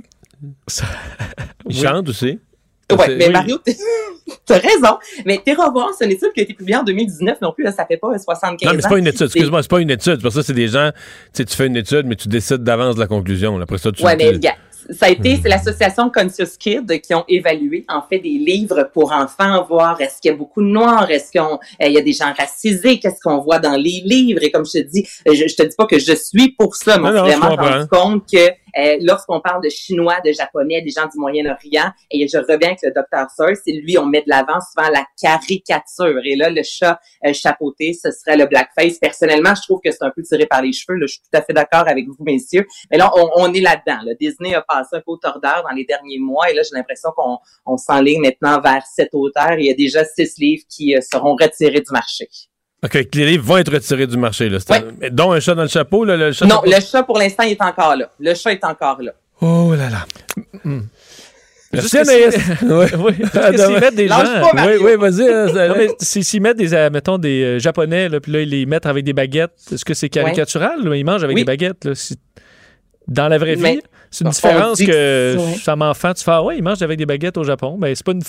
il 1.68 1.76
chante 1.76 2.08
aussi. 2.08 2.38
Ouais, 2.96 3.16
mais 3.16 3.29
Mario, 3.29 3.59
t'as 4.46 4.59
raison. 4.59 4.98
Mais 5.24 5.40
tes 5.44 5.55
revoir, 5.55 5.90
c'est 5.96 6.05
une 6.05 6.12
étude 6.12 6.33
qui 6.35 6.40
a 6.40 6.42
été 6.42 6.55
publiée 6.55 6.76
en 6.76 6.83
2019 6.83 7.40
non 7.40 7.53
plus, 7.53 7.64
là, 7.64 7.72
ça 7.72 7.87
fait 7.87 7.96
pas 7.96 8.16
75 8.18 8.50
ans. 8.50 8.70
Non, 8.70 8.76
mais 8.76 8.83
c'est 8.83 8.88
pas 8.88 8.98
une 8.98 9.07
étude, 9.07 9.26
excuse-moi, 9.26 9.62
c'est 9.62 9.70
pas 9.70 9.81
une 9.81 9.90
étude. 9.90 10.22
Pour 10.22 10.33
ça, 10.33 10.42
c'est 10.42 10.55
des 10.55 10.68
gens, 10.68 10.90
tu 10.92 11.31
sais, 11.33 11.44
tu 11.44 11.57
fais 11.57 11.66
une 11.66 11.76
étude, 11.76 12.07
mais 12.07 12.16
tu 12.16 12.29
décides 12.29 12.62
d'avance 12.62 12.94
de 12.94 13.00
la 13.00 13.07
conclusion. 13.07 13.61
Après 13.61 13.79
ça, 13.79 13.92
tu 13.92 14.05
Ouais, 14.05 14.16
mais 14.16 14.38
gars, 14.38 14.57
ça 14.90 15.07
a 15.07 15.11
été, 15.11 15.38
c'est 15.42 15.48
l'association 15.48 16.11
Conscious 16.11 16.57
Kids 16.59 17.00
qui 17.00 17.14
ont 17.14 17.24
évalué, 17.29 17.85
en 17.88 18.03
fait, 18.03 18.18
des 18.18 18.31
livres 18.31 18.90
pour 18.92 19.12
enfants, 19.12 19.64
voir 19.68 20.00
est-ce 20.00 20.20
qu'il 20.20 20.31
y 20.31 20.35
a 20.35 20.37
beaucoup 20.37 20.62
de 20.62 20.68
noirs, 20.68 21.11
est-ce 21.11 21.31
qu'il 21.31 21.40
euh, 21.40 21.88
y 21.88 21.98
a 21.98 22.03
des 22.03 22.12
gens 22.12 22.33
racisés, 22.37 22.98
qu'est-ce 22.98 23.20
qu'on 23.22 23.38
voit 23.38 23.59
dans 23.59 23.76
les 23.76 24.03
livres. 24.05 24.42
Et 24.42 24.50
comme 24.50 24.64
je 24.64 24.81
te 24.81 24.88
dis, 24.88 25.07
je, 25.26 25.33
je 25.33 25.55
te 25.55 25.62
dis 25.62 25.76
pas 25.76 25.87
que 25.87 25.98
je 25.98 26.14
suis 26.14 26.53
pour 26.53 26.74
ça, 26.74 26.99
mais 26.99 27.11
vraiment 27.11 27.55
rendu 27.55 27.86
compte 27.88 28.24
que 28.30 28.51
Euh, 28.79 28.99
lorsqu'on 29.01 29.41
parle 29.41 29.62
de 29.62 29.68
chinois, 29.68 30.21
de 30.25 30.33
japonais, 30.33 30.83
des 30.83 30.91
gens 30.91 31.07
du 31.07 31.18
Moyen-Orient, 31.18 31.91
et 32.11 32.27
je 32.29 32.39
reviens 32.39 32.68
avec 32.68 32.83
le 32.83 32.93
docteur 32.93 33.27
Searle, 33.37 33.57
c'est 33.64 33.73
lui, 33.73 33.99
on 33.99 34.07
met 34.07 34.21
de 34.23 34.29
l'avant 34.29 34.59
souvent 34.61 34.89
la 34.91 35.05
caricature. 35.21 36.21
Et 36.25 36.37
là, 36.37 36.51
le 36.51 36.62
chat 36.62 37.01
euh, 37.25 37.33
chapeauté, 37.33 37.93
ce 37.93 38.11
serait 38.11 38.37
le 38.37 38.47
blackface. 38.47 38.99
Personnellement, 38.99 39.55
je 39.55 39.62
trouve 39.62 39.81
que 39.85 39.91
c'est 39.91 40.03
un 40.03 40.11
peu 40.11 40.23
tiré 40.23 40.47
par 40.47 40.62
les 40.62 40.73
cheveux. 40.73 40.99
Là. 40.99 41.07
Je 41.07 41.14
suis 41.14 41.23
tout 41.23 41.39
à 41.39 41.43
fait 41.43 41.53
d'accord 41.53 41.87
avec 41.87 42.07
vous, 42.07 42.25
messieurs. 42.25 42.66
Mais 42.91 42.99
là, 42.99 43.11
on, 43.37 43.53
est 43.53 43.61
là-dedans. 43.61 43.99
Disney 44.21 44.55
a 44.55 44.62
passé 44.62 44.97
un 44.97 45.01
peu 45.01 45.12
au 45.12 45.16
tordeur 45.16 45.64
dans 45.68 45.75
les 45.75 45.85
derniers 45.85 46.18
mois, 46.18 46.51
et 46.51 46.55
là, 46.55 46.62
j'ai 46.62 46.77
l'impression 46.77 47.11
qu'on 47.16 47.39
on 47.66 47.77
s'enligne 47.77 48.21
maintenant 48.21 48.61
vers 48.61 48.85
cet 48.87 49.11
auteur. 49.14 49.53
Il 49.59 49.66
y 49.66 49.71
a 49.71 49.75
déjà 49.75 50.05
six 50.05 50.39
livres 50.39 50.64
qui 50.68 50.95
euh, 50.95 51.01
seront 51.01 51.37
retirés 51.41 51.81
du 51.81 51.93
marché. 51.93 52.29
OK, 52.83 53.09
les 53.14 53.26
livres 53.26 53.45
vont 53.45 53.59
être 53.59 53.72
retirés 53.72 54.07
du 54.07 54.16
marché. 54.16 54.49
Là. 54.49 54.59
Un, 54.70 55.11
dont 55.11 55.33
un 55.33 55.41
chat 55.41 55.55
dans 55.55 55.62
le 55.62 55.68
chapeau. 55.68 56.05
Là, 56.05 56.16
le 56.16 56.33
chat 56.33 56.47
non, 56.47 56.62
le 56.64 56.81
chat, 56.81 57.03
pour 57.03 57.18
l'instant, 57.18 57.43
il 57.43 57.53
est 57.53 57.62
encore 57.62 57.95
là. 57.97 58.11
Le 58.18 58.35
chat 58.35 58.53
est 58.53 58.64
encore 58.64 59.03
là. 59.03 59.12
Oh 59.43 59.74
là 59.74 59.91
là. 59.91 60.07
Mm. 60.64 60.81
Merci 61.72 61.99
Anaïs. 61.99 62.37
oui. 62.62 63.14
S'ils 63.57 63.81
mettent 63.81 63.95
des 63.95 64.09
gens. 64.09 64.24
oui, 64.55 64.72
oui, 64.83 64.97
vas-y. 64.97 65.28
Hein, 65.28 65.87
s'ils 66.01 66.43
mettent 66.43 66.57
des, 66.57 66.74
euh, 66.74 66.91
mettons, 66.91 67.18
des 67.18 67.43
euh, 67.43 67.59
Japonais, 67.59 68.09
là, 68.09 68.18
puis 68.18 68.33
là, 68.33 68.41
ils 68.41 68.49
les 68.49 68.66
mettent 68.66 68.87
avec 68.87 69.05
des 69.05 69.12
baguettes, 69.12 69.53
est-ce 69.72 69.85
que 69.85 69.95
c'est 69.95 70.09
caricatural? 70.09 70.81
Ils 70.95 71.05
mangent 71.05 71.24
avec 71.24 71.37
des 71.37 71.45
baguettes. 71.45 71.85
Là, 71.85 71.93
dans 73.07 73.28
la 73.28 73.39
vraie 73.39 73.55
vie, 73.55 73.81
c'est 74.11 74.24
une 74.24 74.31
différence 74.31 74.81
que 74.81 75.37
ça 75.62 75.76
m'enfant, 75.76 76.12
tu 76.14 76.24
fais, 76.24 76.33
ah 76.33 76.43
ouais, 76.43 76.59
ils 76.59 76.62
mangent 76.62 76.83
avec 76.83 76.99
des 76.99 77.07
baguettes 77.07 77.37
au 77.37 77.45
Japon. 77.45 77.76
Ben, 77.78 77.95
c'est 77.95 78.05
pas 78.05 78.12
une 78.12 78.22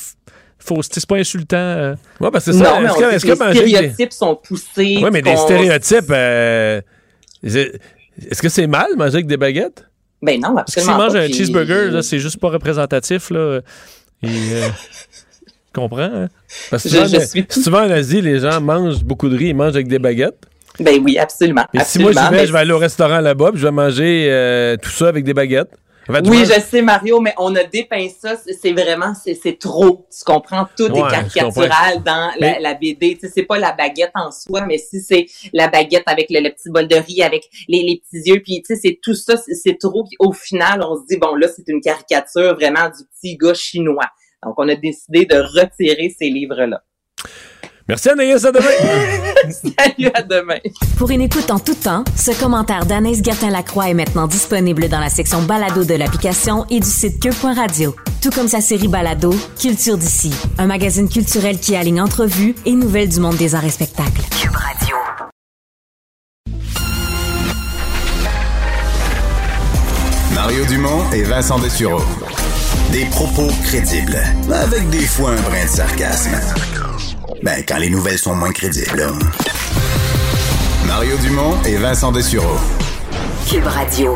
c'est 0.64 1.05
pas 1.05 1.16
insultant. 1.16 1.57
Euh. 1.57 1.95
Ouais, 2.20 2.32
parce 2.32 2.45
que 2.45 2.51
ça. 2.51 2.82
Non, 2.82 2.88
est-ce 3.12 3.26
que, 3.26 3.32
les 3.32 3.59
stéréotypes 3.59 4.14
sont 4.14 4.36
poussés. 4.36 4.99
Oui, 5.01 5.09
mais 5.12 5.22
des 5.22 5.36
stéréotypes. 5.36 6.12
Euh, 6.12 6.82
est-ce 7.43 8.41
que 8.41 8.49
c'est 8.49 8.68
mal 8.68 8.88
manger 8.97 9.16
avec 9.16 9.28
des 9.28 9.38
baguettes? 9.38 9.86
Ben 10.22 10.39
non, 10.39 10.55
absolument. 10.55 10.97
Parce 10.97 11.14
que 11.14 11.20
si 11.22 11.34
un 11.34 11.38
cheeseburger, 11.38 12.03
c'est 12.03 12.20
juste 12.20 12.39
pas 12.39 12.49
représentatif. 12.49 13.32
Là. 13.32 13.62
Et, 14.22 14.28
euh, 14.28 14.68
comprends? 15.74 16.01
Hein? 16.01 16.28
Parce 16.70 16.84
que 16.84 16.89
souvent, 16.89 17.07
je, 17.07 17.20
suis... 17.26 17.45
souvent 17.49 17.86
en 17.86 17.89
Asie, 17.89 18.22
les 18.22 18.39
gens 18.39 18.62
mangent 18.62 19.03
beaucoup 19.03 19.30
de 19.30 19.38
riz, 19.38 19.47
ils 19.47 19.55
mangent 19.55 19.76
avec 19.76 19.88
des 19.88 19.99
baguettes. 19.99 20.45
Ben 20.80 21.01
oui, 21.03 21.18
absolument. 21.18 21.66
Et 21.74 21.80
si 21.84 21.99
moi 21.99 22.12
je 22.12 22.32
vais, 22.32 22.47
je 22.47 22.53
vais 22.53 22.59
aller 22.59 22.72
au 22.72 22.78
restaurant 22.78 23.20
là-bas, 23.20 23.51
puis 23.51 23.59
je 23.59 23.66
vais 23.66 23.72
manger 23.72 24.78
tout 24.82 24.91
ça 24.91 25.07
avec 25.07 25.24
des 25.24 25.34
baguettes 25.34 25.72
oui, 26.26 26.45
je 26.45 26.59
sais, 26.59 26.82
Mario, 26.82 27.20
mais 27.20 27.34
on 27.38 27.55
a 27.55 27.64
dépeint 27.64 28.07
ça. 28.09 28.36
C'est 28.38 28.72
vraiment, 28.72 29.14
c'est 29.14 29.59
trop. 29.59 30.07
Tu 30.09 30.24
comprends? 30.24 30.68
Tout 30.78 30.88
est 30.88 31.09
caricatural 31.09 32.03
dans 32.03 32.32
la, 32.39 32.74
BD. 32.74 33.16
Tu 33.16 33.22
sais, 33.22 33.32
c'est 33.34 33.43
pas 33.43 33.57
la 33.57 33.72
baguette 33.72 34.12
en 34.16 34.32
soi, 34.32 34.66
mais 34.66 34.78
si 34.78 35.01
c'est 35.01 35.28
la 35.53 35.68
baguette 35.68 36.03
avec 36.07 36.28
le, 36.30 36.49
petit 36.49 36.70
bol 36.70 36.88
de 36.88 36.95
riz, 36.95 37.24
avec 37.24 37.43
les, 37.68 37.84
les 37.84 38.01
petits 38.01 38.30
yeux, 38.30 38.41
puis 38.43 38.62
tu 38.62 38.76
sais, 38.76 38.80
c'est 38.82 38.99
tout 39.01 39.16
ça, 39.16 39.36
c'est 39.38 39.78
trop. 39.78 40.05
au 40.20 40.32
final, 40.32 40.82
on 40.84 40.95
se 40.95 41.05
dit, 41.09 41.18
bon, 41.18 41.36
là, 41.36 41.47
c'est 41.47 41.68
une 41.68 41.82
caricature 41.82 42.55
vraiment 42.55 42.89
du 42.89 43.03
petit 43.05 43.38
gars 43.38 43.53
chinois. 43.53 44.07
Donc, 44.43 44.55
on 44.57 44.68
a 44.70 44.76
décidé 44.76 45.26
de 45.26 45.36
retirer 45.36 46.14
ces 46.18 46.30
livres-là. 46.30 46.82
Merci 47.88 48.09
Anaïs, 48.09 48.45
à 48.45 48.51
demain. 48.51 48.65
Salut, 49.49 50.09
à 50.13 50.21
demain. 50.21 50.59
Pour 50.97 51.09
une 51.11 51.21
écoute 51.21 51.49
en 51.49 51.59
tout 51.59 51.73
temps, 51.75 52.03
ce 52.15 52.32
commentaire 52.39 52.86
d'Anaïs 52.86 53.23
Gertin-Lacroix 53.23 53.89
est 53.89 53.93
maintenant 53.93 54.27
disponible 54.27 54.88
dans 54.88 54.99
la 54.99 55.09
section 55.09 55.41
balado 55.41 55.84
de 55.84 55.95
l'application 55.95 56.65
et 56.69 56.79
du 56.79 56.88
site 56.88 57.19
cube.radio. 57.21 57.95
Tout 58.21 58.29
comme 58.29 58.47
sa 58.47 58.61
série 58.61 58.88
balado, 58.88 59.34
Culture 59.59 59.97
d'ici, 59.97 60.32
un 60.57 60.67
magazine 60.67 61.09
culturel 61.09 61.59
qui 61.59 61.75
aligne 61.75 62.01
entrevues 62.01 62.55
et 62.65 62.73
nouvelles 62.73 63.09
du 63.09 63.19
monde 63.19 63.36
des 63.38 63.55
arts 63.55 63.65
et 63.65 63.69
spectacles. 63.69 64.21
Cube 64.39 64.55
Radio. 64.55 64.95
Mario 70.36 70.65
Dumont 70.65 71.11
et 71.13 71.23
Vincent 71.23 71.59
Dessureau. 71.59 72.01
Des 72.91 73.05
propos 73.05 73.47
crédibles, 73.63 74.19
avec 74.51 74.89
des 74.89 75.05
fois 75.05 75.32
un 75.32 75.41
brin 75.41 75.63
de 75.63 75.69
sarcasme. 75.69 76.91
Ben, 77.44 77.64
quand 77.68 77.80
les 77.80 77.89
nouvelles 77.89 78.20
sont 78.20 78.36
moins 78.36 78.52
crédibles. 78.52 79.02
Mario 80.86 81.18
Dumont 81.18 81.60
et 81.64 81.76
Vincent 81.76 82.12
Dessureau. 82.12 82.58
Cube 83.50 83.66
Radio. 83.66 84.16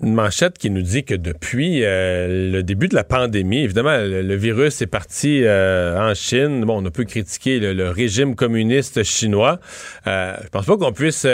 Une 0.00 0.14
manchette 0.14 0.58
qui 0.58 0.70
nous 0.70 0.82
dit 0.82 1.02
que 1.02 1.14
depuis 1.14 1.82
euh, 1.82 2.52
le 2.52 2.62
début 2.62 2.86
de 2.86 2.94
la 2.94 3.02
pandémie, 3.02 3.64
évidemment, 3.64 3.96
le, 3.96 4.36
virus 4.36 4.80
est 4.80 4.86
parti 4.86 5.42
euh, 5.42 5.98
en 5.98 6.14
Chine. 6.14 6.64
Bon, 6.64 6.80
on 6.80 6.86
a 6.86 6.90
pu 6.92 7.04
critiquer 7.04 7.58
le, 7.58 7.90
régime 7.90 8.36
communiste 8.36 9.02
chinois. 9.02 9.58
Euh, 10.06 10.36
je 10.44 10.48
pense 10.50 10.66
pas 10.66 10.76
qu'on 10.76 10.92
puisse 10.92 11.26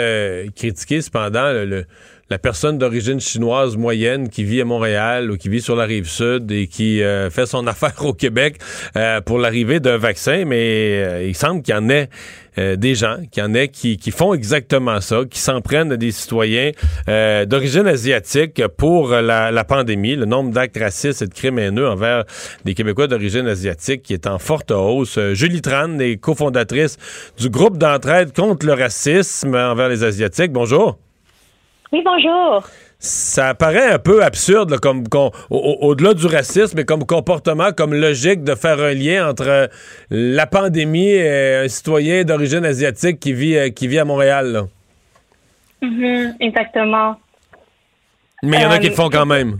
critiquer 0.55 1.03
cependant 1.03 1.51
le 1.53 1.85
la 2.29 2.39
personne 2.39 2.79
d'origine 2.79 3.19
chinoise 3.19 3.77
moyenne 3.77 4.29
qui 4.29 4.43
vit 4.43 4.59
à 4.59 4.65
Montréal 4.65 5.29
ou 5.29 5.37
qui 5.37 5.47
vit 5.47 5.61
sur 5.61 5.75
la 5.75 5.85
rive 5.85 6.09
sud 6.09 6.51
et 6.51 6.65
qui 6.65 7.03
euh, 7.03 7.29
fait 7.29 7.45
son 7.45 7.67
affaire 7.67 7.93
au 8.03 8.13
Québec 8.13 8.57
euh, 8.95 9.21
pour 9.21 9.37
l'arrivée 9.37 9.79
d'un 9.79 9.97
vaccin, 9.97 10.43
mais 10.45 11.03
euh, 11.05 11.23
il 11.27 11.35
semble 11.35 11.61
qu'il 11.61 11.75
y 11.75 11.77
en 11.77 11.89
ait 11.89 12.09
des 12.77 12.95
gens, 12.95 13.17
qu'il 13.31 13.43
y 13.43 13.45
en 13.45 13.53
ait 13.53 13.67
qui, 13.67 13.97
qui 13.97 14.11
font 14.11 14.33
exactement 14.33 15.01
ça, 15.01 15.23
qui 15.29 15.39
s'en 15.39 15.59
prennent 15.59 15.91
à 15.91 15.97
des 15.97 16.13
citoyens 16.13 16.71
d'origine 17.05 17.85
asiatique 17.85 18.65
pour 18.77 19.09
la, 19.09 19.63
pandémie. 19.65 20.15
Le 20.15 20.23
nombre 20.23 20.51
d'actes 20.51 20.77
racistes 20.77 21.21
et 21.21 21.27
de 21.27 21.33
crimes 21.33 21.59
haineux 21.59 21.85
envers 21.85 22.23
des 22.63 22.73
Québécois 22.73 23.07
d'origine 23.07 23.45
asiatique 23.45 24.03
qui 24.03 24.13
est 24.13 24.25
en 24.25 24.39
forte 24.39 24.71
hausse. 24.71 25.19
Julie 25.33 25.61
Tran 25.61 25.99
est 25.99 26.15
cofondatrice 26.15 26.95
du 27.37 27.49
groupe 27.49 27.77
d'entraide 27.77 28.31
contre 28.33 28.65
le 28.65 28.71
racisme 28.71 29.53
envers 29.53 29.89
les 29.89 30.05
Asiatiques. 30.05 30.53
Bonjour. 30.53 31.04
Oui, 31.91 32.01
bonjour. 32.03 32.63
Ça 32.99 33.53
paraît 33.53 33.93
un 33.93 33.99
peu 33.99 34.23
absurde, 34.23 34.79
comme 34.79 35.03
au-delà 35.49 36.13
du 36.13 36.25
racisme, 36.25 36.77
mais 36.77 36.85
comme 36.85 37.05
comportement, 37.05 37.71
comme 37.71 37.93
logique 37.93 38.43
de 38.43 38.55
faire 38.55 38.79
un 38.79 38.93
lien 38.93 39.29
entre 39.29 39.47
euh, 39.47 39.67
la 40.09 40.47
pandémie 40.47 41.11
et 41.11 41.55
un 41.65 41.67
citoyen 41.67 42.23
d'origine 42.23 42.65
asiatique 42.65 43.19
qui 43.19 43.33
vit, 43.33 43.57
euh, 43.57 43.69
qui 43.69 43.87
vit 43.87 43.99
à 43.99 44.05
Montréal. 44.05 44.63
Mm-hmm, 45.83 46.35
exactement. 46.39 47.17
Mais 48.41 48.57
il 48.57 48.63
y 48.63 48.65
en 48.65 48.71
a 48.71 48.79
qui 48.79 48.89
le 48.89 48.95
font 48.95 49.09
quand 49.09 49.25
même. 49.25 49.59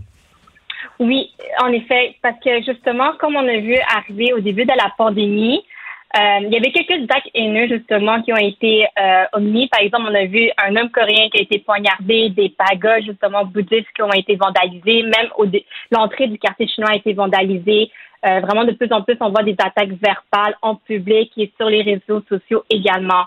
Oui, 0.99 1.29
en 1.61 1.71
effet, 1.71 2.15
parce 2.21 2.39
que 2.43 2.63
justement, 2.63 3.11
comme 3.19 3.35
on 3.35 3.47
a 3.47 3.59
vu 3.59 3.75
arriver 3.95 4.33
au 4.33 4.39
début 4.39 4.65
de 4.65 4.73
la 4.75 4.91
pandémie, 4.97 5.63
euh, 6.15 6.39
il 6.43 6.53
y 6.53 6.55
avait 6.55 6.71
quelques 6.71 7.11
actes 7.11 7.29
haineux, 7.33 7.67
justement, 7.67 8.21
qui 8.21 8.31
ont 8.31 8.37
été 8.37 8.85
euh, 8.97 9.25
omis. 9.33 9.67
Par 9.67 9.81
exemple, 9.81 10.07
on 10.09 10.15
a 10.15 10.25
vu 10.25 10.49
un 10.57 10.75
homme 10.77 10.89
coréen 10.89 11.27
qui 11.29 11.39
a 11.39 11.41
été 11.41 11.59
poignardé, 11.59 12.29
des 12.29 12.49
pagodes, 12.49 13.03
justement, 13.03 13.43
bouddhistes 13.43 13.91
qui 13.93 14.01
ont 14.01 14.13
été 14.13 14.37
vandalisés. 14.37 15.03
Même 15.03 15.29
l'entrée 15.91 16.27
du 16.27 16.37
quartier 16.37 16.67
chinois 16.67 16.91
a 16.91 16.95
été 16.95 17.13
vandalisée. 17.13 17.91
Euh, 18.25 18.39
vraiment, 18.39 18.63
de 18.63 18.71
plus 18.71 18.91
en 18.91 19.01
plus, 19.01 19.17
on 19.19 19.29
voit 19.29 19.43
des 19.43 19.55
attaques 19.59 19.91
verbales 20.01 20.57
en 20.61 20.75
public 20.75 21.31
et 21.37 21.51
sur 21.57 21.69
les 21.69 21.81
réseaux 21.81 22.23
sociaux 22.29 22.63
également. 22.69 23.25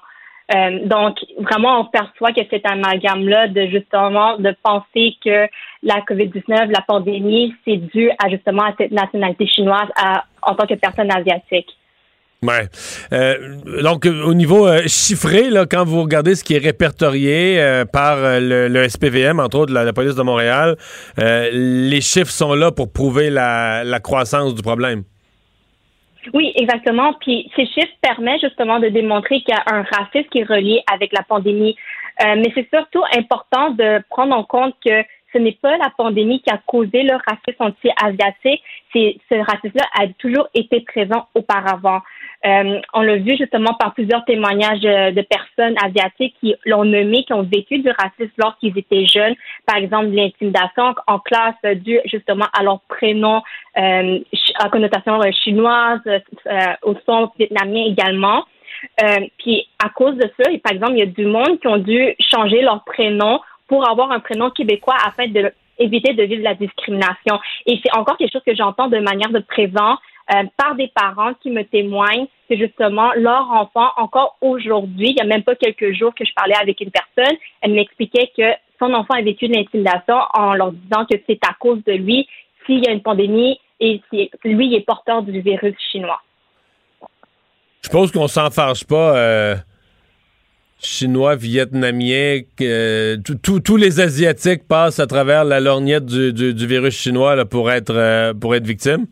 Euh, 0.55 0.87
donc, 0.87 1.19
vraiment, 1.39 1.81
on 1.81 1.85
perçoit 1.85 2.33
que 2.33 2.41
cet 2.49 2.65
amalgame-là 2.67 3.49
de 3.49 3.67
justement 3.67 4.39
de 4.39 4.55
penser 4.63 5.17
que 5.23 5.47
la 5.83 6.01
COVID-19, 6.01 6.71
la 6.71 6.81
pandémie, 6.87 7.55
c'est 7.67 7.77
dû 7.77 8.11
à 8.19 8.31
justement 8.31 8.63
à 8.63 8.73
cette 8.79 8.93
nationalité 8.93 9.47
chinoise 9.47 9.89
à, 9.95 10.25
en 10.43 10.55
tant 10.55 10.67
que 10.67 10.75
personne 10.75 11.13
asiatique. 11.13 11.69
Ouais. 12.43 12.69
Euh, 13.13 13.57
donc, 13.83 14.07
au 14.07 14.33
niveau 14.33 14.69
euh, 14.69 14.83
chiffré, 14.87 15.49
quand 15.69 15.85
vous 15.85 16.03
regardez 16.03 16.37
ce 16.37 16.45
qui 16.45 16.55
est 16.55 16.65
répertorié 16.65 17.61
euh, 17.61 17.85
par 17.85 18.17
le, 18.21 18.89
SPVM, 18.89 19.41
entre 19.41 19.59
autres 19.59 19.73
la, 19.73 19.93
police 19.93 20.15
de 20.15 20.23
Montréal, 20.23 20.77
les 21.17 22.01
chiffres 22.01 22.31
sont 22.31 22.55
là 22.55 22.71
pour 22.71 22.93
prouver 22.93 23.31
la, 23.31 23.83
la 23.83 23.99
croissance 23.99 24.55
du 24.55 24.63
problème. 24.63 25.03
Oui, 26.33 26.53
exactement. 26.55 27.15
Puis 27.15 27.51
ces 27.57 27.67
chiffres 27.67 27.97
permettent 28.03 28.43
justement 28.43 28.79
de 28.79 28.89
démontrer 28.89 29.41
qu'il 29.41 29.55
y 29.55 29.59
a 29.59 29.75
un 29.75 29.83
racisme 29.83 30.29
qui 30.31 30.41
est 30.41 30.49
relié 30.49 30.83
avec 30.93 31.13
la 31.13 31.23
pandémie. 31.23 31.75
mais 32.21 32.53
c'est 32.55 32.69
surtout 32.73 33.03
important 33.17 33.71
de 33.71 34.03
prendre 34.11 34.37
en 34.37 34.45
compte 34.45 34.75
que 34.85 35.03
ce 35.33 35.39
n'est 35.39 35.59
pas 35.61 35.77
la 35.77 35.91
pandémie 35.97 36.41
qui 36.41 36.51
a 36.51 36.59
causé 36.67 37.03
le 37.03 37.15
racisme 37.15 37.63
anti-asiatique. 37.63 38.63
Ce 38.95 39.35
racisme-là 39.35 39.85
a 40.01 40.07
toujours 40.19 40.49
été 40.55 40.81
présent 40.81 41.29
auparavant. 41.35 42.01
Euh, 42.47 42.81
on 42.95 43.03
l'a 43.03 43.17
vu 43.17 43.37
justement 43.37 43.75
par 43.75 43.95
plusieurs 43.95 44.25
témoignages 44.25 44.85
euh, 44.85 45.11
de 45.11 45.23
personnes 45.23 45.75
asiatiques 45.83 46.37
qui 46.41 46.55
l'ont 46.67 46.85
nommé, 46.85 47.25
qui 47.25 47.33
ont 47.33 47.43
vécu 47.43 47.79
du 47.79 47.91
racisme 47.91 48.33
lorsqu'ils 48.39 48.79
étaient 48.79 49.07
jeunes. 49.07 49.35
Par 49.67 49.77
exemple, 49.77 50.07
l'intimidation 50.07 50.95
en 51.09 51.19
classe 51.19 51.57
due 51.77 52.01
justement 52.05 52.47
à 52.57 52.63
leur 52.63 52.81
prénom 52.83 53.43
euh, 53.77 54.21
à 54.61 54.69
connotation 54.69 55.21
euh, 55.21 55.31
chinoise, 55.43 56.01
au 56.83 56.95
son 57.07 57.31
vietnamien 57.39 57.87
également. 57.87 58.45
puis 59.39 59.67
à 59.85 59.89
cause 59.89 60.17
de 60.17 60.31
ça, 60.39 60.51
par 60.63 60.73
exemple, 60.73 60.93
il 60.93 60.99
y 60.99 61.03
a 61.03 61.07
du 61.07 61.27
monde 61.27 61.59
qui 61.61 61.67
ont 61.67 61.79
dû 61.79 62.15
changer 62.33 62.63
leur 62.63 62.85
prénom 62.85 63.41
pour 63.67 63.89
avoir 63.89 64.13
un 64.13 64.21
prénom 64.21 64.51
québécois 64.51 64.97
afin 65.05 65.27
de 65.27 65.53
de 65.87 66.23
vivre 66.25 66.43
la 66.43 66.55
discrimination. 66.55 67.39
Et 67.67 67.81
c'est 67.83 67.97
encore 67.97 68.17
quelque 68.17 68.33
chose 68.33 68.43
que 68.45 68.55
j'entends 68.55 68.89
de 68.89 68.99
manière 68.99 69.31
de 69.31 69.39
présent 69.39 69.97
euh, 70.35 70.45
par 70.57 70.75
des 70.75 70.89
parents 70.89 71.35
qui 71.43 71.51
me 71.51 71.63
témoignent 71.63 72.27
que 72.49 72.57
justement 72.57 73.13
leur 73.15 73.51
enfant, 73.51 73.89
encore 73.97 74.37
aujourd'hui, 74.41 75.11
il 75.11 75.17
y 75.17 75.21
a 75.21 75.27
même 75.27 75.43
pas 75.43 75.55
quelques 75.55 75.93
jours 75.93 76.15
que 76.15 76.25
je 76.25 76.33
parlais 76.35 76.57
avec 76.61 76.81
une 76.81 76.91
personne, 76.91 77.37
elle 77.63 77.73
m'expliquait 77.73 78.31
que 78.37 78.53
son 78.79 78.93
enfant 78.95 79.15
a 79.15 79.23
vécu 79.23 79.49
de 79.49 79.55
l'intimidation 79.55 80.17
en 80.35 80.55
leur 80.55 80.73
disant 80.73 81.05
que 81.11 81.17
c'est 81.27 81.41
à 81.45 81.55
cause 81.59 81.83
de 81.85 81.93
lui 81.93 82.29
s'il 82.67 82.85
y 82.85 82.89
a 82.89 82.93
une 82.93 83.03
pandémie 83.03 83.59
et 83.81 84.01
si 84.11 84.31
lui 84.45 84.75
est 84.75 84.81
porteur 84.81 85.23
du 85.23 85.41
virus 85.41 85.75
chinois. 85.91 86.23
Je 87.83 87.89
pense 87.89 88.13
qu'on 88.13 88.29
s'en 88.29 88.51
fâche 88.51 88.85
pas. 88.85 89.17
Euh, 89.17 89.57
chinois, 90.81 91.37
vietnamiens, 91.37 92.41
tous 93.43 93.77
les 93.77 94.01
Asiatiques 94.01 94.67
passent 94.69 95.01
à 95.01 95.07
travers 95.07 95.45
la 95.45 95.61
lorgnette 95.61 96.05
du, 96.05 96.67
virus 96.67 96.95
chinois 96.95 97.45
pour 97.47 97.71
être 97.71 97.95
euh, 97.95 98.35
pour 98.35 98.55
être 98.55 98.67
victimes. 98.67 99.07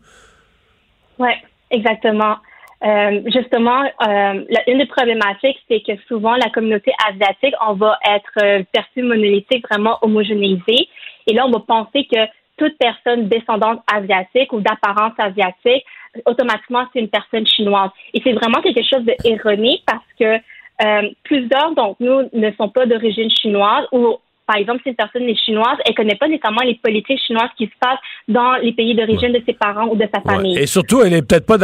Oui, 1.19 1.31
exactement. 1.71 2.35
Euh, 2.83 3.21
justement, 3.33 3.83
euh, 3.83 4.45
une 4.67 4.77
des 4.77 4.85
problématiques, 4.85 5.57
c'est 5.67 5.81
que 5.81 5.99
souvent 6.07 6.35
la 6.35 6.49
communauté 6.49 6.91
asiatique, 7.09 7.55
on 7.67 7.73
va 7.73 7.97
être 8.07 8.63
perçue 8.71 9.01
monolithique, 9.01 9.65
vraiment 9.67 9.97
homogénéisée. 10.01 10.87
Et 11.25 11.33
là, 11.33 11.45
on 11.47 11.51
va 11.51 11.59
penser 11.59 12.07
que 12.11 12.19
toute 12.57 12.77
personne 12.77 13.27
descendante 13.27 13.81
asiatique 13.91 14.51
ou 14.53 14.61
d'apparence 14.61 15.13
asiatique, 15.17 15.85
automatiquement, 16.25 16.85
c'est 16.93 16.99
une 16.99 17.09
personne 17.09 17.45
chinoise. 17.45 17.91
Et 18.13 18.21
c'est 18.23 18.33
vraiment 18.33 18.61
quelque 18.61 18.83
chose 18.83 19.05
erroné 19.23 19.81
parce 19.85 20.05
que 20.19 20.39
euh, 20.83 21.09
plusieurs 21.23 21.73
d'entre 21.73 21.97
nous 21.99 22.29
ne 22.33 22.51
sont 22.51 22.69
pas 22.69 22.85
d'origine 22.85 23.29
chinoise 23.31 23.85
ou 23.91 24.17
par 24.47 24.55
exemple, 24.55 24.79
si 24.81 24.89
une 24.89 24.95
personne 24.95 25.23
est 25.23 25.35
chinoise, 25.35 25.77
elle 25.85 25.93
connaît 25.93 26.15
pas 26.15 26.27
nécessairement 26.27 26.63
les 26.63 26.75
politiques 26.75 27.19
chinoises 27.27 27.49
qui 27.57 27.65
se 27.65 27.77
passent 27.79 27.99
dans 28.29 28.55
les 28.63 28.71
pays 28.71 28.95
d'origine 28.95 29.33
de 29.33 29.41
ses 29.45 29.53
parents 29.53 29.87
ou 29.89 29.95
de 29.97 30.07
sa 30.13 30.21
famille. 30.21 30.57
Et 30.57 30.65
surtout, 30.65 31.01
elle 31.01 31.13
est 31.13 31.21
peut-être 31.21 31.45
pas. 31.45 31.57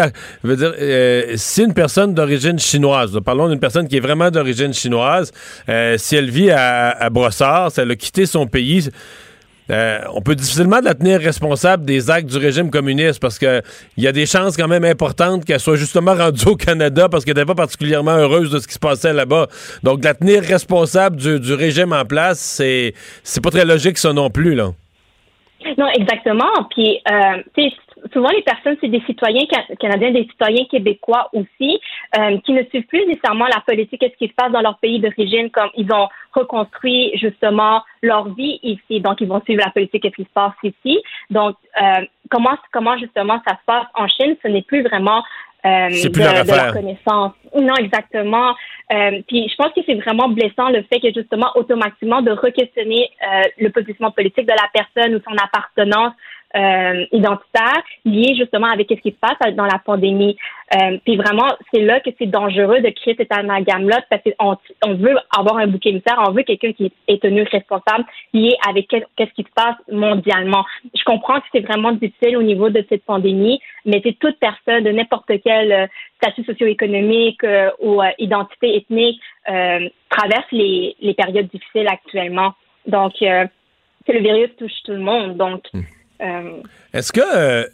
Je 0.43 0.47
veux 0.47 0.57
dire, 0.57 0.73
euh, 0.77 1.31
si 1.35 1.63
une 1.63 1.73
personne 1.73 2.13
d'origine 2.13 2.59
chinoise, 2.59 3.17
parlons 3.25 3.47
d'une 3.47 3.59
personne 3.59 3.87
qui 3.87 3.95
est 3.95 4.01
vraiment 4.01 4.29
d'origine 4.29 4.73
chinoise, 4.73 5.31
euh, 5.69 5.95
si 5.97 6.17
elle 6.17 6.29
vit 6.29 6.51
à, 6.51 6.89
à 6.89 7.09
Brossard, 7.09 7.71
si 7.71 7.79
elle 7.79 7.91
a 7.91 7.95
quitté 7.95 8.25
son 8.25 8.47
pays 8.47 8.89
euh, 9.69 9.99
on 10.13 10.21
peut 10.21 10.35
difficilement 10.35 10.79
la 10.83 10.93
tenir 10.93 11.19
responsable 11.19 11.85
des 11.85 12.09
actes 12.11 12.29
du 12.29 12.37
régime 12.37 12.69
communiste 12.69 13.21
parce 13.21 13.39
qu'il 13.39 13.61
y 13.97 14.07
a 14.07 14.11
des 14.11 14.25
chances 14.25 14.57
quand 14.57 14.67
même 14.67 14.83
importantes 14.83 15.45
qu'elle 15.45 15.59
soit 15.59 15.77
justement 15.77 16.13
rendue 16.13 16.47
au 16.47 16.55
Canada 16.55 17.07
parce 17.09 17.23
qu'elle 17.23 17.35
n'était 17.35 17.45
pas 17.45 17.55
particulièrement 17.55 18.15
heureuse 18.15 18.51
de 18.51 18.59
ce 18.59 18.67
qui 18.67 18.73
se 18.73 18.79
passait 18.79 19.13
là-bas. 19.13 19.47
Donc, 19.83 20.03
la 20.03 20.13
tenir 20.13 20.43
responsable 20.43 21.17
du, 21.17 21.53
régime 21.53 21.93
en 21.93 22.05
place, 22.05 22.39
c'est, 22.39 22.93
c'est 23.23 23.43
pas 23.43 23.51
très 23.51 23.65
logique 23.65 23.97
ça 23.97 24.11
non 24.11 24.29
plus, 24.29 24.55
là. 24.55 24.71
Non, 25.77 25.87
exactement. 25.87 26.51
Puis, 26.71 26.99
euh, 27.09 27.69
souvent 28.11 28.29
les 28.29 28.41
personnes, 28.41 28.75
c'est 28.81 28.89
des 28.89 29.01
citoyens 29.05 29.43
canadiens, 29.79 30.11
des 30.11 30.27
citoyens 30.29 30.65
québécois 30.69 31.29
aussi, 31.33 31.79
euh, 32.17 32.37
qui 32.45 32.53
ne 32.53 32.63
suivent 32.63 32.85
plus 32.85 33.05
nécessairement 33.05 33.47
la 33.47 33.61
politique 33.61 34.03
et 34.03 34.09
ce 34.09 34.17
qui 34.17 34.27
se 34.27 34.33
passe 34.33 34.51
dans 34.51 34.61
leur 34.61 34.77
pays 34.79 34.99
d'origine, 34.99 35.49
comme 35.49 35.69
ils 35.75 35.91
ont 35.91 36.07
reconstruit 36.33 37.11
justement 37.17 37.81
leur 38.01 38.29
vie 38.33 38.59
ici, 38.63 39.01
donc 39.01 39.21
ils 39.21 39.27
vont 39.27 39.41
suivre 39.41 39.61
la 39.63 39.71
politique 39.71 40.05
et 40.05 40.09
ce 40.09 40.15
qui 40.15 40.23
se 40.23 40.33
passe 40.33 40.53
ici. 40.63 40.99
Donc, 41.29 41.55
euh, 41.81 42.05
comment 42.29 42.57
comment 42.71 42.97
justement 42.97 43.41
ça 43.47 43.55
se 43.55 43.65
passe 43.65 43.87
en 43.95 44.07
Chine, 44.07 44.35
ce 44.43 44.47
n'est 44.47 44.61
plus 44.61 44.83
vraiment 44.83 45.23
euh, 45.65 45.87
de, 45.89 46.51
leur 46.51 46.73
connaissance. 46.73 47.31
Non, 47.55 47.75
exactement. 47.75 48.53
Euh, 48.91 49.21
puis 49.29 49.47
je 49.47 49.55
pense 49.55 49.71
que 49.73 49.79
c'est 49.85 49.95
vraiment 49.95 50.27
blessant 50.27 50.69
le 50.69 50.83
fait 50.83 50.99
que 50.99 51.13
justement 51.13 51.51
automatiquement 51.55 52.21
de 52.21 52.31
re-questionner 52.31 53.09
euh, 53.25 53.43
le 53.59 53.69
positionnement 53.69 54.11
politique 54.11 54.45
de 54.45 54.51
la 54.51 54.67
personne 54.73 55.15
ou 55.15 55.21
son 55.25 55.37
appartenance 55.41 56.13
euh, 56.55 57.05
identitaire 57.11 57.81
lié 58.05 58.35
justement 58.35 58.67
avec 58.67 58.87
ce 58.89 59.01
qui 59.01 59.09
se 59.09 59.17
passe 59.19 59.55
dans 59.55 59.65
la 59.65 59.79
pandémie. 59.79 60.37
Euh, 60.75 60.97
puis 61.03 61.17
vraiment, 61.17 61.47
c'est 61.73 61.81
là 61.81 61.99
que 61.99 62.09
c'est 62.19 62.27
dangereux 62.27 62.79
de 62.79 62.89
créer 62.89 63.15
cet 63.17 63.31
amalgame-là 63.31 64.01
parce 64.09 64.21
qu'on 64.23 64.57
on 64.85 64.93
veut 64.93 65.15
avoir 65.35 65.57
un 65.57 65.67
bouc 65.67 65.85
émissaire, 65.85 66.23
on 66.27 66.31
veut 66.31 66.43
quelqu'un 66.43 66.73
qui 66.73 66.91
est 67.07 67.21
tenu 67.21 67.43
responsable 67.43 68.05
lié 68.33 68.55
avec 68.67 68.87
qu'est-ce 68.87 69.33
qui 69.33 69.43
se 69.43 69.53
passe 69.55 69.75
mondialement. 69.91 70.63
Je 70.95 71.03
comprends 71.03 71.39
que 71.39 71.47
c'est 71.53 71.61
vraiment 71.61 71.91
difficile 71.91 72.37
au 72.37 72.43
niveau 72.43 72.69
de 72.69 72.85
cette 72.87 73.03
pandémie, 73.03 73.59
mais 73.85 74.01
c'est 74.03 74.17
toute 74.19 74.37
personne 74.39 74.83
de 74.83 74.91
n'importe 74.91 75.31
quel 75.43 75.71
euh, 75.71 75.87
statut 76.17 76.43
socio-économique 76.43 77.43
euh, 77.43 77.71
ou 77.81 78.01
identité 78.19 78.77
ethnique 78.77 79.19
traverse 79.45 80.45
les, 80.51 80.95
les 81.01 81.13
périodes 81.15 81.47
difficiles 81.47 81.87
actuellement. 81.87 82.53
Donc, 82.87 83.13
que 83.19 84.11
le 84.11 84.19
virus 84.19 84.55
touche 84.57 84.71
tout 84.85 84.91
le 84.91 84.99
monde. 84.99 85.35
Donc, 85.35 85.63
hmm. 85.73 85.81
Euh, 86.23 86.61
Est-ce 86.93 87.11
que 87.11 87.21
euh, 87.21 87.65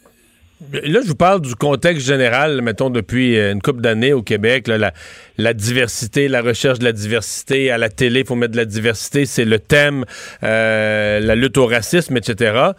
là, 0.72 1.00
je 1.02 1.08
vous 1.08 1.14
parle 1.14 1.40
du 1.40 1.54
contexte 1.54 2.06
général, 2.06 2.60
mettons, 2.62 2.90
depuis 2.90 3.38
euh, 3.38 3.52
une 3.52 3.62
couple 3.62 3.80
d'années 3.80 4.12
au 4.12 4.22
Québec, 4.22 4.68
la, 4.68 5.54
diversité, 5.54 6.28
la 6.28 6.42
recherche 6.42 6.78
de 6.78 6.84
la 6.84 6.92
diversité. 6.92 7.70
À 7.70 7.78
la 7.78 7.88
télé, 7.88 8.20
il 8.20 8.26
faut 8.26 8.34
mettre 8.34 8.52
de 8.52 8.58
la 8.58 8.64
diversité, 8.64 9.26
c'est 9.26 9.44
le 9.44 9.58
thème, 9.58 10.04
la 10.42 11.34
lutte 11.34 11.58
au 11.58 11.66
racisme, 11.66 12.16
etc. 12.16 12.72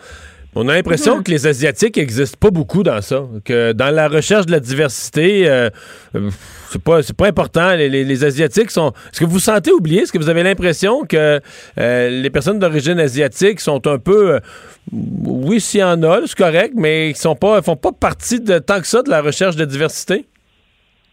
On 0.53 0.67
a 0.67 0.73
l'impression 0.73 1.17
mhm. 1.17 1.23
que 1.23 1.31
les 1.31 1.47
Asiatiques 1.47 1.95
n'existent 1.95 2.37
pas 2.39 2.51
beaucoup 2.51 2.83
dans 2.83 3.01
ça. 3.01 3.23
Que 3.45 3.71
dans 3.71 3.89
la 3.89 4.09
recherche 4.09 4.45
de 4.45 4.51
la 4.51 4.59
diversité, 4.59 5.47
euh, 5.47 5.69
euh, 6.15 6.29
c'est 6.69 6.83
pas 6.83 7.01
c'est 7.01 7.15
pas 7.15 7.27
important. 7.27 7.73
Les, 7.75 8.23
Asiatiques 8.23 8.69
sont. 8.69 8.91
Est-ce 9.11 9.19
que 9.21 9.25
vous 9.25 9.33
vous 9.33 9.39
sentez 9.39 9.71
oublié? 9.71 10.01
Est-ce 10.01 10.11
que 10.11 10.17
vous 10.17 10.29
avez 10.29 10.43
l'impression 10.43 11.05
que 11.05 11.39
euh, 11.77 12.09
les 12.09 12.29
personnes 12.29 12.59
d'origine 12.59 12.99
asiatique 12.99 13.61
sont 13.61 13.87
un 13.87 13.97
peu 13.97 14.39
oui, 14.91 15.61
s'il 15.61 15.79
y 15.79 15.83
en 15.83 16.03
a, 16.03 16.21
c'est 16.25 16.37
correct, 16.37 16.73
mais 16.75 17.11
ils 17.11 17.15
sont 17.15 17.35
pas 17.35 17.61
font 17.61 17.77
pas 17.77 17.91
partie 17.93 18.41
de 18.41 18.59
tant 18.59 18.81
que 18.81 18.87
ça 18.87 19.03
de 19.03 19.09
la 19.09 19.21
recherche 19.21 19.55
de 19.55 19.63
diversité? 19.63 20.25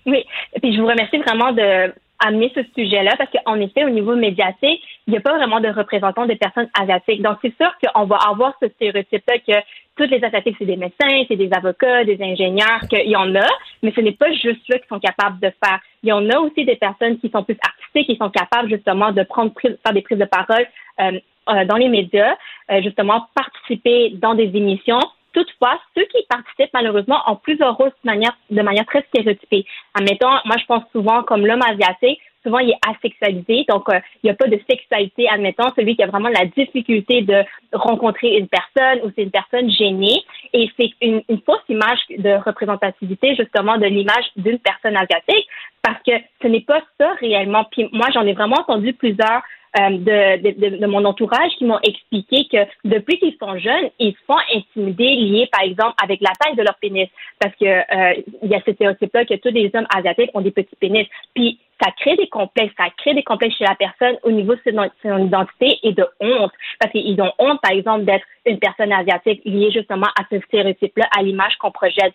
Oui. 0.06 0.24
Et 0.54 0.60
puis 0.60 0.74
je 0.74 0.80
vous 0.80 0.86
remercie 0.86 1.18
vraiment 1.18 1.52
de 1.52 1.92
amener 2.26 2.50
ce 2.54 2.60
sujet-là 2.74 3.14
parce 3.16 3.30
qu'en 3.30 3.60
effet, 3.60 3.84
au 3.84 3.90
niveau 3.90 4.16
médiatique, 4.16 4.82
il 5.08 5.12
n'y 5.12 5.16
a 5.16 5.22
pas 5.22 5.38
vraiment 5.38 5.58
de 5.58 5.68
représentants 5.68 6.26
de 6.26 6.34
personnes 6.34 6.68
asiatiques. 6.78 7.22
Donc, 7.22 7.38
c'est 7.40 7.56
sûr 7.56 7.72
qu'on 7.82 8.04
va 8.04 8.16
avoir 8.28 8.52
ce 8.62 8.68
stéréotype-là 8.68 9.38
que 9.38 9.64
toutes 9.96 10.10
les 10.10 10.22
asiatiques, 10.22 10.56
c'est 10.58 10.66
des 10.66 10.76
médecins, 10.76 11.24
c'est 11.26 11.36
des 11.36 11.48
avocats, 11.50 12.04
des 12.04 12.22
ingénieurs, 12.22 12.80
qu'il 12.90 13.08
y 13.08 13.16
en 13.16 13.34
a, 13.34 13.48
mais 13.82 13.90
ce 13.96 14.02
n'est 14.02 14.12
pas 14.12 14.30
juste 14.32 14.60
ceux 14.70 14.76
qui 14.76 14.86
sont 14.86 15.00
capables 15.00 15.40
de 15.40 15.50
faire. 15.64 15.80
Il 16.02 16.10
y 16.10 16.12
en 16.12 16.28
a 16.28 16.38
aussi 16.38 16.66
des 16.66 16.76
personnes 16.76 17.18
qui 17.20 17.30
sont 17.30 17.42
plus 17.42 17.56
artistiques, 17.62 18.06
qui 18.06 18.16
sont 18.16 18.28
capables 18.28 18.68
justement 18.68 19.10
de 19.10 19.22
prendre, 19.22 19.50
faire 19.58 19.94
des 19.94 20.02
prises 20.02 20.18
de 20.18 20.26
parole 20.26 20.66
euh, 21.00 21.18
euh, 21.48 21.64
dans 21.64 21.76
les 21.76 21.88
médias, 21.88 22.36
euh, 22.70 22.82
justement 22.82 23.28
participer 23.34 24.10
dans 24.10 24.34
des 24.34 24.50
émissions 24.54 25.00
Toutefois, 25.32 25.78
ceux 25.94 26.04
qui 26.06 26.24
participent, 26.28 26.72
malheureusement, 26.72 27.20
ont 27.26 27.36
plusieurs 27.36 27.76
rôles 27.76 27.92
de 28.02 28.10
manière, 28.10 28.36
de 28.50 28.62
manière 28.62 28.86
très 28.86 29.02
stéréotypée. 29.08 29.66
Admettons, 29.94 30.30
moi, 30.44 30.56
je 30.58 30.64
pense 30.64 30.82
souvent 30.90 31.22
comme 31.22 31.46
l'homme 31.46 31.62
asiatique, 31.62 32.20
souvent, 32.42 32.58
il 32.58 32.70
est 32.70 32.78
asexualisé. 32.86 33.64
Donc, 33.68 33.88
euh, 33.88 33.98
il 34.22 34.26
n'y 34.26 34.30
a 34.30 34.34
pas 34.34 34.48
de 34.48 34.60
sexualité, 34.68 35.28
admettons, 35.28 35.70
celui 35.76 35.96
qui 35.96 36.02
a 36.02 36.06
vraiment 36.06 36.28
la 36.28 36.46
difficulté 36.46 37.22
de 37.22 37.44
rencontrer 37.72 38.36
une 38.36 38.48
personne 38.48 39.00
ou 39.04 39.12
c'est 39.14 39.22
une 39.22 39.30
personne 39.30 39.70
gênée. 39.70 40.22
Et 40.52 40.70
c'est 40.76 40.90
une, 41.02 41.22
fausse 41.44 41.62
image 41.68 42.00
de 42.10 42.42
représentativité, 42.44 43.34
justement, 43.36 43.76
de 43.78 43.86
l'image 43.86 44.24
d'une 44.36 44.58
personne 44.58 44.96
asiatique 44.96 45.46
parce 45.82 46.02
que 46.02 46.12
ce 46.42 46.48
n'est 46.48 46.60
pas 46.60 46.82
ça 46.98 47.12
réellement. 47.20 47.64
Moi, 47.92 48.06
j'en 48.12 48.26
ai 48.26 48.32
vraiment 48.32 48.60
entendu 48.60 48.92
plusieurs 48.92 49.42
euh, 49.76 49.90
de, 49.90 50.78
de, 50.78 50.86
mon 50.86 51.04
entourage 51.04 51.52
qui 51.58 51.64
m'ont 51.64 51.80
expliqué 51.82 52.46
que 52.50 52.88
depuis 52.88 53.18
qu'ils 53.18 53.36
sont 53.38 53.58
jeunes, 53.58 53.90
ils 53.98 54.12
se 54.12 54.18
font 54.26 54.38
intimider 54.54 55.14
liés, 55.14 55.48
par 55.52 55.62
exemple, 55.62 55.94
avec 56.02 56.20
la 56.20 56.30
taille 56.40 56.56
de 56.56 56.62
leur 56.62 56.74
pénis. 56.76 57.08
Parce 57.38 57.54
que 57.56 57.66
euh, 57.66 58.22
il 58.42 58.50
y 58.50 58.54
a 58.54 58.60
ce 58.64 58.72
stéréotype-là 58.72 59.26
que 59.26 59.34
tous 59.34 59.50
les 59.50 59.70
hommes 59.74 59.86
asiatiques 59.94 60.30
ont 60.34 60.40
des 60.40 60.52
petits 60.52 60.76
pénis. 60.76 61.06
Puis 61.34 61.58
ça 61.82 61.90
crée 61.92 62.16
des 62.16 62.28
complexes, 62.28 62.74
ça 62.78 62.86
crée 62.96 63.14
des 63.14 63.22
complexes 63.22 63.56
chez 63.56 63.64
la 63.64 63.74
personne 63.74 64.16
au 64.22 64.30
niveau 64.30 64.54
de 64.54 64.60
son, 65.02 65.26
identité 65.26 65.78
et 65.82 65.92
de 65.92 66.06
honte. 66.20 66.52
Parce 66.80 66.92
qu'ils 66.92 67.20
ont 67.20 67.32
honte, 67.38 67.60
par 67.60 67.72
exemple, 67.72 68.04
d'être 68.04 68.24
une 68.46 68.58
personne 68.58 68.92
asiatique 68.92 69.42
liée 69.44 69.70
justement 69.70 70.08
à 70.18 70.24
ce 70.30 70.40
stéréotype-là, 70.40 71.08
à 71.16 71.22
l'image 71.22 71.56
qu'on 71.58 71.70
projette. 71.70 72.14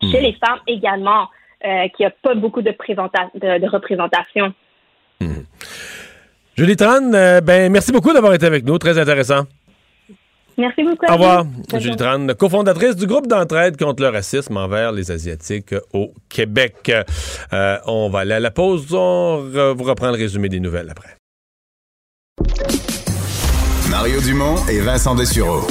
Hmm. 0.00 0.10
Chez 0.10 0.20
les 0.20 0.32
femmes 0.34 0.60
également, 0.66 1.28
euh, 1.64 1.88
qu'il 1.88 2.04
n'y 2.04 2.06
a 2.06 2.10
pas 2.10 2.34
beaucoup 2.34 2.62
de, 2.62 2.70
de, 2.70 3.68
représentation. 3.68 4.52
Hmm. 5.20 5.42
Julie 6.56 6.76
Tran, 6.76 7.12
euh, 7.12 7.40
ben, 7.40 7.70
merci 7.70 7.90
beaucoup 7.90 8.12
d'avoir 8.12 8.32
été 8.34 8.46
avec 8.46 8.64
nous. 8.64 8.78
Très 8.78 8.98
intéressant. 8.98 9.46
Merci 10.56 10.84
beaucoup. 10.84 11.06
Au 11.08 11.12
revoir. 11.12 11.46
Julie 11.78 11.96
Tran, 11.96 12.26
cofondatrice 12.38 12.94
du 12.94 13.06
groupe 13.06 13.26
d'entraide 13.26 13.76
contre 13.76 14.02
le 14.02 14.08
racisme 14.08 14.56
envers 14.56 14.92
les 14.92 15.10
Asiatiques 15.10 15.74
au 15.92 16.12
Québec. 16.28 16.92
Euh, 17.52 17.78
on 17.86 18.08
va 18.08 18.20
aller 18.20 18.34
à 18.34 18.40
la 18.40 18.52
pause. 18.52 18.86
On 18.92 19.42
vous 19.76 19.84
reprend 19.84 20.08
le 20.08 20.16
résumé 20.16 20.48
des 20.48 20.60
nouvelles 20.60 20.90
après. 20.90 21.16
Mario 23.90 24.20
Dumont 24.20 24.56
et 24.70 24.80
Vincent 24.80 25.14
Dessureau. 25.16 25.66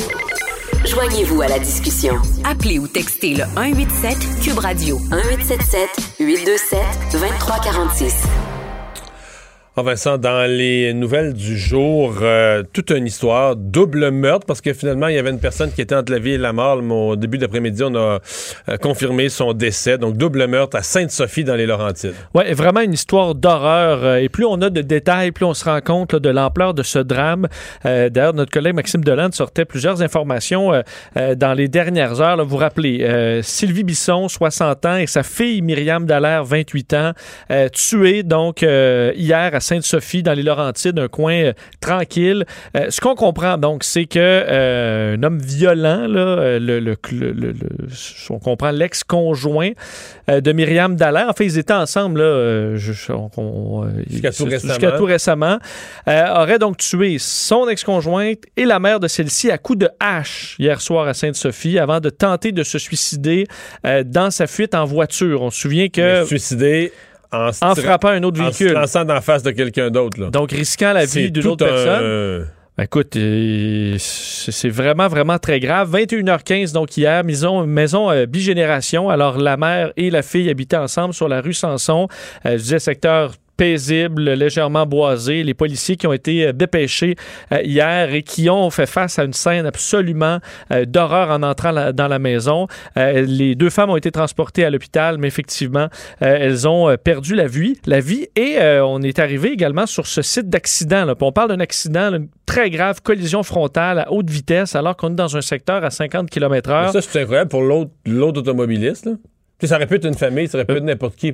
Joignez-vous 0.86 1.42
à 1.42 1.48
la 1.48 1.60
discussion. 1.60 2.16
Appelez 2.44 2.78
ou 2.78 2.88
textez 2.88 3.36
le 3.36 3.46
187 3.56 4.18
Cube 4.44 4.60
Radio 4.60 5.00
1877 5.00 6.20
827 6.20 6.80
2346. 7.14 8.53
Oh 9.76 9.82
Vincent, 9.82 10.20
dans 10.20 10.48
les 10.48 10.94
nouvelles 10.94 11.34
du 11.34 11.58
jour, 11.58 12.20
euh, 12.22 12.62
toute 12.74 12.92
une 12.92 13.08
histoire, 13.08 13.56
double 13.56 14.12
meurtre, 14.12 14.46
parce 14.46 14.62
que 14.62 14.72
finalement, 14.72 15.08
il 15.08 15.16
y 15.16 15.18
avait 15.18 15.32
une 15.32 15.40
personne 15.40 15.72
qui 15.72 15.82
était 15.82 15.96
entre 15.96 16.12
la 16.12 16.20
vie 16.20 16.34
et 16.34 16.38
la 16.38 16.54
mort. 16.54 16.78
Au 16.78 17.16
début 17.16 17.40
d'après-midi, 17.40 17.82
on 17.84 17.96
a 17.96 18.20
euh, 18.70 18.78
confirmé 18.80 19.30
son 19.30 19.54
décès. 19.54 19.98
Donc, 19.98 20.16
double 20.16 20.46
meurtre 20.46 20.78
à 20.78 20.84
Sainte-Sophie 20.84 21.44
dans 21.44 21.56
les 21.56 21.66
Laurentides. 21.66 22.14
Oui, 22.36 22.54
vraiment 22.54 22.82
une 22.82 22.94
histoire 22.94 23.34
d'horreur. 23.34 24.04
Euh, 24.04 24.16
et 24.18 24.30
plus 24.30 24.46
on 24.46 24.62
a 24.62 24.70
de 24.70 24.82
détails, 24.82 25.32
plus 25.32 25.46
on 25.46 25.56
se 25.56 25.66
rend 25.66 25.82
compte 25.82 26.16
de 26.16 26.30
l'ampleur 26.30 26.76
de 26.76 26.84
ce 26.84 27.00
drame. 27.00 27.48
D'ailleurs, 27.84 28.36
notre 28.36 28.52
collègue 28.52 28.76
Maxime 28.76 29.04
Delande 29.04 29.34
sortait 29.34 29.66
plusieurs 29.66 30.04
informations 30.04 30.84
dans 31.16 31.54
les 31.54 31.68
dernières 31.68 32.22
heures. 32.22 32.38
vous 32.38 32.50
vous 32.50 32.58
rappelez, 32.58 33.40
Sylvie 33.42 33.84
Bisson, 33.84 34.28
60 34.28 34.86
ans, 34.86 34.98
et 34.98 35.08
sa 35.08 35.24
fille 35.24 35.62
Myriam 35.64 36.06
Dallaire, 36.06 36.44
28 36.44 36.94
ans, 36.94 37.12
tuée 37.72 38.24
donc 38.24 38.62
hier 38.62 39.50
à 39.54 39.60
Sainte-Sophie, 39.64 40.22
dans 40.22 40.34
les 40.34 40.44
Laurentides, 40.44 41.00
un 41.00 41.08
coin 41.08 41.34
euh, 41.34 41.54
tranquille. 41.80 42.46
Euh, 42.78 42.88
ce 42.90 43.02
qu'on 43.02 43.16
comprend, 43.16 43.58
donc, 43.58 43.84
c'est 43.84 44.06
que 44.06 44.20
euh, 44.20 45.16
un 45.18 45.24
homme 45.24 45.40
violent, 45.40 46.06
là, 46.08 46.60
le, 46.60 46.96
on 48.30 48.40
comprend 48.40 48.72
l'ex-conjoint 48.72 49.72
de 50.28 50.52
Myriam 50.52 50.96
Dallaire. 50.96 51.30
En 51.30 51.34
fait, 51.34 51.46
ils 51.46 51.58
étaient 51.58 51.74
ensemble 51.74 52.22
jusqu'à 52.76 53.14
tout 54.98 55.06
récemment, 55.06 55.58
aurait 56.08 56.60
donc 56.60 56.78
tué 56.78 57.18
son 57.20 57.68
ex-conjointe 57.68 58.40
et 58.58 58.66
la 58.66 58.80
mère 58.80 59.00
de 59.00 59.08
celle-ci 59.08 59.52
à 59.52 59.58
coups 59.58 59.80
de 59.80 59.90
hache 60.00 60.56
hier 60.60 60.82
soir 60.82 61.08
à 61.08 61.14
Sainte-Sophie 61.14 61.80
avant 61.80 62.00
de 62.00 62.10
tenter 62.10 62.52
de 62.52 62.64
se 62.64 62.78
suicider 62.78 63.48
dans 64.06 64.32
sa 64.32 64.48
fuite 64.48 64.76
en 64.76 64.86
voiture. 64.86 65.42
On 65.42 65.50
se 65.50 65.62
souvient 65.62 65.90
que... 65.90 66.26
Suicider 66.26 66.92
en, 67.34 67.76
frappant 67.76 68.10
un 68.10 68.24
autre 68.24 68.42
véhicule. 68.42 68.70
En 68.70 68.72
se 68.72 68.76
lançant 68.76 69.06
d'en 69.06 69.22
face 69.22 69.44
de 69.44 69.52
quelqu'un 69.52 69.90
d'autre. 69.90 70.30
Donc, 70.30 70.52
risquant 70.52 70.94
la 70.94 71.06
vie 71.06 71.32
d'une 71.32 71.48
autre 71.48 71.66
personne. 71.66 72.48
Ben, 72.76 72.86
écoute, 72.86 73.16
euh, 73.18 73.98
c'est 74.00 74.70
vraiment, 74.70 75.08
vraiment 75.08 75.38
très 75.38 75.60
grave. 75.60 75.96
21h15, 75.96 76.74
donc 76.74 76.98
hier, 76.98 77.24
maison, 77.24 77.68
maison 77.68 78.10
euh, 78.10 78.26
bigénération. 78.26 79.12
Alors, 79.12 79.38
la 79.38 79.58
mère 79.58 79.94
et 79.96 80.10
la 80.10 80.24
fille 80.24 80.50
habitaient 80.50 80.78
ensemble 80.78 81.14
sur 81.14 81.28
la 81.28 81.40
rue 81.40 81.54
Sanson. 81.54 82.08
Euh, 82.48 82.54
je 82.54 82.64
disais 82.64 82.80
secteur 82.80 83.34
paisible, 83.58 84.32
légèrement 84.32 84.86
boisé. 84.86 85.44
Les 85.44 85.54
policiers 85.54 85.96
qui 85.96 86.08
ont 86.08 86.14
été 86.14 86.48
euh, 86.48 86.54
dépêchés 86.54 87.16
euh, 87.52 87.62
hier 87.64 88.14
et 88.14 88.24
qui 88.24 88.50
ont 88.50 88.70
fait 88.70 88.86
face 88.86 89.20
à 89.20 89.24
une 89.24 89.34
scène 89.34 89.66
absolument 89.66 90.40
euh, 90.72 90.86
d'horreur 90.86 91.30
en 91.30 91.44
entrant 91.44 91.92
dans 91.94 92.08
la 92.08 92.20
maison. 92.20 92.68
les 92.96 93.56
deux 93.56 93.70
femmes 93.70 93.90
ont 93.90 93.98
été 93.98 94.12
transportées 94.12 94.66
à 94.66 94.70
l'hôpital, 94.70 95.18
mais 95.18 95.28
effectivement, 95.28 95.88
elles 96.20 96.68
ont 96.68 96.96
perdu 97.04 97.36
la 97.36 97.48
vie, 97.48 97.80
la 97.86 98.00
vie 98.00 98.28
et 98.36 98.58
on 98.82 99.02
est 99.02 99.20
arrivé 99.20 99.52
également 99.52 99.86
sur 99.86 100.08
ce 100.08 100.22
site 100.22 100.50
d'accident. 100.50 101.14
On 101.20 101.32
parle 101.32 101.50
d'un 101.50 101.60
accident 101.60 102.20
très 102.46 102.70
grave, 102.70 103.02
collision 103.02 103.44
frontale 103.44 104.00
à 104.00 104.12
haute 104.12 104.30
vitesse 104.30 104.76
alors 104.76 104.96
qu'on 104.96 105.12
est 105.12 105.16
dans 105.16 105.36
un 105.36 105.42
secteur 105.42 105.84
à 105.84 105.90
50 105.90 106.30
km/h. 106.30 106.92
Ça, 106.92 107.02
c'est 107.02 107.22
incroyable 107.22 107.50
pour 107.50 107.62
l'autre 107.62 108.40
automobiliste. 108.40 109.10
Ça 109.62 109.76
aurait 109.78 109.88
pu 109.88 109.96
être 109.96 110.06
une 110.06 110.14
famille, 110.14 110.48
ça 110.48 110.58
aurait 110.58 110.66
pu 110.66 110.74
être 110.74 110.84
n'importe 110.84 111.16
qui 111.16 111.34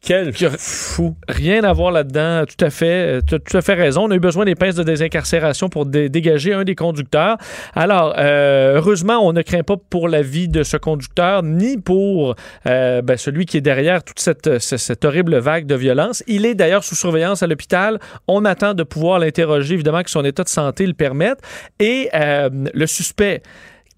quel 0.00 0.32
fou. 0.32 1.16
Rien 1.28 1.64
à 1.64 1.72
voir 1.72 1.90
là-dedans. 1.90 2.44
Tout 2.46 2.64
à 2.64 2.70
fait. 2.70 3.20
Tu 3.26 3.34
as 3.34 3.38
tout 3.38 3.56
à 3.56 3.62
fait 3.62 3.74
raison. 3.74 4.04
On 4.04 4.10
a 4.10 4.14
eu 4.14 4.20
besoin 4.20 4.44
des 4.44 4.54
pinces 4.54 4.76
de 4.76 4.84
désincarcération 4.84 5.68
pour 5.68 5.86
dégager 5.86 6.52
un 6.52 6.64
des 6.64 6.76
conducteurs. 6.76 7.36
Alors, 7.74 8.14
euh, 8.16 8.76
heureusement, 8.76 9.18
on 9.26 9.32
ne 9.32 9.42
craint 9.42 9.64
pas 9.64 9.76
pour 9.76 10.08
la 10.08 10.22
vie 10.22 10.48
de 10.48 10.62
ce 10.62 10.76
conducteur, 10.76 11.42
ni 11.42 11.78
pour 11.78 12.36
euh, 12.66 13.02
ben, 13.02 13.16
celui 13.16 13.44
qui 13.44 13.56
est 13.56 13.62
derrière 13.62 14.04
toute 14.04 14.20
cette, 14.20 14.58
cette, 14.60 15.04
horrible 15.04 15.36
vague 15.38 15.66
de 15.66 15.74
violence. 15.74 16.22
Il 16.26 16.46
est 16.46 16.54
d'ailleurs 16.54 16.84
sous 16.84 16.94
surveillance 16.94 17.42
à 17.42 17.46
l'hôpital. 17.46 17.98
On 18.28 18.44
attend 18.44 18.74
de 18.74 18.84
pouvoir 18.84 19.18
l'interroger, 19.18 19.74
évidemment, 19.74 20.02
que 20.02 20.10
son 20.10 20.24
état 20.24 20.44
de 20.44 20.48
santé 20.48 20.86
le 20.86 20.94
permette. 20.94 21.40
Et 21.80 22.08
euh, 22.14 22.48
le 22.72 22.86
suspect 22.86 23.42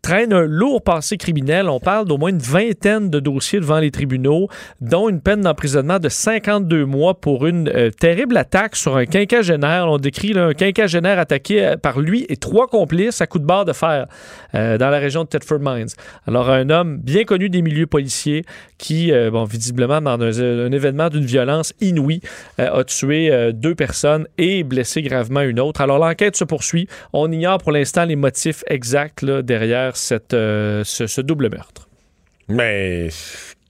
traîne 0.02 0.32
un 0.32 0.46
lourd 0.46 0.82
passé 0.82 1.16
criminel. 1.16 1.68
On 1.68 1.80
parle 1.80 2.06
d'au 2.06 2.16
moins 2.16 2.30
une 2.30 2.38
vingtaine 2.38 3.10
de 3.10 3.20
dossiers 3.20 3.60
devant 3.60 3.78
les 3.78 3.90
tribunaux, 3.90 4.48
dont 4.80 5.08
une 5.08 5.20
peine 5.20 5.42
d'emprisonnement 5.42 5.98
de 5.98 6.08
52 6.08 6.84
mois 6.84 7.20
pour 7.20 7.46
une 7.46 7.68
euh, 7.68 7.90
terrible 7.90 8.36
attaque 8.36 8.76
sur 8.76 8.96
un 8.96 9.06
quinquagénaire. 9.06 9.86
On 9.88 9.98
décrit 9.98 10.38
un 10.38 10.52
quinquagénaire 10.52 11.18
attaqué 11.18 11.64
euh, 11.64 11.76
par 11.76 12.00
lui 12.00 12.26
et 12.28 12.36
trois 12.36 12.66
complices 12.66 13.20
à 13.20 13.26
coups 13.26 13.42
de 13.42 13.46
barre 13.46 13.64
de 13.64 13.72
fer 13.72 14.06
euh, 14.54 14.78
dans 14.78 14.90
la 14.90 14.98
région 14.98 15.24
de 15.24 15.28
Thetford 15.28 15.60
Mines. 15.60 15.90
Alors, 16.26 16.50
un 16.50 16.70
homme 16.70 16.98
bien 16.98 17.24
connu 17.24 17.48
des 17.48 17.62
milieux 17.62 17.86
policiers 17.86 18.44
qui, 18.78 19.12
visiblement, 19.48 20.00
dans 20.00 20.20
un, 20.20 20.72
événement 20.72 21.08
d'une 21.08 21.24
violence 21.24 21.72
inouïe, 21.80 22.20
a 22.58 22.82
tué 22.84 23.52
deux 23.52 23.74
personnes 23.74 24.26
et 24.38 24.62
blessé 24.62 25.02
gravement 25.02 25.42
une 25.42 25.60
autre. 25.60 25.80
Alors, 25.80 25.98
l'enquête 25.98 26.36
se 26.36 26.44
poursuit. 26.44 26.88
On 27.12 27.30
ignore 27.30 27.58
pour 27.58 27.72
l'instant 27.72 28.04
les 28.04 28.16
motifs 28.16 28.64
exacts 28.68 29.24
derrière 29.24 29.89
cette, 29.96 30.34
euh, 30.34 30.82
ce, 30.84 31.20
double 31.20 31.50
meurtre. 31.50 31.88
Mais 32.48 33.08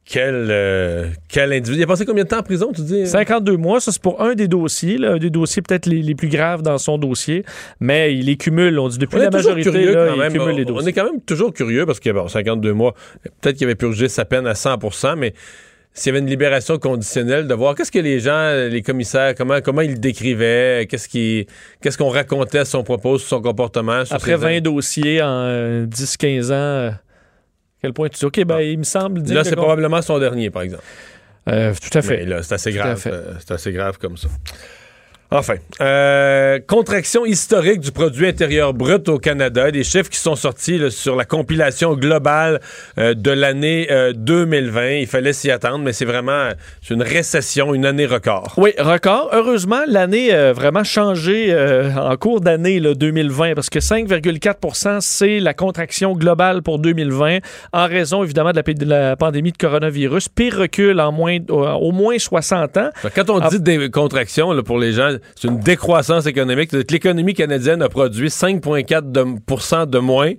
quel, 0.04 0.48
euh, 0.50 1.06
quel 1.28 1.52
individu? 1.52 1.80
Il 1.80 1.84
a 1.84 1.86
passé 1.86 2.04
combien 2.04 2.24
de 2.24 2.28
temps 2.28 2.38
en 2.38 2.42
prison, 2.42 2.72
tu 2.74 2.82
dis? 2.82 3.06
52 3.06 3.56
mois, 3.56 3.80
ça 3.80 3.92
c'est 3.92 4.02
pour 4.02 4.20
un 4.22 4.34
des 4.34 4.48
dossiers, 4.48 4.98
là, 4.98 5.12
un 5.12 5.18
des 5.18 5.30
dossiers 5.30 5.62
peut-être 5.62 5.86
les, 5.86 6.14
plus 6.14 6.28
graves 6.28 6.62
dans 6.62 6.78
son 6.78 6.98
dossier, 6.98 7.44
mais 7.78 8.14
il 8.14 8.26
les 8.26 8.36
cumule, 8.36 8.78
on 8.78 8.88
dit 8.88 8.98
depuis 8.98 9.18
la 9.18 9.30
majorité, 9.30 9.70
là, 9.70 10.14
il 10.16 10.32
cumule 10.32 10.56
les 10.56 10.64
dossiers. 10.64 10.84
On 10.84 10.86
est 10.86 10.92
quand 10.92 11.04
même 11.04 11.20
toujours 11.20 11.52
curieux 11.52 11.86
parce 11.86 12.00
que, 12.00 12.10
bon, 12.10 12.26
52 12.26 12.72
mois, 12.72 12.94
peut-être 13.40 13.56
qu'il 13.56 13.66
avait 13.66 13.74
purgé 13.74 14.08
sa 14.08 14.24
peine 14.24 14.46
à 14.46 14.54
100% 14.54 15.16
mais 15.16 15.34
s'il 15.92 16.10
y 16.10 16.10
avait 16.10 16.20
une 16.20 16.30
libération 16.30 16.78
conditionnelle, 16.78 17.46
de 17.48 17.54
voir 17.54 17.74
qu'est-ce 17.74 17.90
que 17.90 17.98
les 17.98 18.20
gens, 18.20 18.52
les 18.68 18.82
commissaires, 18.82 19.34
comment, 19.34 19.60
comment 19.60 19.82
ils 19.82 19.92
le 19.92 19.98
décrivaient, 19.98 20.86
qu'est-ce 20.88 21.08
qui, 21.08 21.46
qu'est-ce 21.80 21.98
qu'on 21.98 22.08
racontait 22.08 22.60
à 22.60 22.64
son 22.64 22.84
propos, 22.84 23.18
sur 23.18 23.28
son 23.28 23.42
comportement. 23.42 24.02
Après 24.10 24.36
20 24.36 24.60
dossiers 24.60 25.20
en 25.22 25.86
10-15 25.86 26.50
euh, 26.50 26.90
ans, 26.90 26.94
quel 27.80 27.92
point 27.92 28.08
tu 28.08 28.18
dis, 28.18 28.24
OK, 28.24 28.44
ben, 28.44 28.60
il 28.60 28.78
me 28.78 28.84
semble 28.84 29.22
Là, 29.32 29.42
c'est 29.42 29.56
probablement 29.56 30.02
son 30.02 30.18
dernier, 30.18 30.50
par 30.50 30.62
exemple. 30.62 30.84
Euh, 31.48 31.72
tout 31.74 31.98
à 31.98 32.02
fait. 32.02 32.24
là, 32.24 32.42
c'est 32.42 32.54
assez 32.54 32.72
grave. 32.72 33.02
Euh, 33.06 33.32
c'est 33.38 33.52
assez 33.52 33.72
grave 33.72 33.98
comme 33.98 34.16
ça. 34.16 34.28
Enfin, 35.32 35.54
euh, 35.80 36.58
contraction 36.66 37.24
historique 37.24 37.78
du 37.78 37.92
produit 37.92 38.26
intérieur 38.26 38.74
brut 38.74 39.08
au 39.08 39.18
Canada, 39.18 39.70
des 39.70 39.84
chiffres 39.84 40.10
qui 40.10 40.18
sont 40.18 40.34
sortis 40.34 40.90
sur 40.90 41.14
la 41.14 41.24
compilation 41.24 41.94
globale 41.94 42.60
euh, 42.98 43.14
de 43.14 43.30
l'année 43.30 43.88
2020. 44.16 44.80
Euh, 44.80 44.98
Il 45.02 45.06
fallait 45.06 45.32
s'y 45.32 45.52
attendre, 45.52 45.84
mais 45.84 45.92
c'est 45.92 46.04
vraiment 46.04 46.48
une 46.90 47.02
récession, 47.02 47.74
une 47.74 47.86
année 47.86 48.06
record. 48.06 48.54
Oui, 48.56 48.72
record. 48.76 49.30
Heureusement, 49.32 49.82
l'année 49.86 50.32
a 50.32 50.52
vraiment 50.52 50.82
changé 50.82 51.54
en 51.96 52.16
cours 52.16 52.40
d'année 52.40 52.80
2020 52.80 53.54
parce 53.54 53.70
que 53.70 53.78
5,4% 53.78 55.00
c'est 55.00 55.38
la 55.38 55.54
contraction 55.54 56.14
globale 56.14 56.62
pour 56.62 56.80
2020 56.80 57.38
en 57.72 57.86
raison 57.86 58.24
évidemment 58.24 58.50
de 58.50 58.84
la, 58.84 59.16
pandémie 59.16 59.52
de 59.52 59.58
coronavirus. 59.58 60.28
Pire 60.28 60.58
recul 60.58 61.00
en 61.00 61.12
moins, 61.12 61.38
au 61.48 61.92
moins 61.92 62.18
60 62.18 62.76
ans. 62.78 62.90
Quand 63.14 63.30
on 63.30 63.38
dit 63.38 63.56
ah. 63.56 63.58
des 63.58 63.90
contractions 63.90 64.52
là, 64.52 64.64
pour 64.64 64.78
les 64.78 64.92
gens, 64.92 65.19
c'est 65.34 65.48
une 65.48 65.60
décroissance 65.60 66.26
économique. 66.26 66.72
L'économie 66.72 67.34
canadienne 67.34 67.82
a 67.82 67.88
produit 67.88 68.28
5,4 68.28 69.10
de, 69.10 69.86
de 69.86 69.98
moins 69.98 70.32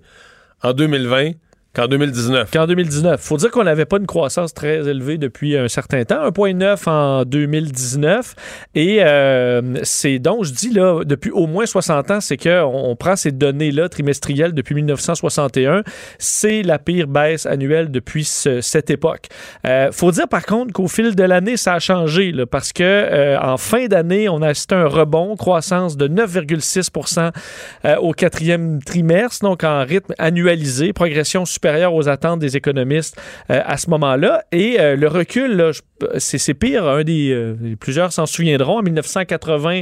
en 0.63 0.73
2020 0.73 1.31
Qu'en 1.73 1.87
2019. 1.87 2.51
Qu'en 2.51 2.67
2019. 2.67 3.21
faut 3.21 3.37
dire 3.37 3.49
qu'on 3.49 3.63
n'avait 3.63 3.85
pas 3.85 3.97
une 3.97 4.05
croissance 4.05 4.53
très 4.53 4.89
élevée 4.89 5.17
depuis 5.17 5.57
un 5.57 5.69
certain 5.69 6.03
temps. 6.03 6.29
1,9 6.29 6.89
en 6.89 7.23
2019. 7.23 8.35
Et 8.75 8.97
euh, 9.01 9.61
c'est 9.83 10.19
donc, 10.19 10.43
je 10.43 10.51
dis 10.51 10.71
là, 10.71 11.03
depuis 11.05 11.31
au 11.31 11.47
moins 11.47 11.65
60 11.65 12.11
ans, 12.11 12.19
c'est 12.19 12.35
qu'on 12.35 12.71
on 12.73 12.95
prend 12.97 13.15
ces 13.15 13.31
données-là 13.31 13.87
trimestrielles 13.87 14.53
depuis 14.53 14.75
1961. 14.75 15.83
C'est 16.19 16.61
la 16.61 16.77
pire 16.77 17.07
baisse 17.07 17.45
annuelle 17.45 17.89
depuis 17.89 18.25
cette 18.25 18.89
époque. 18.89 19.27
Euh, 19.65 19.91
faut 19.93 20.11
dire 20.11 20.27
par 20.27 20.45
contre 20.45 20.73
qu'au 20.73 20.87
fil 20.87 21.15
de 21.15 21.23
l'année, 21.23 21.55
ça 21.55 21.75
a 21.75 21.79
changé 21.79 22.31
là, 22.31 22.45
parce 22.45 22.73
que 22.73 22.83
euh, 22.83 23.39
en 23.39 23.57
fin 23.57 23.87
d'année, 23.87 24.27
on 24.27 24.41
a 24.41 24.49
assisté 24.49 24.75
à 24.75 24.79
un 24.79 24.87
rebond, 24.87 25.35
croissance 25.37 25.95
de 25.95 26.07
9,6% 26.07 27.31
euh, 27.85 27.95
au 27.97 28.11
quatrième 28.11 28.83
trimestre, 28.83 29.45
donc 29.45 29.63
en 29.63 29.85
rythme 29.85 30.13
annualisé, 30.17 30.91
progression 30.91 31.45
aux 31.65 32.09
attentes 32.09 32.39
des 32.39 32.57
économistes 32.57 33.19
euh, 33.49 33.61
à 33.65 33.77
ce 33.77 33.89
moment-là. 33.89 34.43
Et 34.51 34.79
euh, 34.79 34.95
le 34.95 35.07
recul, 35.07 35.71
c'est 36.17 36.53
pire. 36.53 36.87
Un 36.87 37.03
des 37.03 37.31
euh, 37.31 37.55
plusieurs 37.79 38.11
s'en 38.11 38.25
souviendront. 38.25 38.79
En 38.79 38.81
1980, 38.81 39.81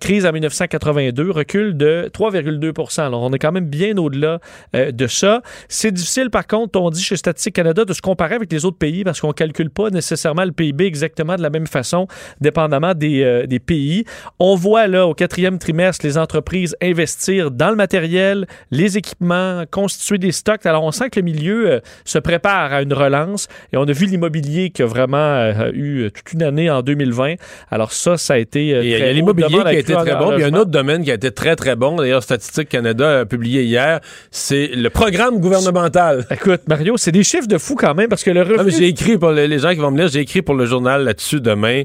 crise 0.00 0.26
en 0.26 0.32
1982, 0.32 1.30
recul 1.30 1.76
de 1.76 2.10
3,2% 2.12 3.00
Alors 3.02 3.22
on 3.22 3.32
est 3.32 3.38
quand 3.38 3.52
même 3.52 3.66
bien 3.66 3.96
au-delà 3.96 4.40
de 4.74 5.06
ça. 5.06 5.42
C'est 5.68 5.92
difficile, 5.92 6.30
par 6.30 6.46
contre, 6.46 6.80
on 6.80 6.90
dit 6.90 7.02
chez 7.02 7.16
Statistique 7.16 7.54
Canada, 7.54 7.84
de 7.84 7.92
se 7.92 8.02
comparer 8.02 8.34
avec 8.34 8.52
les 8.52 8.64
autres 8.64 8.78
pays 8.78 9.04
parce 9.04 9.20
qu'on 9.20 9.32
calcule 9.32 9.70
pas 9.70 9.90
nécessairement 9.90 10.44
le 10.44 10.52
PIB 10.52 10.84
exactement 10.86 11.36
de 11.36 11.42
la 11.42 11.50
même 11.50 11.66
façon, 11.66 12.06
dépendamment 12.40 12.94
des, 12.94 13.44
des 13.46 13.58
pays. 13.58 14.04
On 14.38 14.54
voit 14.54 14.86
là 14.86 15.06
au 15.06 15.14
quatrième 15.14 15.58
trimestre 15.58 16.04
les 16.04 16.18
entreprises 16.18 16.76
investir 16.82 17.50
dans 17.50 17.70
le 17.70 17.76
matériel, 17.76 18.46
les 18.70 18.98
équipements, 18.98 19.64
constituer 19.70 20.18
des 20.18 20.32
stocks. 20.32 20.66
Alors 20.66 20.84
on 20.84 20.92
sent 20.96 21.10
que 21.10 21.20
le 21.20 21.24
milieu 21.24 21.70
euh, 21.70 21.80
se 22.04 22.18
prépare 22.18 22.72
à 22.72 22.82
une 22.82 22.92
relance 22.92 23.48
et 23.72 23.76
on 23.76 23.84
a 23.84 23.92
vu 23.92 24.06
l'immobilier 24.06 24.70
qui 24.70 24.82
a 24.82 24.86
vraiment 24.86 25.16
euh, 25.16 25.70
eu 25.72 26.10
toute 26.12 26.32
une 26.32 26.42
année 26.42 26.70
en 26.70 26.82
2020. 26.82 27.34
Alors 27.70 27.92
ça, 27.92 28.16
ça 28.16 28.34
a 28.34 28.38
été 28.38 28.66
Il 28.66 28.88
y 28.88 28.94
a 28.94 29.12
l'immobilier 29.12 29.48
qui 29.48 29.66
a 29.66 29.72
été 29.72 29.92
très 29.94 30.16
bon. 30.16 30.32
Il 30.36 30.40
y 30.40 30.44
a 30.44 30.46
un 30.46 30.54
autre 30.54 30.70
domaine 30.70 31.04
qui 31.04 31.10
a 31.10 31.14
été 31.14 31.30
très, 31.30 31.56
très 31.56 31.76
bon. 31.76 31.96
D'ailleurs, 31.96 32.22
Statistique 32.22 32.68
Canada 32.68 33.20
a 33.20 33.24
publié 33.24 33.62
hier. 33.64 34.00
C'est 34.30 34.68
le 34.68 34.90
programme 34.90 35.40
gouvernemental. 35.40 36.26
Écoute, 36.30 36.62
Mario, 36.68 36.96
c'est 36.96 37.12
des 37.12 37.24
chiffres 37.24 37.48
de 37.48 37.58
fou 37.58 37.74
quand 37.74 37.94
même 37.94 38.08
parce 38.08 38.24
que 38.24 38.30
le 38.30 38.42
revenu... 38.42 38.70
J'ai 38.70 38.88
écrit 38.88 39.18
pour 39.18 39.30
les 39.30 39.58
gens 39.58 39.70
qui 39.70 39.76
vont 39.76 39.90
me 39.90 39.98
lire, 39.98 40.08
j'ai 40.08 40.20
écrit 40.20 40.42
pour 40.42 40.54
le 40.54 40.66
journal 40.66 41.04
là-dessus 41.04 41.40
demain. 41.40 41.82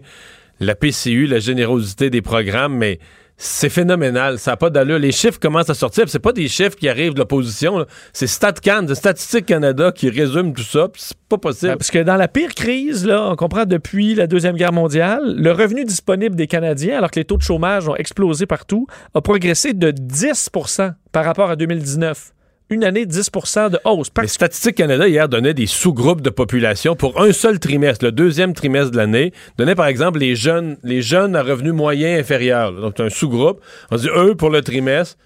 La 0.59 0.76
PCU, 0.76 1.26
la 1.26 1.39
générosité 1.39 2.09
des 2.09 2.22
programmes, 2.22 2.78
mais 2.78 2.99
c'est 3.38 3.70
phénoménal. 3.70 4.38
Ça 4.40 4.52
n'a 4.52 4.58
pas 4.58 4.70
d'allure. 4.70 5.00
Les 5.00 5.12
chiffres 5.12 5.40
commencent 5.40 5.70
à 5.70 5.74
sortir. 5.74 6.06
C'est 6.08 6.20
pas 6.20 6.34
des 6.34 6.48
chiffres 6.48 6.76
qui 6.76 6.88
arrivent 6.88 7.14
de 7.14 7.20
l'opposition. 7.20 7.86
C'est 8.14 8.28
StatCan, 8.28 8.84
de 8.84 8.94
Statistique 8.94 9.48
Canada, 9.48 9.92
qui 9.92 10.10
résume 10.10 10.54
tout 10.54 10.64
ça. 10.64 10.88
C'est 10.96 11.18
pas 11.28 11.38
possible. 11.38 11.78
parce 11.78 11.92
que 11.92 12.00
dans 12.00 12.18
la 12.18 12.28
pire 12.28 12.54
crise, 12.54 13.06
là, 13.06 13.30
on 13.30 13.36
comprend 13.36 13.66
depuis 13.66 14.16
la 14.16 14.28
Deuxième 14.28 14.56
Guerre 14.56 14.74
mondiale, 14.74 15.36
le 15.36 15.52
revenu 15.52 15.86
disponible 15.86 16.36
des 16.36 16.48
Canadiens, 16.48 16.98
alors 16.98 17.10
que 17.10 17.20
les 17.20 17.26
taux 17.26 17.38
de 17.38 17.42
chômage 17.42 17.88
ont 17.88 17.96
explosé 17.96 18.46
partout, 18.46 18.86
a 19.14 19.22
progressé 19.22 19.74
de 19.74 19.92
10% 19.92 20.94
par 21.12 21.26
rapport 21.26 21.50
à 21.50 21.56
2019 21.56 22.34
une 22.72 22.86
année 22.86 23.05
10% 23.05 23.69
de 23.69 23.80
hausse. 23.84 24.09
Les 24.19 24.28
Statistique 24.28 24.76
Canada, 24.76 25.07
hier, 25.07 25.28
donnait 25.28 25.53
des 25.53 25.67
sous-groupes 25.67 26.22
de 26.22 26.30
population 26.30 26.95
pour 26.95 27.22
un 27.22 27.34
seul 27.34 27.59
trimestre, 27.59 28.05
le 28.05 28.11
deuxième 28.11 28.53
trimestre 28.53 28.91
de 28.91 28.97
l'année. 28.97 29.34
Donnait, 29.57 29.76
par 29.76 29.88
exemple, 29.88 30.19
les 30.19 30.36
jeunes, 30.36 30.78
les 30.84 31.01
jeunes 31.01 31.36
à 31.36 31.43
revenus 31.43 31.74
moyens 31.74 32.19
inférieurs. 32.19 32.72
Donc, 32.72 32.99
un 32.99 33.09
sous-groupe. 33.09 33.61
On 33.91 33.97
dit, 33.97 34.07
eux, 34.15 34.36
pour 34.36 34.49
le 34.49 34.61
trimestre, 34.61 35.17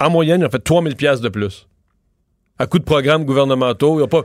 en 0.00 0.10
moyenne, 0.10 0.40
ils 0.40 0.46
ont 0.46 0.50
fait 0.50 0.58
3000 0.58 0.96
pièces 0.96 1.20
de 1.20 1.28
plus 1.28 1.68
à 2.58 2.66
coup 2.66 2.80
de 2.80 2.84
programmes 2.84 3.24
gouvernementaux. 3.24 4.04
Pas, 4.08 4.24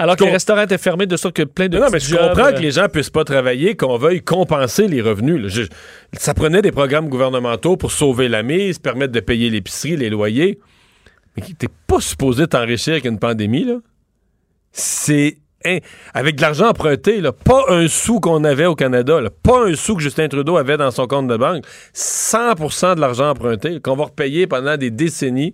Alors 0.00 0.16
que 0.16 0.24
les 0.24 0.30
restaurants 0.30 0.62
étaient 0.62 0.76
fermés 0.76 1.06
de 1.06 1.16
sorte 1.16 1.36
que 1.36 1.42
plein 1.44 1.68
de. 1.68 1.78
Non, 1.78 1.86
mais 1.92 2.00
je 2.00 2.16
comprends 2.16 2.50
que 2.50 2.56
euh, 2.56 2.60
les 2.60 2.72
gens 2.72 2.88
puissent 2.88 3.10
pas 3.10 3.22
travailler, 3.22 3.76
qu'on 3.76 3.96
veuille 3.96 4.22
compenser 4.22 4.88
les 4.88 5.00
revenus. 5.00 5.70
ça 6.14 6.34
prenait 6.34 6.62
des 6.62 6.72
programmes 6.72 7.08
gouvernementaux 7.08 7.76
pour 7.76 7.92
sauver 7.92 8.28
la 8.28 8.42
mise, 8.42 8.80
permettre 8.80 9.12
de 9.12 9.20
payer 9.20 9.50
l'épicerie, 9.50 9.96
les 9.96 10.10
loyers. 10.10 10.58
T'es 11.58 11.68
pas 11.86 12.00
supposé 12.00 12.46
t'enrichir 12.46 12.94
avec 12.94 13.04
une 13.04 13.18
pandémie, 13.18 13.64
là. 13.64 13.76
C'est 14.72 15.38
avec 16.14 16.36
de 16.36 16.40
l'argent 16.40 16.68
emprunté, 16.68 17.20
là, 17.20 17.32
pas 17.32 17.64
un 17.68 17.86
sou 17.86 18.18
qu'on 18.18 18.44
avait 18.44 18.66
au 18.66 18.74
Canada, 18.74 19.20
pas 19.42 19.66
un 19.66 19.74
sou 19.74 19.94
que 19.94 20.02
Justin 20.02 20.28
Trudeau 20.28 20.56
avait 20.56 20.78
dans 20.78 20.90
son 20.90 21.06
compte 21.06 21.26
de 21.26 21.36
banque, 21.36 21.64
100% 21.94 22.94
de 22.94 23.00
l'argent 23.00 23.30
emprunté 23.30 23.78
qu'on 23.80 23.94
va 23.94 24.04
repayer 24.04 24.46
pendant 24.46 24.76
des 24.78 24.90
décennies 24.90 25.52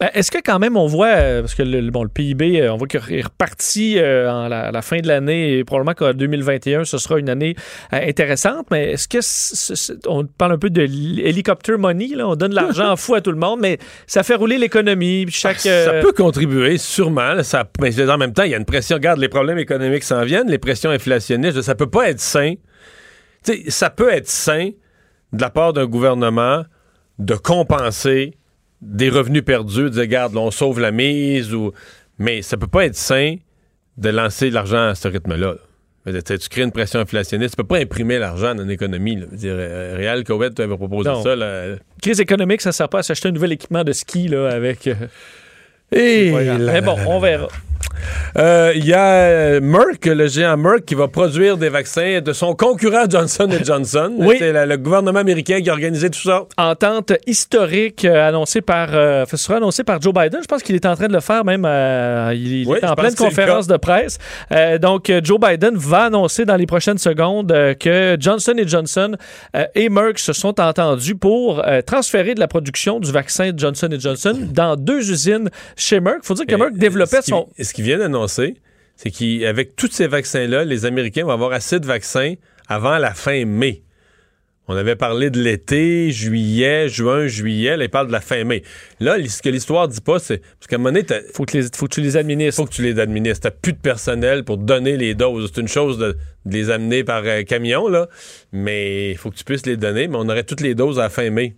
est-ce 0.00 0.32
que 0.32 0.38
quand 0.44 0.58
même 0.58 0.76
on 0.76 0.86
voit, 0.86 1.06
euh, 1.06 1.40
parce 1.42 1.54
que 1.54 1.62
le, 1.62 1.90
bon, 1.90 2.02
le 2.02 2.08
PIB, 2.08 2.60
euh, 2.60 2.72
on 2.72 2.76
voit 2.76 2.88
qu'il 2.88 3.00
est 3.14 3.22
reparti 3.22 3.96
euh, 3.96 4.28
en 4.28 4.48
la, 4.48 4.82
fin 4.82 4.98
de 4.98 5.06
l'année 5.06 5.58
et 5.58 5.64
probablement 5.64 5.94
qu'en 5.94 6.12
2021, 6.12 6.84
ce 6.84 6.98
sera 6.98 7.18
une 7.18 7.28
année 7.28 7.54
intéressante, 7.92 8.66
mais 8.72 8.92
est-ce 8.92 9.06
que 9.06 10.08
on 10.08 10.24
parle 10.26 10.52
un 10.52 10.58
peu 10.58 10.70
de 10.70 10.82
l'hélicoptère 10.82 11.78
money, 11.78 12.08
là, 12.08 12.28
on 12.28 12.34
donne 12.34 12.54
l'argent 12.54 12.96
fou 12.96 13.14
à 13.14 13.20
tout 13.20 13.30
le 13.30 13.38
monde, 13.38 13.60
mais 13.62 13.78
ça 14.06 14.24
fait 14.24 14.34
rouler 14.34 14.58
l'économie. 14.58 15.26
Chaque, 15.30 15.60
Ça 15.60 16.00
peut 16.02 16.12
contribuer, 16.12 16.76
sûrement. 16.76 17.42
Ça, 17.42 17.64
mais 17.80 18.10
en 18.10 18.18
même 18.18 18.32
temps, 18.32 18.42
il 18.42 18.50
y 18.50 18.54
a 18.54 18.58
une 18.58 18.64
pression. 18.64 18.96
Regarde, 18.96 19.20
les 19.20 19.28
problèmes 19.28 19.58
économiques 19.58 20.04
s'en 20.04 20.24
viennent, 20.24 20.50
les 20.50 20.58
pressions 20.58 20.90
inflationnistes. 20.90 21.62
Ça 21.62 21.74
peut 21.74 21.90
pas 21.90 22.10
être 22.10 22.20
sain. 22.20 22.54
sais, 23.42 23.64
ça 23.68 23.90
peut 23.90 24.12
être 24.12 24.28
sain 24.28 24.70
de 25.32 25.40
la 25.40 25.50
part 25.50 25.72
d'un 25.72 25.86
gouvernement 25.86 26.64
de 27.18 27.34
compenser 27.34 28.34
des 28.84 29.08
revenus 29.08 29.44
perdus, 29.44 29.84
de 29.84 29.88
dire, 29.88 30.02
regarde, 30.02 30.36
on 30.36 30.50
sauve 30.50 30.78
la 30.80 30.90
mise, 30.90 31.54
ou... 31.54 31.72
mais 32.18 32.42
ça 32.42 32.56
peut 32.56 32.66
pas 32.66 32.84
être 32.84 32.94
sain 32.94 33.36
de 33.96 34.08
lancer 34.08 34.50
l'argent 34.50 34.88
à 34.88 34.94
ce 34.94 35.08
rythme-là. 35.08 35.54
Tu 36.04 36.48
crées 36.50 36.62
une 36.62 36.70
pression 36.72 37.00
inflationniste. 37.00 37.52
Tu 37.52 37.56
peux 37.56 37.66
pas 37.66 37.78
imprimer 37.78 38.18
l'argent 38.18 38.54
dans 38.54 38.62
une 38.62 38.70
économie. 38.70 39.16
Dire, 39.32 39.54
euh, 39.56 39.94
Réal 39.96 40.22
Cowett 40.24 40.58
avait 40.60 40.76
proposé 40.76 41.08
ça. 41.22 41.36
Crise 42.02 42.20
économique, 42.20 42.60
ça 42.60 42.72
sert 42.72 42.90
pas 42.90 42.98
à 42.98 43.02
s'acheter 43.02 43.28
un 43.28 43.32
nouvel 43.32 43.52
équipement 43.52 43.84
de 43.84 43.92
ski 43.92 44.28
là, 44.28 44.48
avec. 44.50 44.86
Euh, 44.86 44.94
Et 45.92 46.30
mais 46.58 46.82
bon, 46.82 46.96
on 47.06 47.20
verra. 47.20 47.48
Euh, 48.36 48.72
il 48.74 48.84
y 48.84 48.92
a 48.92 49.12
euh, 49.12 49.60
Merck, 49.60 50.06
le 50.06 50.26
géant 50.26 50.56
Merck, 50.56 50.84
qui 50.84 50.94
va 50.94 51.08
produire 51.08 51.56
des 51.56 51.68
vaccins 51.68 52.20
de 52.20 52.32
son 52.32 52.54
concurrent 52.54 53.04
Johnson 53.08 53.48
Johnson. 53.64 54.12
oui. 54.18 54.36
C'est 54.38 54.52
le 54.66 54.76
gouvernement 54.76 55.20
américain 55.20 55.60
qui 55.60 55.70
a 55.70 55.72
organisé 55.72 56.10
tout 56.10 56.20
ça. 56.20 56.44
Entente 56.56 57.12
historique 57.26 58.04
euh, 58.04 58.28
annoncée 58.28 58.60
par, 58.60 58.90
ce 58.90 59.36
sera 59.36 59.58
annoncé 59.58 59.84
par 59.84 60.00
Joe 60.00 60.12
Biden. 60.12 60.40
Je 60.42 60.46
pense 60.46 60.62
qu'il 60.62 60.74
est 60.74 60.86
en 60.86 60.96
train 60.96 61.06
de 61.06 61.12
le 61.12 61.20
faire 61.20 61.44
même. 61.44 61.64
il, 62.34 62.68
est 62.68 62.84
en 62.84 62.94
pleine 62.94 63.14
conférence 63.14 63.66
de 63.66 63.76
presse. 63.76 64.18
donc, 64.80 65.12
Joe 65.22 65.38
Biden 65.38 65.76
va 65.76 66.04
annoncer 66.04 66.44
dans 66.44 66.56
les 66.56 66.66
prochaines 66.66 66.98
secondes 66.98 67.52
que 67.78 68.16
Johnson 68.18 68.54
Johnson 68.66 69.16
et 69.74 69.88
Merck 69.88 70.18
se 70.18 70.32
sont 70.32 70.60
entendus 70.60 71.14
pour 71.14 71.62
transférer 71.86 72.34
de 72.34 72.40
la 72.40 72.48
production 72.48 73.00
du 73.00 73.12
vaccin 73.12 73.52
Johnson 73.56 73.88
Johnson 73.98 74.48
dans 74.52 74.76
deux 74.76 75.10
usines 75.10 75.50
chez 75.76 76.00
Merck. 76.00 76.20
Il 76.22 76.26
faut 76.26 76.34
dire 76.34 76.46
que 76.46 76.54
Merck 76.56 76.74
développait 76.74 77.22
son 77.22 77.48
qu'il 77.74 77.84
vient 77.84 77.98
d'annoncer, 77.98 78.54
c'est 78.96 79.10
qu'avec 79.10 79.76
tous 79.76 79.90
ces 79.90 80.06
vaccins-là, 80.06 80.64
les 80.64 80.86
Américains 80.86 81.24
vont 81.24 81.32
avoir 81.32 81.52
assez 81.52 81.80
de 81.80 81.86
vaccins 81.86 82.34
avant 82.68 82.98
la 82.98 83.12
fin 83.12 83.44
mai. 83.44 83.82
On 84.66 84.76
avait 84.76 84.96
parlé 84.96 85.28
de 85.28 85.42
l'été, 85.42 86.10
juillet, 86.10 86.88
juin, 86.88 87.26
juillet. 87.26 87.76
Là, 87.76 87.84
ils 87.84 87.90
parlent 87.90 88.06
de 88.06 88.12
la 88.12 88.22
fin 88.22 88.44
mai. 88.44 88.62
Là, 88.98 89.16
ce 89.28 89.42
que 89.42 89.50
l'histoire 89.50 89.88
dit 89.88 90.00
pas, 90.00 90.18
c'est. 90.18 90.38
Parce 90.38 90.68
qu'à 90.68 90.76
un 90.76 90.78
moment 90.78 90.92
donné, 90.92 91.04
faut 91.34 91.44
que, 91.44 91.60
faut 91.74 91.86
que 91.86 91.94
tu 91.94 92.00
les 92.00 92.16
administres. 92.16 92.62
Faut 92.62 92.66
que 92.66 92.72
tu 92.72 92.82
les 92.82 92.98
administres. 92.98 93.42
T'as 93.42 93.50
plus 93.50 93.74
de 93.74 93.78
personnel 93.78 94.42
pour 94.42 94.56
donner 94.56 94.96
les 94.96 95.14
doses. 95.14 95.50
C'est 95.54 95.60
une 95.60 95.68
chose 95.68 95.98
de, 95.98 96.16
les 96.46 96.70
amener 96.70 97.04
par 97.04 97.22
euh, 97.26 97.42
camion, 97.42 97.88
là. 97.88 98.08
Mais 98.52 99.10
il 99.10 99.18
faut 99.18 99.30
que 99.30 99.36
tu 99.36 99.44
puisses 99.44 99.66
les 99.66 99.76
donner. 99.76 100.08
Mais 100.08 100.16
on 100.16 100.28
aurait 100.30 100.44
toutes 100.44 100.62
les 100.62 100.74
doses 100.74 100.98
à 100.98 101.02
la 101.02 101.10
fin 101.10 101.28
mai. 101.28 101.56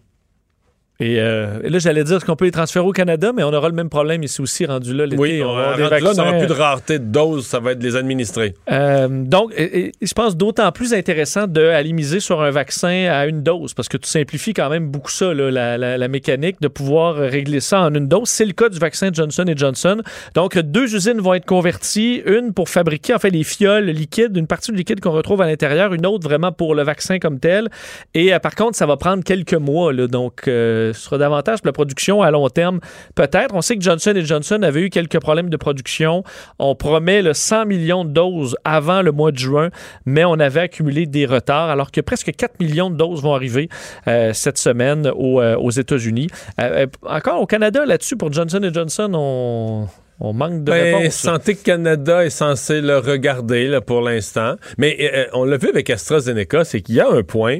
Euh, 1.02 1.60
et, 1.62 1.68
là, 1.68 1.78
j'allais 1.78 2.04
dire 2.04 2.24
qu'on 2.24 2.36
peut 2.36 2.46
les 2.46 2.50
transférer 2.50 2.84
au 2.84 2.92
Canada, 2.92 3.32
mais 3.34 3.42
on 3.42 3.52
aura 3.52 3.68
le 3.68 3.74
même 3.74 3.90
problème 3.90 4.22
ici 4.22 4.40
aussi, 4.40 4.64
rendu 4.64 4.94
là 4.94 5.04
l'été. 5.04 5.20
Oui, 5.20 5.42
on, 5.42 5.54
là, 5.54 5.76
on 5.76 6.14
n'aura 6.14 6.32
plus 6.32 6.46
de 6.46 6.52
rareté 6.52 6.98
de 6.98 7.04
doses, 7.04 7.46
ça 7.46 7.60
va 7.60 7.72
être 7.72 7.82
les 7.82 7.96
administrés. 7.96 8.54
Euh, 8.70 9.08
donc, 9.08 9.52
je 9.56 10.14
pense 10.14 10.36
d'autant 10.36 10.70
plus 10.72 10.94
intéressant 10.94 11.46
d'aller 11.46 11.92
miser 11.92 12.20
sur 12.20 12.40
un 12.40 12.50
vaccin 12.50 13.08
à 13.10 13.26
une 13.26 13.42
dose, 13.42 13.74
parce 13.74 13.88
que 13.88 13.96
tu 13.98 14.08
simplifies 14.08 14.54
quand 14.54 14.70
même 14.70 14.88
beaucoup 14.88 15.10
ça, 15.10 15.34
la, 15.34 16.08
mécanique, 16.08 16.60
de 16.60 16.68
pouvoir 16.68 17.16
régler 17.16 17.60
ça 17.60 17.80
en 17.80 17.94
une 17.94 18.08
dose. 18.08 18.28
C'est 18.28 18.46
le 18.46 18.52
cas 18.52 18.68
du 18.68 18.78
vaccin 18.78 19.10
Johnson 19.12 19.44
Johnson. 19.54 20.02
Donc, 20.34 20.58
deux 20.58 20.94
usines 20.94 21.20
vont 21.20 21.34
être 21.34 21.46
converties, 21.46 22.22
une 22.24 22.54
pour 22.54 22.68
fabriquer, 22.68 23.14
en 23.14 23.18
fait, 23.18 23.30
les 23.30 23.44
fioles 23.44 23.86
liquides, 23.86 24.36
une 24.36 24.46
partie 24.46 24.70
du 24.70 24.78
liquide 24.78 25.00
qu'on 25.00 25.12
retrouve 25.12 25.42
à 25.42 25.46
l'intérieur, 25.46 25.92
une 25.92 26.06
autre 26.06 26.26
vraiment 26.26 26.52
pour 26.52 26.74
le 26.74 26.82
vaccin 26.82 27.18
comme 27.18 27.38
tel. 27.38 27.68
Et 28.14 28.32
euh, 28.32 28.38
par 28.38 28.54
contre, 28.54 28.76
ça 28.76 28.86
va 28.86 28.96
prendre 28.96 29.22
quelques 29.22 29.54
mois, 29.54 29.92
là, 29.92 30.06
donc 30.06 30.48
ce 30.92 31.00
sera 31.00 31.18
davantage 31.18 31.60
pour 31.60 31.68
la 31.68 31.72
production 31.72 32.22
à 32.22 32.30
long 32.30 32.48
terme, 32.48 32.80
peut-être. 33.14 33.54
On 33.54 33.62
sait 33.62 33.76
que 33.76 33.82
Johnson 33.82 34.14
Johnson 34.14 34.60
avait 34.62 34.82
eu 34.82 34.90
quelques 34.90 35.20
problèmes 35.20 35.50
de 35.50 35.56
production. 35.56 36.22
On 36.58 36.74
promet 36.74 37.22
le 37.22 37.32
100 37.34 37.66
millions 37.66 38.04
de 38.04 38.10
doses 38.10 38.56
avant 38.64 39.02
le 39.02 39.12
mois 39.12 39.32
de 39.32 39.38
juin, 39.38 39.70
mais 40.04 40.24
on 40.24 40.34
avait 40.34 40.60
accumulé 40.60 41.06
des 41.06 41.26
retards, 41.26 41.70
alors 41.70 41.90
que 41.90 42.00
presque 42.00 42.32
4 42.32 42.60
millions 42.60 42.90
de 42.90 42.96
doses 42.96 43.22
vont 43.22 43.34
arriver 43.34 43.68
euh, 44.08 44.32
cette 44.32 44.58
semaine 44.58 45.06
euh, 45.06 45.56
aux, 45.56 45.70
États-Unis. 45.70 46.28
Euh, 46.60 46.86
encore 47.02 47.40
au 47.40 47.46
Canada, 47.46 47.84
là-dessus, 47.84 48.16
pour 48.16 48.32
Johnson 48.32 48.60
Johnson, 48.72 49.10
on... 49.14 49.88
On 50.18 50.32
manque 50.32 50.64
de 50.64 50.72
ben, 50.72 50.96
réponse. 50.96 51.12
Santé 51.12 51.54
Canada 51.54 52.24
est 52.24 52.30
censé 52.30 52.80
le 52.80 52.96
regarder 52.96 53.68
là, 53.68 53.82
pour 53.82 54.00
l'instant. 54.00 54.54
Mais 54.78 55.28
on 55.34 55.44
l'a 55.44 55.58
vu 55.58 55.68
avec 55.68 55.90
AstraZeneca, 55.90 56.64
c'est 56.64 56.80
qu'il 56.80 56.94
y 56.94 57.00
a 57.00 57.10
un 57.10 57.22
point 57.22 57.58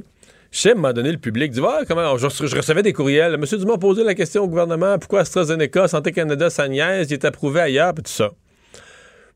je 0.51 0.59
sais, 0.61 0.75
donné, 0.75 1.13
le 1.13 1.19
public 1.19 1.53
dit 1.53 1.61
ah, 1.65 1.81
comment, 1.87 2.17
je, 2.17 2.27
recevais 2.27 2.83
des 2.83 2.93
courriels. 2.93 3.37
Monsieur 3.37 3.59
Dumont 3.59 3.79
posait 3.79 4.05
la 4.05 4.15
question 4.15 4.45
au 4.45 4.49
gouvernement 4.49 4.99
pourquoi 4.99 5.21
AstraZeneca, 5.21 5.89
Santé 5.89 6.13
Canada, 6.13 6.51
sa 6.51 6.67
il 6.67 6.81
est 6.81 7.25
approuvé 7.25 7.61
ailleurs, 7.61 7.95
puis 7.95 8.05
tout 8.05 8.13
ça. 8.13 8.31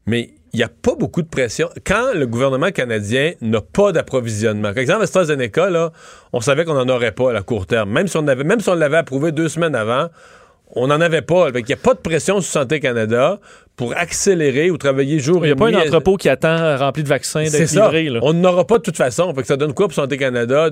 Mais 0.07 0.31
il 0.53 0.57
n'y 0.57 0.63
a 0.63 0.69
pas 0.69 0.95
beaucoup 0.95 1.23
de 1.23 1.29
pression. 1.29 1.69
Quand 1.85 2.13
le 2.15 2.27
gouvernement 2.27 2.71
canadien 2.71 3.33
n'a 3.41 3.61
pas 3.61 3.93
d'approvisionnement, 3.93 4.73
par 4.73 4.79
exemple, 4.79 5.03
AstraZeneca, 5.03 5.71
là, 5.71 5.93
on 6.33 6.41
savait 6.41 6.65
qu'on 6.65 6.75
n'en 6.75 6.89
aurait 6.89 7.13
pas 7.13 7.37
à 7.37 7.43
court 7.43 7.67
terme. 7.67 7.91
Même 7.91 8.09
si 8.09 8.17
on 8.17 8.27
avait, 8.27 8.45
même 8.45 8.61
si 8.61 8.69
on 8.69 8.75
l'avait 8.75 8.97
approuvé 8.97 9.31
deux 9.31 9.49
semaines 9.49 9.75
avant, 9.75 10.09
on 10.75 10.87
n'en 10.87 11.01
avait 11.01 11.23
pas. 11.23 11.49
Il 11.55 11.65
n'y 11.65 11.73
a 11.73 11.77
pas 11.77 11.95
de 11.95 12.01
pression 12.01 12.41
sur 12.41 12.53
Santé 12.53 12.81
Canada 12.81 13.39
pour 13.81 13.97
accélérer 13.97 14.71
ou 14.71 14.77
travailler 14.77 15.21
jour 15.21 15.39
et 15.39 15.41
nuit. 15.41 15.55
Il 15.55 15.57
n'y 15.57 15.71
a 15.71 15.73
pas 15.73 15.79
un 15.79 15.87
entrepôt 15.87 16.19
qui 16.19 16.29
attend 16.29 16.77
rempli 16.77 17.03
de 17.03 17.09
vaccins 17.09 17.45
d'être 17.45 17.73
livré. 17.73 18.11
Là. 18.11 18.21
On 18.23 18.35
n'aura 18.35 18.67
pas 18.67 18.77
de 18.77 18.83
toute 18.83 18.99
façon. 18.99 19.33
Fait 19.35 19.41
que 19.41 19.47
ça 19.47 19.57
donne 19.57 19.73
quoi 19.73 19.87
pour 19.87 19.95
Santé 19.95 20.19
Canada 20.19 20.69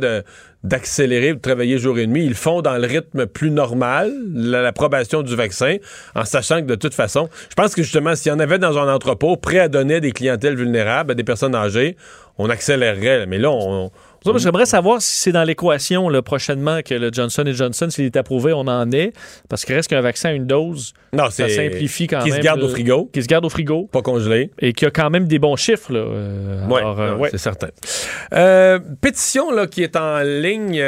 d'accélérer 0.62 1.32
ou 1.32 1.36
de 1.36 1.40
travailler 1.40 1.78
jour 1.78 1.98
et 1.98 2.06
nuit? 2.06 2.24
Ils 2.24 2.28
le 2.28 2.34
font 2.34 2.60
dans 2.60 2.76
le 2.76 2.86
rythme 2.86 3.24
plus 3.24 3.50
normal, 3.50 4.12
l'approbation 4.34 5.22
du 5.22 5.34
vaccin, 5.34 5.76
en 6.14 6.26
sachant 6.26 6.60
que 6.60 6.66
de 6.66 6.74
toute 6.74 6.92
façon, 6.92 7.30
je 7.48 7.54
pense 7.54 7.74
que 7.74 7.82
justement, 7.82 8.14
s'il 8.14 8.30
y 8.30 8.34
en 8.34 8.40
avait 8.40 8.58
dans 8.58 8.76
un 8.76 8.94
entrepôt 8.94 9.38
prêt 9.38 9.60
à 9.60 9.68
donner 9.68 9.94
à 9.94 10.00
des 10.00 10.12
clientèles 10.12 10.56
vulnérables, 10.56 11.12
à 11.12 11.14
des 11.14 11.24
personnes 11.24 11.54
âgées, 11.54 11.96
on 12.36 12.50
accélérerait. 12.50 13.24
Mais 13.24 13.38
là, 13.38 13.50
on 13.50 13.90
J'aimerais 14.36 14.66
savoir 14.66 15.00
si 15.00 15.16
c'est 15.16 15.32
dans 15.32 15.44
l'équation 15.44 16.08
prochainement 16.22 16.80
que 16.84 16.94
le 16.94 17.10
Johnson 17.12 17.44
Johnson, 17.46 17.88
s'il 17.90 18.04
est 18.04 18.16
approuvé, 18.16 18.52
on 18.52 18.66
en 18.66 18.90
est. 18.92 19.12
Parce 19.48 19.64
qu'il 19.64 19.74
reste 19.74 19.88
qu'un 19.88 20.00
vaccin 20.00 20.30
à 20.30 20.32
une 20.32 20.46
dose. 20.46 20.92
Non, 21.12 21.30
ça 21.30 21.48
simplifie 21.48 22.06
quand 22.06 22.18
qui 22.18 22.30
même. 22.30 22.34
Qui 22.34 22.36
se 22.36 22.44
garde 22.44 22.62
au 22.62 22.68
frigo. 22.68 23.10
Qui 23.12 23.22
se 23.22 23.26
garde 23.26 23.44
au 23.44 23.48
frigo. 23.48 23.88
Pas 23.90 24.02
congelé. 24.02 24.50
Et 24.58 24.72
qui 24.72 24.84
a 24.84 24.90
quand 24.90 25.10
même 25.10 25.26
des 25.26 25.38
bons 25.38 25.56
chiffres. 25.56 25.92
Là. 25.92 26.00
Euh, 26.00 26.66
euh, 26.70 27.16
ouais, 27.16 27.28
c'est 27.30 27.38
certain. 27.38 27.68
Euh, 28.34 28.78
pétition 29.00 29.50
là, 29.50 29.66
qui 29.66 29.82
est 29.82 29.96
en 29.96 30.20
ligne, 30.20 30.82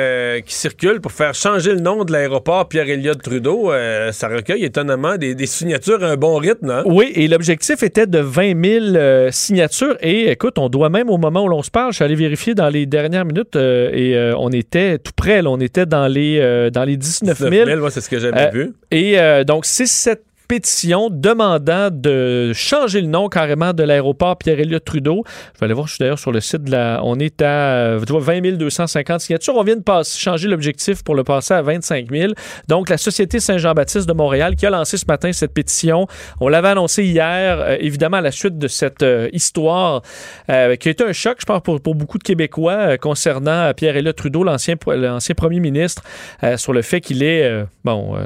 qui 0.45 0.55
circule 0.55 1.01
pour 1.01 1.12
faire 1.12 1.34
changer 1.34 1.72
le 1.72 1.80
nom 1.80 2.05
de 2.05 2.12
l'aéroport 2.12 2.68
Pierre-Éliott 2.68 3.22
Trudeau. 3.22 3.72
ça 4.12 4.28
recueille 4.28 4.64
étonnamment 4.64 5.16
des, 5.16 5.47
signatures 5.47 6.05
à 6.05 6.09
un 6.09 6.16
bon 6.16 6.36
rythme. 6.36 6.70
Hein? 6.70 6.82
Oui, 6.86 7.12
et 7.14 7.28
l'objectif 7.28 7.82
était 7.82 8.07
de 8.07 8.18
20 8.18 8.93
000 8.95 9.30
signatures. 9.30 9.97
Et 10.01 10.30
écoute, 10.30 10.59
on 10.59 10.68
doit 10.68 10.91
même, 10.91 11.11
au 11.11 11.18
moment 11.18 11.45
où 11.45 11.49
l'on 11.49 11.62
se 11.62 11.70
parle, 11.70 11.93
je 11.93 11.97
suis 11.97 12.05
allé 12.05 12.14
vérifier 12.14 12.55
dans 12.55 12.68
les 12.68 12.86
dernières 12.86 13.24
minutes 13.33 13.57
et 13.57 14.33
on 14.37 14.51
était 14.51 14.99
tout 14.99 15.12
près. 15.16 15.43
on 15.45 15.61
était 15.61 15.87
dans 15.87 16.07
les, 16.07 16.70
dans 16.72 16.85
les 16.85 16.97
19 16.97 17.39
000. 17.39 17.51
19 17.51 17.68
000 17.68 17.91
c'est 17.91 18.01
ce 18.01 18.11
que 18.11 18.18
j'avais 18.18 18.51
vu. 18.51 18.72
Et 18.91 19.16
donc, 19.45 19.64
c'est 19.64 19.87
cette 19.87 20.24
pétition 20.51 21.11
demandant 21.12 21.90
de 21.92 22.51
changer 22.53 23.01
le 23.03 23.07
nom 23.07 23.28
carrément 23.28 23.72
de 23.72 23.84
l'aéroport 23.84 24.36
Pierre-Éliott 24.36 24.84
Trudeau. 24.84 25.22
Je 25.55 25.61
vais 25.61 25.66
aller 25.66 25.74
voir, 25.74 25.86
je 25.86 25.92
suis 25.92 26.01
d'ailleurs 26.01 26.18
sur 26.18 26.32
le 26.32 26.40
site. 26.40 26.62
On 26.74 27.20
est 27.20 27.40
à 27.40 27.98
20 27.98 28.57
250 28.57 29.20
signatures. 29.20 29.55
On 29.55 29.62
vient 29.62 29.76
de 29.76 29.82
passer, 29.82 30.18
changer 30.18 30.48
l'objectif 30.48 31.05
pour 31.05 31.14
le 31.14 31.22
passer 31.22 31.55
à 31.55 31.62
25 31.62 32.11
000. 32.11 32.32
Donc, 32.66 32.88
la 32.88 32.98
Société 32.98 33.38
Saint-Jean-Baptiste 33.38 34.09
de 34.09 34.12
Montréal 34.12 34.57
qui 34.57 34.66
a 34.66 34.70
lancé 34.70 34.96
ce 34.96 35.05
matin 35.07 35.32
cette 35.32 35.55
pétition. 35.55 36.09
On 36.40 36.48
l'avait 36.48 36.70
annoncé 36.70 37.05
hier, 37.05 37.61
euh, 37.61 37.76
évidemment, 37.78 38.16
à 38.16 38.20
la 38.20 38.32
suite 38.32 38.59
de 38.59 38.66
cette 38.66 39.05
euh, 39.05 39.28
histoire 39.32 40.03
euh, 40.51 40.74
qui 40.74 40.88
a 40.88 40.90
été 40.90 41.05
un 41.05 41.12
choc, 41.12 41.36
je 41.38 41.46
pense, 41.46 41.62
pour, 41.62 41.80
pour 41.80 41.94
beaucoup 41.94 42.18
de 42.18 42.24
Québécois 42.24 42.98
concernant 42.98 43.72
Pierre-Éliott 43.72 44.16
Trudeau, 44.16 44.42
l'ancien 44.42 44.74
premier 44.74 45.61
ministre, 45.61 46.03
sur 46.57 46.72
le 46.72 46.82
fait 46.82 47.01
qu'il 47.01 47.22
ait, 47.22 47.64
bon, 47.84 48.16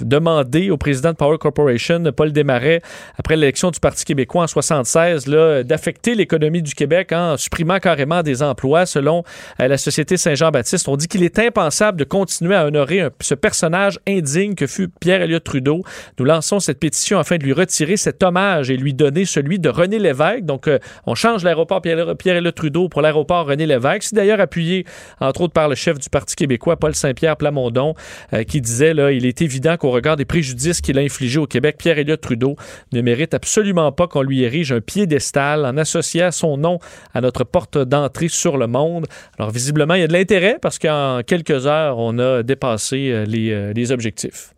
demandé 0.00 0.70
au 0.70 0.76
président 0.76 1.10
de 1.10 1.16
Power 1.16 1.38
Corporation 1.38 1.55
Paul 1.56 2.32
Desmarais, 2.32 2.82
après 3.18 3.36
l'élection 3.36 3.70
du 3.70 3.80
Parti 3.80 4.04
québécois 4.04 4.44
en 4.44 4.46
76, 4.46 5.26
d'affecter 5.64 6.14
l'économie 6.14 6.62
du 6.62 6.74
Québec 6.74 7.12
en 7.12 7.36
supprimant 7.36 7.78
carrément 7.78 8.22
des 8.22 8.42
emplois, 8.42 8.86
selon 8.86 9.24
euh, 9.60 9.68
la 9.68 9.78
Société 9.78 10.16
Saint-Jean-Baptiste. 10.16 10.88
On 10.88 10.96
dit 10.96 11.08
qu'il 11.08 11.22
est 11.22 11.38
impensable 11.38 11.98
de 11.98 12.04
continuer 12.04 12.54
à 12.54 12.66
honorer 12.66 13.08
ce 13.20 13.34
personnage 13.34 13.98
indigne 14.06 14.54
que 14.54 14.66
fut 14.66 14.88
Pierre 14.88 15.22
Elliott 15.22 15.42
Trudeau. 15.42 15.82
Nous 16.18 16.24
lançons 16.24 16.60
cette 16.60 16.78
pétition 16.78 17.18
afin 17.18 17.36
de 17.36 17.44
lui 17.44 17.52
retirer 17.52 17.96
cet 17.96 18.22
hommage 18.22 18.70
et 18.70 18.76
lui 18.76 18.94
donner 18.94 19.24
celui 19.24 19.58
de 19.58 19.68
René 19.68 19.98
Lévesque. 19.98 20.44
Donc, 20.44 20.68
euh, 20.68 20.78
on 21.06 21.14
change 21.14 21.42
l'aéroport 21.42 21.80
Pierre 21.80 22.36
Elliott 22.36 22.54
Trudeau 22.54 22.88
pour 22.88 23.02
l'aéroport 23.02 23.46
René 23.46 23.66
Lévesque. 23.66 24.04
C'est 24.04 24.16
d'ailleurs 24.16 24.40
appuyé, 24.40 24.84
entre 25.20 25.42
autres, 25.42 25.52
par 25.52 25.68
le 25.68 25.74
chef 25.74 25.98
du 25.98 26.10
Parti 26.10 26.36
québécois, 26.36 26.76
Paul 26.76 26.94
Saint-Pierre 26.94 27.36
Plamondon, 27.36 27.94
euh, 28.32 28.44
qui 28.44 28.60
disait, 28.60 28.94
là, 28.94 29.12
il 29.12 29.26
est 29.26 29.42
évident 29.42 29.76
qu'au 29.76 29.90
regard 29.90 30.16
des 30.16 30.24
préjudices 30.24 30.80
qu'il 30.80 30.98
a 30.98 31.02
infligés 31.02 31.38
au 31.38 31.45
Québec, 31.46 31.76
pierre 31.78 31.98
Elliott 31.98 32.20
Trudeau 32.20 32.56
ne 32.92 33.00
mérite 33.00 33.34
absolument 33.34 33.92
pas 33.92 34.06
qu'on 34.06 34.22
lui 34.22 34.42
érige 34.42 34.72
un 34.72 34.80
piédestal 34.80 35.64
en 35.64 35.76
associant 35.76 36.30
son 36.30 36.56
nom 36.56 36.78
à 37.14 37.20
notre 37.20 37.44
porte 37.44 37.78
d'entrée 37.78 38.28
sur 38.28 38.56
le 38.56 38.66
monde. 38.66 39.06
Alors 39.38 39.50
visiblement, 39.50 39.94
il 39.94 40.00
y 40.00 40.04
a 40.04 40.08
de 40.08 40.12
l'intérêt 40.12 40.58
parce 40.60 40.78
qu'en 40.78 41.20
quelques 41.26 41.66
heures, 41.66 41.98
on 41.98 42.18
a 42.18 42.42
dépassé 42.42 43.10
euh, 43.10 43.24
euh, 43.28 43.72
les 43.74 43.92
objectifs 43.92 44.52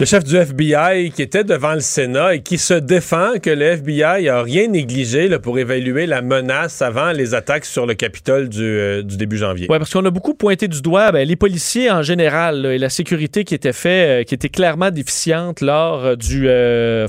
le 0.00 0.06
chef 0.06 0.24
du 0.24 0.34
FBI 0.34 1.10
qui 1.14 1.20
était 1.20 1.44
devant 1.44 1.74
le 1.74 1.80
Sénat 1.80 2.36
et 2.36 2.40
qui 2.40 2.56
se 2.56 2.72
défend 2.72 3.38
que 3.42 3.50
le 3.50 3.66
FBI 3.66 4.30
a 4.30 4.42
rien 4.42 4.66
négligé 4.66 5.28
pour 5.40 5.58
évaluer 5.58 6.06
la 6.06 6.22
menace 6.22 6.80
avant 6.80 7.12
les 7.12 7.34
attaques 7.34 7.66
sur 7.66 7.84
le 7.84 7.92
Capitole 7.92 8.48
du, 8.48 8.62
euh, 8.62 9.02
début 9.02 9.36
janvier. 9.36 9.66
Oui, 9.68 9.76
parce 9.76 9.92
qu'on 9.92 10.04
a 10.06 10.10
beaucoup 10.10 10.32
pointé 10.32 10.68
du 10.68 10.80
doigt 10.80 11.12
ben, 11.12 11.28
les 11.28 11.36
policiers 11.36 11.90
en 11.90 12.00
général 12.00 12.64
et 12.64 12.78
la 12.78 12.88
sécurité 12.88 13.44
qui 13.44 13.54
était 13.54 13.74
fait, 13.74 14.22
euh, 14.22 14.24
qui 14.24 14.32
était 14.32 14.48
clairement 14.48 14.90
déficiente 14.90 15.60
lors 15.60 16.02
euh, 16.02 16.16
du, 16.16 16.46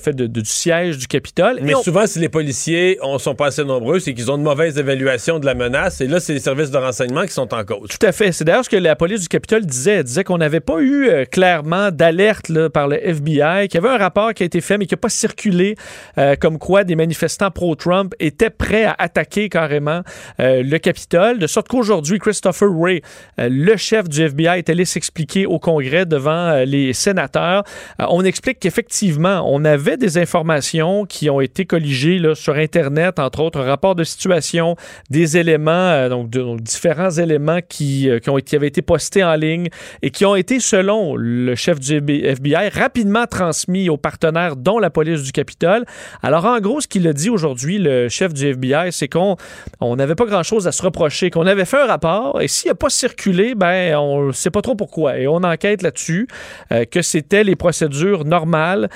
fait 0.03 0.13
du 0.13 0.41
siège 0.43 0.97
du 0.97 1.07
Capitole. 1.07 1.59
Mais 1.61 1.75
souvent, 1.81 2.05
si 2.05 2.19
les 2.19 2.27
policiers 2.27 2.99
on, 3.01 3.17
sont 3.19 3.35
pas 3.35 3.47
assez 3.47 3.63
nombreux, 3.63 3.99
c'est 3.99 4.13
qu'ils 4.13 4.29
ont 4.29 4.35
une 4.35 4.43
mauvaise 4.43 4.77
évaluation 4.77 5.39
de 5.39 5.45
la 5.45 5.53
menace 5.53 6.01
et 6.01 6.07
là, 6.07 6.19
c'est 6.19 6.33
les 6.33 6.41
services 6.41 6.71
de 6.71 6.77
renseignement 6.77 7.21
qui 7.21 7.31
sont 7.31 7.53
en 7.53 7.63
cause. 7.63 7.87
Tout 7.87 8.05
à 8.05 8.11
fait. 8.11 8.33
C'est 8.33 8.43
d'ailleurs 8.43 8.65
ce 8.65 8.69
que 8.69 8.75
la 8.75 8.97
police 8.97 9.21
du 9.21 9.27
Capitole 9.29 9.65
disait. 9.65 9.91
Elle 9.91 10.03
disait 10.03 10.25
qu'on 10.25 10.39
n'avait 10.39 10.59
pas 10.59 10.81
eu 10.81 11.09
clairement 11.31 11.89
d'alerte 11.89 12.51
par 12.73 12.80
le 12.87 12.97
FBI, 13.05 13.67
qu'il 13.67 13.81
y 13.81 13.85
avait 13.85 13.93
un 13.93 13.97
rapport 13.97 14.33
qui 14.33 14.43
a 14.43 14.45
été 14.45 14.61
fait, 14.61 14.77
mais 14.77 14.85
qui 14.85 14.93
n'a 14.93 14.97
pas 14.97 15.09
circulé, 15.09 15.75
euh, 16.17 16.35
comme 16.39 16.57
quoi 16.57 16.83
des 16.83 16.95
manifestants 16.95 17.51
pro-Trump 17.51 18.13
étaient 18.19 18.49
prêts 18.49 18.85
à 18.85 18.95
attaquer 18.97 19.49
carrément 19.49 20.01
euh, 20.39 20.63
le 20.63 20.77
Capitole, 20.77 21.39
de 21.39 21.47
sorte 21.47 21.67
qu'aujourd'hui, 21.67 22.19
Christopher 22.19 22.69
Wray, 22.71 23.01
euh, 23.39 23.49
le 23.51 23.77
chef 23.77 24.07
du 24.07 24.21
FBI, 24.23 24.59
est 24.59 24.69
allé 24.69 24.85
s'expliquer 24.85 25.45
au 25.45 25.59
Congrès 25.59 26.05
devant 26.05 26.63
les 26.65 26.93
sénateurs. 26.93 27.63
on 27.99 28.23
explique 28.23 28.59
qu'effectivement, 28.59 29.43
on 29.45 29.63
avait 29.65 29.97
des 29.97 30.17
informations 30.17 31.05
qui 31.05 31.29
ont 31.29 31.41
été 31.41 31.65
colligées 31.65 32.19
là, 32.19 32.35
sur 32.35 32.55
Internet, 32.55 33.19
entre 33.19 33.41
autres, 33.41 33.59
un 33.59 33.65
rapport 33.65 33.95
de 33.95 34.03
situation, 34.03 34.75
des 35.09 35.37
éléments, 35.37 36.09
donc, 36.09 36.29
de, 36.29 36.59
différents 36.59 37.11
éléments 37.11 37.59
qui, 37.67 38.09
qui, 38.21 38.29
ont, 38.29 38.37
qui 38.37 38.55
avaient 38.55 38.67
été 38.67 38.81
postés 38.81 39.23
en 39.23 39.35
ligne 39.35 39.69
et 40.01 40.09
qui 40.09 40.25
ont 40.25 40.35
été, 40.35 40.59
selon 40.59 41.15
le 41.15 41.55
chef 41.55 41.79
du 41.79 41.97
FBI, 41.97 42.69
rapidement 42.73 43.25
transmis 43.27 43.89
aux 43.89 43.97
partenaires, 43.97 44.55
dont 44.55 44.79
la 44.79 44.89
police 44.89 45.23
du 45.23 45.31
Capitole. 45.31 45.85
Alors, 46.23 46.45
en 46.45 46.59
gros, 46.59 46.81
ce 46.81 46.87
qu'il 46.87 47.07
a 47.07 47.13
dit 47.13 47.29
aujourd'hui, 47.29 47.77
le 47.77 48.09
chef 48.09 48.33
du 48.33 48.47
FBI, 48.47 48.91
c'est 48.91 49.07
qu'on 49.07 49.37
n'avait 49.81 50.15
pas 50.15 50.25
grand-chose 50.25 50.67
à 50.67 50.71
se 50.71 50.81
reprocher, 50.81 51.29
qu'on 51.29 51.47
avait 51.47 51.65
fait 51.65 51.81
un 51.81 51.87
rapport, 51.87 52.41
et 52.41 52.47
s'il 52.47 52.69
n'a 52.69 52.75
pas 52.75 52.89
circulé, 52.89 53.55
ben, 53.55 53.95
on 53.97 54.27
ne 54.27 54.31
sait 54.31 54.51
pas 54.51 54.61
trop 54.61 54.75
pourquoi. 54.75 55.17
Et 55.17 55.27
on 55.27 55.43
enquête 55.43 55.81
là-dessus, 55.81 56.27
euh, 56.71 56.85
que 56.85 57.01
c'était 57.01 57.43
les 57.43 57.55
procédures 57.55 58.25
normales 58.25 58.89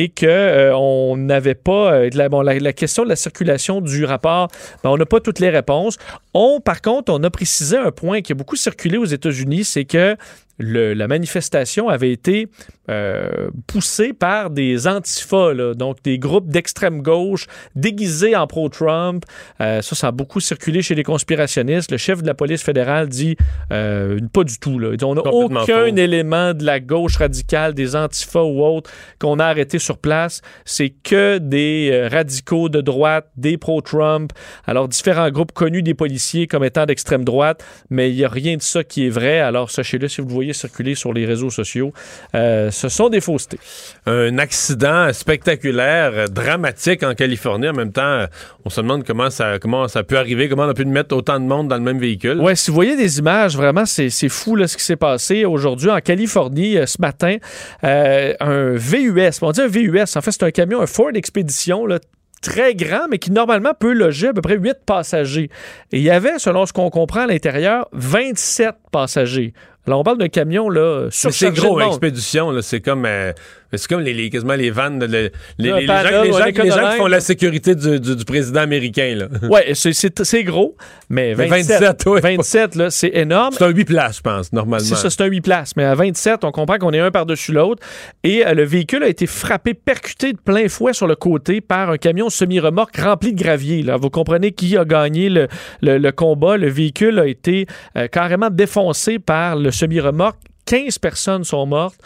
et 0.00 0.08
qu'on 0.08 0.26
euh, 0.26 1.16
n'avait 1.16 1.54
pas. 1.54 1.92
Euh, 1.92 2.10
la, 2.14 2.30
bon, 2.30 2.40
la, 2.40 2.72
question 2.72 3.04
de 3.04 3.10
la 3.10 3.16
circulation 3.16 3.82
du 3.82 4.06
rapport, 4.06 4.48
ben, 4.82 4.88
on 4.88 4.96
n'a 4.96 5.04
pas 5.04 5.20
toutes 5.20 5.40
les 5.40 5.50
réponses. 5.50 5.98
On, 6.32 6.58
par 6.60 6.80
contre, 6.80 7.12
on 7.12 7.22
a 7.22 7.28
précisé 7.28 7.76
un 7.76 7.90
point 7.90 8.22
qui 8.22 8.32
a 8.32 8.34
beaucoup 8.34 8.56
circulé 8.56 8.96
aux 8.96 9.04
États-Unis, 9.04 9.64
c'est 9.64 9.84
que 9.84 10.16
la 10.60 11.08
manifestation 11.08 11.88
avait 11.88 12.12
été 12.12 12.48
euh, 12.90 13.50
poussée 13.66 14.12
par 14.12 14.50
des 14.50 14.86
antifas, 14.88 15.54
donc 15.74 16.02
des 16.02 16.18
groupes 16.18 16.48
d'extrême 16.48 17.02
gauche 17.02 17.46
déguisés 17.76 18.34
en 18.36 18.46
pro-Trump. 18.46 19.24
Euh, 19.60 19.80
ça, 19.80 19.94
ça 19.94 20.08
a 20.08 20.10
beaucoup 20.10 20.40
circulé 20.40 20.82
chez 20.82 20.94
les 20.94 21.02
conspirationnistes. 21.02 21.90
Le 21.90 21.98
chef 21.98 22.20
de 22.20 22.26
la 22.26 22.34
police 22.34 22.62
fédérale 22.62 23.08
dit 23.08 23.36
euh, 23.72 24.18
pas 24.32 24.44
du 24.44 24.58
tout. 24.58 24.78
Là. 24.78 24.96
on 25.02 25.14
n'a 25.14 25.22
aucun 25.22 25.94
élément 25.96 26.52
de 26.52 26.64
la 26.64 26.80
gauche 26.80 27.16
radicale, 27.16 27.74
des 27.74 27.94
antifas 27.96 28.42
ou 28.42 28.62
autres 28.62 28.90
qu'on 29.18 29.38
a 29.38 29.46
arrêté 29.46 29.78
sur 29.78 29.89
place. 29.98 30.42
C'est 30.64 30.90
que 30.90 31.38
des 31.38 32.08
radicaux 32.10 32.68
de 32.68 32.80
droite, 32.80 33.26
des 33.36 33.58
pro-Trump. 33.58 34.32
Alors, 34.66 34.88
différents 34.88 35.30
groupes 35.30 35.52
connus 35.52 35.82
des 35.82 35.94
policiers 35.94 36.46
comme 36.46 36.64
étant 36.64 36.86
d'extrême 36.86 37.24
droite, 37.24 37.64
mais 37.90 38.10
il 38.10 38.16
n'y 38.16 38.24
a 38.24 38.28
rien 38.28 38.56
de 38.56 38.62
ça 38.62 38.84
qui 38.84 39.06
est 39.06 39.10
vrai. 39.10 39.40
Alors, 39.40 39.70
sachez-le 39.70 40.08
si 40.08 40.20
vous 40.20 40.28
le 40.28 40.34
voyez 40.34 40.52
circuler 40.52 40.94
sur 40.94 41.12
les 41.12 41.26
réseaux 41.26 41.50
sociaux. 41.50 41.92
Euh, 42.34 42.70
ce 42.70 42.88
sont 42.88 43.08
des 43.08 43.20
faussetés. 43.20 43.58
Un 44.06 44.38
accident 44.38 45.12
spectaculaire, 45.12 46.28
dramatique 46.28 47.02
en 47.02 47.14
Californie. 47.14 47.68
En 47.68 47.74
même 47.74 47.92
temps, 47.92 48.26
on 48.64 48.70
se 48.70 48.80
demande 48.80 49.04
comment 49.04 49.30
ça, 49.30 49.58
comment 49.58 49.88
ça 49.88 50.02
peut 50.02 50.18
arriver, 50.18 50.48
comment 50.48 50.64
on 50.64 50.68
a 50.68 50.74
pu 50.74 50.84
mettre 50.84 51.16
autant 51.16 51.38
de 51.38 51.44
monde 51.44 51.68
dans 51.68 51.76
le 51.76 51.82
même 51.82 51.98
véhicule. 51.98 52.38
Oui, 52.40 52.56
si 52.56 52.70
vous 52.70 52.74
voyez 52.74 52.96
des 52.96 53.18
images, 53.18 53.56
vraiment, 53.56 53.86
c'est 53.86 54.10
fou 54.28 54.56
là, 54.56 54.66
ce 54.66 54.76
qui 54.76 54.84
s'est 54.84 54.96
passé 54.96 55.44
aujourd'hui 55.44 55.90
en 55.90 56.00
Californie 56.00 56.76
euh, 56.76 56.86
ce 56.86 57.00
matin. 57.00 57.36
Euh, 57.84 58.34
un 58.40 58.72
VUS, 58.74 59.30
on 59.42 59.50
dit 59.52 59.60
un 59.60 59.68
VUS, 59.70 60.16
en 60.16 60.20
fait, 60.20 60.32
c'est 60.32 60.42
un 60.42 60.50
camion, 60.50 60.80
un 60.80 60.86
Ford 60.86 61.10
Expedition, 61.14 61.86
là, 61.86 61.98
très 62.42 62.74
grand, 62.74 63.06
mais 63.10 63.18
qui 63.18 63.30
normalement 63.30 63.72
peut 63.78 63.92
loger 63.92 64.28
à 64.28 64.32
peu 64.32 64.40
près 64.40 64.56
8 64.56 64.78
passagers. 64.86 65.50
Et 65.92 65.98
il 65.98 66.02
y 66.02 66.10
avait, 66.10 66.38
selon 66.38 66.66
ce 66.66 66.72
qu'on 66.72 66.90
comprend 66.90 67.20
à 67.20 67.26
l'intérieur, 67.26 67.88
27 67.92 68.74
passagers. 68.92 69.52
Alors, 69.86 70.00
on 70.00 70.04
parle 70.04 70.18
d'un 70.18 70.28
camion, 70.28 70.68
là, 70.68 71.08
sur 71.10 71.32
C'est 71.32 71.52
gros, 71.52 71.80
expédition, 71.80 72.50
là. 72.50 72.62
C'est 72.62 72.80
comme, 72.80 73.06
euh, 73.06 73.32
c'est 73.72 73.88
comme 73.88 74.00
les, 74.00 74.14
les, 74.14 74.30
quasiment 74.30 74.54
les 74.54 74.70
vannes, 74.70 75.04
les, 75.04 75.30
les, 75.58 75.86
gens, 75.86 76.22
les, 76.22 76.32
gens, 76.32 76.90
qui 76.90 76.96
font 76.96 77.06
la 77.06 77.20
sécurité 77.20 77.74
du, 77.74 78.00
du, 78.00 78.24
président 78.24 78.60
américain. 78.60 79.18
Ouais, 79.50 79.72
c'est 79.74 80.44
gros, 80.44 80.76
mais 81.08 81.34
27, 81.34 82.04
27, 82.06 82.74
là, 82.74 82.90
c'est 82.90 83.10
énorme. 83.14 83.54
C'est 83.56 83.64
un 83.64 83.68
8 83.68 83.84
places, 83.84 84.16
je 84.18 84.20
pense, 84.20 84.52
normalement. 84.52 84.84
C'est 84.84 84.94
ça, 84.94 85.10
c'est 85.10 85.22
un 85.22 85.26
8 85.26 85.40
places. 85.40 85.72
Mais 85.76 85.84
à 85.84 85.94
27, 85.94 86.44
on 86.44 86.52
comprend 86.52 86.78
qu'on 86.78 86.92
est 86.92 87.00
un 87.00 87.10
par-dessus 87.10 87.52
l'autre. 87.52 87.82
Et 88.22 88.46
euh, 88.46 88.54
le 88.54 88.64
véhicule 88.64 89.02
a 89.02 89.08
été 89.08 89.26
frappé, 89.26 89.74
percuté 89.74 90.32
de 90.32 90.38
plein 90.38 90.68
fouet 90.68 90.92
sur 90.92 91.06
le 91.06 91.16
côté 91.16 91.60
par 91.60 91.90
un 91.90 91.96
camion 91.96 92.30
semi-remorque 92.30 92.96
rempli 92.96 93.32
de 93.32 93.42
gravier, 93.42 93.82
là. 93.82 93.96
Vous 93.96 94.10
comprenez 94.10 94.52
qui 94.52 94.76
a 94.76 94.84
gagné 94.84 95.28
le, 95.28 95.48
le, 95.82 96.10
combat. 96.10 96.56
Le 96.56 96.68
véhicule 96.68 97.18
a 97.18 97.26
été 97.26 97.66
euh, 97.96 98.08
carrément 98.08 98.50
défoncé 98.50 99.18
par 99.18 99.56
le 99.56 99.70
semi-remorque 99.70 100.38
15 100.70 101.00
personnes 101.00 101.42
sont 101.42 101.66
mortes. 101.66 101.98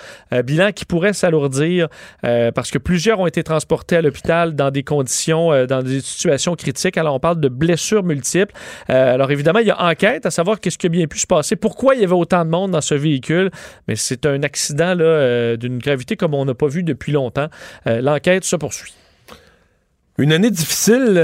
bilan 0.44 0.72
qui 0.72 0.86
pourrait 0.86 1.12
s'alourdir 1.12 1.88
parce 2.22 2.70
que 2.70 2.78
plusieurs 2.78 3.20
ont 3.20 3.26
été 3.26 3.42
transportés 3.42 3.96
à 3.96 4.00
l'hôpital 4.00 4.54
dans 4.54 4.70
des 4.70 4.82
conditions, 4.82 5.66
dans 5.66 5.82
des 5.82 6.00
situations 6.00 6.54
critiques. 6.54 6.96
Alors, 6.96 7.14
on 7.14 7.20
parle 7.20 7.40
de 7.40 7.48
blessures 7.48 8.02
multiples. 8.04 8.54
alors, 8.88 9.30
évidemment, 9.30 9.58
il 9.58 9.66
y 9.66 9.70
a 9.70 9.84
enquête 9.84 10.24
à 10.24 10.30
savoir 10.30 10.60
qu'est-ce 10.60 10.78
qui 10.78 10.86
a 10.86 10.88
bien 10.88 11.06
pu 11.06 11.18
se 11.18 11.26
passer, 11.26 11.56
pourquoi 11.56 11.94
il 11.94 12.00
y 12.00 12.04
avait 12.04 12.14
autant 12.14 12.42
de 12.46 12.50
monde 12.50 12.70
dans 12.70 12.80
ce 12.80 12.94
véhicule, 12.94 13.50
mais 13.86 13.96
c'est 13.96 14.24
un 14.24 14.42
accident 14.42 14.94
d'une 15.56 15.76
gravité 15.76 16.16
comme 16.16 16.32
on 16.32 16.46
n'a 16.46 16.54
pas 16.54 16.68
vu 16.68 16.82
depuis 16.82 17.12
longtemps. 17.12 17.48
L'enquête 17.84 18.44
se 18.44 18.56
poursuit. 18.56 18.94
Une 20.16 20.32
année 20.32 20.52
difficile, 20.52 21.14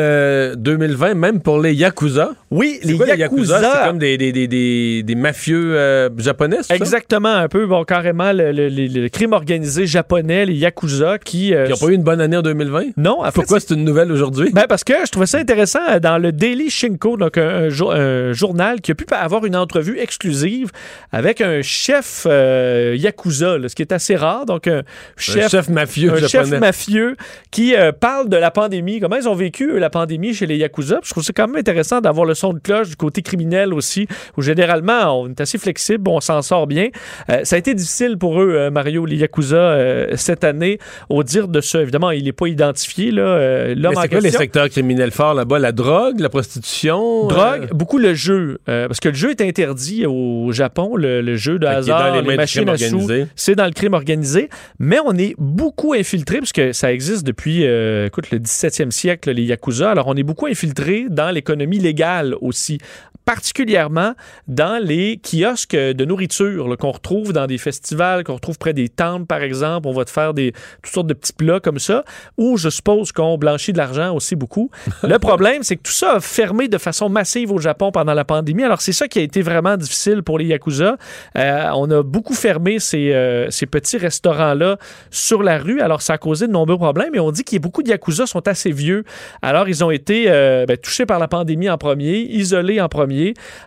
2020, 0.57 1.11
euh, 1.11 1.14
même 1.14 1.41
pour 1.41 1.61
les 1.61 1.72
Yakuza. 1.74 2.30
Oui, 2.51 2.80
les, 2.82 2.95
Yakuza, 2.95 3.61
c'est 3.61 3.86
comme 3.86 3.99
des, 4.01 4.18
des, 4.18 4.32
des, 4.32 5.05
des 5.05 5.14
mafieux 5.14 5.76
euh, 5.76 6.09
japonais, 6.18 6.57
Exactement, 6.70 7.28
un 7.28 7.47
peu, 7.47 7.66
bon, 7.66 7.84
carrément, 7.84 8.32
le, 8.34 9.07
crime 9.07 9.32
organisé 9.32 9.86
japonais, 9.86 10.45
les 10.47 10.55
Yakuza, 10.55 11.18
qui... 11.18 11.55
Euh, 11.55 11.66
qui 11.66 11.70
n'ont 11.70 11.78
pas 11.78 11.93
eu 11.93 11.95
une 11.95 12.03
bonne 12.03 12.20
année 12.20 12.36
en 12.36 12.43
2020? 12.43 12.97
Non, 12.97 13.22
en 13.22 13.30
Pourquoi 13.30 13.61
c'est 13.61 13.74
une 13.74 13.84
nouvelle 13.84 14.11
aujourd'hui? 14.11 14.51
Ben 14.53 14.64
parce 14.68 14.82
que 14.82 14.95
je 15.07 15.11
trouvais 15.12 15.26
ça 15.26 15.38
intéressant 15.38 16.01
dans 16.03 16.18
le 16.18 16.32
Daily 16.32 16.68
Shinko, 16.68 17.16
donc 17.16 17.38
un, 17.38 17.68
journal 17.70 18.80
qui 18.80 18.91
a 18.91 18.95
pu 18.97 19.07
avoir 19.12 19.45
une 19.45 19.55
entrevue 19.55 20.01
exclusive 20.01 20.72
avec 21.12 21.41
un 21.41 21.62
chef 21.62 22.26
Yakuza, 22.26 23.57
ce 23.68 23.74
qui 23.76 23.82
est 23.82 23.93
assez 23.93 24.16
rare, 24.16 24.47
donc 24.47 24.66
un 24.66 24.82
chef... 25.16 25.45
Un 25.45 25.49
chef 25.49 25.68
mafieux 25.68 26.12
un 26.12 26.26
chef 26.26 26.51
mafieux 26.51 27.16
qui 27.53 27.74
parle 28.01 28.28
de 28.28 28.36
la 28.36 28.51
pandémie 28.51 28.79
comment 29.00 29.16
ils 29.16 29.28
ont 29.28 29.34
vécu 29.34 29.78
la 29.78 29.90
pandémie 29.90 30.34
chez 30.34 30.46
les 30.46 30.56
Yakuza? 30.56 31.00
je 31.02 31.10
trouve 31.10 31.22
c'est 31.22 31.32
quand 31.32 31.46
même 31.46 31.56
intéressant 31.56 32.00
d'avoir 32.00 32.26
le 32.26 32.34
son 32.34 32.52
de 32.52 32.58
cloche 32.58 32.88
du 32.88 32.96
côté 32.96 33.22
criminel 33.22 33.72
aussi, 33.74 34.06
où 34.36 34.42
généralement 34.42 35.20
on 35.20 35.28
est 35.28 35.40
assez 35.40 35.58
flexible, 35.58 36.08
on 36.08 36.20
s'en 36.20 36.42
sort 36.42 36.66
bien. 36.66 36.88
Euh, 37.30 37.40
ça 37.44 37.56
a 37.56 37.58
été 37.58 37.74
difficile 37.74 38.16
pour 38.18 38.40
eux, 38.40 38.54
euh, 38.54 38.70
Mario, 38.70 39.06
les 39.06 39.16
Yakuza, 39.16 39.56
euh, 39.56 40.12
cette 40.16 40.44
année, 40.44 40.78
au 41.08 41.22
dire 41.22 41.48
de 41.48 41.60
ça. 41.60 41.80
Évidemment, 41.80 42.10
il 42.10 42.24
n'est 42.24 42.32
pas 42.32 42.46
identifié. 42.46 43.10
Là, 43.10 43.74
l'homme 43.74 43.94
c'est 44.00 44.08
quoi 44.08 44.20
les 44.20 44.30
secteurs 44.30 44.68
criminels 44.68 45.10
forts 45.10 45.34
là-bas? 45.34 45.58
La 45.58 45.72
drogue, 45.72 46.20
la 46.20 46.28
prostitution? 46.28 47.26
Drogue, 47.28 47.68
beaucoup 47.72 47.98
le 47.98 48.14
jeu. 48.14 48.58
parce 48.66 49.00
que 49.00 49.08
le 49.08 49.14
jeu 49.14 49.30
est 49.30 49.40
interdit 49.40 50.06
au 50.06 50.52
Japon, 50.52 50.96
le, 50.96 51.36
jeu 51.36 51.58
de 51.58 51.66
hasard, 51.66 52.22
les, 52.22 52.36
machines 52.36 52.68
à 52.68 52.76
sous. 52.76 53.08
C'est 53.36 53.54
dans 53.54 53.66
le 53.66 53.72
crime 53.72 53.94
organisé. 53.94 54.48
Mais 54.78 54.98
on 55.04 55.16
est 55.16 55.34
beaucoup 55.38 55.92
infiltré, 55.92 56.38
parce 56.38 56.52
que 56.52 56.72
ça 56.72 56.92
existe 56.92 57.24
depuis, 57.24 57.62
écoute, 57.62 58.30
le 58.30 58.38
17 58.38 58.69
siècle, 58.90 59.30
les 59.30 59.44
Yakuza. 59.44 59.90
Alors, 59.90 60.06
on 60.06 60.14
est 60.14 60.22
beaucoup 60.22 60.46
infiltré 60.46 61.06
dans 61.08 61.30
l'économie 61.30 61.78
légale 61.78 62.34
aussi 62.40 62.78
particulièrement 63.24 64.14
dans 64.48 64.82
les 64.82 65.20
kiosques 65.22 65.76
de 65.76 66.04
nourriture 66.04 66.76
qu'on 66.78 66.90
retrouve 66.90 67.32
dans 67.32 67.46
des 67.46 67.58
festivals, 67.58 68.24
qu'on 68.24 68.34
retrouve 68.34 68.58
près 68.58 68.72
des 68.72 68.88
temples, 68.88 69.26
par 69.26 69.42
exemple. 69.42 69.88
On 69.88 69.92
va 69.92 70.04
te 70.04 70.10
faire 70.10 70.34
des, 70.34 70.52
toutes 70.82 70.92
sortes 70.92 71.06
de 71.06 71.14
petits 71.14 71.32
plats 71.32 71.60
comme 71.60 71.78
ça, 71.78 72.04
où 72.38 72.56
je 72.56 72.68
suppose 72.68 73.12
qu'on 73.12 73.38
blanchit 73.38 73.72
de 73.72 73.78
l'argent 73.78 74.14
aussi 74.14 74.36
beaucoup. 74.36 74.70
Le 75.02 75.18
problème, 75.18 75.62
c'est 75.62 75.76
que 75.76 75.82
tout 75.82 75.92
ça 75.92 76.14
a 76.14 76.20
fermé 76.20 76.68
de 76.68 76.78
façon 76.78 77.08
massive 77.08 77.52
au 77.52 77.58
Japon 77.58 77.92
pendant 77.92 78.14
la 78.14 78.24
pandémie. 78.24 78.64
Alors, 78.64 78.80
c'est 78.80 78.92
ça 78.92 79.08
qui 79.08 79.18
a 79.18 79.22
été 79.22 79.42
vraiment 79.42 79.76
difficile 79.76 80.22
pour 80.22 80.38
les 80.38 80.46
Yakuza. 80.46 80.96
Euh, 81.36 81.70
on 81.74 81.90
a 81.90 82.02
beaucoup 82.02 82.34
fermé 82.34 82.78
ces, 82.78 83.12
euh, 83.12 83.50
ces 83.50 83.66
petits 83.66 83.98
restaurants-là 83.98 84.78
sur 85.10 85.42
la 85.42 85.58
rue. 85.58 85.80
Alors, 85.80 86.02
ça 86.02 86.14
a 86.14 86.18
causé 86.18 86.46
de 86.46 86.52
nombreux 86.52 86.78
problèmes. 86.78 87.14
Et 87.14 87.20
on 87.20 87.30
dit 87.30 87.44
qu'il 87.44 87.56
y 87.56 87.60
a 87.60 87.62
beaucoup 87.62 87.82
de 87.82 87.88
Yakuza 87.88 88.26
sont 88.26 88.46
assez 88.48 88.72
vieux. 88.72 89.04
Alors, 89.42 89.68
ils 89.68 89.84
ont 89.84 89.90
été 89.90 90.24
euh, 90.28 90.66
ben, 90.66 90.76
touchés 90.76 91.06
par 91.06 91.18
la 91.18 91.28
pandémie 91.28 91.68
en 91.68 91.78
premier, 91.78 92.18
isolés 92.18 92.80
en 92.80 92.88
premier 92.88 93.09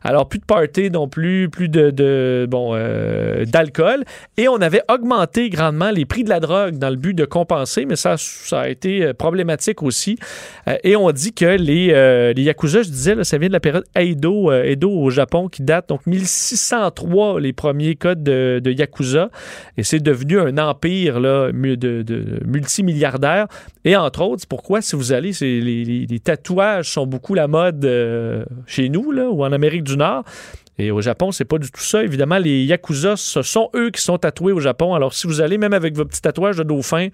alors, 0.04 0.28
plus 0.28 0.40
de 0.40 0.46
party 0.46 0.90
non 0.90 1.08
plus, 1.08 1.50
plus 1.50 1.70
de, 1.70 2.48
bon, 2.50 2.72
euh, 2.74 3.46
d'alcool. 3.46 4.04
Et 4.38 4.48
on 4.48 4.58
avait 4.58 4.82
augmenté 4.90 5.50
grandement 5.50 5.92
les 5.92 6.06
prix 6.06 6.24
de 6.24 6.30
la 6.30 6.40
drogue 6.40 6.78
dans 6.78 6.90
le 6.90 6.96
but 6.96 7.14
de 7.14 7.26
compenser, 7.26 7.86
mais 7.86 7.96
ça, 7.96 8.16
ça 8.18 8.62
a 8.62 8.70
été 8.70 9.04
euh, 9.04 9.14
problématique 9.14 9.84
aussi. 9.84 10.18
Euh, 10.68 10.78
et 10.84 10.96
on 10.96 11.12
dit 11.12 11.34
que 11.34 11.46
les, 11.46 12.34
les 12.34 12.44
Yakuza, 12.44 12.84
je 12.84 12.90
disais, 12.90 13.24
ça 13.24 13.38
vient 13.38 13.48
de 13.48 13.54
la 13.54 13.60
période 13.60 13.86
Edo, 13.96 14.52
Edo 14.52 14.92
au 14.92 15.10
Japon 15.10 15.48
qui 15.48 15.64
date 15.64 15.90
donc 15.90 16.06
1603, 16.06 17.40
les 17.40 17.54
premiers 17.54 17.96
codes 17.96 18.24
de, 18.24 18.72
Yakuza. 18.72 19.30
Et 19.78 19.84
c'est 19.84 20.00
devenu 20.00 20.40
un 20.40 20.58
empire 20.58 21.20
là, 21.20 21.52
de, 21.52 21.76
de 21.76 22.40
multimilliardaires. 22.46 23.48
Et 23.86 23.96
entre 23.96 24.22
autres, 24.22 24.46
pourquoi, 24.48 24.82
si 24.82 24.96
vous 24.96 25.14
allez, 25.14 25.32
les, 25.42 25.84
les, 26.06 26.20
tatouages 26.20 26.90
sont 26.92 27.06
beaucoup 27.06 27.34
la 27.34 27.48
mode 27.48 27.88
chez 28.66 28.90
nous, 28.90 29.12
là, 29.12 29.30
ou 29.34 29.44
en 29.44 29.52
Amérique 29.52 29.84
du 29.84 29.98
Nord. 29.98 30.24
Et 30.80 30.90
au 30.90 31.02
Japon, 31.02 31.32
c'est 31.32 31.46
pas 31.46 31.60
du 31.60 31.70
tout 31.70 31.82
ça. 31.82 32.04
Évidemment, 32.04 32.40
les 32.40 32.64
Yakuza, 32.64 33.16
ce 33.16 33.44
sont 33.44 33.70
eux 33.76 33.92
qui 33.92 34.02
sont 34.02 34.18
tatoués 34.18 34.54
au 34.54 34.60
Japon. 34.60 34.96
Alors, 34.96 35.14
si 35.14 35.28
vous 35.28 35.40
allez 35.40 35.60
même 35.60 35.74
avec 35.74 35.96
vos 35.96 36.04
petits 36.04 36.22
tatouages 36.22 36.58
de 36.58 36.64
dauphin, 36.64 37.10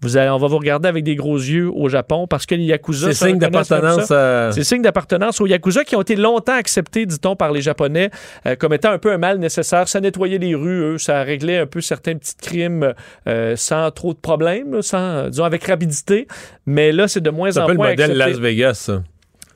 vous 0.00 0.16
allez, 0.16 0.30
on 0.30 0.38
va 0.38 0.48
vous 0.48 0.58
regarder 0.58 0.88
avec 0.88 1.04
des 1.04 1.14
gros 1.14 1.36
yeux 1.36 1.70
au 1.72 1.88
Japon 1.88 2.26
parce 2.26 2.44
que 2.44 2.56
les 2.56 2.64
Yakuza. 2.64 3.12
C'est 3.12 3.28
signe 3.28 3.38
d'appartenance. 3.38 4.12
C'est 4.52 4.64
signe 4.64 4.82
d'appartenance 4.82 5.40
aux 5.40 5.46
Yakuza 5.46 5.84
qui 5.84 5.94
ont 5.94 6.02
été 6.02 6.16
longtemps 6.16 6.56
acceptés, 6.56 7.06
dit-on, 7.06 7.36
par 7.36 7.52
les 7.52 7.62
Japonais 7.62 8.10
euh, 8.46 8.56
comme 8.56 8.74
étant 8.74 8.90
un 8.90 8.98
peu 8.98 9.12
un 9.12 9.18
mal 9.18 9.38
nécessaire. 9.38 9.86
Ça 9.86 10.00
nettoyait 10.00 10.38
les 10.38 10.56
rues, 10.56 10.94
eux. 10.94 10.98
Ça 10.98 11.22
réglait 11.22 11.58
un 11.58 11.66
peu 11.66 11.80
certains 11.80 12.16
petits 12.16 12.36
crimes 12.36 12.94
euh, 13.28 13.54
sans 13.54 13.92
trop 13.92 14.12
de 14.12 14.18
problèmes, 14.18 14.82
sans, 14.82 15.28
disons, 15.28 15.44
avec 15.44 15.64
rapidité. 15.64 16.26
Mais 16.66 16.90
là, 16.90 17.06
c'est 17.06 17.20
de 17.20 17.30
moins 17.30 17.56
en 17.56 17.60
moins. 17.60 17.66
C'est 17.68 17.72
le 17.72 18.08
modèle 18.08 18.16
Las 18.16 18.38
Vegas, 18.38 18.90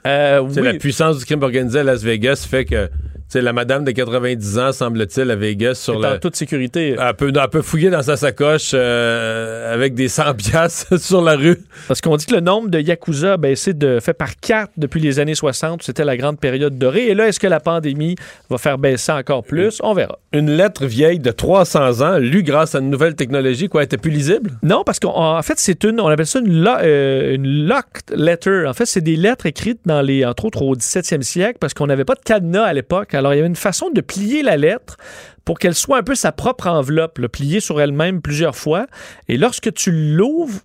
euh, 0.08 0.62
La 0.62 0.74
puissance 0.74 1.18
du 1.18 1.24
crime 1.24 1.42
organisé 1.42 1.80
à 1.80 1.82
Las 1.82 2.02
Vegas 2.02 2.46
fait 2.48 2.64
que 2.64 2.88
c'est 3.28 3.42
la 3.42 3.52
madame 3.52 3.84
de 3.84 3.90
90 3.90 4.58
ans, 4.58 4.72
semble-t-il, 4.72 5.30
à 5.30 5.36
Vegas, 5.36 5.74
sur 5.74 5.98
la... 5.98 6.14
En 6.14 6.18
toute 6.18 6.34
sécurité. 6.34 6.96
Elle 6.98 7.14
peut, 7.14 7.30
elle 7.34 7.48
peut 7.50 7.60
fouiller 7.60 7.90
dans 7.90 8.02
sa 8.02 8.16
sacoche 8.16 8.70
euh, 8.72 9.74
avec 9.74 9.94
des 9.94 10.08
100 10.08 10.34
piastres 10.38 10.98
sur 10.98 11.20
la 11.20 11.36
rue. 11.36 11.58
Parce 11.88 12.00
qu'on 12.00 12.16
dit 12.16 12.24
que 12.24 12.34
le 12.34 12.40
nombre 12.40 12.70
de 12.70 12.80
Yakuza 12.80 13.34
a 13.34 13.36
baissé 13.36 13.74
de, 13.74 14.00
fait 14.00 14.14
par 14.14 14.36
quatre 14.36 14.72
depuis 14.78 15.00
les 15.00 15.20
années 15.20 15.34
60. 15.34 15.82
C'était 15.82 16.06
la 16.06 16.16
grande 16.16 16.40
période 16.40 16.78
dorée. 16.78 17.08
Et 17.08 17.14
là, 17.14 17.28
est-ce 17.28 17.38
que 17.38 17.46
la 17.46 17.60
pandémie 17.60 18.16
va 18.48 18.56
faire 18.56 18.78
baisser 18.78 19.12
encore 19.12 19.44
plus? 19.44 19.78
On 19.82 19.92
verra. 19.92 20.18
Une 20.32 20.50
lettre 20.50 20.86
vieille 20.86 21.18
de 21.18 21.30
300 21.30 22.00
ans, 22.00 22.16
lue 22.16 22.42
grâce 22.42 22.74
à 22.74 22.78
une 22.78 22.88
nouvelle 22.88 23.14
technologie, 23.14 23.68
quoi, 23.68 23.82
était 23.82 23.98
plus 23.98 24.10
lisible? 24.10 24.52
Non, 24.62 24.84
parce 24.84 25.00
qu'en 25.00 25.42
fait, 25.42 25.58
c'est 25.58 25.84
une, 25.84 26.00
on 26.00 26.08
appelle 26.08 26.26
ça 26.26 26.38
une, 26.38 26.66
euh, 26.66 27.34
une 27.34 27.66
locked 27.66 28.16
letter. 28.16 28.64
En 28.66 28.72
fait, 28.72 28.86
c'est 28.86 29.02
des 29.02 29.16
lettres 29.16 29.44
écrites 29.44 29.80
dans 29.84 30.00
les, 30.00 30.24
entre 30.24 30.46
autres 30.46 30.62
au 30.62 30.74
17e 30.74 31.20
siècle, 31.20 31.58
parce 31.60 31.74
qu'on 31.74 31.86
n'avait 31.86 32.06
pas 32.06 32.14
de 32.14 32.22
cadenas 32.24 32.64
à 32.64 32.72
l'époque. 32.72 33.14
Alors, 33.18 33.34
il 33.34 33.36
y 33.36 33.40
avait 33.40 33.48
une 33.48 33.56
façon 33.56 33.90
de 33.90 34.00
plier 34.00 34.42
la 34.42 34.56
lettre 34.56 34.96
pour 35.44 35.58
qu'elle 35.58 35.74
soit 35.74 35.98
un 35.98 36.02
peu 36.02 36.14
sa 36.14 36.32
propre 36.32 36.68
enveloppe, 36.68 37.26
pliée 37.28 37.60
sur 37.60 37.80
elle-même 37.80 38.20
plusieurs 38.20 38.56
fois. 38.56 38.86
Et 39.28 39.36
lorsque 39.36 39.72
tu 39.72 39.90
l'ouvres, 39.90 40.60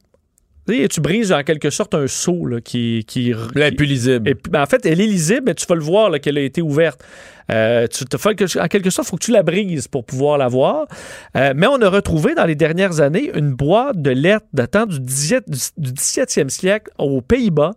tu 0.65 1.01
brises 1.01 1.31
en 1.31 1.43
quelque 1.43 1.69
sorte 1.69 1.93
un 1.93 2.07
seau 2.07 2.47
qui, 2.63 3.03
qui, 3.07 3.33
Elle 3.55 3.61
est 3.61 3.71
plus 3.71 3.85
lisible. 3.85 4.29
Et, 4.29 4.35
ben, 4.49 4.61
en 4.61 4.65
fait, 4.65 4.85
elle 4.85 5.01
est 5.01 5.07
lisible, 5.07 5.43
mais 5.47 5.55
tu 5.55 5.65
vas 5.65 5.75
le 5.75 5.81
voir 5.81 6.11
qu'elle 6.21 6.37
a 6.37 6.41
été 6.41 6.61
ouverte. 6.61 7.03
Euh, 7.51 7.87
tu 7.87 8.05
te 8.05 8.15
en 8.15 8.67
quelque 8.67 8.89
sorte, 8.89 9.07
il 9.07 9.11
faut 9.11 9.17
que 9.17 9.25
tu 9.25 9.31
la 9.31 9.43
brises 9.43 9.87
pour 9.87 10.05
pouvoir 10.05 10.37
la 10.37 10.47
voir. 10.47 10.87
Euh, 11.35 11.53
mais 11.55 11.67
on 11.67 11.81
a 11.81 11.89
retrouvé 11.89 12.35
dans 12.35 12.45
les 12.45 12.55
dernières 12.55 13.01
années 13.01 13.31
une 13.35 13.53
boîte 13.53 14.01
de 14.01 14.11
lettres 14.11 14.45
datant 14.53 14.85
du, 14.85 14.99
17, 14.99 15.49
du 15.77 15.91
17e 15.91 16.49
siècle 16.49 16.91
aux 16.97 17.21
Pays-Bas 17.21 17.71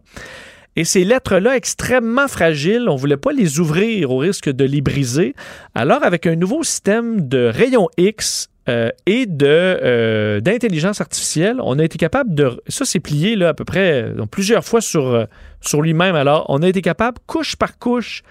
et 0.77 0.85
ces 0.85 1.05
lettres-là, 1.05 1.57
extrêmement 1.57 2.29
fragiles, 2.29 2.89
on 2.89 2.95
ne 2.95 2.99
voulait 2.99 3.17
pas 3.17 3.33
les 3.33 3.59
ouvrir 3.59 4.11
au 4.11 4.19
risque 4.19 4.51
de 4.51 4.65
les 4.65 4.83
briser. 4.83 5.35
Alors, 5.75 6.05
avec 6.05 6.27
un 6.27 6.37
nouveau 6.37 6.63
système 6.63 7.27
de 7.29 7.47
rayons 7.47 7.89
X, 7.97 8.51
euh, 8.69 8.91
et 9.07 9.27
de 9.27 9.47
euh, 9.47 10.41
d'intelligence 10.41 11.01
artificielle, 11.01 11.59
on 11.63 11.79
a 11.79 11.85
été 11.85 11.99
capable 11.99 12.35
de 12.35 12.61
ça 12.67 12.85
c'est 12.85 12.99
plié 12.99 13.37
là 13.37 13.51
à 13.51 13.55
peu 13.55 13.65
près 13.65 14.11
donc, 14.11 14.29
plusieurs 14.31 14.65
fois 14.65 14.81
sur 14.81 15.07
euh, 15.07 15.27
sur 15.61 15.83
lui-même. 15.83 16.17
Alors 16.17 16.47
on 16.49 16.61
a 16.63 16.69
été 16.69 16.83
capable 16.83 17.19
couche 17.29 17.55
par 17.55 17.79
couche 17.79 18.25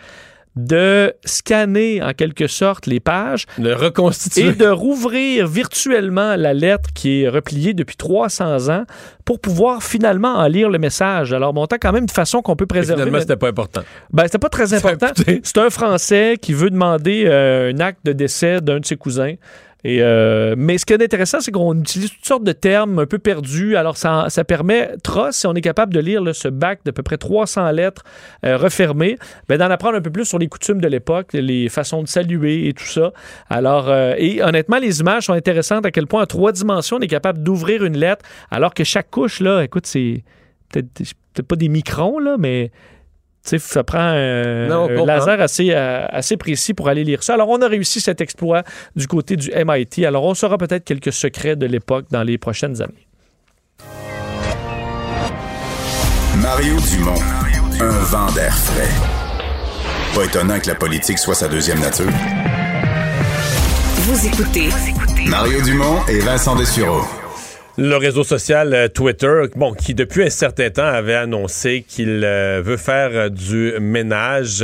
de 0.56 1.14
scanner 1.26 2.01
en 2.01 2.14
quelque 2.14 2.47
sorte 2.47 2.86
les 2.86 2.99
pages. 2.99 3.45
De 3.58 3.72
reconstituer. 3.72 4.47
Et 4.47 4.51
de 4.53 4.68
rouvrir 4.68 5.47
virtuellement 5.47 6.36
la 6.36 6.53
lettre 6.53 6.89
qui 6.93 7.24
est 7.24 7.30
repliée 7.30 7.74
depuis 7.74 7.97
300 7.97 8.70
ans 8.70 8.86
pour 9.26 9.39
pouvoir 9.39 9.84
finalement 9.84 10.36
en 10.36 10.47
lire 10.47 10.70
le 10.70 10.80
message. 10.80 11.34
Alors, 11.34 11.53
montant 11.53 11.78
quand 11.82 11.91
même 11.91 12.06
de 12.06 12.12
façon 12.12 12.41
qu'on 12.41 12.56
peut 12.56 12.68
préserver. 12.68 13.01
finalement, 13.01 13.20
c'était 13.20 13.36
pas 13.36 13.49
important. 13.49 13.82
Ben, 14.12 14.24
c'était 14.24 14.39
pas 14.39 14.49
très 14.49 14.74
important. 14.74 15.08
C'est 15.43 15.58
un 15.58 15.70
Français 15.70 16.38
qui 16.41 16.53
veut 16.53 16.70
demander 16.70 17.26
euh, 17.28 17.74
un 17.74 17.80
acte 17.80 18.06
de 18.06 18.14
décès 18.14 18.62
d'un 18.62 18.80
de 18.80 18.86
ses 18.86 18.95
cousins. 18.95 19.34
Euh, 19.86 20.56
mais 20.58 20.78
ce 20.78 20.86
qui 20.86 20.94
est 20.94 21.04
intéressant, 21.04 21.40
c'est 21.42 21.52
qu'on 21.52 21.80
utilise 21.80 22.12
toutes 22.12 22.26
sortes 22.26 22.44
de 22.44 22.52
termes 22.52 23.00
un 23.00 23.06
peu 23.06 23.20
perdus. 23.20 23.76
Alors, 23.76 23.98
ça, 23.98 24.26
ça 24.30 24.44
permettra, 24.44 25.32
si 25.32 25.46
on 25.48 25.54
est 25.54 25.62
capable 25.62 25.94
de 25.94 26.00
lire 26.00 26.24
ce 26.34 26.48
bac 26.48 26.80
d'à 26.86 26.92
peu 26.92 27.04
près 27.04 27.18
300 27.18 27.72
lettres 27.72 28.04
euh, 28.46 28.58
refermées, 28.58 29.18
ben, 29.48 29.58
d'en 29.58 29.70
apprendre 29.70 29.96
un 29.96 30.02
peu 30.02 30.12
plus 30.12 30.26
sur 30.26 30.40
les 30.40 30.48
coutumes 30.48 30.82
de 30.82 30.88
l'époque, 30.88 31.34
les 31.34 31.70
façons 31.70 32.02
de 32.02 32.08
saluer 32.08 32.68
et 32.68 32.74
tout 32.74 32.86
ça. 32.86 33.12
Alors, 33.50 33.90
euh, 33.90 34.16
et 34.18 34.42
honnêtement, 34.42 34.78
les 34.78 35.02
images 35.02 35.26
sont 35.26 35.34
intéressantes 35.34 35.86
à 35.86 35.92
quel 35.92 36.08
point, 36.08 36.24
en 36.24 36.26
trois 36.26 36.52
dimensions, 36.52 36.98
on 36.98 37.02
est 37.02 37.08
capable 37.08 37.44
d'ouvrir 37.44 37.84
une 37.84 37.98
lettre, 37.98 38.26
alors 38.52 38.74
que 38.74 38.84
chaque 38.84 39.12
couche, 39.12 39.40
là, 39.40 39.62
écoute, 39.64 39.86
c'est 39.86 40.24
peut-être 40.72 41.14
peut 41.36 41.44
pas 41.44 41.56
des 41.56 41.70
microns, 41.70 42.18
là, 42.20 42.38
mais 42.40 42.72
ça 43.46 43.84
prend 43.84 44.00
un, 44.00 45.06
laser 45.06 45.41
assez, 45.41 45.74
assez 45.74 46.38
précis 46.38 46.74
pour 46.74 46.88
aller 46.88 47.04
lire 47.04 47.24
ça. 47.24 47.34
Alors, 47.34 47.50
on 47.50 47.62
a 47.62 47.68
réussi 47.68 48.02
cet 48.02 48.22
exploit 48.22 48.64
du 48.96 49.08
côté 49.08 49.36
du 49.36 49.52
MIT. 49.56 50.06
Alors, 50.06 50.24
on 50.24 50.34
saura 50.34 50.58
peut-être 50.58 50.84
quelques 50.84 51.14
secrets 51.14 51.56
de 51.56 51.66
l'époque 51.66 52.06
dans 52.12 52.24
les 52.24 52.38
prochaines 52.38 52.82
années. 52.82 53.08
Mario 56.41 56.76
Dumont, 56.91 57.22
un 57.80 58.00
vent 58.04 58.32
d'air 58.34 58.54
frais. 58.54 58.89
Pas 60.14 60.26
étonnant 60.26 60.60
que 60.60 60.68
la 60.68 60.76
politique 60.76 61.18
soit 61.18 61.36
sa 61.36 61.48
deuxième 61.48 61.80
nature. 61.80 62.12
Vous 63.96 64.28
écoutez 64.28 64.70
Mario 65.28 65.62
Dumont 65.62 66.06
et 66.08 66.20
Vincent 66.20 66.56
Dessureau. 66.56 67.24
Le 67.78 67.97
réseau 67.97 68.23
social 68.23 68.73
euh, 68.73 68.88
Twitter, 68.88 69.41
bon, 69.57 69.73
qui 69.73 69.93
depuis 69.93 70.23
un 70.23 70.30
certain 70.30 70.69
temps 70.69 70.86
avait 70.86 71.15
annoncé 71.15 71.84
qu'il 71.86 72.23
euh, 72.23 72.61
veut 72.63 72.78
faire 72.78 73.09
euh, 73.11 73.30
du 73.30 73.73
ménage 73.82 74.63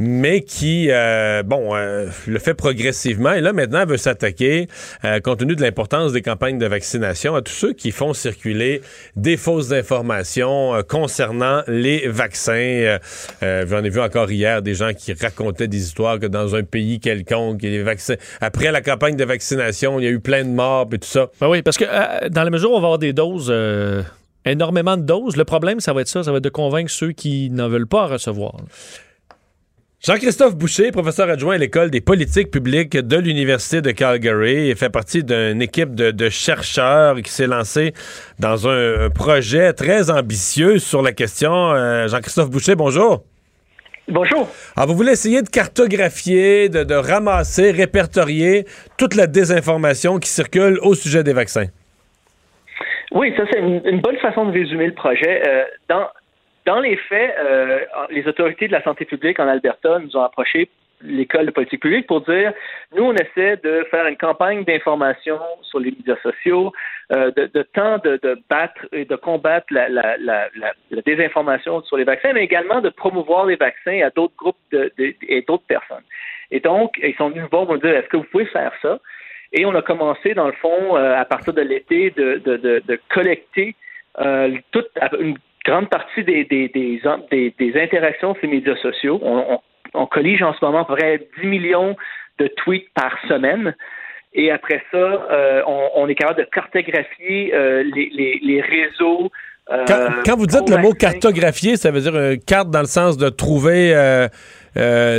mais 0.00 0.40
qui, 0.40 0.86
euh, 0.90 1.42
bon, 1.42 1.76
euh, 1.76 2.06
le 2.26 2.38
fait 2.38 2.54
progressivement 2.54 3.32
et 3.32 3.42
là 3.42 3.52
maintenant 3.52 3.84
veut 3.84 3.98
s'attaquer, 3.98 4.66
euh, 5.04 5.20
compte 5.20 5.40
tenu 5.40 5.54
de 5.54 5.60
l'importance 5.60 6.12
des 6.12 6.22
campagnes 6.22 6.58
de 6.58 6.66
vaccination, 6.66 7.34
à 7.34 7.42
tous 7.42 7.52
ceux 7.52 7.72
qui 7.74 7.90
font 7.90 8.14
circuler 8.14 8.80
des 9.14 9.36
fausses 9.36 9.72
informations 9.72 10.72
concernant 10.88 11.62
les 11.66 12.08
vaccins. 12.08 12.98
J'en 13.42 13.84
ai 13.84 13.90
vu 13.90 14.00
encore 14.00 14.30
hier 14.30 14.62
des 14.62 14.74
gens 14.74 14.94
qui 14.94 15.12
racontaient 15.12 15.68
des 15.68 15.82
histoires 15.82 16.18
que 16.18 16.26
dans 16.26 16.54
un 16.54 16.62
pays 16.62 16.98
quelconque, 16.98 17.60
les 17.60 17.82
vaccins, 17.82 18.16
après 18.40 18.72
la 18.72 18.80
campagne 18.80 19.16
de 19.16 19.24
vaccination, 19.24 20.00
il 20.00 20.04
y 20.04 20.08
a 20.08 20.10
eu 20.10 20.20
plein 20.20 20.44
de 20.44 20.50
morts 20.50 20.88
et 20.92 20.98
tout 20.98 21.08
ça. 21.08 21.30
Ben 21.40 21.48
oui, 21.48 21.60
parce 21.60 21.76
que 21.76 22.28
dans 22.28 22.44
la 22.44 22.50
mesure 22.50 22.70
où 22.70 22.76
on 22.76 22.80
va 22.80 22.86
avoir 22.86 22.98
des 22.98 23.12
doses 23.12 23.52
énormément 24.46 24.96
de 24.96 25.02
doses. 25.02 25.36
Le 25.36 25.44
problème, 25.44 25.80
ça 25.80 25.92
va 25.92 26.00
être 26.00 26.08
ça, 26.08 26.24
ça 26.24 26.30
va 26.32 26.38
être 26.38 26.44
de 26.44 26.48
convaincre 26.48 26.90
ceux 26.90 27.12
qui 27.12 27.50
n'en 27.50 27.68
veulent 27.68 27.86
pas 27.86 28.06
recevoir. 28.06 28.54
Jean-Christophe 30.02 30.56
Boucher, 30.56 30.92
professeur 30.92 31.28
adjoint 31.28 31.56
à 31.56 31.58
l'école 31.58 31.90
des 31.90 32.00
politiques 32.00 32.50
publiques 32.50 32.96
de 32.96 33.18
l'Université 33.18 33.82
de 33.82 33.90
Calgary, 33.90 34.74
fait 34.74 34.88
partie 34.88 35.22
d'une 35.22 35.60
équipe 35.60 35.94
de, 35.94 36.28
chercheurs 36.30 37.16
qui 37.16 37.30
s'est 37.30 37.46
lancée 37.46 37.92
dans 38.38 38.66
un, 38.66 39.10
projet 39.10 39.74
très 39.74 40.10
ambitieux 40.10 40.78
sur 40.78 41.02
la 41.02 41.12
question. 41.12 41.52
Euh, 41.52 42.08
Jean-Christophe 42.08 42.48
Boucher, 42.48 42.76
bonjour. 42.76 43.24
Bonjour. 44.08 44.48
Alors, 44.74 44.88
vous 44.88 44.96
voulez 44.96 45.12
essayer 45.12 45.42
de 45.42 45.50
cartographier, 45.50 46.70
de, 46.70 46.94
ramasser, 46.94 47.70
répertorier 47.70 48.64
toute 48.96 49.14
la 49.14 49.26
désinformation 49.26 50.18
qui 50.18 50.30
circule 50.30 50.78
au 50.80 50.94
sujet 50.94 51.22
des 51.24 51.34
vaccins. 51.34 51.66
Oui, 53.12 53.34
ça 53.36 53.42
c'est 53.52 53.58
une, 53.58 54.00
bonne 54.00 54.16
façon 54.16 54.46
de 54.46 54.52
résumer 54.52 54.86
le 54.86 54.94
projet. 54.94 55.42
Euh, 55.46 55.64
dans, 55.90 56.06
dans 56.66 56.80
les 56.80 56.96
faits, 56.96 57.34
euh, 57.38 57.80
les 58.10 58.26
autorités 58.26 58.68
de 58.68 58.72
la 58.72 58.82
santé 58.82 59.04
publique 59.04 59.38
en 59.40 59.48
Alberta 59.48 59.98
nous 59.98 60.16
ont 60.16 60.22
approché 60.22 60.68
l'école 61.02 61.46
de 61.46 61.50
politique 61.50 61.80
publique 61.80 62.06
pour 62.06 62.20
dire 62.22 62.52
nous 62.94 63.04
on 63.04 63.14
essaie 63.14 63.56
de 63.64 63.86
faire 63.90 64.06
une 64.06 64.16
campagne 64.16 64.64
d'information 64.64 65.38
sur 65.62 65.80
les 65.80 65.92
médias 65.92 66.16
sociaux 66.22 66.72
euh, 67.12 67.30
de, 67.30 67.50
de 67.52 67.62
temps 67.62 67.98
de, 67.98 68.20
battre 68.48 68.86
et 68.92 69.04
de 69.04 69.16
combattre 69.16 69.66
la, 69.70 69.88
la, 69.88 70.16
la, 70.18 70.48
la, 70.54 71.02
désinformation 71.06 71.82
sur 71.84 71.96
les 71.96 72.04
vaccins 72.04 72.32
mais 72.32 72.44
également 72.44 72.80
de 72.80 72.90
promouvoir 72.90 73.46
les 73.46 73.56
vaccins 73.56 74.00
à 74.02 74.10
d'autres 74.10 74.36
groupes 74.36 74.58
de, 74.72 74.92
et 74.98 75.42
d'autres 75.42 75.66
personnes. 75.66 76.04
Et 76.50 76.60
donc 76.60 76.98
ils 77.02 77.14
sont 77.14 77.30
venus 77.30 77.44
voir 77.50 77.64
pour 77.64 77.74
nous 77.74 77.80
dire 77.80 77.96
est-ce 77.96 78.08
que 78.08 78.18
vous 78.18 78.24
pouvez 78.24 78.46
faire 78.46 78.72
ça? 78.82 78.98
Et 79.52 79.64
on 79.64 79.74
a 79.74 79.82
commencé 79.82 80.34
dans 80.34 80.46
le 80.46 80.52
fond 80.52 80.96
euh, 80.96 81.16
à 81.16 81.24
partir 81.24 81.52
de 81.52 81.62
l'été 81.62 82.10
de, 82.10 82.36
de, 82.36 83.00
collecter 83.08 83.74
euh, 84.20 84.56
toute 84.70 84.88
une 85.18 85.36
grande 85.70 85.88
partie 85.88 86.24
des, 86.24 86.44
des, 86.44 86.68
des, 86.68 87.54
des, 87.58 87.80
interactions 87.80 88.34
sur 88.34 88.42
les 88.42 88.56
médias 88.56 88.76
sociaux. 88.76 89.20
On, 89.22 89.58
on, 89.94 90.06
collige 90.06 90.42
en 90.42 90.52
ce 90.54 90.64
moment 90.64 90.80
à 90.80 90.84
peu 90.84 90.96
près 90.96 91.20
10 91.40 91.46
millions 91.46 91.96
de 92.38 92.48
tweets 92.48 92.88
par 92.94 93.12
semaine. 93.28 93.74
Et 94.32 94.50
après 94.50 94.82
ça, 94.90 94.96
euh, 94.96 95.62
on, 95.66 96.08
est 96.08 96.14
capable 96.14 96.40
de 96.40 96.48
cartographier 96.52 97.52
euh, 97.52 97.82
les, 97.82 98.10
les, 98.12 98.40
les, 98.42 98.60
réseaux. 98.60 99.30
Euh, 99.70 99.84
quand, 100.24 100.36
vous 100.36 100.46
dites 100.46 100.68
le 100.68 100.78
mot 100.78 100.92
cartographier, 100.92 101.76
ça 101.76 101.90
veut 101.90 102.00
dire 102.00 102.16
une 102.16 102.38
carte 102.38 102.70
dans 102.70 102.80
le 102.80 102.86
sens 102.86 103.16
de 103.16 103.28
trouver 103.28 103.92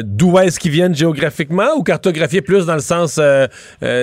d'où 0.04 0.39
est-ce 0.39 0.60
qu'ils 0.60 0.72
viennent 0.72 0.95
géographiquement 0.95 1.76
ou 1.78 1.84
cartographier 1.84 2.41
plus 2.41 2.66
dans 2.66 2.74
le 2.74 2.80
sens 2.80 3.18
de, 3.18 3.47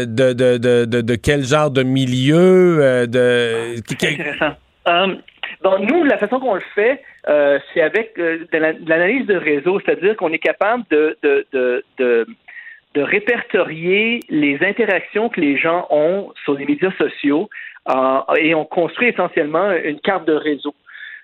de, 0.04 0.32
de, 0.32 0.84
de, 0.84 1.00
de, 1.00 1.14
quel 1.16 1.44
genre 1.44 1.70
de 1.70 1.82
milieu? 1.82 3.06
de... 3.06 3.76
C'est 3.88 4.12
intéressant. 4.12 4.56
Bon, 5.62 5.78
nous, 5.80 6.04
la 6.04 6.18
façon 6.18 6.38
qu'on 6.38 6.54
le 6.54 6.62
fait, 6.74 7.02
euh, 7.28 7.58
c'est 7.72 7.80
avec 7.80 8.18
euh, 8.18 8.46
de 8.52 8.88
l'analyse 8.88 9.26
de 9.26 9.34
réseau, 9.34 9.80
c'est-à-dire 9.80 10.16
qu'on 10.16 10.32
est 10.32 10.38
capable 10.38 10.84
de, 10.90 11.18
de, 11.22 11.46
de, 11.52 11.84
de, 11.98 12.26
de 12.94 13.02
répertorier 13.02 14.20
les 14.28 14.58
interactions 14.62 15.28
que 15.28 15.40
les 15.40 15.58
gens 15.58 15.86
ont 15.90 16.32
sur 16.44 16.54
les 16.54 16.64
médias 16.64 16.92
sociaux 16.92 17.50
euh, 17.88 18.20
et 18.38 18.54
on 18.54 18.64
construit 18.64 19.08
essentiellement 19.08 19.72
une 19.72 20.00
carte 20.00 20.26
de 20.26 20.34
réseau. 20.34 20.74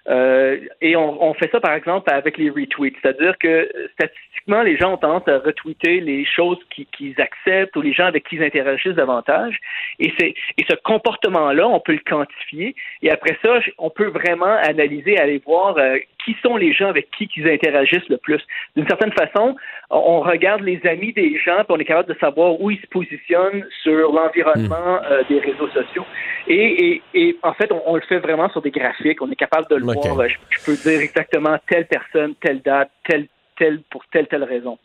Euh, 0.09 0.59
et 0.81 0.97
on, 0.97 1.23
on, 1.23 1.35
fait 1.35 1.51
ça, 1.51 1.61
par 1.61 1.73
exemple, 1.73 2.11
avec 2.13 2.37
les 2.37 2.51
retweets. 2.51 2.95
C'est-à-dire 3.01 3.37
que 3.39 3.71
statistiquement, 3.95 4.63
les 4.63 4.77
gens 4.77 4.95
ont 4.95 4.97
tendance 4.99 5.27
à 5.29 5.39
retweeter 5.39 6.01
les 6.01 6.25
choses 6.27 6.59
qu'ils 6.69 7.21
acceptent 7.21 7.75
ou 7.77 7.83
les 7.83 7.95
gens 7.95 8.07
avec 8.07 8.29
qui 8.29 8.37
ils 8.37 8.45
interagissent 8.45 8.95
davantage. 8.95 9.59
Et, 9.99 10.13
et 10.21 10.65
ce 10.69 10.77
comportement-là, 10.85 11.67
on 11.67 11.81
peut 11.81 11.93
le 11.93 12.03
quantifier. 12.07 12.75
Et 13.03 13.11
après 13.11 13.39
ça, 13.43 13.61
on 13.79 13.91
peut 13.91 14.09
vraiment 14.09 14.57
analyser, 14.63 15.19
aller 15.19 15.41
voir 15.45 15.79
euh, 15.79 15.97
qui 16.25 16.37
sont 16.43 16.57
les 16.57 16.72
gens 16.72 16.89
avec 16.89 17.11
qui 17.11 17.29
ils 17.37 17.49
interagissent 17.49 18.09
le 18.09 18.16
plus. 18.16 18.41
D'une 18.77 18.87
certaine 18.87 19.12
façon, 19.12 19.57
on 19.91 20.20
regarde 20.20 20.62
les 20.62 20.81
amis 20.87 21.12
des 21.12 21.39
gens, 21.39 21.59
puis 21.64 21.66
on 21.70 21.79
est 21.79 21.85
capable 21.85 22.12
de 22.12 22.18
savoir 22.18 22.61
où 22.61 22.70
ils 22.70 22.81
se 22.81 22.87
positionnent 22.87 23.64
sur 23.83 24.12
l'environnement 24.12 24.97
hmm. 24.97 25.07
euh, 25.11 25.22
des 25.29 25.41
réseaux 25.41 25.68
sociaux. 25.68 26.05
Et, 26.47 27.03
et, 27.14 27.39
en 27.43 27.53
fait, 27.55 27.70
on, 27.72 27.95
le 27.95 28.03
fait 28.03 28.18
vraiment 28.18 28.49
sur 28.51 28.62
des 28.62 28.70
graphiques. 28.70 29.20
On 29.22 29.31
est 29.31 29.37
capable 29.37 29.68
de 29.68 29.77
le 29.77 29.85
voir. 29.85 30.20
Euh, 30.20 30.29
je, 30.51 30.64
peux 30.64 30.77
dire 30.77 31.01
exactement 31.01 31.57
telle 31.68 31.87
personne, 31.87 32.35
telle 32.41 32.61
date, 32.62 32.91
telle, 33.09 33.27
telle, 33.59 33.83
pour 33.91 34.05
telle, 34.12 34.27
telle 34.27 34.45
raison. 34.45 34.79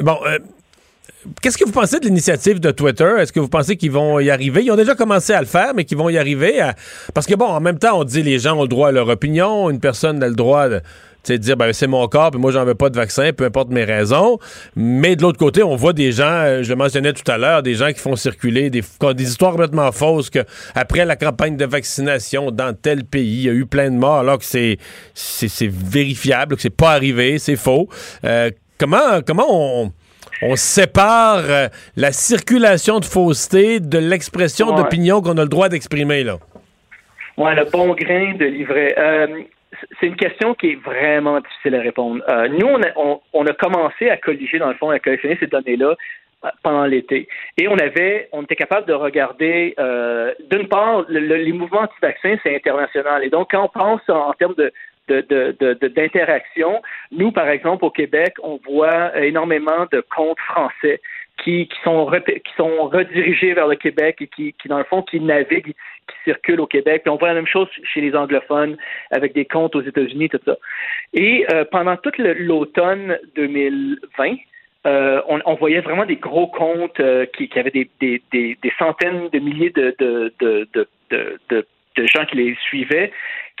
Bon, 0.00 0.18
euh, 0.26 0.38
Qu'est-ce 1.40 1.56
que 1.56 1.64
vous 1.64 1.72
pensez 1.72 2.00
de 2.00 2.06
l'initiative 2.06 2.58
de 2.58 2.70
Twitter? 2.70 3.10
Est-ce 3.18 3.32
que 3.32 3.40
vous 3.40 3.48
pensez 3.48 3.76
qu'ils 3.76 3.92
vont 3.92 4.18
y 4.18 4.30
arriver? 4.30 4.64
Ils 4.64 4.72
ont 4.72 4.76
déjà 4.76 4.94
commencé 4.94 5.32
à 5.32 5.40
le 5.40 5.46
faire, 5.46 5.72
mais 5.74 5.84
qu'ils 5.84 5.98
vont 5.98 6.08
y 6.08 6.18
arriver. 6.18 6.60
Parce 7.14 7.26
que, 7.26 7.34
bon, 7.34 7.46
en 7.46 7.60
même 7.60 7.78
temps, 7.78 8.00
on 8.00 8.04
dit 8.04 8.22
les 8.22 8.40
gens 8.40 8.56
ont 8.58 8.62
le 8.62 8.68
droit 8.68 8.88
à 8.88 8.92
leur 8.92 9.08
opinion. 9.08 9.70
Une 9.70 9.78
personne 9.78 10.22
a 10.22 10.28
le 10.28 10.34
droit 10.34 10.68
de, 10.68 11.36
dire 11.36 11.56
ben, 11.56 11.72
c'est 11.72 11.86
mon 11.86 12.08
corps, 12.08 12.32
puis 12.32 12.40
moi, 12.40 12.50
j'en 12.50 12.64
veux 12.64 12.74
pas 12.74 12.90
de 12.90 12.96
vaccin, 12.96 13.32
peu 13.32 13.44
importe 13.44 13.70
mes 13.70 13.84
raisons. 13.84 14.38
Mais 14.74 15.14
de 15.14 15.22
l'autre 15.22 15.38
côté, 15.38 15.62
on 15.62 15.76
voit 15.76 15.92
des 15.92 16.10
gens, 16.10 16.24
euh, 16.24 16.62
je 16.64 16.70
le 16.70 16.76
mentionnais 16.76 17.12
tout 17.12 17.30
à 17.30 17.38
l'heure, 17.38 17.62
des 17.62 17.74
gens 17.74 17.92
qui 17.92 18.00
font 18.00 18.16
circuler 18.16 18.70
des, 18.70 18.82
des 19.14 19.24
histoires 19.24 19.52
complètement 19.52 19.92
fausses 19.92 20.28
que 20.28 20.40
après 20.74 21.04
la 21.04 21.14
campagne 21.14 21.56
de 21.56 21.64
vaccination 21.64 22.50
dans 22.50 22.74
tel 22.74 23.04
pays, 23.04 23.42
il 23.42 23.42
y 23.42 23.48
a 23.48 23.52
eu 23.52 23.66
plein 23.66 23.90
de 23.90 23.96
morts, 23.96 24.18
alors 24.18 24.38
que 24.38 24.44
c'est, 24.44 24.78
vérifiable, 25.60 26.56
que 26.56 26.62
c'est 26.62 26.70
pas 26.70 26.90
arrivé, 26.90 27.38
c'est 27.38 27.56
faux. 27.56 27.88
Euh, 28.24 28.50
comment, 28.78 29.20
comment 29.24 29.46
on 29.48 29.92
on 30.42 30.56
sépare 30.56 31.44
euh, 31.48 31.68
la 31.96 32.12
circulation 32.12 32.98
de 32.98 33.04
fausseté 33.04 33.80
de 33.80 33.98
l'expression 33.98 34.74
d'opinion 34.74 35.20
qu'on 35.20 35.38
a 35.38 35.42
le 35.42 35.48
droit 35.48 35.68
d'exprimer, 35.68 36.24
là. 36.24 36.36
Oui, 37.36 37.54
le 37.54 37.64
bon 37.70 37.94
grain 37.94 38.34
de 38.34 38.44
livret. 38.44 38.94
Euh, 38.98 39.42
c'est 39.98 40.06
une 40.06 40.16
question 40.16 40.54
qui 40.54 40.72
est 40.72 40.84
vraiment 40.84 41.40
difficile 41.40 41.74
à 41.76 41.80
répondre. 41.80 42.22
Euh, 42.28 42.48
nous, 42.48 42.68
on 43.32 43.46
a, 43.46 43.52
commencé 43.54 44.10
à 44.10 44.16
colliger, 44.16 44.58
dans 44.58 44.68
le 44.68 44.74
fond, 44.74 44.90
à 44.90 44.98
collectionner 44.98 45.36
ces 45.40 45.46
données-là 45.46 45.96
pendant 46.62 46.84
l'été. 46.86 47.28
Et 47.56 47.68
on 47.68 47.78
avait, 47.78 48.28
on 48.32 48.42
était 48.42 48.56
capable 48.56 48.86
de 48.86 48.92
regarder, 48.92 49.76
d'une 50.50 50.66
part, 50.66 51.04
les 51.08 51.52
mouvements 51.52 51.82
anti-vaccins, 51.82 52.36
c'est 52.42 52.56
international. 52.56 53.24
Et 53.24 53.30
donc, 53.30 53.48
quand 53.52 53.64
on 53.64 53.68
pense 53.68 54.00
en 54.08 54.32
termes 54.32 54.54
de, 54.56 54.72
d'interaction. 55.08 56.80
Nous, 57.10 57.32
par 57.32 57.48
exemple, 57.48 57.84
au 57.84 57.90
Québec, 57.90 58.34
on 58.42 58.58
voit 58.64 59.18
énormément 59.20 59.86
de 59.90 60.04
comptes 60.14 60.38
français 60.40 61.00
qui, 61.42 61.68
qui, 61.68 61.76
sont, 61.82 62.10
qui 62.26 62.52
sont 62.56 62.88
redirigés 62.88 63.54
vers 63.54 63.66
le 63.66 63.76
Québec 63.76 64.16
et 64.20 64.26
qui, 64.28 64.54
dans 64.66 64.78
le 64.78 64.84
fond, 64.84 65.02
qui 65.02 65.20
naviguent, 65.20 65.74
qui 65.74 66.16
circulent 66.24 66.60
au 66.60 66.66
Québec. 66.66 67.02
on 67.06 67.16
voit 67.16 67.28
la 67.28 67.34
même 67.34 67.46
chose 67.46 67.68
chez 67.84 68.00
les 68.00 68.14
anglophones 68.14 68.76
avec 69.10 69.32
des 69.34 69.44
comptes 69.44 69.74
aux 69.74 69.82
États-Unis, 69.82 70.28
tout 70.28 70.40
ça. 70.44 70.56
Et 71.12 71.46
euh, 71.52 71.64
pendant 71.70 71.96
toute 71.96 72.18
l'automne 72.18 73.18
2020, 73.34 74.36
euh, 74.84 75.22
on, 75.28 75.54
voyait 75.54 75.80
vraiment 75.80 76.04
des 76.04 76.16
gros 76.16 76.48
comptes 76.48 76.98
euh, 76.98 77.24
qui, 77.26 77.48
avaient 77.56 77.70
des, 77.70 77.88
des, 78.00 78.20
des, 78.32 78.58
des, 78.60 78.72
centaines 78.78 79.28
de 79.28 79.38
milliers 79.38 79.70
de, 79.70 79.94
de, 79.98 80.32
de, 80.40 80.68
de 81.50 81.66
de 81.96 82.06
gens 82.06 82.24
qui 82.26 82.36
les 82.36 82.56
suivaient, 82.66 83.12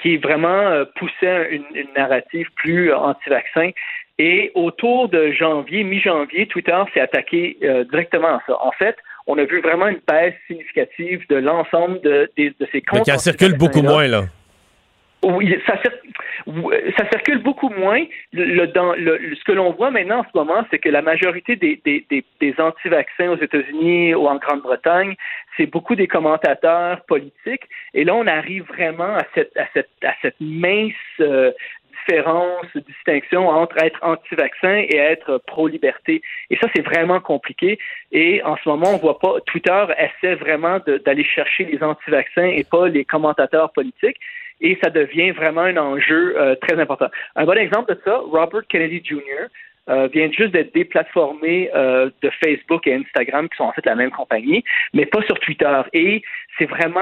qui 0.02 0.16
vraiment 0.16 0.48
euh, 0.48 0.84
poussaient 0.96 1.54
une, 1.54 1.64
narrative 1.96 2.48
plus 2.56 2.92
anti-vaccin. 2.92 3.70
Et 4.18 4.52
autour 4.54 5.08
de 5.08 5.32
janvier, 5.32 5.84
mi-janvier, 5.84 6.46
Twitter 6.46 6.78
s'est 6.92 7.00
attaqué 7.00 7.56
euh, 7.62 7.84
directement 7.84 8.36
à 8.36 8.42
ça. 8.46 8.56
En 8.62 8.72
fait, 8.72 8.96
on 9.26 9.38
a 9.38 9.44
vu 9.44 9.60
vraiment 9.60 9.88
une 9.88 10.00
baisse 10.06 10.34
significative 10.46 11.22
de 11.28 11.36
l'ensemble 11.36 12.00
de, 12.02 12.30
de, 12.36 12.68
ces 12.72 12.82
comptes. 12.82 13.00
Mais 13.00 13.04
qui 13.04 13.12
en 13.12 13.18
circule 13.18 13.56
beaucoup 13.56 13.82
moins, 13.82 14.06
là. 14.06 14.24
Oui, 15.24 15.56
ça, 15.66 15.78
ça 16.98 17.10
circule 17.10 17.38
beaucoup 17.38 17.68
moins. 17.68 18.04
Le, 18.32 18.66
dans, 18.66 18.92
le, 18.94 19.34
ce 19.36 19.44
que 19.44 19.52
l'on 19.52 19.70
voit 19.72 19.92
maintenant 19.92 20.20
en 20.20 20.24
ce 20.24 20.36
moment, 20.36 20.66
c'est 20.70 20.80
que 20.80 20.88
la 20.88 21.00
majorité 21.00 21.54
des, 21.54 21.80
des, 21.84 22.04
des, 22.10 22.24
des 22.40 22.54
anti-vaccins 22.58 23.30
aux 23.30 23.36
États-Unis 23.36 24.14
ou 24.14 24.26
en 24.26 24.36
Grande-Bretagne, 24.36 25.14
c'est 25.56 25.66
beaucoup 25.66 25.94
des 25.94 26.08
commentateurs 26.08 27.04
politiques. 27.04 27.62
Et 27.94 28.02
là, 28.02 28.16
on 28.16 28.26
arrive 28.26 28.64
vraiment 28.64 29.14
à 29.14 29.24
cette, 29.34 29.56
à 29.56 29.66
cette, 29.74 29.90
à 30.02 30.14
cette 30.22 30.40
mince 30.40 30.92
euh, 31.20 31.52
différence, 32.06 32.66
distinction 32.74 33.48
entre 33.48 33.76
être 33.82 33.98
anti-vaccin 34.02 34.84
et 34.88 34.96
être 34.96 35.38
pro-liberté. 35.46 36.22
Et 36.50 36.56
ça, 36.56 36.68
c'est 36.74 36.82
vraiment 36.82 37.20
compliqué. 37.20 37.78
Et 38.10 38.42
en 38.44 38.56
ce 38.56 38.68
moment, 38.68 38.94
on 38.94 38.98
voit 38.98 39.18
pas, 39.18 39.40
Twitter 39.46 39.84
essaie 39.98 40.34
vraiment 40.34 40.78
d'aller 41.04 41.24
chercher 41.24 41.64
les 41.64 41.82
anti-vaccins 41.82 42.44
et 42.44 42.64
pas 42.64 42.88
les 42.88 43.04
commentateurs 43.04 43.72
politiques 43.72 44.18
et 44.62 44.78
ça 44.82 44.90
devient 44.90 45.32
vraiment 45.32 45.62
un 45.62 45.76
enjeu 45.76 46.38
euh, 46.38 46.54
très 46.54 46.80
important. 46.80 47.08
Un 47.36 47.44
bon 47.44 47.58
exemple 47.58 47.94
de 47.94 48.00
ça, 48.04 48.18
Robert 48.18 48.62
Kennedy 48.68 49.02
Jr. 49.04 49.48
Euh, 49.88 50.06
vient 50.12 50.30
juste 50.30 50.52
d'être 50.52 50.72
déplatformé 50.74 51.68
euh, 51.74 52.08
de 52.22 52.30
Facebook 52.44 52.86
et 52.86 52.94
Instagram, 52.94 53.48
qui 53.48 53.56
sont 53.56 53.64
en 53.64 53.72
fait 53.72 53.84
la 53.84 53.96
même 53.96 54.12
compagnie, 54.12 54.62
mais 54.94 55.06
pas 55.06 55.22
sur 55.22 55.36
Twitter. 55.40 55.80
Et 55.92 56.22
c'est 56.56 56.66
vraiment 56.66 57.00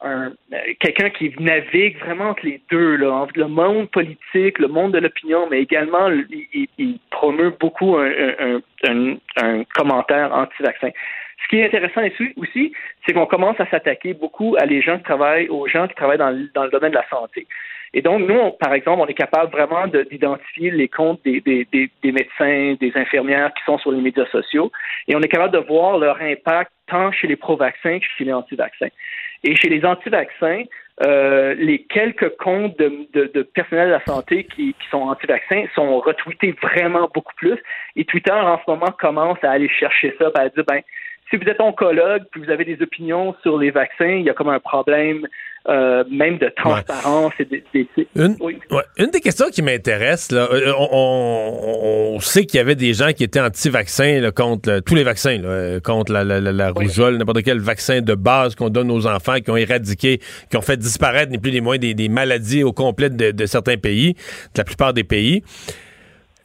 un, 0.00 0.32
quelqu'un 0.80 1.10
qui 1.10 1.32
navigue 1.38 1.96
vraiment 1.98 2.30
entre 2.30 2.44
les 2.46 2.60
deux, 2.68 2.96
là, 2.96 3.28
le 3.36 3.46
monde 3.46 3.88
politique, 3.90 4.58
le 4.58 4.66
monde 4.66 4.92
de 4.92 4.98
l'opinion, 4.98 5.46
mais 5.48 5.62
également 5.62 6.08
il, 6.08 6.66
il, 6.78 6.98
promeut 7.12 7.54
beaucoup 7.60 7.96
un, 7.96 8.60
un, 8.88 9.16
un 9.36 9.64
commentaire 9.74 10.34
anti-vaccin. 10.34 10.90
Ce 11.42 11.48
qui 11.48 11.60
est 11.60 11.66
intéressant 11.66 12.02
aussi, 12.36 12.72
c'est 13.06 13.12
qu'on 13.12 13.26
commence 13.26 13.58
à 13.60 13.66
s'attaquer 13.66 14.14
beaucoup 14.14 14.56
à 14.58 14.66
les 14.66 14.82
gens 14.82 14.98
qui 14.98 15.04
travaillent, 15.04 15.48
aux 15.48 15.68
gens 15.68 15.86
qui 15.86 15.94
travaillent 15.94 16.18
dans, 16.18 16.48
dans 16.54 16.64
le 16.64 16.70
domaine 16.70 16.90
de 16.90 16.96
la 16.96 17.08
santé. 17.08 17.46
Et 17.92 18.02
donc, 18.02 18.20
nous, 18.20 18.52
par 18.52 18.72
exemple, 18.72 19.02
on 19.02 19.06
est 19.06 19.14
capable 19.14 19.50
vraiment 19.50 19.86
d'identifier 19.86 20.70
les 20.70 20.88
comptes 20.88 21.20
des, 21.24 21.40
des, 21.40 21.66
des, 21.72 22.12
médecins, 22.12 22.76
des 22.80 22.92
infirmières 22.94 23.52
qui 23.54 23.64
sont 23.64 23.78
sur 23.78 23.90
les 23.90 24.00
médias 24.00 24.26
sociaux, 24.26 24.70
et 25.08 25.16
on 25.16 25.20
est 25.20 25.28
capable 25.28 25.52
de 25.52 25.66
voir 25.66 25.98
leur 25.98 26.20
impact 26.20 26.70
tant 26.86 27.10
chez 27.10 27.26
les 27.26 27.36
pro-vaccins 27.36 27.98
que 27.98 28.06
chez 28.16 28.24
les 28.24 28.32
anti-vaccins. 28.32 28.88
Et 29.42 29.56
chez 29.56 29.68
les 29.68 29.84
anti-vaccins, 29.84 30.64
euh, 31.02 31.54
les 31.54 31.82
quelques 31.84 32.36
comptes 32.36 32.78
de, 32.78 33.08
de, 33.14 33.30
de, 33.32 33.42
personnel 33.42 33.88
de 33.88 33.92
la 33.92 34.04
santé 34.04 34.44
qui, 34.44 34.74
qui 34.74 34.88
sont 34.90 34.98
anti-vaccins 34.98 35.64
sont 35.74 35.98
retweetés 35.98 36.54
vraiment 36.62 37.08
beaucoup 37.12 37.34
plus. 37.36 37.56
Et 37.96 38.04
Twitter, 38.04 38.32
en 38.32 38.58
ce 38.58 38.70
moment, 38.70 38.92
commence 39.00 39.38
à 39.42 39.50
aller 39.50 39.68
chercher 39.68 40.14
ça, 40.18 40.30
à 40.34 40.48
dire, 40.48 40.64
ben, 40.68 40.80
si 41.30 41.36
vous 41.36 41.48
êtes 41.48 41.60
oncologue 41.60 42.24
puis 42.30 42.42
vous 42.42 42.50
avez 42.50 42.64
des 42.64 42.82
opinions 42.82 43.34
sur 43.42 43.56
les 43.56 43.70
vaccins, 43.70 44.08
il 44.08 44.22
y 44.22 44.30
a 44.30 44.34
comme 44.34 44.48
un 44.48 44.60
problème 44.60 45.26
euh, 45.68 46.04
même 46.10 46.38
de 46.38 46.50
transparence 46.56 47.32
et 47.38 47.44
de, 47.44 47.62
une, 48.14 48.36
une, 48.96 49.10
des 49.10 49.20
questions 49.20 49.50
qui 49.50 49.60
m'intéresse, 49.60 50.32
là, 50.32 50.48
euh, 50.50 50.72
on, 50.78 52.18
sait 52.20 52.46
qu'il 52.46 52.58
y 52.58 52.60
avait 52.60 52.74
des 52.74 52.94
gens 52.94 53.12
qui 53.12 53.24
étaient 53.24 53.40
anti-vaccins 53.40 54.30
contre 54.34 54.80
tous 54.80 54.94
les 54.94 55.04
vaccins, 55.04 55.38
contre 55.84 56.12
la, 56.12 56.24
la, 56.24 56.40
la, 56.40 56.70
rougeole, 56.70 57.18
n'importe 57.18 57.42
quel 57.42 57.60
vaccin 57.60 58.00
de 58.00 58.14
base 58.14 58.54
qu'on 58.54 58.70
donne 58.70 58.90
aux 58.90 59.06
enfants, 59.06 59.38
qui 59.40 59.50
ont 59.50 59.56
éradiqué, 59.56 60.20
qui 60.50 60.56
ont 60.56 60.62
fait 60.62 60.78
disparaître 60.78 61.30
ni 61.30 61.38
plus 61.38 61.52
ni 61.52 61.60
moins 61.60 61.76
des, 61.76 61.92
des 61.92 62.08
maladies 62.08 62.62
au 62.62 62.72
complet 62.72 63.10
de, 63.10 63.30
de 63.30 63.46
certains 63.46 63.76
pays, 63.76 64.14
de 64.14 64.58
la 64.58 64.64
plupart 64.64 64.94
des 64.94 65.04
pays. 65.04 65.42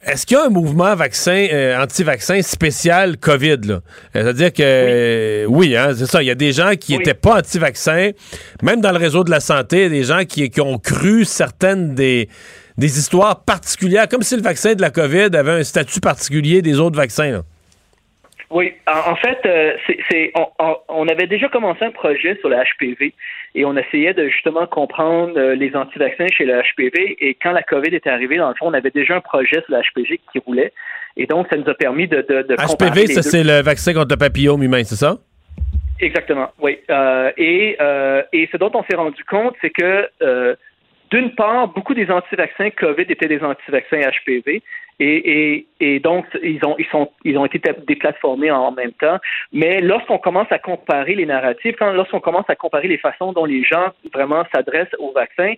Est-ce 0.06 0.24
qu'il 0.24 0.36
y 0.36 0.40
a 0.40 0.44
un 0.44 0.50
mouvement 0.50 0.94
vaccin, 0.94 1.48
euh, 1.52 1.82
anti-vaccin 1.82 2.40
spécial 2.40 3.16
COVID? 3.16 3.56
là? 3.64 3.80
C'est-à-dire 4.12 4.52
que, 4.52 5.44
oui, 5.48 5.76
hein, 5.76 5.94
c'est 5.96 6.06
ça. 6.06 6.22
Il 6.22 6.26
y 6.26 6.30
a 6.30 6.36
des 6.36 6.52
gens 6.52 6.70
qui 6.78 6.96
n'étaient 6.96 7.12
pas 7.12 7.38
anti-vaccins, 7.38 8.12
même 8.62 8.80
dans 8.80 8.92
le 8.92 8.98
réseau 8.98 9.24
de 9.24 9.32
la 9.32 9.40
santé, 9.40 9.88
des 9.88 10.04
gens 10.04 10.24
qui, 10.24 10.48
qui 10.48 10.60
ont 10.60 10.78
cru 10.78 11.24
certaines 11.24 11.96
des, 11.96 12.28
des 12.78 12.98
histoires 13.00 13.42
particulières, 13.42 14.08
comme 14.08 14.22
si 14.22 14.36
le 14.36 14.42
vaccin 14.42 14.74
de 14.74 14.80
la 14.80 14.90
COVID 14.90 15.34
avait 15.34 15.50
un 15.50 15.64
statut 15.64 15.98
particulier 15.98 16.62
des 16.62 16.78
autres 16.78 16.96
vaccins. 16.96 17.32
Là. 17.32 17.42
Oui, 18.50 18.74
en, 18.86 19.16
fait, 19.16 19.38
euh, 19.44 19.72
c'est, 20.08 20.32
on, 20.88 21.08
avait 21.08 21.26
déjà 21.26 21.48
commencé 21.48 21.84
un 21.84 21.90
projet 21.90 22.36
sur 22.38 22.48
le 22.48 22.56
HPV 22.56 23.12
et 23.56 23.64
on 23.64 23.76
essayait 23.76 24.14
de 24.14 24.28
justement 24.28 24.66
comprendre 24.68 25.36
euh, 25.36 25.56
les 25.56 25.74
anti-vaccins 25.74 26.28
chez 26.32 26.44
le 26.44 26.62
HPV. 26.62 27.16
Et 27.20 27.36
quand 27.42 27.50
la 27.50 27.64
COVID 27.64 27.92
est 27.92 28.06
arrivée, 28.06 28.36
dans 28.36 28.48
le 28.48 28.54
fond, 28.54 28.66
on 28.68 28.74
avait 28.74 28.92
déjà 28.92 29.16
un 29.16 29.20
projet 29.20 29.62
sur 29.66 29.76
le 29.76 29.80
HPV 29.80 30.20
qui 30.30 30.38
roulait. 30.38 30.72
Et 31.16 31.26
donc, 31.26 31.48
ça 31.50 31.56
nous 31.56 31.68
a 31.68 31.74
permis 31.74 32.06
de, 32.06 32.18
de, 32.18 32.54
HPV, 32.54 33.08
ça, 33.08 33.22
c'est 33.22 33.42
le 33.42 33.62
vaccin 33.62 33.92
contre 33.92 34.14
le 34.14 34.18
papillome 34.18 34.62
humain, 34.62 34.84
c'est 34.84 34.96
ça? 34.96 35.16
Exactement, 35.98 36.50
oui. 36.60 36.78
Euh, 36.90 37.32
et, 37.36 37.76
et 38.32 38.48
ce 38.52 38.56
dont 38.58 38.70
on 38.74 38.84
s'est 38.84 38.96
rendu 38.96 39.24
compte, 39.24 39.54
c'est 39.60 39.70
que 39.70 40.08
d'une 41.10 41.34
part, 41.34 41.68
beaucoup 41.68 41.94
des 41.94 42.10
anti-vaccins 42.10 42.70
COVID 42.70 43.06
étaient 43.08 43.28
des 43.28 43.42
anti-vaccins 43.42 44.00
HPV. 44.00 44.62
Et, 44.98 45.66
et, 45.78 46.00
donc, 46.00 46.24
ils 46.42 46.64
ont, 46.64 46.74
ils, 46.78 46.86
sont, 46.86 47.10
ils 47.22 47.36
ont 47.36 47.44
été 47.44 47.60
déplatformés 47.86 48.50
en 48.50 48.72
même 48.72 48.92
temps. 48.92 49.18
Mais 49.52 49.82
lorsqu'on 49.82 50.18
commence 50.18 50.50
à 50.50 50.58
comparer 50.58 51.14
les 51.14 51.26
narratifs, 51.26 51.76
quand, 51.78 51.92
lorsqu'on 51.92 52.20
commence 52.20 52.48
à 52.48 52.56
comparer 52.56 52.88
les 52.88 52.96
façons 52.96 53.32
dont 53.32 53.44
les 53.44 53.62
gens 53.62 53.92
vraiment 54.14 54.44
s'adressent 54.54 54.94
aux 54.98 55.12
vaccins, 55.12 55.52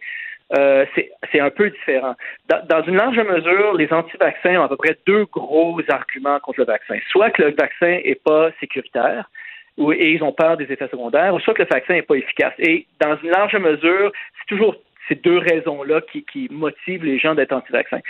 euh, 0.57 0.87
c'est 1.31 1.41
un 1.41 1.51
peu 1.51 1.71
différent. 1.71 2.15
Dans, 2.49 2.65
dans, 2.67 2.83
une 2.83 2.97
large 2.97 3.19
mesure, 3.19 3.75
les 3.75 3.93
anti-vaccins 3.93 4.57
ont 4.57 4.65
à 4.65 4.69
peu 4.69 4.77
près 4.77 4.97
deux 5.07 5.27
gros 5.27 5.81
arguments 5.89 6.41
contre 6.41 6.61
le 6.61 6.67
vaccin. 6.67 6.97
Soit 7.11 7.31
que 7.31 7.43
le 7.43 7.51
vaccin 7.51 8.01
n'est 8.05 8.17
pas 8.17 8.51
sécuritaire, 8.59 9.29
et 9.93 10.13
ils 10.13 10.23
ont 10.23 10.33
peur 10.33 10.57
des 10.57 10.65
effets 10.65 10.89
secondaires, 10.89 11.35
ou 11.35 11.41
soit 11.41 11.55
que 11.55 11.63
le 11.63 11.69
vaccin 11.71 11.95
n'est 11.95 12.03
pas 12.03 12.17
efficace. 12.17 12.55
Et 12.59 12.87
dans 13.01 13.17
une 13.23 13.31
large 13.31 13.55
mesure, 13.55 14.11
c'est 14.39 14.47
toujours 14.57 14.75
ces 15.09 15.15
deux 15.15 15.39
raisons-là 15.39 16.01
qui, 16.13 16.25
qui, 16.25 16.49
motivent 16.51 17.05
les 17.05 17.19
gens 17.19 17.35
d'être 17.35 17.53
anti-vaccins. 17.53 18.01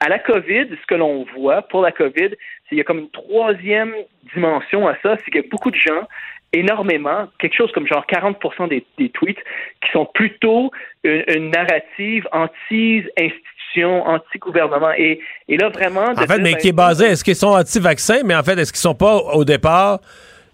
À 0.00 0.08
la 0.08 0.18
COVID, 0.18 0.68
ce 0.70 0.86
que 0.86 0.94
l'on 0.94 1.24
voit 1.36 1.62
pour 1.62 1.82
la 1.82 1.92
COVID, 1.92 2.30
c'est 2.30 2.68
qu'il 2.68 2.78
y 2.78 2.80
a 2.80 2.84
comme 2.84 3.00
une 3.00 3.10
troisième 3.10 3.94
dimension 4.34 4.88
à 4.88 4.94
ça, 5.02 5.16
c'est 5.16 5.30
qu'il 5.30 5.42
y 5.42 5.44
a 5.44 5.48
beaucoup 5.50 5.70
de 5.70 5.76
gens 5.76 6.06
énormément, 6.52 7.28
quelque 7.38 7.56
chose 7.56 7.70
comme 7.72 7.86
genre 7.86 8.06
40 8.06 8.36
des, 8.70 8.84
des 8.98 9.10
tweets, 9.10 9.38
qui 9.82 9.90
sont 9.92 10.06
plutôt 10.14 10.70
une, 11.04 11.50
narrative 11.50 12.26
anti-institution, 12.32 14.06
anti-gouvernement. 14.06 14.92
Et, 14.96 15.20
et, 15.48 15.56
là, 15.56 15.68
vraiment... 15.68 16.12
En 16.16 16.26
fait, 16.26 16.38
mais 16.38 16.54
qui 16.54 16.68
est 16.68 16.72
ben, 16.72 16.88
basé, 16.88 17.06
est-ce 17.06 17.24
qu'ils 17.24 17.36
sont 17.36 17.48
anti-vaccins, 17.48 18.22
mais 18.24 18.34
en 18.34 18.42
fait, 18.42 18.58
est-ce 18.58 18.72
qu'ils 18.72 18.80
sont 18.80 18.94
pas, 18.94 19.16
au 19.16 19.44
départ 19.44 20.00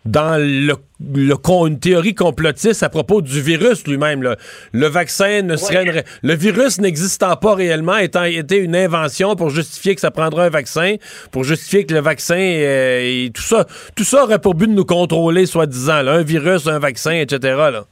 dans 0.04 0.36
le, 0.40 0.74
une 1.66 1.78
théorie 1.78 2.14
complotiste 2.14 2.82
à 2.82 2.88
propos 2.88 3.22
du 3.22 3.40
virus 3.40 3.86
lui-même. 3.86 4.36
Le 4.72 4.86
vaccin 4.86 5.42
ne 5.42 5.56
serait 5.56 6.04
le 6.22 6.34
virus 6.34 6.80
n'existant 6.80 7.36
pas 7.36 7.54
réellement, 7.54 7.96
étant 7.96 8.24
été 8.24 8.56
une 8.58 8.76
invention 8.76 9.36
pour 9.36 9.50
justifier 9.50 9.94
que 9.94 10.00
ça 10.00 10.10
prendrait 10.10 10.46
un 10.46 10.50
vaccin, 10.50 10.96
pour 11.30 11.44
justifier 11.44 11.86
que 11.86 11.94
le 11.94 12.00
vaccin 12.00 12.36
euh, 12.36 13.00
et 13.02 13.30
tout 13.34 13.42
ça, 13.42 13.66
tout 13.96 14.04
ça 14.04 14.24
aurait 14.24 14.38
pour 14.38 14.54
but 14.54 14.68
de 14.68 14.74
nous 14.74 14.84
contrôler, 14.84 15.46
soi-disant, 15.46 16.06
un 16.06 16.22
virus, 16.22 16.66
un 16.66 16.78
vaccin, 16.78 17.12
etc. 17.12 17.38
Là. 17.72 17.84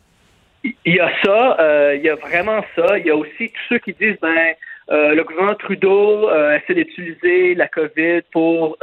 Il 0.63 0.95
y 0.95 1.01
a 1.01 1.11
ça, 1.25 1.57
euh, 1.61 1.97
il 1.97 2.03
y 2.03 2.09
a 2.09 2.17
vraiment 2.17 2.63
ça. 2.77 2.99
Il 2.99 3.07
y 3.07 3.11
a 3.11 3.17
aussi 3.17 3.49
tous 3.49 3.63
ceux 3.69 3.79
qui 3.79 3.95
disent 3.99 4.19
ben 4.21 4.55
euh, 4.91 5.15
le 5.15 5.25
gouvernement 5.25 5.55
Trudeau 5.57 6.29
essaie 6.31 6.75
d'utiliser 6.75 7.55
la 7.55 7.69
COVID 7.69 8.23
pour 8.33 8.79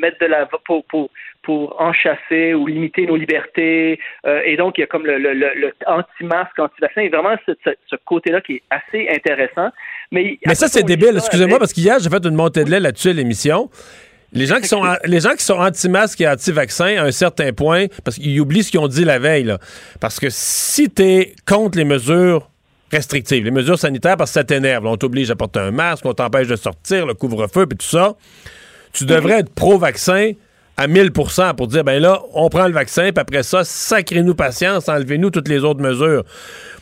mettre 0.00 0.18
de 0.20 0.26
la 0.26 0.46
pour, 0.46 0.84
pour 0.84 1.10
pour 1.46 1.80
enchasser 1.80 2.54
ou 2.54 2.66
limiter 2.66 3.06
nos 3.06 3.14
libertés. 3.14 4.00
Euh, 4.26 4.42
et 4.44 4.56
donc, 4.56 4.76
il 4.76 4.80
y 4.80 4.84
a 4.84 4.88
comme 4.88 5.06
le, 5.06 5.16
le, 5.16 5.32
le, 5.32 5.72
anti-masque, 5.86 6.58
anti-vaccin. 6.58 7.02
Et 7.02 7.08
vraiment, 7.08 7.36
ce, 7.46 7.52
ce, 7.64 7.96
côté-là 8.04 8.40
qui 8.40 8.54
est 8.54 8.62
assez 8.68 9.08
intéressant. 9.08 9.70
Mais, 10.10 10.38
Mais 10.44 10.56
ça, 10.56 10.66
c'est 10.66 10.82
débile. 10.82 11.16
Excusez-moi, 11.16 11.60
parce 11.60 11.72
qu'hier, 11.72 12.00
j'ai 12.00 12.10
fait 12.10 12.24
une 12.26 12.34
montée 12.34 12.64
de 12.64 12.70
lait 12.70 12.80
là-dessus 12.80 13.10
à 13.10 13.12
l'émission. 13.12 13.70
Les 14.32 14.46
gens 14.46 14.56
qui 14.56 14.66
sont 14.66 14.82
les 15.04 15.20
gens 15.20 15.30
qui 15.30 15.44
sont 15.44 15.54
anti-masque 15.54 16.20
et 16.20 16.28
anti-vaccin 16.28 16.96
à 16.98 17.04
un 17.04 17.12
certain 17.12 17.52
point, 17.52 17.86
parce 18.04 18.16
qu'ils 18.16 18.38
oublient 18.40 18.64
ce 18.64 18.72
qu'ils 18.72 18.80
ont 18.80 18.88
dit 18.88 19.04
la 19.04 19.20
veille, 19.20 19.44
là. 19.44 19.58
Parce 20.00 20.18
que 20.18 20.26
si 20.30 20.90
tu 20.90 21.02
es 21.02 21.34
contre 21.46 21.78
les 21.78 21.84
mesures 21.84 22.50
restrictives, 22.92 23.44
les 23.44 23.50
mesures 23.50 23.78
sanitaires, 23.78 24.16
parce 24.16 24.30
que 24.30 24.34
ça 24.34 24.44
t'énerve, 24.44 24.86
on 24.86 24.96
t'oblige 24.96 25.30
à 25.30 25.36
porter 25.36 25.60
un 25.60 25.70
masque, 25.70 26.04
on 26.06 26.14
t'empêche 26.14 26.48
de 26.48 26.56
sortir, 26.56 27.06
le 27.06 27.14
couvre-feu, 27.14 27.66
puis 27.66 27.78
tout 27.78 27.86
ça, 27.86 28.14
tu 28.92 29.04
devrais 29.04 29.40
être 29.40 29.54
pro-vaccin 29.54 30.32
à 30.76 30.86
1000% 30.86 31.56
pour 31.56 31.68
dire, 31.68 31.84
ben 31.84 32.00
là, 32.00 32.20
on 32.34 32.48
prend 32.48 32.66
le 32.66 32.72
vaccin, 32.72 33.10
puis 33.10 33.20
après 33.20 33.42
ça, 33.42 33.64
sacrez-nous 33.64 34.34
patience, 34.34 34.88
enlevez-nous 34.88 35.30
toutes 35.30 35.48
les 35.48 35.64
autres 35.64 35.80
mesures. 35.80 36.24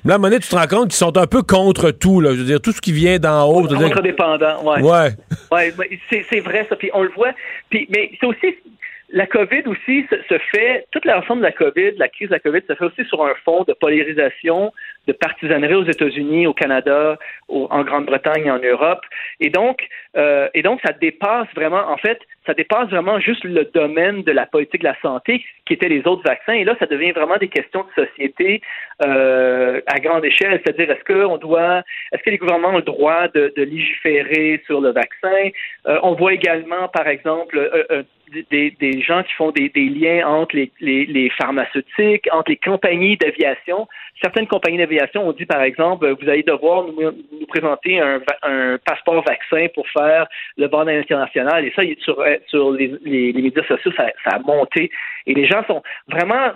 Là, 0.05 0.15
à 0.15 0.17
un 0.17 0.19
moment 0.19 0.29
donné, 0.29 0.41
tu 0.41 0.49
te 0.49 0.57
rends 0.57 0.67
compte 0.67 0.89
qu'ils 0.89 0.95
sont 0.95 1.17
un 1.17 1.27
peu 1.27 1.43
contre 1.43 1.91
tout, 1.93 2.21
là. 2.21 2.33
Je 2.33 2.39
veux 2.39 2.45
dire, 2.45 2.61
tout 2.61 2.73
ce 2.73 2.81
qui 2.81 2.93
vient 2.93 3.19
d'en 3.19 3.49
haut. 3.49 3.67
Contre-dépendant, 3.67 4.63
ouais. 4.65 4.83
Ouais. 4.83 5.11
ouais 5.53 6.01
c'est 6.11 6.41
vrai, 6.41 6.67
ça. 6.69 6.77
Puis 6.77 6.91
on 6.93 7.05
le 7.05 7.11
voit. 7.11 7.31
Puis, 7.71 7.87
mais 7.91 8.11
c'est 8.21 8.27
aussi 8.27 8.57
la 9.15 9.27
COVID 9.27 9.63
aussi 9.67 10.05
se, 10.11 10.39
fait, 10.51 10.87
toute 10.91 11.05
l'ensemble 11.05 11.41
de 11.41 11.47
la 11.47 11.53
COVID, 11.53 11.93
la 11.99 12.09
crise 12.09 12.29
de 12.29 12.35
la 12.35 12.41
COVID, 12.41 12.63
se 12.67 12.75
fait 12.75 12.85
aussi 12.85 13.05
sur 13.05 13.25
un 13.25 13.33
fond 13.45 13.63
de 13.63 13.73
polarisation 13.73 14.73
de 15.07 15.13
partisanerie 15.13 15.75
aux 15.75 15.85
États-Unis, 15.85 16.47
au 16.47 16.55
Canada, 16.55 17.19
en 17.49 17.85
Grande-Bretagne, 17.85 18.51
en 18.51 18.59
Europe. 18.59 19.03
Et 19.41 19.51
donc, 19.51 19.89
euh, 20.17 20.49
et 20.55 20.63
donc, 20.63 20.81
ça 20.85 20.93
dépasse 20.93 21.49
vraiment, 21.55 21.91
en 21.91 21.97
fait, 21.97 22.19
ça 22.47 22.55
dépasse 22.55 22.89
vraiment 22.89 23.19
juste 23.19 23.43
le 23.45 23.65
domaine 23.65 24.23
de 24.23 24.33
la 24.33 24.47
politique 24.47 24.83
de 24.83 24.89
la 24.89 25.01
santé, 25.01 25.45
qui 25.67 25.73
étaient 25.73 25.89
les 25.89 26.07
autres 26.07 26.23
vaccins. 26.25 26.53
Et 26.53 26.65
là, 26.65 26.77
ça 26.79 26.87
devient 26.87 27.13
vraiment 27.13 27.37
des 27.37 27.49
questions 27.49 27.85
de 27.85 28.05
société 28.05 28.61
euh, 29.05 29.81
à 29.87 29.99
grande 29.99 30.25
échelle. 30.25 30.61
C'est-à-dire, 30.65 30.91
est-ce 30.91 31.05
qu'on 31.05 31.39
doit, 31.39 31.83
est-ce 32.13 32.23
que 32.23 32.31
les 32.31 32.39
gouvernements 32.39 32.69
ont 32.69 32.77
le 32.77 32.83
droit 32.83 33.29
de, 33.29 33.53
de 33.57 33.63
légiférer 33.63 34.63
sur 34.67 34.81
le 34.81 34.91
vaccin? 34.91 35.51
Euh, 35.87 35.99
on 36.03 36.15
voit 36.15 36.35
également, 36.35 36.89
par 36.89 37.09
exemple, 37.09 37.59
euh, 37.59 37.85
euh 37.91 38.03
des, 38.51 38.71
des, 38.81 39.01
gens 39.03 39.23
qui 39.23 39.33
font 39.35 39.51
des, 39.51 39.69
des 39.69 39.89
liens 39.89 40.27
entre 40.27 40.57
les, 40.57 40.71
les, 40.81 41.31
pharmaceutiques, 41.31 42.29
entre 42.33 42.51
les 42.51 42.57
compagnies 42.57 43.17
d'aviation. 43.17 43.87
Certaines 44.21 44.47
compagnies 44.47 44.79
d'aviation 44.79 45.29
ont 45.29 45.33
dit, 45.33 45.47
par 45.47 45.63
exemple, 45.63 46.09
vous 46.21 46.29
allez 46.29 46.43
devoir 46.43 46.85
nous, 46.85 47.01
nous 47.01 47.47
présenter 47.47 48.01
un, 48.01 48.21
un, 48.43 48.79
passeport 48.79 49.23
vaccin 49.25 49.67
pour 49.75 49.87
faire 49.89 50.04
le 50.57 50.69
bord 50.69 50.87
international. 50.89 51.65
Et 51.65 51.73
ça, 51.75 51.83
sur, 52.03 52.23
sur 52.49 52.73
les, 52.73 53.33
médias 53.35 53.65
sociaux, 53.65 53.93
ça, 53.97 54.09
a 54.27 54.39
monté. 54.41 54.91
Et 55.27 55.35
les 55.35 55.47
gens 55.47 55.65
sont 55.67 55.83
vraiment... 56.09 56.53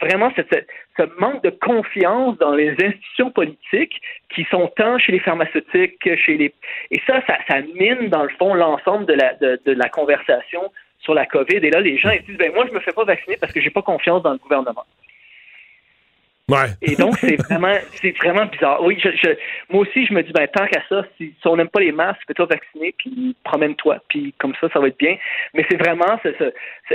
Vraiment 0.00 0.30
ce 0.36 1.02
manque 1.18 1.42
de 1.42 1.50
confiance 1.50 2.38
dans 2.38 2.54
les 2.54 2.70
institutions 2.70 3.32
politiques 3.32 4.00
qui 4.32 4.46
sont 4.48 4.70
tant 4.76 4.96
chez 4.98 5.10
les 5.10 5.18
pharmaceutiques 5.18 5.98
que 5.98 6.14
chez 6.14 6.36
les... 6.36 6.54
Et 6.92 7.00
ça, 7.04 7.20
ça, 7.26 7.60
mine, 7.74 8.08
dans 8.08 8.22
le 8.22 8.28
fond, 8.38 8.54
l'ensemble 8.54 9.06
de 9.06 9.14
la, 9.14 9.34
de 9.34 9.72
la 9.72 9.88
conversation 9.88 10.70
sur 11.02 11.14
la 11.14 11.26
COVID. 11.26 11.56
Et 11.56 11.70
là, 11.70 11.80
les 11.80 11.98
gens 11.98 12.10
ils 12.10 12.22
disent, 12.22 12.38
ben 12.38 12.52
moi, 12.54 12.64
je 12.68 12.72
me 12.72 12.80
fais 12.80 12.92
pas 12.92 13.04
vacciner 13.04 13.36
parce 13.36 13.52
que 13.52 13.60
j'ai 13.60 13.70
pas 13.70 13.82
confiance 13.82 14.22
dans 14.22 14.32
le 14.32 14.38
gouvernement. 14.38 14.84
Et 16.82 16.96
donc, 16.96 17.16
c'est 17.18 17.36
vraiment, 17.36 17.74
c'est 17.94 18.16
vraiment 18.18 18.46
bizarre. 18.46 18.82
Oui, 18.82 18.98
je, 19.00 19.28
moi 19.70 19.82
aussi, 19.82 20.04
je 20.04 20.12
me 20.12 20.22
dis, 20.22 20.32
ben, 20.32 20.46
tant 20.48 20.66
qu'à 20.66 20.82
ça, 20.88 21.04
si, 21.16 21.34
on 21.44 21.56
n'aime 21.56 21.68
pas 21.68 21.80
les 21.80 21.92
masques, 21.92 22.20
fais-toi 22.26 22.46
vacciner, 22.46 22.94
puis 22.98 23.36
promène-toi, 23.44 23.98
puis 24.08 24.34
comme 24.38 24.52
ça, 24.60 24.68
ça 24.72 24.80
va 24.80 24.88
être 24.88 24.98
bien. 24.98 25.16
Mais 25.54 25.64
c'est 25.70 25.76
vraiment, 25.76 26.18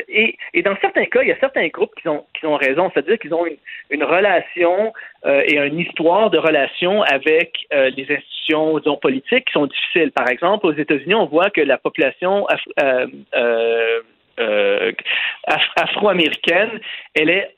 et, 0.10 0.38
et, 0.53 0.61
dans 0.61 0.76
certains 0.82 1.06
cas, 1.06 1.22
il 1.22 1.30
y 1.30 1.32
a 1.32 1.40
certains 1.40 1.68
groupes 1.69 1.94
qui 1.99 2.07
ont, 2.07 2.26
qui 2.38 2.45
ont 2.45 2.56
raison, 2.56 2.91
c'est-à-dire 2.94 3.18
qu'ils 3.19 3.34
ont 3.34 3.45
une, 3.90 4.03
relation 4.03 4.94
euh, 5.26 5.41
et 5.45 5.57
une 5.57 5.80
histoire 5.80 6.30
de 6.30 6.38
relation 6.38 7.02
avec 7.03 7.65
euh, 7.74 7.90
les 7.90 8.03
institutions, 8.03 8.78
disons, 8.80 8.98
politiques 8.98 9.45
qui 9.45 9.53
sont 9.53 9.65
difficiles. 9.65 10.11
Par 10.11 10.30
exemple, 10.30 10.68
aux 10.68 10.74
États-Unis, 10.74 11.15
on 11.15 11.26
voit 11.26 11.49
que 11.49 11.61
la 11.61 11.78
population 11.78 12.45
euh, 14.40 14.91
afro-américaine, 15.78 16.80
elle 17.15 17.30
est 17.30 17.57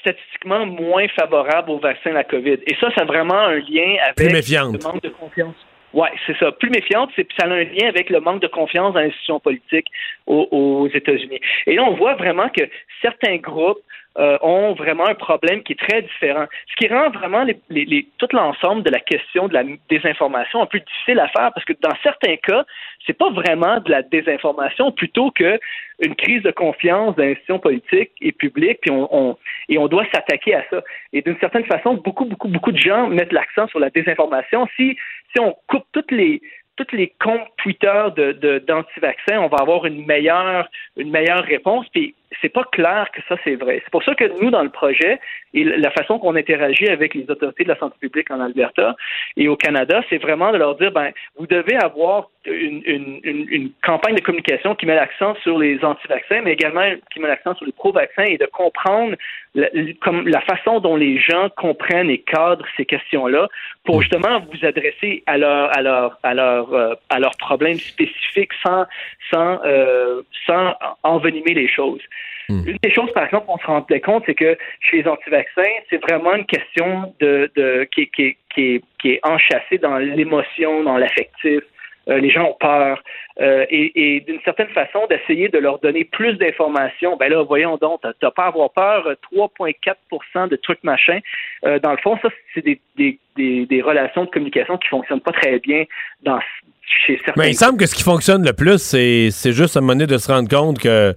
statistiquement 0.00 0.66
moins 0.66 1.08
favorable 1.08 1.70
au 1.70 1.78
vaccin 1.78 2.10
à 2.10 2.14
la 2.14 2.24
COVID. 2.24 2.58
Et 2.66 2.74
ça, 2.80 2.90
ça 2.94 3.02
a 3.02 3.04
vraiment 3.04 3.38
un 3.38 3.58
lien 3.58 3.96
avec 4.06 4.32
le 4.32 4.78
manque 4.82 5.02
de 5.02 5.08
confiance. 5.08 5.54
Oui, 5.92 6.08
c'est 6.26 6.36
ça. 6.38 6.50
Plus 6.50 6.70
méfiante, 6.70 7.10
c'est 7.14 7.26
ça 7.38 7.46
a 7.46 7.50
un 7.50 7.62
lien 7.62 7.88
avec 7.88 8.10
le 8.10 8.18
manque 8.20 8.42
de 8.42 8.48
confiance 8.48 8.94
dans 8.94 9.00
l'institution 9.00 9.38
politique 9.38 9.86
aux, 10.26 10.48
aux 10.50 10.88
États-Unis. 10.88 11.40
Et 11.66 11.76
là, 11.76 11.84
on 11.84 11.94
voit 11.94 12.14
vraiment 12.16 12.48
que 12.48 12.62
certains 13.00 13.36
groupes 13.36 13.78
euh, 14.18 14.38
ont 14.42 14.74
vraiment 14.74 15.06
un 15.06 15.14
problème 15.14 15.62
qui 15.62 15.72
est 15.72 15.88
très 15.88 16.02
différent. 16.02 16.46
Ce 16.70 16.76
qui 16.76 16.92
rend 16.92 17.10
vraiment 17.10 17.42
les, 17.44 17.58
les, 17.70 18.06
tout 18.18 18.28
l'ensemble 18.32 18.82
de 18.82 18.90
la 18.90 19.00
question 19.00 19.48
de 19.48 19.54
la 19.54 19.64
désinformation 19.90 20.62
un 20.62 20.66
peu 20.66 20.78
difficile 20.78 21.18
à 21.18 21.28
faire 21.28 21.52
parce 21.52 21.64
que 21.64 21.72
dans 21.80 21.94
certains 22.02 22.36
cas, 22.36 22.64
c'est 23.06 23.18
pas 23.18 23.30
vraiment 23.30 23.80
de 23.80 23.90
la 23.90 24.02
désinformation 24.02 24.92
plutôt 24.92 25.30
que 25.30 25.58
une 26.00 26.14
crise 26.14 26.42
de 26.42 26.50
confiance 26.50 27.14
dans 27.16 27.24
l'institution 27.24 27.58
politique 27.58 28.10
et 28.20 28.32
publique, 28.32 28.78
puis 28.82 28.90
on, 28.90 29.08
on 29.10 29.36
et 29.68 29.78
on 29.78 29.88
doit 29.88 30.06
s'attaquer 30.12 30.54
à 30.54 30.64
ça. 30.70 30.82
Et 31.12 31.22
d'une 31.22 31.38
certaine 31.38 31.64
façon, 31.64 31.94
beaucoup, 31.94 32.24
beaucoup, 32.24 32.48
beaucoup 32.48 32.72
de 32.72 32.78
gens 32.78 33.08
mettent 33.08 33.32
l'accent 33.32 33.66
sur 33.68 33.78
la 33.80 33.90
désinformation. 33.90 34.68
Si 34.76 34.96
si 35.34 35.40
on 35.40 35.56
coupe 35.66 35.86
toutes 35.92 36.12
les 36.12 36.40
tous 36.76 36.96
les 36.96 37.12
comptes 37.22 37.48
Twitter 37.58 38.04
de, 38.16 38.58
d'anti-vaccins, 38.66 39.38
on 39.38 39.48
va 39.48 39.58
avoir 39.60 39.86
une 39.86 40.04
meilleure, 40.06 40.68
une 40.96 41.10
meilleure 41.10 41.44
réponse. 41.44 41.86
Puis 41.92 42.14
c'est 42.40 42.52
pas 42.52 42.64
clair 42.64 43.08
que 43.12 43.20
ça 43.28 43.36
c'est 43.44 43.56
vrai. 43.56 43.80
C'est 43.84 43.90
pour 43.90 44.02
ça 44.02 44.14
que 44.14 44.24
nous, 44.40 44.50
dans 44.50 44.62
le 44.62 44.70
projet, 44.70 45.20
et 45.54 45.64
la 45.64 45.90
façon 45.90 46.18
qu'on 46.18 46.34
interagit 46.34 46.88
avec 46.88 47.14
les 47.14 47.30
autorités 47.30 47.64
de 47.64 47.68
la 47.68 47.78
santé 47.78 47.96
publique 48.00 48.30
en 48.30 48.40
Alberta 48.40 48.96
et 49.36 49.48
au 49.48 49.56
Canada, 49.56 50.02
c'est 50.10 50.18
vraiment 50.18 50.52
de 50.52 50.58
leur 50.58 50.74
dire 50.76 50.90
ben 50.90 51.10
vous 51.36 51.46
devez 51.46 51.76
avoir 51.76 52.28
une, 52.46 52.82
une, 52.84 53.20
une, 53.24 53.70
campagne 53.82 54.16
de 54.16 54.20
communication 54.20 54.74
qui 54.74 54.84
met 54.84 54.94
l'accent 54.94 55.34
sur 55.42 55.58
les 55.58 55.82
anti-vaccins, 55.82 56.42
mais 56.42 56.52
également 56.52 56.84
qui 57.10 57.20
met 57.20 57.28
l'accent 57.28 57.54
sur 57.54 57.64
les 57.64 57.72
pro-vaccins 57.72 58.24
et 58.24 58.36
de 58.36 58.46
comprendre 58.46 59.16
la, 59.54 59.68
comme 60.02 60.28
la 60.28 60.40
façon 60.42 60.80
dont 60.80 60.96
les 60.96 61.18
gens 61.18 61.48
comprennent 61.56 62.10
et 62.10 62.18
cadrent 62.18 62.66
ces 62.76 62.84
questions-là 62.84 63.48
pour 63.84 64.02
justement 64.02 64.40
vous 64.40 64.66
adresser 64.66 65.22
à 65.26 65.38
leur 65.38 65.76
à 65.76 65.82
leur 65.82 66.18
à 66.22 66.34
leur 66.34 66.74
euh, 66.74 66.94
à 67.08 67.18
leurs 67.18 67.36
problèmes 67.38 67.78
spécifiques 67.78 68.52
sans 68.62 68.84
sans 69.32 69.60
euh, 69.64 70.22
sans 70.46 70.74
envenimer 71.02 71.54
les 71.54 71.68
choses. 71.68 72.02
Hmm. 72.48 72.62
Une 72.66 72.78
des 72.82 72.90
choses, 72.90 73.12
par 73.12 73.24
exemple, 73.24 73.46
on 73.48 73.58
se 73.58 73.66
rendait 73.66 74.00
compte, 74.00 74.24
c'est 74.26 74.34
que 74.34 74.56
chez 74.80 75.02
les 75.02 75.08
anti-vaccins, 75.08 75.62
c'est 75.88 76.02
vraiment 76.02 76.34
une 76.34 76.46
question 76.46 77.14
de, 77.20 77.50
de 77.56 77.88
qui, 77.92 78.08
qui, 78.08 78.36
qui, 78.54 78.82
qui 79.00 79.10
est 79.12 79.20
enchâssée 79.22 79.78
dans 79.78 79.96
l'émotion, 79.98 80.82
dans 80.82 80.98
l'affectif. 80.98 81.62
Euh, 82.08 82.18
les 82.18 82.30
gens 82.30 82.50
ont 82.50 82.56
peur. 82.60 83.02
Euh, 83.40 83.64
et, 83.70 84.16
et 84.16 84.20
d'une 84.20 84.40
certaine 84.44 84.68
façon, 84.68 85.06
d'essayer 85.08 85.48
de 85.48 85.58
leur 85.58 85.78
donner 85.78 86.04
plus 86.04 86.34
d'informations. 86.34 87.16
Ben 87.16 87.30
là, 87.30 87.42
voyons 87.42 87.76
donc, 87.78 88.00
t'as 88.02 88.30
pas 88.30 88.44
à 88.44 88.48
avoir 88.48 88.70
peur, 88.70 89.08
3,4% 89.32 90.48
de 90.48 90.56
trucs 90.56 90.84
machin. 90.84 91.20
Euh, 91.64 91.78
dans 91.78 91.92
le 91.92 91.96
fond, 91.98 92.18
ça, 92.20 92.28
c'est 92.54 92.64
des, 92.64 92.80
des, 92.96 93.18
des, 93.36 93.66
des, 93.66 93.82
relations 93.82 94.24
de 94.24 94.30
communication 94.30 94.76
qui 94.76 94.88
fonctionnent 94.88 95.20
pas 95.20 95.32
très 95.32 95.58
bien 95.58 95.84
dans 96.22 96.38
chez 96.82 97.16
certains. 97.24 97.40
Mais 97.40 97.50
il 97.50 97.54
semble 97.54 97.78
que 97.78 97.86
ce 97.86 97.94
qui 97.94 98.02
fonctionne 98.02 98.44
le 98.44 98.52
plus, 98.52 98.78
c'est 98.78 99.52
juste 99.52 99.76
à 99.76 99.78
un 99.78 99.82
moment 99.82 99.94
donné 99.94 100.06
de 100.06 100.18
se 100.18 100.30
rendre 100.30 100.48
compte 100.48 100.78
que 100.78 101.14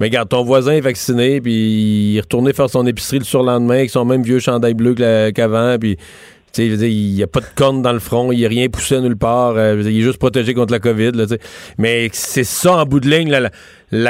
mais 0.00 0.06
regarde, 0.06 0.28
ton 0.28 0.44
voisin 0.44 0.72
est 0.72 0.80
vacciné, 0.80 1.40
puis 1.40 2.12
il 2.12 2.16
est 2.16 2.20
retourné 2.20 2.52
faire 2.52 2.70
son 2.70 2.86
épicerie 2.86 3.18
le 3.18 3.24
surlendemain 3.24 3.74
avec 3.74 3.90
son 3.90 4.04
même 4.04 4.22
vieux 4.22 4.38
chandail 4.38 4.74
bleu 4.74 4.94
qu'avant, 5.32 5.76
puis 5.78 5.96
il 6.56 7.14
n'y 7.14 7.22
a 7.22 7.26
pas 7.26 7.40
de 7.40 7.46
corne 7.54 7.82
dans 7.82 7.92
le 7.92 7.98
front, 7.98 8.32
il 8.32 8.38
n'y 8.38 8.46
a 8.46 8.48
rien 8.48 8.68
poussé 8.68 9.00
nulle 9.00 9.16
part. 9.16 9.54
Euh, 9.56 9.80
il 9.84 9.98
est 9.98 10.02
juste 10.02 10.18
protégé 10.18 10.54
contre 10.54 10.72
la 10.72 10.80
COVID. 10.80 11.12
Là, 11.12 11.26
mais 11.78 12.08
c'est 12.12 12.44
ça, 12.44 12.78
en 12.78 12.84
bout 12.84 13.00
de 13.00 13.08
ligne, 13.08 13.30
là, 13.30 13.50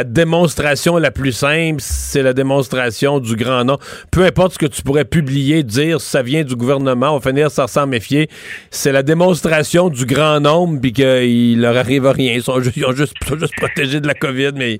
démonstration 0.04 0.96
la 0.96 1.10
plus 1.10 1.32
simple, 1.32 1.76
c'est 1.78 2.22
la 2.22 2.32
démonstration 2.32 3.20
du 3.20 3.36
grand 3.36 3.64
nom. 3.64 3.78
Peu 4.10 4.24
importe 4.24 4.52
ce 4.52 4.58
que 4.58 4.66
tu 4.66 4.82
pourrais 4.82 5.04
publier, 5.04 5.62
dire 5.62 6.00
ça 6.00 6.22
vient 6.22 6.42
du 6.42 6.56
gouvernement, 6.56 7.10
on 7.14 7.18
va 7.18 7.30
finir 7.30 7.50
sans 7.50 7.66
s'en 7.66 7.86
méfier. 7.86 8.28
C'est 8.70 8.92
la 8.92 9.02
démonstration 9.02 9.88
du 9.88 10.04
grand 10.04 10.40
nombre, 10.40 10.80
puis 10.80 10.92
qu'il 10.92 11.60
leur 11.60 11.76
arrive 11.76 12.06
à 12.06 12.12
rien. 12.12 12.32
Ils 12.34 12.42
sont, 12.42 12.60
juste, 12.60 12.78
juste, 12.78 13.54
protégés 13.56 14.00
de 14.00 14.06
la 14.06 14.14
COVID, 14.14 14.52
mais 14.56 14.78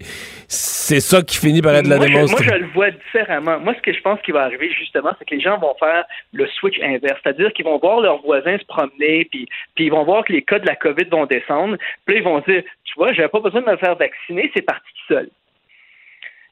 c'est 0.49 1.01
ça 1.01 1.23
qui 1.23 1.37
finit 1.37 1.62
par 1.62 1.75
être 1.75 1.87
la 1.87 1.99
démonstration. 1.99 2.47
moi, 2.47 2.57
je 2.57 2.65
le 2.65 2.70
vois 2.73 2.91
différemment. 2.91 3.61
Moi, 3.61 3.75
ce 3.77 3.83
que 3.83 3.93
je 3.93 4.01
pense 4.01 4.20
qui 4.23 4.33
va 4.33 4.43
arriver, 4.43 4.70
justement, 4.73 5.11
c'est 5.19 5.25
que 5.25 5.35
les 5.35 5.41
gens 5.41 5.59
vont 5.59 5.75
faire 5.79 6.05
le 6.33 6.47
switch 6.59 6.79
inverse. 6.83 7.19
C'est-à-dire 7.23 7.53
qu'ils 7.53 7.65
vont 7.65 7.79
voir 7.79 8.01
leurs 8.01 8.20
voisins 8.23 8.59
se 8.59 8.65
promener, 8.65 9.27
puis, 9.31 9.49
puis 9.75 9.87
ils 9.87 9.91
vont 9.91 10.05
voir 10.05 10.25
que 10.25 10.33
les 10.33 10.43
cas 10.43 10.59
de 10.59 10.66
la 10.66 10.77
COVID 10.77 11.05
vont 11.11 11.27
descendre. 11.27 11.77
Puis 12.07 12.16
là, 12.16 12.20
ils 12.20 12.25
vont 12.25 12.41
dire, 12.41 12.62
vois, 12.99 13.12
j'avais 13.12 13.29
pas 13.29 13.41
besoin 13.41 13.62
de 13.62 13.70
me 13.70 13.77
faire 13.77 13.95
vacciner, 13.97 14.51
c'est 14.55 14.62
parti 14.62 14.91
seul. 15.07 15.31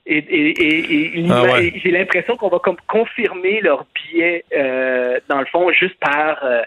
Et, 0.09 1.27
ah 1.31 1.60
j'ai 1.82 1.90
l'impression 1.90 2.36
qu'on 2.36 2.48
va 2.48 2.60
comme 2.60 2.77
confirmer 2.89 3.60
leur 3.60 3.86
biais, 3.94 4.44
euh, 4.56 5.18
dans 5.28 5.40
le 5.40 5.47
fond, 5.47 5.70
juste 5.73 5.97
par, 5.98 6.39
euh, 6.44 6.62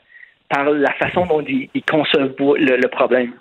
par 0.50 0.70
la 0.70 0.92
façon 0.96 1.26
dont 1.26 1.42
ils, 1.48 1.70
conçoivent 1.90 2.34
le, 2.38 2.88
problème. 2.88 3.32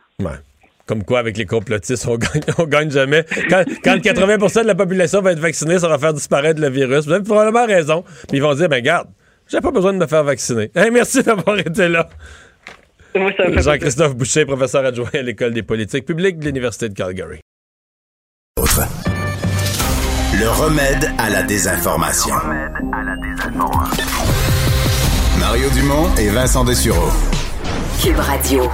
Comme 0.87 1.03
quoi, 1.03 1.19
avec 1.19 1.37
les 1.37 1.47
complotistes, 1.47 2.07
on 2.07 2.17
gagne, 2.17 2.43
on 2.59 2.65
gagne 2.65 2.91
jamais. 2.91 3.25
Quand, 3.51 3.65
80% 3.65 4.63
de 4.63 4.67
la 4.69 4.77
population 4.77 5.21
va 5.21 5.33
être 5.33 5.41
vaccinée, 5.41 5.81
ça 5.81 5.89
va 5.89 5.99
faire 5.99 6.15
disparaître 6.15 6.61
le 6.61 6.71
virus. 6.71 7.07
Vous 7.07 7.13
avez 7.13 7.25
probablement 7.25 7.67
raison. 7.67 8.05
Mais 8.31 8.39
ils 8.39 8.43
vont 8.43 8.55
dire, 8.55 8.69
ben 8.69 8.81
garde, 8.81 9.09
j'ai 9.49 9.61
pas 9.61 9.73
besoin 9.73 9.93
de 9.93 9.99
me 9.99 10.07
faire 10.07 10.23
vacciner. 10.23 10.71
merci 10.93 11.25
d'avoir 11.25 11.59
été 11.59 11.89
là. 11.89 12.09
Jean-Christophe 13.61 14.17
Boucher, 14.17 14.45
professeur 14.47 14.85
adjoint 14.85 15.11
à 15.13 15.23
l'École 15.23 15.53
des 15.53 15.63
politiques 15.63 16.05
publiques 16.05 16.39
de 16.39 16.47
l'Université 16.47 16.89
de 16.89 16.95
Calgary. 16.95 17.41
Le 20.41 20.49
remède 20.51 21.11
à 21.19 21.31
la 21.31 21.43
désinformation. 21.43 22.35
Mario 25.39 25.69
Dumont 25.71 26.15
et 26.17 26.29
Vincent 26.29 26.65
Dessureau. 26.65 27.11
Cube 28.03 28.19
Radio. 28.19 28.71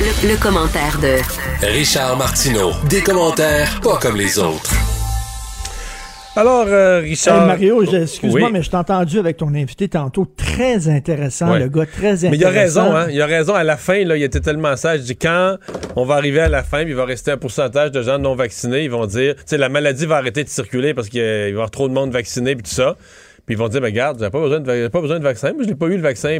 Le, 0.00 0.28
le 0.30 0.36
commentaire 0.36 0.98
de 1.00 1.18
Richard 1.66 2.16
Martineau. 2.16 2.72
Des 2.88 3.02
commentaires 3.02 3.80
pas 3.82 3.98
comme 3.98 4.16
les 4.16 4.38
autres. 4.38 4.72
Alors, 6.34 6.64
euh, 6.66 7.00
Richard. 7.00 7.46
Mario, 7.46 7.82
excuse-moi, 7.82 8.48
mais 8.50 8.62
je 8.62 8.70
t'ai 8.70 8.76
entendu 8.76 9.18
avec 9.18 9.36
ton 9.36 9.54
invité 9.54 9.88
tantôt. 9.88 10.26
Très 10.34 10.88
intéressant, 10.88 11.54
le 11.54 11.68
gars, 11.68 11.84
très 11.84 12.24
intéressant. 12.24 12.30
Mais 12.30 12.36
il 12.38 12.44
a 12.44 12.48
raison, 12.50 12.96
hein. 12.96 13.06
Il 13.10 13.20
a 13.20 13.26
raison. 13.26 13.54
À 13.54 13.64
la 13.64 13.76
fin, 13.76 14.02
là, 14.04 14.16
il 14.16 14.22
était 14.22 14.40
tellement 14.40 14.74
sage. 14.76 15.00
Je 15.00 15.04
dis, 15.04 15.16
quand 15.16 15.56
on 15.94 16.06
va 16.06 16.14
arriver 16.14 16.40
à 16.40 16.48
la 16.48 16.62
fin, 16.62 16.82
il 16.82 16.94
va 16.94 17.04
rester 17.04 17.32
un 17.32 17.36
pourcentage 17.36 17.90
de 17.90 18.02
gens 18.02 18.18
non 18.18 18.34
vaccinés, 18.34 18.84
ils 18.84 18.90
vont 18.90 19.04
dire, 19.04 19.34
tu 19.34 19.42
sais, 19.44 19.58
la 19.58 19.68
maladie 19.68 20.06
va 20.06 20.16
arrêter 20.16 20.42
de 20.42 20.48
circuler 20.48 20.94
parce 20.94 21.10
qu'il 21.10 21.20
va 21.20 21.48
y 21.48 21.50
avoir 21.50 21.70
trop 21.70 21.86
de 21.86 21.92
monde 21.92 22.12
vacciné 22.12 22.52
et 22.52 22.56
tout 22.56 22.62
ça. 22.64 22.96
Puis 23.46 23.56
ils 23.56 23.58
vont 23.58 23.68
dire, 23.68 23.80
ben, 23.80 23.88
regarde, 23.88 24.18
j'ai 24.20 24.30
pas 24.30 24.40
besoin 24.40 24.60
de, 24.60 24.88
pas 24.88 25.00
besoin 25.00 25.18
de 25.18 25.24
vaccin, 25.24 25.52
mais 25.56 25.64
je 25.64 25.70
n'ai 25.70 25.74
pas 25.74 25.86
eu 25.86 25.96
le 25.96 26.02
vaccin. 26.02 26.38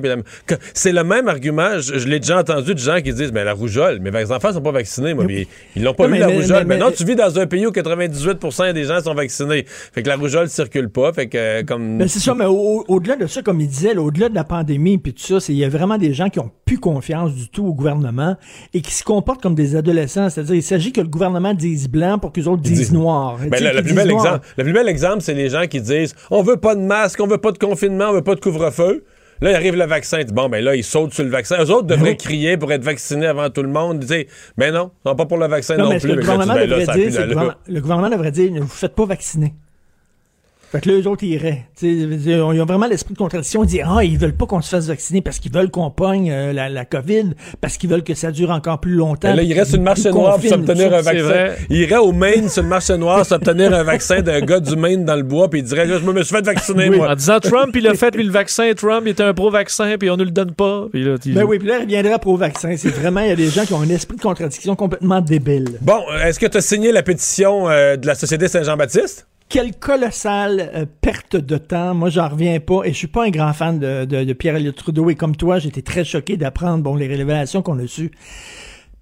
C'est 0.73 0.93
le 0.93 1.03
même 1.03 1.27
argument, 1.27 1.81
je, 1.81 2.07
l'ai 2.09 2.20
déjà 2.20 2.39
entendu 2.39 2.74
de 2.74 2.79
gens 2.79 3.01
qui 3.01 3.12
disent, 3.12 3.33
ben, 3.33 3.43
la 3.45 3.55
rougeole, 3.55 3.99
mes 3.99 4.31
enfants 4.31 4.53
sont 4.53 4.61
pas 4.61 4.70
vaccinés, 4.70 5.12
moi, 5.12 5.24
mais, 5.27 5.49
ils 5.74 5.83
l'ont 5.83 5.95
pas 5.95 6.07
eu, 6.07 6.19
la 6.19 6.29
rougeole. 6.29 6.65
Mais, 6.66 6.79
non, 6.79 6.93
tu 6.93 7.05
vis 7.05 7.16
dans 7.16 7.39
un 7.39 7.47
pays 7.47 7.66
où 7.66 7.70
98% 7.70 8.73
des 8.73 8.85
gens 8.85 9.01
sont 9.01 9.15
vaccinés. 9.15 9.65
Fait 9.66 10.03
que 10.03 10.09
la 10.09 10.16
rougeole 10.16 10.49
circule 10.49 10.91
pas. 10.91 11.12
Fait 11.12 11.29
que, 11.29 11.39
euh, 11.39 11.62
comme. 11.65 11.97
Mais 11.97 12.07
c'est 12.07 12.20
ça, 12.20 12.35
mais 12.35 12.47
au-delà 12.47 13.16
de 13.16 13.27
ça, 13.27 13.43
comme 13.43 13.61
il 13.61 13.69
disait, 13.69 13.97
au-delà 13.97 14.29
de 14.29 14.35
la 14.35 14.45
pandémie 14.45 14.99
puis 14.99 15.12
tout 15.12 15.41
ça, 15.41 15.45
il 15.49 15.57
y 15.57 15.65
a 15.65 15.69
vraiment 15.69 15.99
des 15.99 16.12
gens 16.15 16.29
qui 16.29 16.39
ont 16.39 16.51
plus 16.65 16.79
confiance 16.79 17.35
du 17.35 17.49
tout 17.49 17.66
au 17.66 17.74
gouvernement 17.74 18.37
et 18.74 18.81
qui 18.81 18.93
se 18.93 19.03
comportent 19.03 19.43
comme 19.43 19.55
des 19.55 19.74
adolescents. 19.74 20.31
C'est-à-dire, 20.31 20.55
il 20.55 20.62
s'agit 20.62 20.93
que 20.93 21.01
le 21.01 21.09
gouvernement 21.09 21.55
dise 21.55 21.89
blanc 21.89 22.19
pour 22.19 22.33
que 22.33 22.41
les 22.41 22.49
autres 22.49 22.62
disent, 22.62 22.93
noir. 22.93 23.39
Ben, 23.51 23.62
le, 23.62 23.83
plus 23.83 23.95
bel 23.95 24.11
exemple, 24.11 24.47
le 24.57 24.65
plus 24.65 24.73
bel 24.73 24.89
exemple, 24.89 25.20
c'est 25.20 25.35
les 25.35 25.49
gens 25.49 25.66
qui 25.66 25.81
disent 25.81 26.15
on 26.31 26.43
veut 26.43 26.57
pas 26.57 26.74
de 26.74 26.81
masque, 26.93 27.20
on 27.20 27.27
veut 27.27 27.39
pas 27.39 27.52
de 27.52 27.59
confinement, 27.59 28.10
on 28.10 28.12
veut 28.12 28.23
pas 28.23 28.35
de 28.35 28.40
couvre-feu. 28.40 29.05
Là, 29.40 29.51
il 29.51 29.55
arrive 29.56 29.74
le 29.74 29.86
vaccin. 29.86 30.23
Bon, 30.32 30.48
ben 30.48 30.62
là, 30.62 30.77
ils 30.77 30.85
sautent 30.85 31.14
sur 31.14 31.24
le 31.24 31.31
vaccin. 31.31 31.56
Eux 31.64 31.70
autres 31.70 31.86
devraient 31.86 32.16
crier 32.16 32.56
pour 32.56 32.70
être 32.70 32.85
vaccinés 32.85 33.27
avant 33.27 33.51
tout 33.51 33.62
le 33.62 33.69
monde. 33.69 34.05
Mais 34.09 34.27
ben 34.56 34.73
non, 34.73 34.90
non, 35.05 35.16
pas 35.16 35.27
pour 35.27 35.39
le 35.39 35.48
vaccin 35.48 35.77
non, 35.77 35.89
plus. 35.98 36.06
Le 36.06 36.20
gouvernement, 36.20 36.55
ben 36.55 36.66
dire, 36.69 37.27
le 37.66 37.81
gouvernement 37.81 38.10
devrait 38.10 38.31
dire, 38.31 38.52
ne 38.52 38.60
vous 38.60 38.69
faites 38.69 38.94
pas 38.94 39.06
vacciner. 39.06 39.55
Fait 40.73 40.81
que 40.81 40.89
là, 40.89 40.99
eux 40.99 41.07
autres, 41.07 41.23
ils 41.23 41.35
iraient. 41.35 41.66
ils 41.82 42.40
ont 42.40 42.65
vraiment 42.65 42.86
l'esprit 42.86 43.12
de 43.12 43.19
contradiction. 43.19 43.62
Ils 43.62 43.66
disent, 43.66 43.82
ah, 43.85 44.03
ils 44.03 44.16
veulent 44.16 44.32
pas 44.32 44.47
qu'on 44.47 44.62
se 44.62 44.70
fasse 44.70 44.86
vacciner 44.86 45.20
parce 45.20 45.39
qu'ils 45.39 45.53
veulent 45.53 45.70
qu'on 45.70 45.90
pogne 45.90 46.31
euh, 46.32 46.55
la, 46.55 46.70
la, 46.70 46.86
COVID, 46.86 47.35
parce 47.61 47.77
qu'ils 47.77 47.90
veulent 47.90 48.03
que 48.03 48.15
ça 48.15 48.31
dure 48.31 48.49
encore 48.49 48.81
plus 48.81 48.94
longtemps. 48.94 49.28
Mais 49.28 49.36
là, 49.36 49.43
il 49.43 49.53
reste 49.53 49.74
une 49.74 49.82
marche 49.82 50.07
noire 50.07 50.39
pour 50.39 50.49
s'obtenir 50.49 50.94
un 50.94 51.03
vaccin. 51.03 51.49
Il 51.69 51.77
irait 51.77 51.99
au 51.99 52.12
Maine 52.12 52.49
sur 52.49 52.62
une 52.62 52.70
marche 52.70 52.89
noire 52.89 53.27
s'obtenir 53.27 53.74
un 53.74 53.82
vaccin 53.82 54.23
d'un 54.23 54.40
gars 54.40 54.61
du 54.61 54.74
Maine 54.74 55.05
dans 55.05 55.16
le 55.16 55.24
bois, 55.24 55.51
puis 55.51 55.61
il 55.61 55.66
dirait, 55.66 55.86
je 55.86 56.11
me 56.11 56.23
suis 56.23 56.35
fait 56.35 56.43
vacciner, 56.43 56.89
moi. 56.89 57.11
En 57.11 57.16
disant, 57.16 57.39
Trump, 57.39 57.77
il 57.77 57.86
a 57.86 57.93
fait, 57.93 58.16
lui, 58.16 58.24
le 58.24 58.32
vaccin. 58.32 58.73
Trump, 58.74 59.03
il 59.05 59.11
était 59.11 59.24
un 59.24 59.35
pro-vaccin, 59.35 59.97
puis 59.99 60.09
on 60.09 60.16
ne 60.16 60.24
le 60.24 60.31
donne 60.31 60.53
pas. 60.53 60.86
Puis 60.90 61.05
là, 61.05 61.16
ben 61.27 61.44
oui, 61.44 61.59
puis 61.59 61.69
là, 61.69 61.81
il 61.81 61.82
reviendra 61.82 62.19
pro-vaccin. 62.19 62.77
C'est 62.78 62.89
vraiment, 62.89 63.20
il 63.20 63.28
y 63.28 63.32
a 63.32 63.36
des 63.36 63.49
gens 63.49 63.66
qui 63.66 63.74
ont 63.74 63.82
un 63.82 63.90
esprit 63.90 64.16
de 64.16 64.23
contradiction 64.23 64.74
complètement 64.74 65.20
débile. 65.20 65.78
Bon, 65.82 66.01
est-ce 66.24 66.40
que 66.40 66.47
tu 66.47 66.57
as 66.57 66.62
signé 66.62 66.93
la 66.93 67.03
pétition 67.03 67.69
euh, 67.69 67.97
de 67.97 68.07
la 68.07 68.15
Société 68.15 68.49
Saint-Jean-Baptiste? 68.49 69.27
Quelle 69.53 69.77
colossale 69.77 70.70
euh, 70.74 70.87
perte 71.03 71.37
de 71.37 71.59
temps. 71.59 71.93
Moi, 71.93 72.09
j'en 72.09 72.27
reviens 72.27 72.59
pas. 72.59 72.85
Et 72.85 72.93
je 72.93 72.97
suis 72.97 73.07
pas 73.07 73.27
un 73.27 73.29
grand 73.29 73.53
fan 73.53 73.79
de, 73.79 74.07
de, 74.07 74.33
Pierre-Éliott 74.33 74.74
Trudeau. 74.74 75.11
Et 75.11 75.15
comme 75.15 75.37
toi, 75.37 75.59
j'étais 75.59 75.83
très 75.83 76.05
choqué 76.05 76.39
d'apprendre 76.39 76.83
bon 76.83 76.97
les 76.97 77.07
révélations 77.07 77.61
qu'on 77.61 77.79
a 77.79 77.87
sues. 77.87 78.12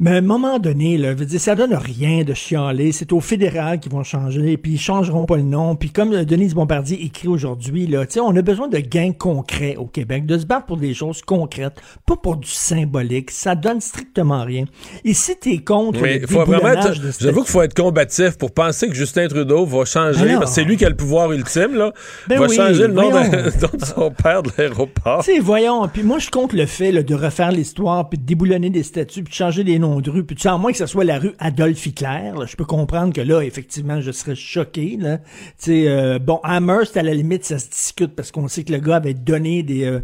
Mais 0.02 0.12
à 0.12 0.14
un 0.14 0.22
moment 0.22 0.59
donné, 0.59 0.97
là, 0.97 1.10
je 1.10 1.18
veux 1.18 1.27
dire, 1.27 1.39
ça 1.39 1.55
donne 1.55 1.74
rien 1.74 2.24
de 2.24 2.32
chialer. 2.32 2.90
C'est 2.90 3.12
au 3.12 3.20
fédéral 3.20 3.81
qu'ils 3.81 3.93
vont 3.93 4.02
changer, 4.02 4.56
puis 4.56 4.72
ils 4.72 4.81
changeront 4.81 5.27
pas 5.27 5.36
le 5.36 5.43
nom. 5.43 5.77
Puis 5.77 5.90
comme 5.90 6.14
euh, 6.14 6.24
Denise 6.24 6.55
Bombardier 6.55 7.05
écrit 7.05 7.28
aujourd'hui, 7.28 7.86
là, 7.86 8.06
on 8.22 8.35
a 8.35 8.40
besoin 8.40 8.68
de 8.68 8.78
gains 8.78 9.12
concrets 9.12 9.77
au 9.77 9.85
Québec, 9.85 10.24
de 10.24 10.39
se 10.39 10.47
battre 10.47 10.64
pour 10.64 10.78
des 10.78 10.94
choses 10.94 11.20
concrètes, 11.20 11.82
pas 12.06 12.16
pour 12.16 12.39
du 12.39 12.48
symbolique. 12.48 13.31
Ça 13.31 13.55
donne 13.55 13.82
strictement 13.82 14.43
rien. 14.43 14.64
Et 15.05 15.12
si 15.12 15.36
t'es 15.36 15.59
contre 15.59 16.01
Mais 16.01 16.20
le 16.20 16.27
faut 16.27 16.47
vraiment 16.47 16.81
J'avoue 17.20 17.43
qu'il 17.43 17.51
faut 17.51 17.60
être 17.60 17.74
combatif 17.74 18.39
pour 18.39 18.52
penser 18.55 18.89
que 18.89 18.94
Justin 18.94 19.28
Trudeau 19.28 19.66
va 19.66 19.85
changer, 19.85 20.35
parce 20.39 20.47
que 20.47 20.55
c'est 20.55 20.64
lui 20.64 20.78
qui 20.78 20.86
a 20.86 20.89
le 20.89 20.97
pouvoir 20.97 21.31
ultime, 21.32 21.74
là, 21.74 21.93
ben 22.27 22.40
va 22.40 22.48
changer 22.48 22.86
le 22.86 22.94
nom 22.94 23.10
de, 23.10 23.85
son 23.85 24.10
père 24.10 24.43
de 24.43 24.51
l'aéroport. 24.56 25.22
Tu 25.24 25.40
voyons. 25.40 25.86
Puis 25.89 26.05
moi, 26.05 26.18
je 26.18 26.31
compte 26.31 26.55
le 26.55 26.64
fait 26.64 26.90
là, 26.90 27.02
de 27.02 27.14
refaire 27.14 27.52
l'histoire, 27.52 28.09
puis 28.09 28.18
de 28.18 28.24
déboulonner 28.24 28.70
des 28.70 28.82
statuts, 28.82 29.24
puis 29.24 29.31
de 29.31 29.36
changer 29.36 29.62
les 29.62 29.78
noms 29.78 29.89
de 30.00 30.10
rue. 30.10 30.24
Puis 30.24 30.36
tu 30.36 30.42
sais, 30.42 30.48
à 30.48 30.56
moins 30.56 30.70
que 30.70 30.78
ce 30.78 30.86
soit 30.86 31.04
la 31.04 31.18
rue 31.18 31.32
Adolphe 31.38 31.84
Hitler, 31.84 32.32
je 32.46 32.54
peux 32.54 32.64
comprendre 32.64 33.12
que 33.12 33.20
là, 33.20 33.42
effectivement, 33.42 34.00
je 34.00 34.12
serais 34.12 34.36
choqué. 34.36 34.96
Là. 34.96 35.18
Tu 35.18 35.24
sais, 35.58 35.88
euh, 35.88 36.18
bon, 36.18 36.38
Amherst, 36.44 36.96
à 36.96 37.02
la 37.02 37.14
limite, 37.14 37.44
ça 37.44 37.58
se 37.58 37.68
discute 37.68 38.14
parce 38.14 38.30
qu'on 38.30 38.46
sait 38.46 38.62
que 38.62 38.72
le 38.72 38.78
gars 38.78 38.96
avait 38.96 39.14
donné 39.14 39.62
des, 39.62 39.84
euh, 39.84 40.00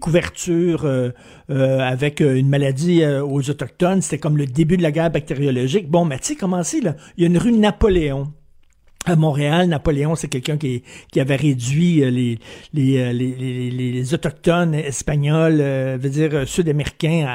couvertures 0.00 0.84
euh, 0.84 1.10
avec 1.48 2.20
une 2.20 2.48
maladie 2.48 3.04
aux 3.04 3.50
Autochtones. 3.50 4.02
C'était 4.02 4.18
comme 4.18 4.36
le 4.36 4.46
début 4.46 4.76
de 4.76 4.82
la 4.82 4.92
guerre 4.92 5.10
bactériologique. 5.10 5.90
Bon, 5.90 6.04
mais 6.04 6.18
tu 6.18 6.26
sais, 6.26 6.34
comment 6.36 6.62
c'est, 6.62 6.80
là? 6.80 6.94
Il 7.16 7.22
y 7.22 7.26
a 7.26 7.28
une 7.28 7.38
rue 7.38 7.52
Napoléon 7.52 8.32
à 9.04 9.16
Montréal, 9.16 9.68
Napoléon, 9.68 10.14
c'est 10.14 10.28
quelqu'un 10.28 10.56
qui, 10.56 10.82
qui 11.12 11.20
avait 11.20 11.36
réduit 11.36 12.02
euh, 12.02 12.10
les, 12.10 12.38
euh, 12.98 13.12
les, 13.12 13.34
les, 13.34 13.70
les, 13.70 14.14
autochtones 14.14 14.74
espagnols, 14.74 15.58
euh, 15.60 15.98
veut 16.00 16.08
dire 16.08 16.48
sud-américains 16.48 17.26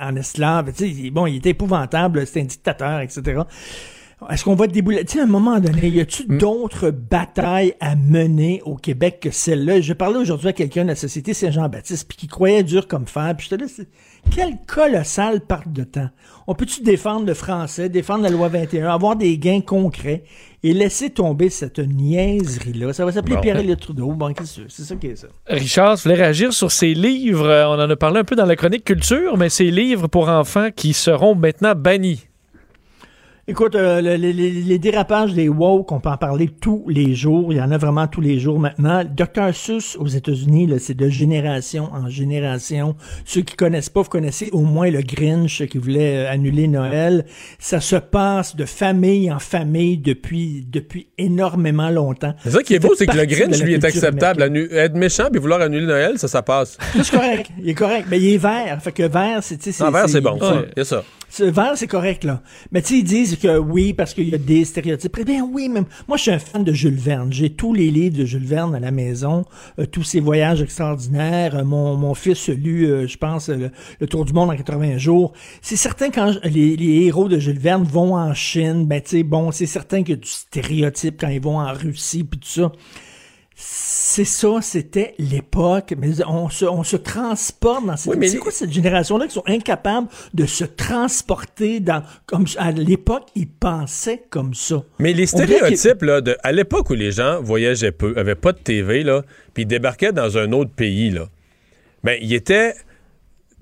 en, 0.00 0.08
en 0.08 0.16
esclaves. 0.16 0.72
bon, 1.12 1.26
il 1.26 1.36
était 1.36 1.50
épouvantable, 1.50 2.26
c'était 2.26 2.42
un 2.42 2.44
dictateur, 2.44 3.00
etc. 3.00 3.42
Est-ce 4.30 4.44
qu'on 4.44 4.54
va 4.54 4.66
débouler? 4.66 5.04
Tu 5.04 5.14
sais, 5.14 5.20
à 5.20 5.24
un 5.24 5.26
moment 5.26 5.60
donné, 5.60 5.88
y 5.88 6.00
a-tu 6.00 6.24
hmm. 6.26 6.38
d'autres 6.38 6.90
batailles 6.90 7.74
à 7.80 7.96
mener 7.96 8.62
au 8.64 8.76
Québec 8.76 9.18
que 9.20 9.30
celle-là? 9.30 9.82
Je 9.82 9.92
parlais 9.92 10.18
aujourd'hui 10.18 10.48
à 10.48 10.52
quelqu'un 10.54 10.84
de 10.84 10.88
la 10.88 10.94
Société 10.94 11.34
Saint-Jean-Baptiste, 11.34 12.08
puis 12.08 12.16
qui 12.16 12.26
croyait 12.26 12.62
dur 12.62 12.88
comme 12.88 13.06
fer, 13.06 13.34
puis 13.36 13.48
je 13.50 13.56
te 13.56 13.62
dis, 13.62 13.86
quel 14.30 14.56
colossal 14.66 15.40
part 15.40 15.66
de 15.66 15.84
temps. 15.84 16.08
On 16.46 16.54
peut-tu 16.54 16.82
défendre 16.82 17.26
le 17.26 17.34
français, 17.34 17.88
défendre 17.88 18.22
la 18.22 18.30
loi 18.30 18.48
21, 18.48 18.88
avoir 18.88 19.16
des 19.16 19.36
gains 19.38 19.60
concrets 19.60 20.24
et 20.62 20.72
laisser 20.72 21.10
tomber 21.10 21.50
cette 21.50 21.78
niaiserie-là? 21.78 22.92
Ça 22.92 23.04
va 23.04 23.12
s'appeler 23.12 23.38
Pierre-Éliott 23.38 23.80
Trudeau. 23.80 24.12
Bon, 24.12 24.32
c'est 24.44 24.82
ça 24.82 24.96
qui 24.96 25.08
est 25.08 25.16
ça. 25.16 25.28
Richard, 25.46 25.96
je 25.96 26.04
voulais 26.04 26.14
réagir 26.14 26.52
sur 26.52 26.70
ces 26.70 26.94
livres. 26.94 27.66
On 27.68 27.80
en 27.80 27.90
a 27.90 27.96
parlé 27.96 28.20
un 28.20 28.24
peu 28.24 28.36
dans 28.36 28.46
la 28.46 28.56
chronique 28.56 28.84
culture, 28.84 29.36
mais 29.36 29.48
ces 29.48 29.70
livres 29.70 30.06
pour 30.06 30.28
enfants 30.28 30.68
qui 30.74 30.92
seront 30.92 31.34
maintenant 31.34 31.74
bannis. 31.74 32.25
Écoute, 33.48 33.76
euh, 33.76 34.00
les, 34.00 34.78
dérapages 34.80 35.32
des 35.32 35.48
woke, 35.48 35.92
on 35.92 36.00
peut 36.00 36.08
en 36.08 36.16
parler 36.16 36.48
tous 36.48 36.84
les 36.88 37.14
jours. 37.14 37.52
Il 37.52 37.58
y 37.58 37.60
en 37.60 37.70
a 37.70 37.78
vraiment 37.78 38.08
tous 38.08 38.20
les 38.20 38.40
jours 38.40 38.58
maintenant. 38.58 39.04
Dr. 39.04 39.54
Seuss 39.54 39.96
aux 40.00 40.08
États-Unis, 40.08 40.68
c'est 40.80 40.96
de 40.96 41.08
génération 41.08 41.88
en 41.92 42.08
génération. 42.08 42.96
Ceux 43.24 43.42
qui 43.42 43.54
connaissent 43.54 43.88
pas, 43.88 44.02
vous 44.02 44.08
connaissez 44.08 44.50
au 44.50 44.62
moins 44.62 44.90
le 44.90 45.00
Grinch 45.00 45.64
qui 45.66 45.78
voulait 45.78 46.26
euh, 46.26 46.32
annuler 46.32 46.66
Noël. 46.66 47.24
Ça 47.60 47.80
se 47.80 47.94
passe 47.94 48.56
de 48.56 48.64
famille 48.64 49.30
en 49.30 49.38
famille 49.38 49.98
depuis 49.98 50.66
depuis 50.68 51.06
énormément 51.16 51.90
longtemps. 51.90 52.34
C'est 52.42 52.50
ça 52.50 52.64
qui 52.64 52.74
est 52.74 52.80
beau, 52.80 52.96
c'est 52.96 53.06
que 53.06 53.16
le 53.16 53.26
Grinch 53.26 53.62
lui 53.62 53.74
est 53.74 53.84
acceptable. 53.84 54.42
être 54.42 54.96
méchant 54.96 55.28
puis 55.30 55.40
vouloir 55.40 55.60
annuler 55.60 55.86
Noël, 55.86 56.18
ça, 56.18 56.26
ça 56.26 56.42
passe. 56.42 56.78
C'est 56.96 57.10
correct. 57.12 57.50
Il 57.62 57.68
est 57.68 57.74
correct. 57.74 58.08
Mais 58.10 58.18
il 58.18 58.34
est 58.34 58.38
vert. 58.38 58.82
Fait 58.82 58.90
que 58.90 59.04
vert, 59.04 59.38
c'est. 59.42 59.78
Non, 59.78 59.92
vert, 59.92 60.08
c'est 60.08 60.20
bon. 60.20 60.36
C'est 60.76 60.84
ça. 60.84 61.04
Vert, 61.38 61.72
c'est 61.76 61.86
correct, 61.86 62.24
là. 62.24 62.40
Mais 62.72 62.82
tu 62.82 62.88
sais, 62.88 62.94
ils 63.00 63.04
disent 63.04 63.35
que 63.38 63.58
oui, 63.58 63.92
parce 63.92 64.14
qu'il 64.14 64.28
y 64.28 64.34
a 64.34 64.38
des 64.38 64.64
stéréotypes. 64.64 65.16
Eh 65.20 65.24
bien 65.24 65.44
oui, 65.44 65.68
même. 65.68 65.86
Moi, 66.08 66.16
je 66.16 66.22
suis 66.22 66.30
un 66.30 66.38
fan 66.38 66.64
de 66.64 66.72
Jules 66.72 66.94
Verne. 66.94 67.32
J'ai 67.32 67.50
tous 67.50 67.74
les 67.74 67.90
livres 67.90 68.18
de 68.18 68.24
Jules 68.24 68.44
Verne 68.44 68.74
à 68.74 68.80
la 68.80 68.90
maison, 68.90 69.44
euh, 69.78 69.86
tous 69.86 70.02
ses 70.02 70.20
voyages 70.20 70.62
extraordinaires. 70.62 71.56
Euh, 71.56 71.64
mon, 71.64 72.14
fils 72.14 72.48
lu, 72.48 72.86
euh, 72.86 73.06
je 73.06 73.16
pense, 73.16 73.48
le, 73.48 73.70
Tour 74.06 74.24
du 74.24 74.32
monde 74.32 74.50
en 74.50 74.56
80 74.56 74.98
jours. 74.98 75.32
C'est 75.62 75.76
certain 75.76 76.10
quand 76.10 76.34
les, 76.44 76.76
les, 76.76 77.06
héros 77.06 77.28
de 77.28 77.38
Jules 77.38 77.58
Verne 77.58 77.84
vont 77.84 78.14
en 78.14 78.34
Chine, 78.34 78.86
ben 78.86 79.00
tu 79.00 79.10
sais, 79.10 79.22
bon, 79.22 79.50
c'est 79.50 79.66
certain 79.66 80.00
a 80.00 80.02
du 80.02 80.28
stéréotype 80.28 81.20
quand 81.20 81.28
ils 81.28 81.40
vont 81.40 81.58
en 81.58 81.72
Russie, 81.72 82.24
puis 82.24 82.38
tout 82.38 82.48
ça 82.48 82.72
c'est 83.58 84.26
ça, 84.26 84.58
c'était 84.60 85.14
l'époque. 85.18 85.94
Mais 85.96 86.10
on 86.26 86.50
se, 86.50 86.66
on 86.66 86.84
se 86.84 86.96
transporte 86.96 87.86
dans 87.86 87.96
cette. 87.96 88.28
c'est 88.28 88.36
quoi 88.36 88.52
cette 88.52 88.70
génération-là 88.70 89.26
qui 89.26 89.32
sont 89.32 89.46
incapables 89.46 90.08
de 90.34 90.44
se 90.44 90.64
transporter 90.64 91.80
dans. 91.80 92.02
Comme 92.26 92.44
à 92.58 92.70
l'époque, 92.70 93.24
ils 93.34 93.48
pensaient 93.48 94.24
comme 94.28 94.52
ça? 94.52 94.84
Mais 94.98 95.14
les 95.14 95.26
stéréotypes, 95.26 96.02
là, 96.02 96.20
de, 96.20 96.36
à 96.42 96.52
l'époque 96.52 96.90
où 96.90 96.94
les 96.94 97.12
gens 97.12 97.40
voyageaient 97.40 97.92
peu, 97.92 98.12
avaient 98.16 98.34
pas 98.34 98.52
de 98.52 98.58
TV, 98.58 99.02
là, 99.02 99.22
puis 99.54 99.64
débarquaient 99.64 100.12
dans 100.12 100.36
un 100.36 100.52
autre 100.52 100.72
pays, 100.72 101.10
là, 101.10 101.26
ben, 102.04 102.18
ils 102.20 102.34
étaient 102.34 102.74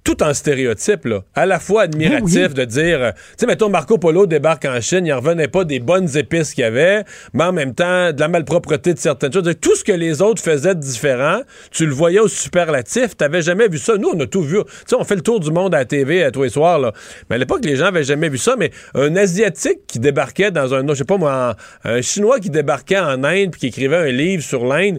tout 0.05 0.23
en 0.23 0.35
stéréotype, 0.35 1.07
là. 1.07 1.23
À 1.35 1.47
la 1.47 1.59
fois 1.59 1.83
admiratif 1.83 2.49
ben 2.49 2.53
de 2.53 2.65
dire, 2.67 3.03
euh, 3.03 3.11
tu 3.13 3.19
sais, 3.39 3.47
mettons, 3.47 3.71
Marco 3.71 3.97
Polo 3.97 4.27
débarque 4.27 4.67
en 4.67 4.79
Chine, 4.83 5.07
il 5.07 5.13
revenait 5.13 5.49
pas 5.49 5.65
des 5.65 5.81
bonnes 5.81 6.15
épices 6.17 6.53
qu'il 6.53 6.63
y 6.63 6.67
avait, 6.67 7.05
mais 7.33 7.45
en 7.45 7.53
même 7.53 7.75
temps, 7.75 8.13
de 8.13 8.21
la 8.21 8.29
malpropreté 8.29 8.93
de 8.93 8.99
certaines 8.99 9.33
choses. 9.33 9.51
Tout 9.61 9.75
ce 9.75 9.83
que 9.83 9.93
les 9.93 10.21
autres 10.21 10.43
faisaient 10.43 10.75
de 10.75 10.81
différent, 10.81 11.41
tu 11.71 11.87
le 11.87 11.93
voyais 11.93 12.21
au 12.21 12.29
superlatif. 12.29 13.17
T'avais 13.17 13.41
jamais 13.41 13.67
vu 13.67 13.79
ça. 13.79 13.97
Nous, 13.97 14.11
on 14.15 14.21
a 14.21 14.27
tout 14.27 14.43
vu. 14.43 14.59
Tu 14.59 14.71
sais, 14.87 14.97
on 14.97 15.05
fait 15.05 15.17
le 15.17 15.23
tour 15.23 15.41
du 15.41 15.51
monde 15.51 15.75
à 15.75 15.79
la 15.79 15.85
TV 15.87 16.23
à 16.23 16.31
tous 16.31 16.43
les 16.43 16.51
soirs, 16.51 16.79
là. 16.79 16.93
Mais 17.31 17.37
à 17.37 17.39
l'époque, 17.39 17.65
les 17.65 17.77
gens 17.77 17.87
avaient 17.87 18.05
jamais 18.05 18.29
vu 18.29 18.39
ça. 18.39 18.57
Mais 18.59 18.71
un 18.95 19.17
Asiatique 19.17 19.87
qui 19.87 20.01
débarquait 20.01 20.51
dans 20.51 20.75
un, 20.75 20.87
je 20.87 20.95
sais 20.95 21.05
pas 21.05 21.17
moi, 21.17 21.57
un, 21.85 22.03
Chinois 22.03 22.41
qui 22.41 22.51
débarquait 22.51 22.99
en 22.99 23.25
Inde 23.25 23.51
puis 23.53 23.61
qui 23.61 23.67
écrivait 23.69 23.97
un 23.97 24.11
livre 24.11 24.43
sur 24.43 24.67
l'Inde, 24.67 24.99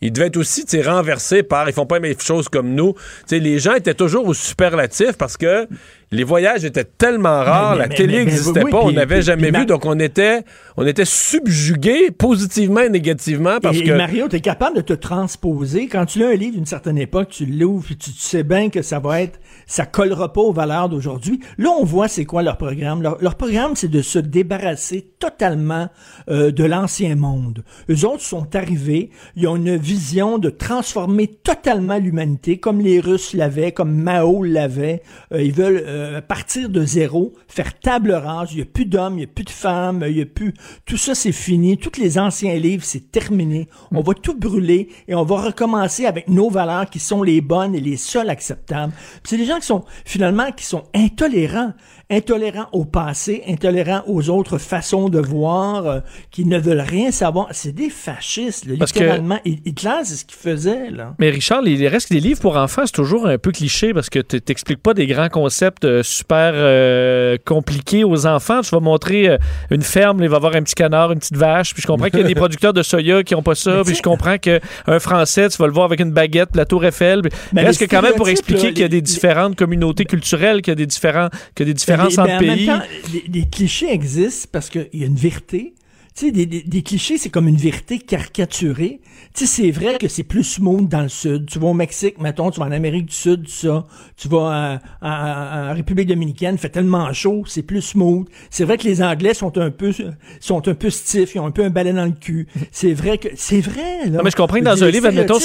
il 0.00 0.12
devait 0.12 0.28
être 0.28 0.36
aussi 0.36 0.64
renversé 0.82 1.42
par 1.42 1.68
ils 1.68 1.72
font 1.72 1.86
pas 1.86 1.98
les 1.98 2.08
mêmes 2.08 2.20
choses 2.20 2.48
comme 2.48 2.74
nous. 2.74 2.94
T'sais, 3.26 3.38
les 3.38 3.58
gens 3.58 3.74
étaient 3.74 3.94
toujours 3.94 4.26
au 4.26 4.34
superlatif 4.34 5.12
parce 5.18 5.36
que 5.36 5.66
les 6.12 6.24
voyages 6.24 6.64
étaient 6.64 6.84
tellement 6.84 7.40
rares, 7.44 7.76
la 7.76 7.88
télé 7.88 8.24
n'existait 8.24 8.64
pas, 8.64 8.80
on 8.82 8.90
n'avait 8.90 9.22
jamais 9.22 9.52
vu, 9.52 9.64
donc 9.64 9.86
on 9.86 9.98
était, 10.00 10.42
on 10.76 10.84
était 10.84 11.04
subjugué 11.04 12.10
positivement 12.10 12.80
et 12.80 12.88
négativement 12.88 13.60
parce 13.60 13.78
et, 13.78 13.84
que. 13.84 13.92
Mario, 13.92 14.28
tu 14.28 14.36
es 14.36 14.40
capable 14.40 14.76
de 14.76 14.80
te 14.80 14.92
transposer. 14.92 15.86
Quand 15.86 16.06
tu 16.06 16.18
lis 16.18 16.24
un 16.24 16.34
livre 16.34 16.56
d'une 16.56 16.66
certaine 16.66 16.98
époque, 16.98 17.28
tu 17.28 17.46
l'ouvres, 17.46 17.88
tu, 17.88 17.96
tu 17.96 18.10
sais 18.12 18.42
bien 18.42 18.70
que 18.70 18.82
ça 18.82 18.98
va 18.98 19.20
être, 19.22 19.38
ça 19.66 19.86
collera 19.86 20.32
pas 20.32 20.40
aux 20.40 20.52
valeurs 20.52 20.88
d'aujourd'hui. 20.88 21.40
Là, 21.58 21.70
on 21.70 21.84
voit 21.84 22.08
c'est 22.08 22.24
quoi 22.24 22.42
leur 22.42 22.56
programme. 22.56 23.02
Leur, 23.02 23.34
programme, 23.36 23.76
c'est 23.76 23.88
de 23.88 24.02
se 24.02 24.18
débarrasser 24.18 25.12
totalement 25.20 25.88
euh, 26.28 26.50
de 26.50 26.64
l'ancien 26.64 27.14
monde. 27.14 27.62
Eux 27.88 28.04
autres 28.04 28.22
sont 28.22 28.56
arrivés, 28.56 29.10
ils 29.36 29.46
ont 29.46 29.56
une 29.56 29.76
vision 29.76 30.38
de 30.38 30.50
transformer 30.50 31.28
totalement 31.28 31.98
l'humanité, 31.98 32.58
comme 32.58 32.80
les 32.80 32.98
Russes 32.98 33.32
l'avaient, 33.32 33.70
comme 33.70 33.94
Mao 33.94 34.42
l'avait. 34.42 35.02
Euh, 35.32 35.42
ils 35.42 35.52
veulent 35.52 35.84
euh, 35.86 35.99
partir 36.26 36.68
de 36.68 36.84
zéro, 36.84 37.32
faire 37.48 37.78
table 37.78 38.12
rase. 38.12 38.52
Il 38.52 38.56
n'y 38.56 38.62
a 38.62 38.66
plus 38.66 38.86
d'hommes, 38.86 39.14
il 39.14 39.18
n'y 39.18 39.24
a 39.24 39.28
plus 39.28 39.44
de 39.44 39.50
femmes, 39.50 40.04
il 40.06 40.14
n'y 40.14 40.22
a 40.22 40.26
plus... 40.26 40.54
Tout 40.84 40.96
ça, 40.96 41.14
c'est 41.14 41.32
fini. 41.32 41.78
Tous 41.78 42.00
les 42.00 42.18
anciens 42.18 42.54
livres, 42.54 42.84
c'est 42.84 43.10
terminé. 43.10 43.68
On 43.92 44.00
va 44.00 44.14
tout 44.14 44.38
brûler 44.38 44.88
et 45.08 45.14
on 45.14 45.24
va 45.24 45.42
recommencer 45.42 46.06
avec 46.06 46.28
nos 46.28 46.50
valeurs 46.50 46.88
qui 46.88 46.98
sont 46.98 47.22
les 47.22 47.40
bonnes 47.40 47.74
et 47.74 47.80
les 47.80 47.96
seules 47.96 48.30
acceptables. 48.30 48.92
C'est 49.24 49.36
des 49.36 49.46
gens 49.46 49.58
qui 49.58 49.66
sont, 49.66 49.84
finalement, 50.04 50.50
qui 50.52 50.64
sont 50.64 50.84
intolérants 50.94 51.72
intolérants 52.10 52.68
au 52.72 52.84
passé, 52.84 53.42
intolérants 53.48 54.02
aux 54.06 54.28
autres 54.30 54.58
façons 54.58 55.08
de 55.08 55.20
voir, 55.20 55.86
euh, 55.86 56.00
qui 56.30 56.44
ne 56.44 56.58
veulent 56.58 56.80
rien 56.80 57.10
savoir. 57.12 57.48
C'est 57.52 57.72
des 57.72 57.88
fascistes, 57.88 58.66
là, 58.66 58.74
littéralement. 58.74 59.38
Que... 59.44 59.50
Hitler, 59.50 60.00
c'est 60.04 60.16
ce 60.16 60.24
qu'il 60.24 60.36
faisait. 60.36 60.90
Là. 60.90 61.14
Mais 61.18 61.30
Richard, 61.30 61.62
il 61.66 61.86
reste 61.86 62.10
des 62.10 62.20
livres 62.20 62.40
pour 62.40 62.56
enfants, 62.56 62.82
c'est 62.84 62.92
toujours 62.92 63.26
un 63.26 63.38
peu 63.38 63.52
cliché 63.52 63.94
parce 63.94 64.10
que 64.10 64.18
tu 64.18 64.40
t'expliques 64.40 64.82
pas 64.82 64.94
des 64.94 65.06
grands 65.06 65.28
concepts 65.28 65.84
euh, 65.84 66.02
super 66.02 66.52
euh, 66.54 67.36
compliqués 67.44 68.02
aux 68.02 68.26
enfants. 68.26 68.60
Tu 68.62 68.70
vas 68.70 68.80
montrer 68.80 69.38
une 69.70 69.82
ferme, 69.82 70.22
il 70.22 70.28
va 70.28 70.36
avoir 70.36 70.56
un 70.56 70.62
petit 70.62 70.74
canard, 70.74 71.12
une 71.12 71.18
petite 71.18 71.36
vache, 71.36 71.74
puis 71.74 71.82
je 71.82 71.86
comprends 71.86 72.08
qu'il 72.08 72.20
y 72.20 72.24
a 72.24 72.26
des 72.26 72.34
producteurs 72.34 72.72
de 72.72 72.82
soya 72.82 73.22
qui 73.22 73.34
ont 73.34 73.42
pas 73.42 73.54
ça, 73.54 73.82
puis 73.84 73.94
je 73.94 74.02
comprends 74.02 74.38
qu'un 74.38 74.58
Français, 74.98 75.48
tu 75.48 75.58
vas 75.58 75.66
le 75.66 75.72
voir 75.72 75.86
avec 75.86 76.00
une 76.00 76.12
baguette, 76.12 76.56
la 76.56 76.64
tour 76.64 76.84
Eiffel. 76.84 77.22
Mais 77.52 77.62
reste 77.62 77.80
que 77.80 77.84
quand 77.84 78.02
même 78.02 78.14
pour 78.14 78.28
expliquer 78.28 78.72
qu'il 78.72 78.80
y 78.80 78.84
a 78.84 78.88
des 78.88 79.02
différentes 79.02 79.56
communautés 79.56 80.04
culturelles, 80.04 80.62
qu'il 80.62 80.72
y 80.72 80.72
a 80.72 80.76
des 80.76 80.86
différents, 80.86 81.28
qu'il 81.54 81.66
y 81.66 81.70
a 81.70 81.72
des 81.72 81.74
différents 81.74 81.99
différences 82.08 82.18
entre 82.18 82.38
pays. 82.38 82.66
Même 82.66 82.80
temps, 82.80 82.86
les, 83.32 83.48
clichés 83.48 83.92
existent 83.92 84.48
parce 84.52 84.70
qu'il 84.70 84.88
y 84.92 85.02
a 85.02 85.06
une 85.06 85.16
vérité. 85.16 85.74
Tu 86.20 86.26
sais, 86.26 86.32
des, 86.32 86.44
des, 86.44 86.82
clichés, 86.82 87.16
c'est 87.16 87.30
comme 87.30 87.48
une 87.48 87.56
vérité 87.56 87.98
caricaturée. 87.98 89.00
Tu 89.34 89.46
sais, 89.46 89.62
c'est 89.62 89.70
vrai 89.70 89.96
que 89.96 90.06
c'est 90.06 90.22
plus 90.22 90.44
smooth 90.44 90.86
dans 90.86 91.00
le 91.00 91.08
sud. 91.08 91.46
Tu 91.46 91.58
vas 91.58 91.68
au 91.68 91.72
Mexique, 91.72 92.20
mettons, 92.20 92.50
tu 92.50 92.60
vas 92.60 92.66
en 92.66 92.72
Amérique 92.72 93.06
du 93.06 93.14
Sud, 93.14 93.48
ça. 93.48 93.86
Tu 94.18 94.28
vas 94.28 94.80
en, 95.00 95.72
République 95.72 96.08
dominicaine, 96.08 96.58
fait 96.58 96.68
tellement 96.68 97.10
chaud, 97.14 97.44
c'est 97.46 97.62
plus 97.62 97.80
smooth. 97.80 98.28
C'est 98.50 98.64
vrai 98.64 98.76
que 98.76 98.84
les 98.84 99.02
Anglais 99.02 99.32
sont 99.32 99.56
un 99.56 99.70
peu 99.70 99.92
sont 100.40 100.68
un 100.68 100.74
peu 100.74 100.90
stiffs, 100.90 101.34
ils 101.34 101.38
ont 101.38 101.46
un 101.46 101.52
peu 101.52 101.64
un 101.64 101.70
balai 101.70 101.94
dans 101.94 102.04
le 102.04 102.10
cul. 102.10 102.48
C'est 102.70 102.92
vrai 102.92 103.16
que 103.16 103.28
c'est 103.34 103.60
vrai. 103.60 104.04
Là. 104.04 104.18
Non, 104.18 104.20
mais 104.22 104.30
je 104.30 104.36
comprends 104.36 104.58
que 104.58 104.64
dans 104.64 104.84
un 104.84 104.90
livre, 104.90 105.06
admettons, 105.06 105.38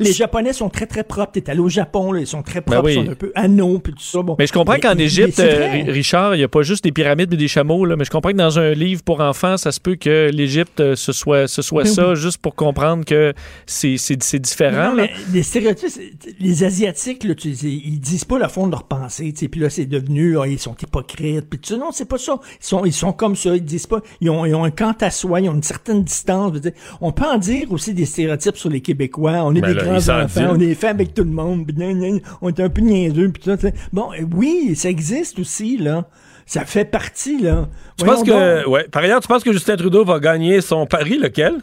les 0.00 0.12
Japonais 0.12 0.54
sont 0.54 0.70
très 0.70 0.86
très 0.86 1.04
propres. 1.04 1.32
T'es 1.32 1.50
allé 1.50 1.60
au 1.60 1.68
Japon, 1.68 2.12
là, 2.12 2.20
ils 2.20 2.26
sont 2.26 2.42
très 2.42 2.62
propres, 2.62 2.82
ben 2.82 2.90
ils 2.90 3.04
sont 3.04 3.10
un 3.10 3.14
peu 3.14 3.32
anneaux, 3.34 3.78
puis 3.80 3.92
tout 3.92 4.00
ça. 4.00 4.22
Bon. 4.22 4.36
Mais 4.38 4.46
je 4.46 4.52
comprends 4.52 4.78
qu'en 4.78 4.96
Égypte, 4.96 5.38
euh, 5.40 5.84
Richard, 5.88 6.36
il 6.36 6.40
y 6.40 6.44
a 6.44 6.48
pas 6.48 6.62
juste 6.62 6.84
des 6.84 6.92
pyramides 6.92 7.34
et 7.34 7.36
des 7.36 7.48
chameaux, 7.48 7.84
là, 7.84 7.96
mais 7.96 8.04
je 8.04 8.10
comprends 8.10 8.30
que 8.30 8.36
dans 8.36 8.58
un 8.58 8.72
livre 8.72 9.02
pour 9.02 9.20
enfants, 9.20 9.56
ça 9.58 9.72
se 9.72 9.80
peut 9.80 9.96
que 9.96 10.05
l'Égypte 10.10 10.80
euh, 10.80 10.96
ce 10.96 11.12
soit 11.12 11.48
ce 11.48 11.62
soit 11.62 11.84
ça, 11.84 12.14
juste 12.14 12.38
pour 12.38 12.54
comprendre 12.54 13.04
que 13.04 13.34
c'est 13.66 13.96
différent. 14.38 14.90
Non, 14.90 14.94
mais 14.96 15.10
les 15.32 15.42
stéréotypes, 15.42 15.90
les 16.38 16.64
Asiatiques, 16.64 17.24
là, 17.24 17.34
tu, 17.34 17.50
ils 17.50 18.00
disent 18.00 18.24
pas 18.24 18.38
le 18.38 18.48
fond 18.48 18.66
de 18.66 18.72
leur 18.72 18.84
pensée, 18.84 19.32
puis 19.32 19.60
là, 19.60 19.70
c'est 19.70 19.86
devenu, 19.86 20.38
ah, 20.38 20.46
ils 20.46 20.58
sont 20.58 20.74
hypocrites, 20.80 21.48
puis 21.48 21.58
tu 21.58 21.76
non, 21.76 21.90
c'est 21.92 22.08
pas 22.08 22.18
ça. 22.18 22.38
Ils 22.60 22.66
sont, 22.66 22.84
ils 22.84 22.92
sont 22.92 23.12
comme 23.12 23.36
ça, 23.36 23.54
ils 23.54 23.64
disent 23.64 23.86
pas, 23.86 24.00
ils 24.20 24.30
ont, 24.30 24.44
ils 24.44 24.54
ont 24.54 24.64
un 24.64 24.70
quant 24.70 24.94
à 25.00 25.10
soi, 25.10 25.40
ils 25.40 25.48
ont 25.48 25.54
une 25.54 25.62
certaine 25.62 26.02
distance. 26.04 26.52
On 27.00 27.12
peut 27.12 27.26
en 27.26 27.38
dire 27.38 27.70
aussi 27.72 27.94
des 27.94 28.06
stéréotypes 28.06 28.56
sur 28.56 28.70
les 28.70 28.80
Québécois, 28.80 29.42
on 29.44 29.54
est 29.54 29.60
ben 29.60 29.74
des 29.74 29.80
grands 29.80 30.08
enfants, 30.08 30.52
on 30.52 30.60
est 30.60 30.74
fait 30.74 30.88
avec 30.88 31.14
tout 31.14 31.24
le 31.24 31.30
monde, 31.30 31.70
on 32.40 32.48
est 32.48 32.60
un 32.60 32.68
peu 32.68 32.80
niaiseux, 32.80 33.30
puis 33.30 33.42
tout 33.42 33.56
ça. 33.60 33.68
Bon, 33.92 34.12
euh, 34.12 34.24
oui, 34.34 34.74
ça 34.76 34.88
existe 34.88 35.38
aussi, 35.38 35.76
là. 35.76 36.08
Ça 36.46 36.64
fait 36.64 36.84
partie, 36.84 37.40
là. 37.40 37.68
Tu 37.98 38.04
penses 38.04 38.22
que, 38.22 38.66
ouais. 38.68 38.84
Par 38.88 39.02
ailleurs, 39.02 39.20
tu 39.20 39.28
penses 39.28 39.42
que 39.42 39.52
Justin 39.52 39.76
Trudeau 39.76 40.04
va 40.04 40.20
gagner 40.20 40.60
son 40.60 40.86
pari, 40.86 41.18
lequel? 41.18 41.56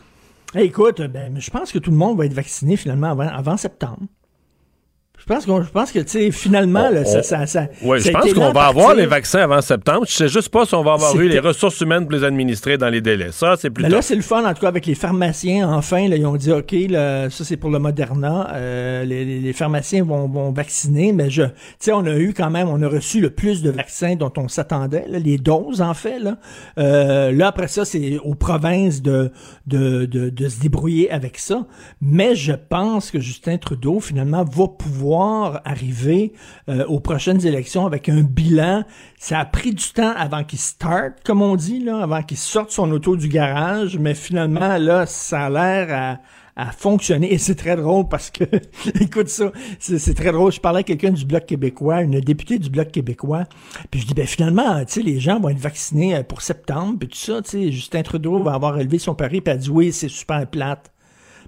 écoute, 0.56 1.02
ben, 1.02 1.40
je 1.40 1.50
pense 1.50 1.72
que 1.72 1.80
tout 1.80 1.90
le 1.90 1.98
monde 1.98 2.18
va 2.18 2.26
être 2.26 2.34
vacciné 2.34 2.76
finalement 2.76 3.18
avant 3.18 3.58
septembre. 3.58 4.02
Je 5.24 5.34
pense, 5.34 5.46
qu'on, 5.46 5.64
je 5.64 5.70
pense 5.70 5.90
que, 5.94 6.00
tu 6.00 6.10
sais, 6.10 6.32
finalement, 6.32 6.90
là, 6.90 7.06
ça, 7.06 7.24
ça, 7.24 7.46
ça, 7.46 7.68
Oui, 7.82 8.02
je 8.02 8.12
pense 8.12 8.34
qu'on 8.34 8.52
va 8.52 8.66
avoir 8.66 8.94
les 8.94 9.06
vaccins 9.06 9.40
avant 9.40 9.62
septembre. 9.62 10.06
Je 10.06 10.12
sais 10.12 10.28
juste 10.28 10.50
pas 10.50 10.66
si 10.66 10.76
on 10.76 10.84
va 10.84 10.94
avoir 10.94 11.18
eu 11.18 11.30
les 11.30 11.40
ressources 11.40 11.80
humaines 11.80 12.04
pour 12.04 12.12
les 12.12 12.26
administrer 12.26 12.78
dans 12.78 12.90
les 12.90 13.00
délais. 13.00 13.32
Ça, 13.32 13.56
c'est 13.58 13.70
plus 13.70 13.84
Mais 13.84 13.90
là, 13.90 14.02
c'est 14.02 14.18
le 14.18 14.22
fun, 14.22 14.44
en 14.44 14.54
tout 14.54 14.60
cas, 14.60 14.68
avec 14.68 14.86
les 14.86 14.96
pharmaciens. 14.96 15.72
Enfin, 15.72 16.10
là, 16.10 16.18
ils 16.18 16.26
ont 16.26 16.36
dit, 16.36 16.52
OK, 16.52 16.76
là, 16.90 17.30
ça, 17.30 17.46
c'est 17.46 17.56
pour 17.56 17.70
le 17.70 17.80
Moderna. 17.80 18.50
Euh, 18.54 19.06
les, 19.06 19.40
les, 19.40 19.54
pharmaciens 19.54 20.04
vont, 20.04 20.28
vont 20.28 20.52
vacciner. 20.52 21.14
Mais 21.14 21.30
je, 21.30 21.44
tu 21.44 21.52
sais, 21.80 21.94
on 21.94 22.06
a 22.06 22.18
eu 22.18 22.34
quand 22.34 22.50
même, 22.50 22.68
on 22.68 22.82
a 22.82 22.88
reçu 22.90 23.22
le 23.22 23.30
plus 23.30 23.62
de 23.62 23.70
vaccins 23.70 24.18
dont 24.18 24.34
on 24.36 24.50
s'attendait, 24.50 25.06
les 25.08 25.38
doses, 25.38 25.82
en 25.82 25.94
fait. 25.94 26.20
Là, 26.20 26.36
euh, 26.80 27.32
là 27.32 27.48
après 27.48 27.70
ça, 27.70 27.86
c'est 27.86 28.20
aux 28.26 28.36
provinces 28.36 29.02
de, 29.02 29.32
de, 29.68 30.06
de, 30.06 30.30
de 30.30 30.50
se 30.50 30.60
débrouiller 30.60 31.10
avec 31.12 31.38
ça. 31.38 31.66
Mais 32.02 32.36
je 32.36 32.52
pense 32.52 33.10
que 33.10 33.22
Justin 33.22 33.56
Trudeau, 33.56 34.02
finalement, 34.02 34.44
va 34.44 34.68
pouvoir 34.68 35.13
arriver 35.66 36.34
euh, 36.70 36.86
aux 36.86 37.00
prochaines 37.00 37.46
élections 37.46 37.86
avec 37.86 38.10
un 38.10 38.22
bilan. 38.22 38.84
Ça 39.20 39.40
a 39.40 39.46
pris 39.46 39.74
du 39.74 39.90
temps 39.94 40.14
avant 40.16 40.44
qu'il 40.44 40.60
start, 40.60 41.24
comme 41.24 41.42
on 41.42 41.56
dit, 41.56 41.80
là, 41.80 42.02
avant 42.02 42.24
qu'il 42.24 42.38
sorte 42.38 42.72
son 42.72 42.92
auto 42.92 43.16
du 43.16 43.28
garage, 43.28 43.98
mais 43.98 44.14
finalement, 44.14 44.78
là, 44.78 45.06
ça 45.06 45.46
a 45.46 45.50
l'air 45.50 46.20
à, 46.56 46.72
fonctionner. 46.78 47.34
Et 47.34 47.40
c'est 47.40 47.56
très 47.56 47.76
drôle 47.76 48.08
parce 48.08 48.30
que, 48.30 48.44
écoute 49.02 49.28
ça, 49.28 49.52
c'est 49.80 50.14
très 50.14 50.32
drôle. 50.32 50.52
Je 50.52 50.60
parlais 50.60 50.82
à 50.82 50.84
quelqu'un 50.84 51.10
du 51.10 51.26
Bloc 51.26 51.48
québécois, 51.48 52.02
une 52.02 52.20
députée 52.20 52.60
du 52.60 52.70
Bloc 52.70 52.92
québécois, 52.92 53.46
puis 53.90 54.02
je 54.02 54.06
dis, 54.06 54.14
ben 54.14 54.28
finalement, 54.28 54.86
tu 54.86 54.94
sais, 54.94 55.02
les 55.02 55.20
gens 55.20 55.40
vont 55.40 55.50
être 55.50 55.58
vaccinés 55.58 56.16
euh, 56.16 56.24
pour 56.24 56.44
septembre, 56.44 57.00
puis 57.00 57.08
tout 57.10 57.18
ça, 57.18 57.42
tu 57.42 57.50
sais, 57.50 57.72
Justin 57.72 58.04
Trudeau 58.04 58.44
va 58.44 58.54
avoir 58.54 58.80
élevé 58.80 59.00
son 59.00 59.16
pari, 59.16 59.42
puis 59.42 59.52
elle 59.52 59.60
dit, 59.60 59.70
oui, 59.72 59.92
c'est 59.92 60.10
super 60.10 60.46
plate. 60.48 60.92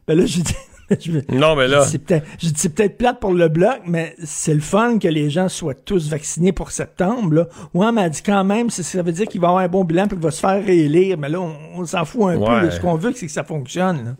Ben 0.07 0.17
là, 0.17 0.25
je 0.25 0.41
dis, 0.41 0.55
non, 1.29 1.55
mais 1.55 1.67
là. 1.67 1.85
C'est 1.85 1.99
peut-être 1.99 2.97
plate 2.97 3.19
pour 3.19 3.33
le 3.33 3.47
bloc, 3.47 3.81
mais 3.85 4.15
c'est 4.23 4.53
le 4.53 4.59
fun 4.59 4.99
que 4.99 5.07
les 5.07 5.29
gens 5.29 5.49
soient 5.49 5.73
tous 5.73 6.09
vaccinés 6.09 6.51
pour 6.51 6.71
septembre. 6.71 7.33
Là. 7.33 7.47
Ouais, 7.73 7.91
mais 7.91 8.03
elle 8.03 8.11
dit 8.11 8.21
quand 8.23 8.43
même, 8.43 8.69
ça 8.69 9.01
veut 9.01 9.11
dire 9.11 9.27
qu'il 9.27 9.41
va 9.41 9.47
avoir 9.49 9.63
un 9.63 9.67
bon 9.67 9.83
bilan 9.83 10.05
et 10.05 10.09
qu'il 10.09 10.19
va 10.19 10.31
se 10.31 10.39
faire 10.39 10.63
réélire. 10.63 11.17
Mais 11.17 11.29
là, 11.29 11.39
on, 11.41 11.85
s'en 11.85 12.05
fout 12.05 12.23
un 12.23 12.39
peu. 12.39 12.71
Ce 12.71 12.79
qu'on 12.79 12.95
veut, 12.95 13.13
c'est 13.15 13.25
que 13.25 13.31
ça 13.31 13.43
fonctionne. 13.43 14.15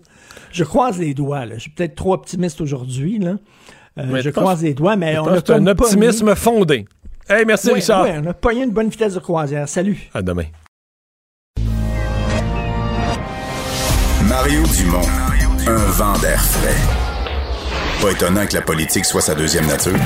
Je 0.52 0.64
croise 0.64 1.00
les 1.00 1.14
doigts. 1.14 1.46
Je 1.54 1.60
suis 1.60 1.72
peut-être 1.72 1.96
trop 1.96 2.14
optimiste 2.14 2.62
aujourd'hui. 2.62 3.20
Là. 3.20 3.36
Euh, 3.98 4.22
je 4.22 4.30
croise 4.30 4.64
les 4.64 4.74
doigts, 4.74 4.96
mais 4.96 5.18
on 5.18 5.28
a 5.28 5.54
un 5.54 5.68
optimisme 5.68 6.36
fondé. 6.36 6.86
Hey, 7.28 7.44
merci 7.46 7.72
Richard. 7.72 8.04
Ouais, 8.04 8.20
on 8.24 8.28
a 8.28 8.34
pas 8.34 8.54
eu 8.54 8.64
une 8.64 8.72
bonne 8.72 8.90
vitesse 8.90 9.16
de 9.16 9.20
croisière. 9.20 9.68
Salut. 9.68 10.10
À 10.14 10.22
demain. 10.22 10.46
Mario 14.28 14.64
Dumont. 14.78 15.35
Un 15.68 15.78
vent 15.78 16.14
d'air 16.20 16.40
frais. 16.40 16.76
Pas 18.00 18.12
étonnant 18.12 18.46
que 18.46 18.54
la 18.54 18.62
politique 18.62 19.04
soit 19.04 19.22
sa 19.22 19.34
deuxième 19.34 19.66
nature. 19.66 19.98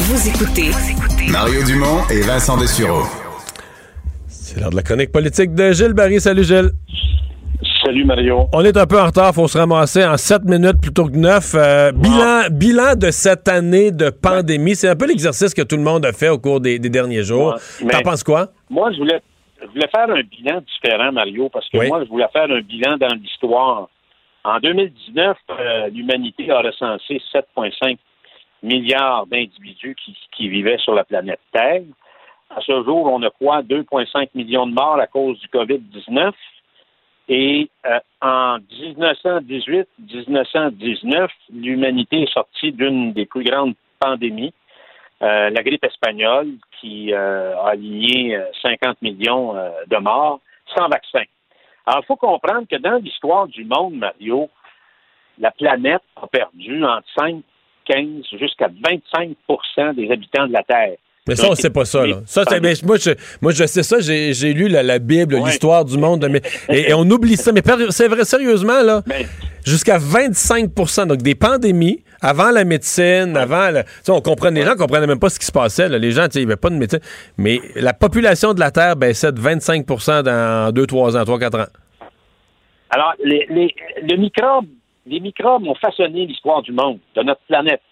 Vous 0.00 0.28
écoutez 0.28 0.70
Mario 1.30 1.62
Dumont 1.64 2.02
et 2.10 2.20
Vincent 2.20 2.58
Dessureau. 2.58 3.04
C'est 4.26 4.60
l'heure 4.60 4.68
de 4.68 4.76
la 4.76 4.82
chronique 4.82 5.12
politique 5.12 5.54
de 5.54 5.72
Gilles 5.72 5.94
Barry. 5.94 6.20
Salut 6.20 6.44
Gilles. 6.44 6.72
Salut 7.82 8.04
Mario. 8.04 8.48
On 8.52 8.62
est 8.62 8.76
un 8.76 8.84
peu 8.84 9.00
en 9.00 9.06
retard, 9.06 9.34
faut 9.34 9.48
se 9.48 9.56
ramasser 9.56 10.04
en 10.04 10.18
7 10.18 10.44
minutes 10.44 10.78
plutôt 10.82 11.06
que 11.06 11.16
9. 11.16 11.54
Euh, 11.54 11.92
bilan, 11.92 12.42
bilan 12.50 12.96
de 12.96 13.10
cette 13.10 13.48
année 13.48 13.92
de 13.92 14.10
pandémie, 14.10 14.76
c'est 14.76 14.88
un 14.88 14.96
peu 14.96 15.06
l'exercice 15.06 15.54
que 15.54 15.62
tout 15.62 15.76
le 15.76 15.82
monde 15.82 16.04
a 16.04 16.12
fait 16.12 16.28
au 16.28 16.38
cours 16.38 16.60
des, 16.60 16.78
derniers 16.78 17.22
jours. 17.22 17.58
T'en 17.90 18.02
penses 18.02 18.24
quoi? 18.24 18.52
Moi, 18.68 18.92
je 18.92 18.98
voulais 18.98 19.22
je 19.60 19.66
voulais 19.66 19.88
faire 19.88 20.08
un 20.10 20.22
bilan 20.22 20.60
différent, 20.60 21.10
Mario, 21.12 21.48
parce 21.48 21.68
que 21.68 21.86
moi, 21.86 22.02
je 22.04 22.08
voulais 22.08 22.28
faire 22.32 22.50
un 22.50 22.60
bilan 22.60 22.96
dans 22.96 23.14
l'histoire. 23.14 23.88
En 24.44 24.58
2019, 24.58 25.36
euh, 25.50 25.88
l'humanité 25.88 26.50
a 26.50 26.60
recensé 26.60 27.20
7,5 27.32 27.98
milliards 28.62 29.26
d'individus 29.26 29.96
qui, 30.32 30.48
vivaient 30.48 30.78
sur 30.78 30.94
la 30.94 31.04
planète 31.04 31.40
Terre. 31.52 31.82
À 32.48 32.62
ce 32.62 32.82
jour, 32.84 33.04
on 33.06 33.22
a 33.22 33.28
quoi? 33.30 33.62
2,5 33.62 34.30
millions 34.34 34.66
de 34.66 34.72
morts 34.72 34.98
à 34.98 35.06
cause 35.06 35.38
du 35.40 35.48
COVID-19. 35.48 36.32
Et 37.28 37.68
euh, 37.86 38.00
en 38.20 38.58
1918-1919, 38.58 41.28
l'humanité 41.52 42.22
est 42.22 42.32
sortie 42.32 42.72
d'une 42.72 43.12
des 43.12 43.26
plus 43.26 43.44
grandes 43.44 43.74
pandémies 44.00 44.52
euh, 45.22 45.50
la 45.50 45.62
grippe 45.62 45.84
espagnole 45.84 46.48
qui 46.80 47.12
euh, 47.12 47.56
a 47.58 47.70
aligné 47.70 48.38
50 48.62 48.82
euh, 48.82 48.94
millions 49.02 49.54
de 49.86 49.96
morts 49.98 50.40
sans 50.76 50.88
vaccin. 50.88 51.24
Alors, 51.86 52.00
il 52.02 52.06
faut 52.06 52.16
comprendre 52.16 52.66
que 52.70 52.76
dans 52.76 52.96
l'histoire 52.96 53.48
du 53.48 53.64
monde, 53.64 53.94
Mario, 53.94 54.48
la 55.38 55.50
planète 55.50 56.02
a 56.16 56.26
perdu 56.26 56.84
entre 56.84 57.06
5 57.18 57.42
2015 57.90 58.38
jusqu'à 58.38 58.68
25% 58.68 59.94
des 59.94 60.10
habitants 60.10 60.46
de 60.46 60.52
la 60.52 60.62
Terre. 60.62 60.96
Mais 61.28 61.36
ça, 61.36 61.48
on 61.48 61.50
ne 61.50 61.54
sait 61.54 61.70
pas 61.70 61.84
ça. 61.84 62.06
Là. 62.06 62.20
ça 62.24 62.44
moi, 62.60 62.96
je, 62.96 63.10
moi, 63.42 63.52
je 63.52 63.66
sais 63.66 63.82
ça. 63.82 64.00
J'ai 64.00 64.54
lu 64.54 64.68
la, 64.68 64.98
Bible, 64.98 65.36
l'histoire 65.44 65.84
du 65.84 65.98
monde. 65.98 66.26
Mais, 66.30 66.40
et, 66.70 66.94
on 66.94 67.02
oublie 67.02 67.36
ça. 67.36 67.52
Mais 67.52 67.62
c'est 67.90 68.08
vrai, 68.08 68.24
sérieusement, 68.24 68.82
là, 68.82 69.02
jusqu'à 69.64 69.98
25 69.98 70.74
donc 71.06 71.18
des 71.18 71.34
pandémies, 71.34 72.02
avant 72.22 72.50
la 72.50 72.64
médecine, 72.64 73.36
avant... 73.36 73.70
on 74.08 74.20
comprenait, 74.22 74.60
les 74.60 74.66
gens 74.66 74.72
ne 74.72 74.78
comprenaient 74.78 75.06
même 75.06 75.18
pas 75.18 75.28
ce 75.28 75.38
qui 75.38 75.46
se 75.46 75.52
passait. 75.52 75.88
Les 75.90 76.10
gens, 76.10 76.26
il 76.34 76.38
n'y 76.38 76.46
avait 76.46 76.56
pas 76.56 76.70
de 76.70 76.76
médecine. 76.76 77.00
Mais 77.36 77.60
la 77.76 77.92
population 77.92 78.54
de 78.54 78.60
la 78.60 78.70
Terre 78.70 78.96
baissait 78.96 79.32
de 79.32 79.40
25% 79.40 80.22
dans 80.22 80.72
2, 80.72 80.86
3 80.86 81.18
ans, 81.18 81.24
3, 81.24 81.38
4 81.38 81.60
ans. 81.60 81.64
Alors, 82.88 83.12
les, 83.22 83.46
les, 83.50 83.74
les 84.02 84.16
microbes 85.20 85.66
ont 85.66 85.74
façonné 85.74 86.26
l'histoire 86.26 86.62
du 86.62 86.72
monde, 86.72 86.98
de 87.14 87.22
notre 87.22 87.42
planète. 87.46 87.82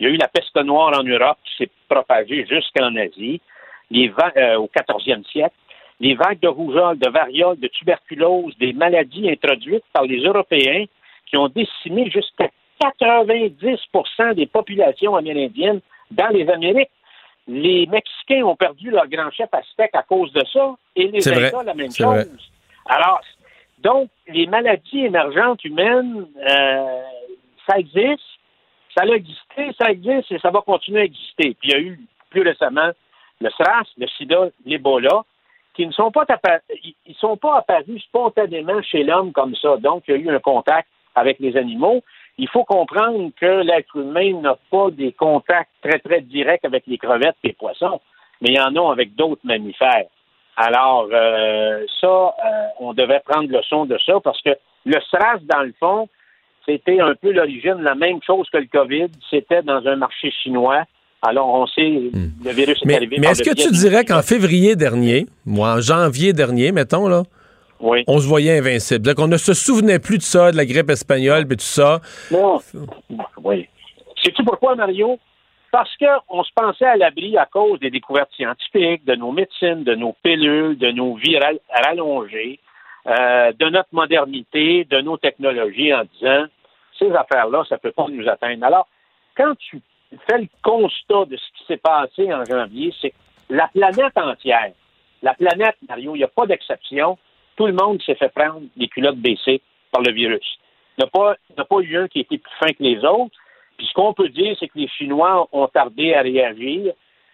Il 0.00 0.06
y 0.06 0.10
a 0.10 0.14
eu 0.14 0.16
la 0.16 0.28
peste 0.28 0.56
noire 0.56 0.98
en 0.98 1.04
Europe 1.04 1.38
qui 1.44 1.56
s'est 1.58 1.70
propagée 1.88 2.46
jusqu'en 2.46 2.96
Asie 2.96 3.40
les 3.90 4.10
euh, 4.36 4.56
au 4.56 4.66
14e 4.74 5.24
siècle. 5.30 5.54
Les 6.00 6.14
vagues 6.14 6.40
de 6.40 6.48
rougeole, 6.48 6.98
de 6.98 7.10
variole, 7.10 7.58
de 7.58 7.68
tuberculose, 7.68 8.56
des 8.58 8.72
maladies 8.72 9.28
introduites 9.28 9.84
par 9.92 10.04
les 10.04 10.22
Européens 10.22 10.86
qui 11.26 11.36
ont 11.36 11.48
décimé 11.48 12.10
jusqu'à 12.10 12.48
90% 12.82 14.34
des 14.34 14.46
populations 14.46 15.14
amérindiennes 15.14 15.80
dans 16.10 16.28
les 16.28 16.48
Amériques. 16.48 16.90
Les 17.46 17.86
Mexicains 17.86 18.44
ont 18.44 18.56
perdu 18.56 18.90
leur 18.90 19.06
grand 19.08 19.30
chef 19.30 19.48
aztèque 19.52 19.94
à 19.94 20.02
cause 20.02 20.32
de 20.32 20.42
ça, 20.50 20.74
et 20.96 21.08
les 21.08 21.28
Incas, 21.28 21.62
la 21.62 21.74
même 21.74 21.92
chose. 21.92 22.30
Alors, 22.86 23.20
donc, 23.80 24.08
les 24.28 24.46
maladies 24.46 25.04
émergentes 25.06 25.64
humaines, 25.64 26.26
euh, 26.38 27.02
ça 27.68 27.78
existe, 27.78 28.22
ça 28.94 29.04
a 29.04 29.14
existé, 29.14 29.72
ça 29.78 29.90
existe 29.90 30.32
et 30.32 30.38
ça 30.38 30.50
va 30.50 30.60
continuer 30.60 31.00
à 31.00 31.04
exister. 31.04 31.56
Puis 31.60 31.70
il 31.70 31.70
y 31.70 31.74
a 31.74 31.80
eu 31.80 32.00
plus 32.30 32.42
récemment 32.42 32.90
le 33.40 33.50
SRAS, 33.50 33.86
le 33.96 34.06
SIDA, 34.06 34.48
l'Ebola, 34.66 35.24
qui 35.74 35.86
ne 35.86 35.92
sont 35.92 36.10
pas, 36.10 36.24
ils 36.82 37.14
sont 37.16 37.36
pas 37.36 37.58
apparus 37.58 38.02
spontanément 38.04 38.82
chez 38.82 39.02
l'homme 39.02 39.32
comme 39.32 39.54
ça. 39.56 39.76
Donc, 39.78 40.04
il 40.08 40.14
y 40.14 40.18
a 40.18 40.20
eu 40.20 40.34
un 40.34 40.40
contact 40.40 40.88
avec 41.14 41.38
les 41.40 41.56
animaux. 41.56 42.02
Il 42.38 42.48
faut 42.48 42.64
comprendre 42.64 43.30
que 43.40 43.62
l'être 43.62 43.96
humain 43.96 44.40
n'a 44.40 44.56
pas 44.70 44.90
des 44.90 45.12
contacts 45.12 45.70
très, 45.82 45.98
très 45.98 46.20
directs 46.20 46.64
avec 46.64 46.86
les 46.86 46.98
crevettes 46.98 47.36
et 47.44 47.48
les 47.48 47.52
poissons, 47.54 48.00
mais 48.40 48.50
il 48.50 48.56
y 48.56 48.60
en 48.60 48.74
a 48.76 48.92
avec 48.92 49.14
d'autres 49.14 49.42
mammifères. 49.44 50.06
Alors, 50.56 51.08
euh, 51.12 51.84
ça, 52.00 52.06
euh, 52.06 52.66
on 52.80 52.92
devait 52.92 53.20
prendre 53.20 53.50
le 53.50 53.62
son 53.62 53.86
de 53.86 53.96
ça 54.04 54.20
parce 54.22 54.40
que 54.42 54.50
le 54.84 55.00
SRAS, 55.10 55.38
dans 55.42 55.62
le 55.62 55.74
fond, 55.78 56.08
c'était 56.70 57.00
un 57.00 57.14
peu 57.14 57.32
l'origine, 57.32 57.78
la 57.80 57.94
même 57.94 58.20
chose 58.26 58.48
que 58.52 58.58
le 58.58 58.66
COVID. 58.66 59.08
C'était 59.28 59.62
dans 59.62 59.84
un 59.86 59.96
marché 59.96 60.30
chinois. 60.42 60.84
Alors, 61.22 61.48
on 61.48 61.66
sait, 61.66 61.90
hmm. 62.12 62.30
le 62.44 62.50
virus 62.52 62.80
est 62.88 62.94
arrivé. 62.94 63.16
Mais 63.18 63.28
est-ce 63.28 63.42
que 63.42 63.54
tu 63.54 63.70
dirais 63.70 64.04
qu'en 64.04 64.22
février 64.22 64.74
dernier, 64.76 65.26
ou 65.46 65.62
en 65.62 65.80
janvier 65.80 66.32
dernier, 66.32 66.72
mettons, 66.72 67.08
là, 67.08 67.24
on 67.80 68.18
se 68.18 68.26
voyait 68.26 68.58
invincible? 68.58 68.80
C'est-à-dire 69.04 69.14
qu'on 69.14 69.28
ne 69.28 69.36
se 69.36 69.52
souvenait 69.52 69.98
plus 69.98 70.18
de 70.18 70.22
ça, 70.22 70.50
de 70.50 70.56
la 70.56 70.64
grippe 70.64 70.90
espagnole, 70.90 71.42
et 71.50 71.56
tout 71.56 71.60
ça? 71.60 72.00
Non. 72.30 72.58
Oui. 73.42 73.68
Sais-tu 74.22 74.42
pourquoi, 74.44 74.76
Mario? 74.76 75.18
Parce 75.72 75.90
qu'on 75.98 76.42
se 76.42 76.50
pensait 76.54 76.86
à 76.86 76.96
l'abri 76.96 77.36
à 77.36 77.46
cause 77.46 77.78
des 77.80 77.90
découvertes 77.90 78.32
scientifiques, 78.34 79.04
de 79.04 79.14
nos 79.14 79.30
médecines, 79.30 79.84
de 79.84 79.94
nos 79.94 80.14
pilules, 80.22 80.78
de 80.78 80.90
nos 80.90 81.14
vies 81.16 81.38
rallongées. 81.70 82.58
Euh, 83.06 83.52
de 83.58 83.70
notre 83.70 83.88
modernité, 83.92 84.84
de 84.84 85.00
nos 85.00 85.16
technologies 85.16 85.94
en 85.94 86.02
disant 86.18 86.44
ces 87.00 87.10
affaires-là, 87.12 87.64
ça 87.68 87.76
ne 87.76 87.80
peut 87.80 87.92
pas 87.92 88.06
nous 88.08 88.28
atteindre. 88.28 88.64
Alors, 88.64 88.86
quand 89.36 89.54
tu 89.58 89.80
fais 90.28 90.38
le 90.38 90.48
constat 90.62 91.24
de 91.26 91.36
ce 91.36 91.58
qui 91.58 91.64
s'est 91.66 91.76
passé 91.78 92.32
en 92.32 92.44
janvier, 92.44 92.92
c'est 93.00 93.10
que 93.10 93.16
la 93.48 93.68
planète 93.68 94.16
entière, 94.16 94.72
la 95.22 95.34
planète, 95.34 95.76
Mario, 95.88 96.14
il 96.14 96.18
n'y 96.18 96.24
a 96.24 96.28
pas 96.28 96.46
d'exception, 96.46 97.18
tout 97.56 97.66
le 97.66 97.72
monde 97.72 98.00
s'est 98.02 98.14
fait 98.14 98.32
prendre 98.32 98.62
les 98.76 98.88
culottes 98.88 99.18
baissées 99.18 99.60
par 99.90 100.02
le 100.02 100.12
virus. 100.12 100.58
Il 100.98 101.04
n'y 101.04 101.60
a, 101.60 101.64
pas 101.64 101.80
eu 101.80 101.96
un 101.96 102.08
qui 102.08 102.20
était 102.20 102.38
plus 102.38 102.52
fin 102.58 102.72
que 102.72 102.82
les 102.82 102.98
autres. 103.04 103.34
Puis 103.76 103.86
ce 103.86 103.94
qu'on 103.94 104.12
peut 104.12 104.28
dire, 104.28 104.54
c'est 104.58 104.68
que 104.68 104.78
les 104.78 104.88
Chinois 104.88 105.48
ont 105.52 105.66
tardé 105.68 106.14
à 106.14 106.20
réagir. 106.22 106.92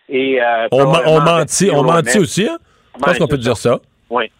Et, 0.08 0.40
euh, 0.40 0.68
on, 0.70 0.84
on 0.84 1.20
mentit, 1.20 1.70
on 1.72 1.82
mentit 1.82 2.18
aussi, 2.18 2.48
hein? 2.48 2.58
Je 2.96 3.02
pense 3.02 3.18
qu'on 3.18 3.26
peut 3.26 3.38
dire 3.38 3.56
ça. 3.56 3.80
Oui. 4.08 4.30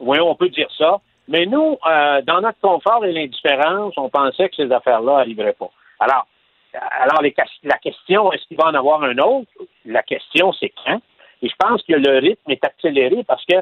Oui, 0.00 0.18
on 0.20 0.34
peut 0.34 0.48
dire 0.48 0.68
ça. 0.76 1.00
Mais 1.28 1.46
nous, 1.46 1.78
euh, 1.86 2.22
dans 2.22 2.40
notre 2.40 2.60
confort 2.60 3.04
et 3.04 3.12
l'indifférence, 3.12 3.94
on 3.96 4.08
pensait 4.08 4.48
que 4.48 4.56
ces 4.56 4.70
affaires-là 4.70 5.18
n'arriveraient 5.18 5.54
pas. 5.54 5.70
Alors, 6.00 6.26
alors 6.74 7.22
la 7.22 7.78
question, 7.78 8.32
est-ce 8.32 8.46
qu'il 8.46 8.56
va 8.56 8.66
en 8.66 8.74
avoir 8.74 9.02
un 9.02 9.16
autre? 9.18 9.50
La 9.84 10.02
question, 10.02 10.52
c'est 10.52 10.72
quand? 10.84 11.00
Et 11.42 11.48
je 11.48 11.54
pense 11.58 11.82
que 11.82 11.94
le 11.94 12.18
rythme 12.18 12.50
est 12.50 12.64
accéléré 12.64 13.22
parce 13.24 13.44
que 13.44 13.56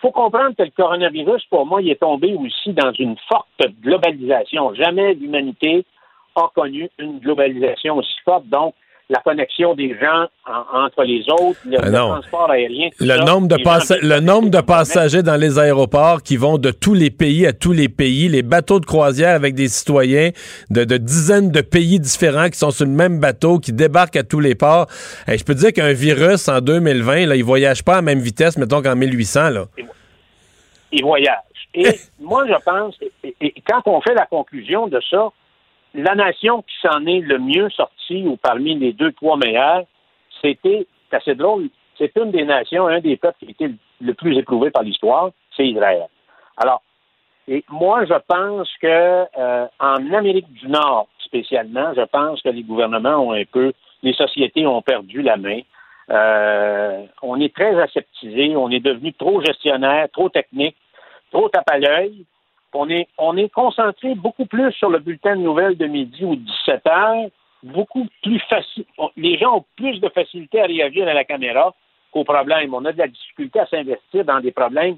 faut 0.00 0.10
comprendre 0.10 0.56
que 0.56 0.62
le 0.62 0.70
coronavirus, 0.70 1.44
pour 1.46 1.66
moi, 1.66 1.82
il 1.82 1.90
est 1.90 2.00
tombé 2.00 2.34
aussi 2.34 2.72
dans 2.72 2.92
une 2.92 3.16
forte 3.28 3.48
globalisation. 3.82 4.74
Jamais 4.74 5.14
l'humanité 5.14 5.84
a 6.36 6.48
connu 6.54 6.88
une 6.98 7.18
globalisation 7.18 7.96
aussi 7.96 8.16
forte. 8.24 8.46
Donc, 8.46 8.74
la 9.10 9.20
connexion 9.20 9.74
des 9.74 9.96
gens 10.00 10.26
entre 10.72 11.02
les 11.02 11.24
autres, 11.28 11.58
le, 11.66 11.78
ah 11.82 11.90
transport 11.90 12.50
aérien. 12.50 12.88
Le, 13.00 13.16
nombre, 13.24 13.48
de 13.48 14.06
le 14.06 14.20
nombre 14.20 14.50
de 14.50 14.60
passagers 14.60 15.24
dans 15.24 15.36
les 15.36 15.58
aéroports 15.58 16.22
qui 16.22 16.36
vont 16.36 16.58
de 16.58 16.70
tous 16.70 16.94
les 16.94 17.10
pays 17.10 17.44
à 17.44 17.52
tous 17.52 17.72
les 17.72 17.88
pays, 17.88 18.28
les 18.28 18.42
bateaux 18.42 18.78
de 18.78 18.86
croisière 18.86 19.34
avec 19.34 19.54
des 19.54 19.66
citoyens 19.66 20.30
de, 20.70 20.84
dizaines 20.96 21.50
de 21.50 21.60
pays 21.60 21.98
différents 21.98 22.48
qui 22.48 22.58
sont 22.58 22.70
sur 22.70 22.86
le 22.86 22.92
même 22.92 23.18
bateau, 23.18 23.58
qui 23.58 23.72
débarquent 23.72 24.16
à 24.16 24.22
tous 24.22 24.40
les 24.40 24.54
ports. 24.54 24.86
je 25.26 25.42
peux 25.42 25.54
dire 25.54 25.72
qu'un 25.72 25.92
virus 25.92 26.48
en 26.48 26.60
2020, 26.60 27.26
là, 27.26 27.34
il 27.34 27.42
voyage 27.42 27.82
pas 27.82 27.94
à 27.94 27.96
la 27.96 28.02
même 28.02 28.20
vitesse, 28.20 28.56
mettons 28.56 28.80
qu'en 28.80 28.94
1800. 28.94 29.50
Là. 29.50 29.64
Il 30.92 31.02
voyage. 31.02 31.36
Et 31.74 31.98
moi, 32.20 32.46
je 32.46 32.54
pense, 32.64 32.96
et 33.24 33.54
quand 33.68 33.82
on 33.86 34.00
fait 34.00 34.14
la 34.14 34.26
conclusion 34.26 34.86
de 34.86 35.00
ça, 35.10 35.30
la 35.94 36.14
nation 36.14 36.62
qui 36.62 36.74
s'en 36.82 37.04
est 37.06 37.20
le 37.20 37.38
mieux 37.38 37.70
sortie, 37.70 38.26
ou 38.26 38.36
parmi 38.36 38.74
les 38.76 38.92
deux, 38.92 39.12
trois 39.12 39.36
meilleurs, 39.36 39.84
c'était, 40.42 40.86
assez 41.12 41.34
drôle, 41.34 41.68
c'est 41.98 42.16
une 42.16 42.30
des 42.30 42.44
nations, 42.44 42.86
un 42.86 43.00
des 43.00 43.16
peuples 43.16 43.36
qui 43.40 43.46
a 43.46 43.50
été 43.50 43.74
le 44.00 44.14
plus 44.14 44.36
éprouvé 44.38 44.70
par 44.70 44.82
l'histoire, 44.82 45.30
c'est 45.56 45.66
Israël. 45.66 46.06
Alors, 46.56 46.82
et 47.48 47.64
moi, 47.68 48.04
je 48.04 48.14
pense 48.28 48.68
que 48.80 48.86
euh, 49.36 49.66
en 49.80 50.12
Amérique 50.12 50.52
du 50.52 50.68
Nord, 50.68 51.08
spécialement, 51.18 51.92
je 51.94 52.02
pense 52.02 52.40
que 52.42 52.48
les 52.48 52.62
gouvernements 52.62 53.16
ont 53.16 53.32
un 53.32 53.44
peu, 53.44 53.72
les 54.02 54.12
sociétés 54.12 54.66
ont 54.66 54.82
perdu 54.82 55.22
la 55.22 55.36
main. 55.36 55.60
Euh, 56.10 57.04
on 57.22 57.40
est 57.40 57.54
très 57.54 57.78
aseptisé, 57.80 58.56
on 58.56 58.70
est 58.70 58.80
devenu 58.80 59.12
trop 59.14 59.40
gestionnaire, 59.42 60.08
trop 60.12 60.28
technique, 60.28 60.76
trop 61.32 61.48
tape 61.48 61.70
à 61.70 61.78
l'œil, 61.78 62.24
on 62.74 62.88
est, 62.88 63.08
on 63.18 63.36
est 63.36 63.48
concentré 63.48 64.14
beaucoup 64.14 64.46
plus 64.46 64.72
sur 64.72 64.90
le 64.90 64.98
bulletin 64.98 65.36
de 65.36 65.42
nouvelles 65.42 65.76
de 65.76 65.86
midi 65.86 66.24
ou 66.24 66.36
17 66.36 66.86
heures, 66.86 67.26
beaucoup 67.62 68.06
plus 68.22 68.38
facile. 68.48 68.84
Les 69.16 69.38
gens 69.38 69.58
ont 69.58 69.64
plus 69.76 70.00
de 70.00 70.08
facilité 70.08 70.60
à 70.60 70.66
réagir 70.66 71.08
à 71.08 71.14
la 71.14 71.24
caméra 71.24 71.74
qu'aux 72.12 72.24
problèmes. 72.24 72.74
On 72.74 72.84
a 72.84 72.92
de 72.92 72.98
la 72.98 73.08
difficulté 73.08 73.60
à 73.60 73.66
s'investir 73.66 74.24
dans 74.24 74.40
des 74.40 74.52
problèmes 74.52 74.96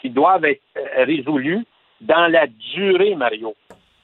qui 0.00 0.10
doivent 0.10 0.44
être 0.44 0.62
euh, 0.76 1.04
résolus 1.04 1.66
dans 2.00 2.30
la 2.30 2.46
durée, 2.46 3.14
Mario. 3.16 3.54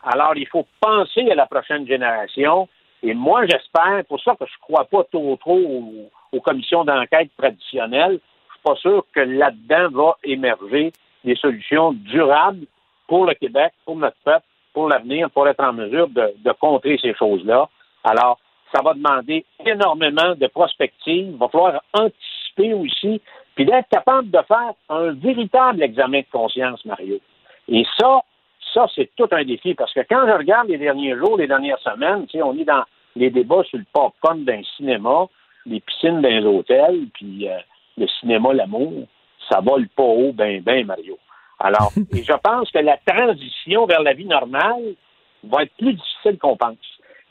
Alors, 0.02 0.36
il 0.36 0.46
faut 0.48 0.66
penser 0.80 1.30
à 1.30 1.34
la 1.34 1.46
prochaine 1.46 1.86
génération. 1.86 2.68
Et 3.02 3.14
moi, 3.14 3.46
j'espère, 3.46 4.04
pour 4.08 4.20
ça 4.20 4.32
que 4.32 4.44
je 4.46 4.52
ne 4.52 4.62
crois 4.62 4.84
pas 4.84 5.04
trop 5.04 5.36
trop 5.36 5.56
aux, 5.56 6.10
aux 6.32 6.40
commissions 6.40 6.84
d'enquête 6.84 7.30
traditionnelles, 7.38 8.18
je 8.48 8.54
suis 8.54 8.62
pas 8.64 8.76
sûr 8.76 9.06
que 9.14 9.20
là-dedans 9.20 9.88
va 9.90 10.16
émerger 10.24 10.92
des 11.24 11.36
solutions 11.36 11.92
durables 11.92 12.66
pour 13.08 13.26
le 13.26 13.34
Québec, 13.34 13.72
pour 13.84 13.96
notre 13.96 14.16
peuple, 14.24 14.44
pour 14.72 14.88
l'avenir, 14.88 15.30
pour 15.30 15.48
être 15.48 15.62
en 15.62 15.72
mesure 15.72 16.08
de, 16.08 16.52
contrer 16.60 16.98
ces 17.00 17.14
choses-là. 17.14 17.68
Alors, 18.02 18.38
ça 18.74 18.82
va 18.82 18.94
demander 18.94 19.44
énormément 19.64 20.34
de 20.34 20.46
prospective. 20.48 21.28
Il 21.30 21.36
va 21.36 21.48
falloir 21.48 21.82
anticiper 21.92 22.74
aussi, 22.74 23.20
puis 23.54 23.64
d'être 23.64 23.88
capable 23.88 24.30
de 24.30 24.40
faire 24.48 24.72
un 24.88 25.12
véritable 25.12 25.82
examen 25.82 26.20
de 26.20 26.26
conscience, 26.32 26.84
Mario. 26.84 27.18
Et 27.68 27.84
ça, 27.98 28.20
ça, 28.72 28.86
c'est 28.94 29.10
tout 29.16 29.28
un 29.30 29.44
défi, 29.44 29.74
parce 29.74 29.92
que 29.92 30.00
quand 30.00 30.26
je 30.26 30.32
regarde 30.32 30.68
les 30.68 30.78
derniers 30.78 31.16
jours, 31.16 31.38
les 31.38 31.46
dernières 31.46 31.78
semaines, 31.78 32.26
on 32.42 32.58
est 32.58 32.64
dans 32.64 32.84
les 33.14 33.30
débats 33.30 33.62
sur 33.64 33.78
le 33.78 33.86
popcorn 33.92 34.44
d'un 34.44 34.62
cinéma, 34.76 35.26
les 35.66 35.80
piscines 35.80 36.20
d'un 36.20 36.44
hôtel, 36.44 37.06
puis 37.14 37.48
euh, 37.48 37.58
le 37.96 38.08
cinéma, 38.20 38.52
l'amour, 38.52 39.06
ça 39.48 39.60
vole 39.60 39.88
pas 39.88 40.02
haut, 40.02 40.32
ben, 40.32 40.60
ben, 40.62 40.84
Mario. 40.86 41.16
Alors, 41.64 41.92
et 42.14 42.22
je 42.22 42.32
pense 42.42 42.70
que 42.70 42.78
la 42.78 42.98
transition 42.98 43.86
vers 43.86 44.02
la 44.02 44.12
vie 44.12 44.26
normale 44.26 44.94
va 45.44 45.62
être 45.62 45.72
plus 45.78 45.94
difficile 45.94 46.38
qu'on 46.38 46.56
pense. 46.56 46.76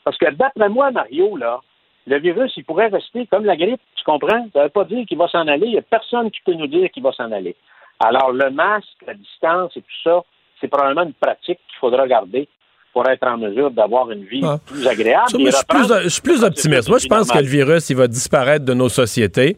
Parce 0.02 0.18
que 0.18 0.30
d'après 0.32 0.68
moi, 0.68 0.90
Mario, 0.90 1.36
là, 1.36 1.60
le 2.06 2.18
virus, 2.18 2.52
il 2.56 2.64
pourrait 2.64 2.88
rester 2.88 3.26
comme 3.28 3.44
la 3.44 3.56
grippe, 3.56 3.80
tu 3.94 4.04
comprends? 4.04 4.46
Ça 4.52 4.58
ne 4.58 4.64
veut 4.64 4.70
pas 4.70 4.84
dire 4.84 5.06
qu'il 5.06 5.16
va 5.16 5.28
s'en 5.28 5.46
aller. 5.46 5.66
Il 5.66 5.72
n'y 5.72 5.78
a 5.78 5.82
personne 5.82 6.30
qui 6.30 6.40
peut 6.44 6.52
nous 6.52 6.66
dire 6.66 6.90
qu'il 6.90 7.02
va 7.02 7.12
s'en 7.12 7.30
aller. 7.32 7.56
Alors, 8.00 8.32
le 8.32 8.50
masque, 8.50 8.88
la 9.06 9.14
distance 9.14 9.72
et 9.76 9.80
tout 9.80 10.02
ça, 10.02 10.20
c'est 10.60 10.68
probablement 10.68 11.04
une 11.04 11.14
pratique 11.14 11.60
qu'il 11.68 11.78
faudra 11.80 12.06
garder. 12.06 12.48
pour 12.92 13.08
être 13.08 13.26
en 13.26 13.38
mesure 13.38 13.70
d'avoir 13.70 14.10
une 14.10 14.24
vie 14.24 14.42
ah. 14.44 14.58
plus 14.66 14.86
agréable. 14.86 15.26
je, 15.30 16.08
suis 16.08 16.22
plus, 16.22 16.44
optimiste. 16.44 16.88
Moi, 16.88 16.98
je 16.98 17.08
pense 17.08 17.30
que 17.30 17.38
le 17.38 17.46
virus, 17.46 17.90
il 17.90 17.96
va 17.96 18.06
disparaître 18.06 18.64
de 18.64 18.74
nos 18.74 18.88
sociétés. 18.88 19.56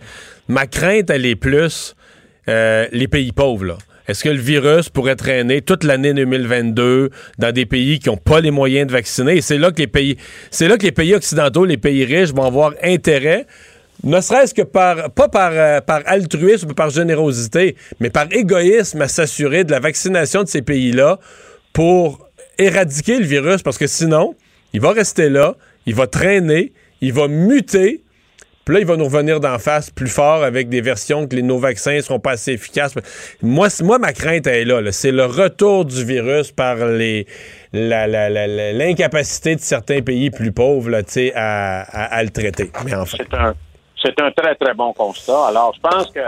Ma 0.49 0.67
crainte, 0.67 1.11
elle 1.11 1.27
est 1.27 1.37
plus 1.37 1.95
euh, 2.49 2.87
les 2.93 3.09
pays 3.09 3.33
pauvres. 3.33 3.77
Est-ce 4.09 4.23
que 4.23 4.29
le 4.29 4.41
virus 4.41 4.89
pourrait 4.89 5.17
traîner 5.17 5.63
toute 5.63 5.85
l'année 5.85 6.15
2022 6.15 7.11
dans 7.39 7.53
des 7.53 7.67
pays 7.67 7.99
qui 7.99 8.09
n'ont 8.09 8.17
pas 8.17 8.41
les 8.41 8.51
moyens 8.51 8.87
de 8.87 8.93
vacciner? 8.93 9.37
Et 9.37 9.41
c'est 9.41 9.59
là 9.59 9.71
que 9.71 9.79
les 9.79 9.87
pays, 9.87 10.17
c'est 10.51 10.69
là 10.69 10.77
que 10.77 10.85
les 10.85 10.93
pays 10.93 11.15
occidentaux, 11.15 11.65
les 11.65 11.77
pays 11.77 12.05
riches 12.05 12.33
vont 12.33 12.45
avoir 12.45 12.73
intérêt 12.83 13.47
ne 14.05 14.21
serait-ce 14.21 14.55
que 14.55 14.63
par, 14.63 15.11
pas 15.11 15.29
par, 15.29 15.53
euh, 15.53 15.81
par 15.81 16.03
altruisme 16.07 16.71
ou 16.71 16.75
par 16.75 16.91
générosité, 16.91 17.77
mais 17.99 18.11
par 18.11 18.27
égoïsme 18.31 19.01
à 19.03 19.09
s'assurer 19.09 19.65
de 19.65 19.71
la 19.71 19.81
vaccination 19.81 20.43
de 20.43 20.49
ces 20.49 20.63
pays-là 20.63 21.19
pour 21.73 22.29
éradiquer 22.59 23.19
le 23.19 23.25
virus, 23.25 23.63
parce 23.63 23.79
que 23.79 23.87
sinon, 23.87 24.35
il 24.73 24.81
va 24.81 24.93
rester 24.93 25.29
là, 25.29 25.57
il 25.87 25.95
va 25.95 26.07
traîner, 26.07 26.73
il 27.01 27.13
va 27.13 27.29
muter, 27.29 28.03
puis 28.67 28.75
là, 28.75 28.81
il 28.81 28.87
va 28.87 28.97
nous 28.97 29.05
revenir 29.05 29.39
d'en 29.39 29.61
face 29.61 29.91
plus 29.91 30.09
fort 30.09 30.43
avec 30.43 30.69
des 30.69 30.81
versions 30.81 31.29
que 31.29 31.37
les, 31.37 31.43
nos 31.43 31.57
vaccins 31.57 31.95
ne 31.95 32.01
seront 32.01 32.19
pas 32.19 32.33
assez 32.33 32.51
efficaces. 32.51 32.97
Moi, 33.41 33.69
moi 33.85 34.01
ma 34.01 34.13
crainte 34.13 34.49
est 34.49 34.65
là. 34.65 34.83
C'est 34.91 35.13
le 35.13 35.25
retour 35.25 35.85
du 35.85 36.05
virus 36.05 36.51
par 36.51 36.75
les 36.85 37.29
l'incapacité 37.73 39.55
de 39.55 39.61
certains 39.61 40.03
pays 40.03 40.31
plus 40.31 40.51
pauvres 40.51 40.91
là, 40.91 41.03
à, 41.37 42.17
à, 42.17 42.23
le 42.25 42.31
traiter. 42.31 42.73
Enfin. 42.75 43.53
C'est 44.03 44.21
un, 44.21 44.33
très, 44.33 44.57
très 44.57 44.75
bon 44.75 44.93
constat. 44.93 45.47
Alors, 45.47 45.73
je 45.77 45.81
pense 45.81 46.11
que 46.11 46.21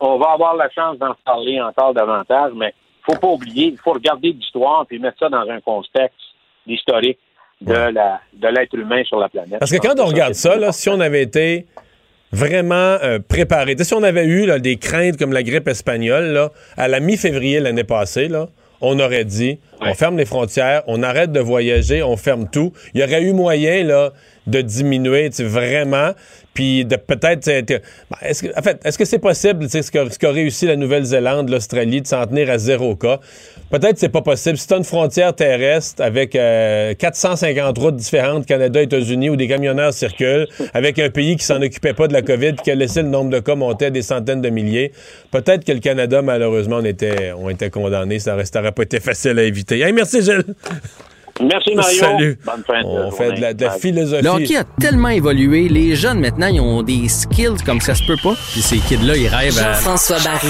on 0.00 0.18
va 0.18 0.32
avoir 0.32 0.56
la 0.56 0.68
chance 0.68 0.98
d'en 0.98 1.14
parler 1.24 1.62
encore 1.62 1.94
davantage, 1.94 2.52
mais 2.54 2.74
faut 3.06 3.18
pas 3.18 3.28
oublier, 3.28 3.68
il 3.68 3.78
faut 3.78 3.92
regarder 3.92 4.32
l'histoire 4.32 4.84
et 4.90 4.98
mettre 4.98 5.18
ça 5.18 5.30
dans 5.30 5.48
un 5.48 5.60
contexte 5.62 6.20
historique 6.66 7.18
de 7.64 8.48
l'être 8.48 8.74
humain 8.74 9.02
sur 9.04 9.18
la 9.18 9.28
planète. 9.28 9.58
Parce 9.58 9.70
que 9.70 9.78
quand 9.78 9.98
on 9.98 10.06
regarde 10.06 10.34
ça, 10.34 10.56
là, 10.56 10.72
si 10.72 10.88
on 10.88 11.00
avait 11.00 11.22
été 11.22 11.66
vraiment 12.32 12.74
euh, 13.02 13.18
préparé, 13.20 13.76
si 13.78 13.94
on 13.94 14.02
avait 14.02 14.26
eu 14.26 14.48
des 14.60 14.76
craintes 14.76 15.16
comme 15.16 15.32
la 15.32 15.42
grippe 15.42 15.68
espagnole, 15.68 16.26
là, 16.26 16.50
à 16.76 16.88
la 16.88 17.00
mi-février 17.00 17.60
l'année 17.60 17.84
passée, 17.84 18.28
là, 18.28 18.48
on 18.80 18.98
aurait 18.98 19.24
dit, 19.24 19.58
on 19.80 19.94
ferme 19.94 20.18
les 20.18 20.26
frontières, 20.26 20.82
on 20.86 21.02
arrête 21.02 21.32
de 21.32 21.40
voyager, 21.40 22.02
on 22.02 22.16
ferme 22.16 22.48
tout. 22.50 22.72
Il 22.92 23.00
y 23.00 23.04
aurait 23.04 23.22
eu 23.22 23.32
moyen 23.32 23.84
là, 23.84 24.12
de 24.46 24.60
diminuer 24.60 25.30
vraiment, 25.38 26.10
puis 26.54 26.84
de 26.84 26.96
peut-être... 26.96 27.46
Ben, 27.46 27.80
est-ce 28.22 28.44
que, 28.44 28.58
en 28.58 28.62
fait, 28.62 28.80
est-ce 28.84 28.96
que 28.96 29.04
c'est 29.04 29.18
possible, 29.18 29.68
ce 29.68 29.90
qu'a 29.90 30.08
ce 30.08 30.26
réussi 30.26 30.66
la 30.66 30.76
Nouvelle-Zélande, 30.76 31.50
l'Australie, 31.50 32.00
de 32.00 32.06
s'en 32.06 32.24
tenir 32.26 32.48
à 32.48 32.58
zéro 32.58 32.96
cas? 32.96 33.18
Peut-être 33.70 33.94
que 33.94 33.98
c'est 33.98 34.08
pas 34.08 34.22
possible. 34.22 34.56
Si 34.56 34.68
tu 34.68 34.74
une 34.74 34.84
frontière 34.84 35.34
terrestre 35.34 36.02
avec 36.02 36.30
450 36.30 37.78
euh, 37.78 37.80
routes 37.80 37.96
différentes, 37.96 38.46
Canada, 38.46 38.80
États-Unis, 38.80 39.30
où 39.30 39.36
des 39.36 39.48
camionneurs 39.48 39.92
circulent, 39.92 40.46
avec 40.72 40.98
un 41.00 41.10
pays 41.10 41.36
qui 41.36 41.44
s'en 41.44 41.60
occupait 41.60 41.94
pas 41.94 42.06
de 42.06 42.12
la 42.12 42.22
COVID, 42.22 42.54
qui 42.62 42.70
a 42.70 42.76
laissé 42.76 43.02
le 43.02 43.08
nombre 43.08 43.30
de 43.30 43.40
cas 43.40 43.56
monter 43.56 43.86
à 43.86 43.90
des 43.90 44.02
centaines 44.02 44.40
de 44.40 44.50
milliers, 44.50 44.92
peut-être 45.32 45.64
que 45.64 45.72
le 45.72 45.80
Canada, 45.80 46.22
malheureusement, 46.22 46.76
on 46.76 46.84
était, 46.84 47.32
on 47.36 47.50
était 47.50 47.70
condamné. 47.70 48.20
Ça 48.20 48.36
n'aurait 48.36 48.72
pas 48.72 48.82
été 48.82 49.00
facile 49.00 49.38
à 49.38 49.42
éviter. 49.42 49.84
merci, 49.92 50.22
Gilles. 50.22 50.44
Merci 51.40 51.74
Mario. 51.74 51.98
Salut. 51.98 52.38
Bonne 52.44 52.62
fin 52.64 52.80
de 52.80 52.86
On 52.86 53.10
fait 53.10 53.32
de 53.32 53.40
la, 53.40 53.54
de 53.54 53.64
la 53.64 53.70
philosophie. 53.72 54.22
Le 54.22 54.30
hockey 54.30 54.56
a 54.56 54.64
tellement 54.80 55.08
évolué. 55.08 55.68
Les 55.68 55.96
jeunes 55.96 56.20
maintenant, 56.20 56.46
ils 56.46 56.60
ont 56.60 56.82
des 56.82 57.08
skills 57.08 57.56
comme 57.66 57.80
ça 57.80 57.94
se 57.94 58.04
peut 58.06 58.16
pas. 58.22 58.34
Puis 58.52 58.62
ces 58.62 58.78
kids-là, 58.78 59.16
ils 59.16 59.28
rêvent 59.28 59.58
à. 59.58 59.72
Jean-François 59.72 60.18
Barry. 60.18 60.48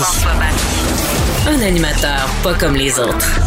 Un 1.49 1.63
animateur 1.67 2.29
pas 2.43 2.55
comme 2.55 2.75
les 2.75 2.99
autres. 2.99 3.41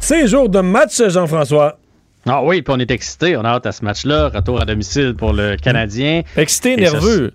C'est 0.00 0.26
jour 0.26 0.48
de 0.48 0.60
match, 0.60 1.02
Jean-François. 1.08 1.78
Ah 2.26 2.42
oui, 2.42 2.62
puis 2.62 2.74
on 2.76 2.78
est 2.80 2.90
excité. 2.90 3.36
On 3.36 3.44
a 3.44 3.48
hâte 3.48 3.66
à 3.66 3.72
ce 3.72 3.82
match-là. 3.84 4.28
Retour 4.28 4.60
à 4.60 4.64
domicile 4.64 5.14
pour 5.14 5.32
le 5.32 5.56
Canadien. 5.56 6.22
Excité, 6.36 6.76
nerveux. 6.76 7.32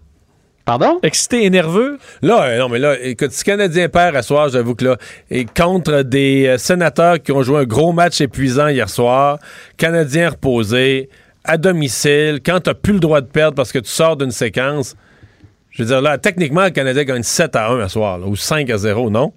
Pardon? 0.66 1.00
Excité 1.04 1.44
et 1.44 1.50
nerveux? 1.50 1.98
Là, 2.22 2.44
euh, 2.44 2.60
non, 2.60 2.70
mais 2.70 2.80
là, 2.80 2.96
écoute, 3.02 3.32
si 3.32 3.44
Canadien 3.44 3.90
perd 3.90 4.16
à 4.16 4.22
soir, 4.22 4.48
j'avoue 4.48 4.76
que 4.76 4.86
là, 4.86 4.98
et 5.30 5.46
contre 5.46 6.04
des 6.04 6.48
euh, 6.48 6.58
sénateurs 6.58 7.22
qui 7.22 7.34
ont 7.34 7.44
joué 7.44 7.60
un 7.60 7.66
gros 7.66 7.92
match 7.92 8.22
épuisant 8.22 8.70
hier 8.70 8.90
soir, 8.90 9.40
Canadien 9.76 10.30
reposé, 10.30 11.10
à 11.44 11.58
domicile, 11.58 12.40
quand 12.46 12.62
t'as 12.62 12.74
plus 12.74 12.94
le 12.94 13.02
droit 13.02 13.20
de 13.20 13.28
perdre 13.28 13.56
parce 13.56 13.74
que 13.74 13.80
tu 13.80 13.90
sors 13.90 14.16
d'une 14.16 14.32
séquence, 14.32 14.96
je 15.72 15.84
veux 15.84 15.88
dire, 15.88 16.02
là, 16.02 16.18
techniquement, 16.18 16.64
le 16.64 16.70
Canadien 16.70 17.04
gagne 17.04 17.24
7 17.24 17.58
à 17.58 17.70
1 17.70 17.82
à 17.82 17.90
soir, 17.90 18.20
ou 18.26 18.38
5 18.38 18.70
à 18.70 18.78
0, 18.78 19.10
non? 19.10 19.34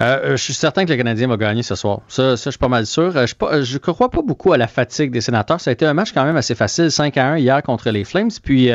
Euh, 0.00 0.32
je 0.32 0.42
suis 0.42 0.54
certain 0.54 0.84
que 0.84 0.90
le 0.90 0.96
Canadien 0.96 1.28
va 1.28 1.36
gagner 1.36 1.62
ce 1.62 1.76
soir. 1.76 2.00
Ça, 2.08 2.36
ça 2.36 2.50
je 2.50 2.52
suis 2.52 2.58
pas 2.58 2.68
mal 2.68 2.86
sûr. 2.86 3.12
je, 3.12 3.34
ne 3.74 3.78
crois 3.78 4.10
pas 4.10 4.22
beaucoup 4.22 4.52
à 4.52 4.56
la 4.56 4.66
fatigue 4.66 5.12
des 5.12 5.20
sénateurs. 5.20 5.60
Ça 5.60 5.70
a 5.70 5.72
été 5.72 5.86
un 5.86 5.94
match 5.94 6.12
quand 6.12 6.24
même 6.24 6.36
assez 6.36 6.54
facile, 6.54 6.90
5 6.90 7.16
à 7.16 7.26
1 7.32 7.38
hier 7.38 7.62
contre 7.62 7.90
les 7.90 8.04
Flames. 8.04 8.30
Puis 8.42 8.70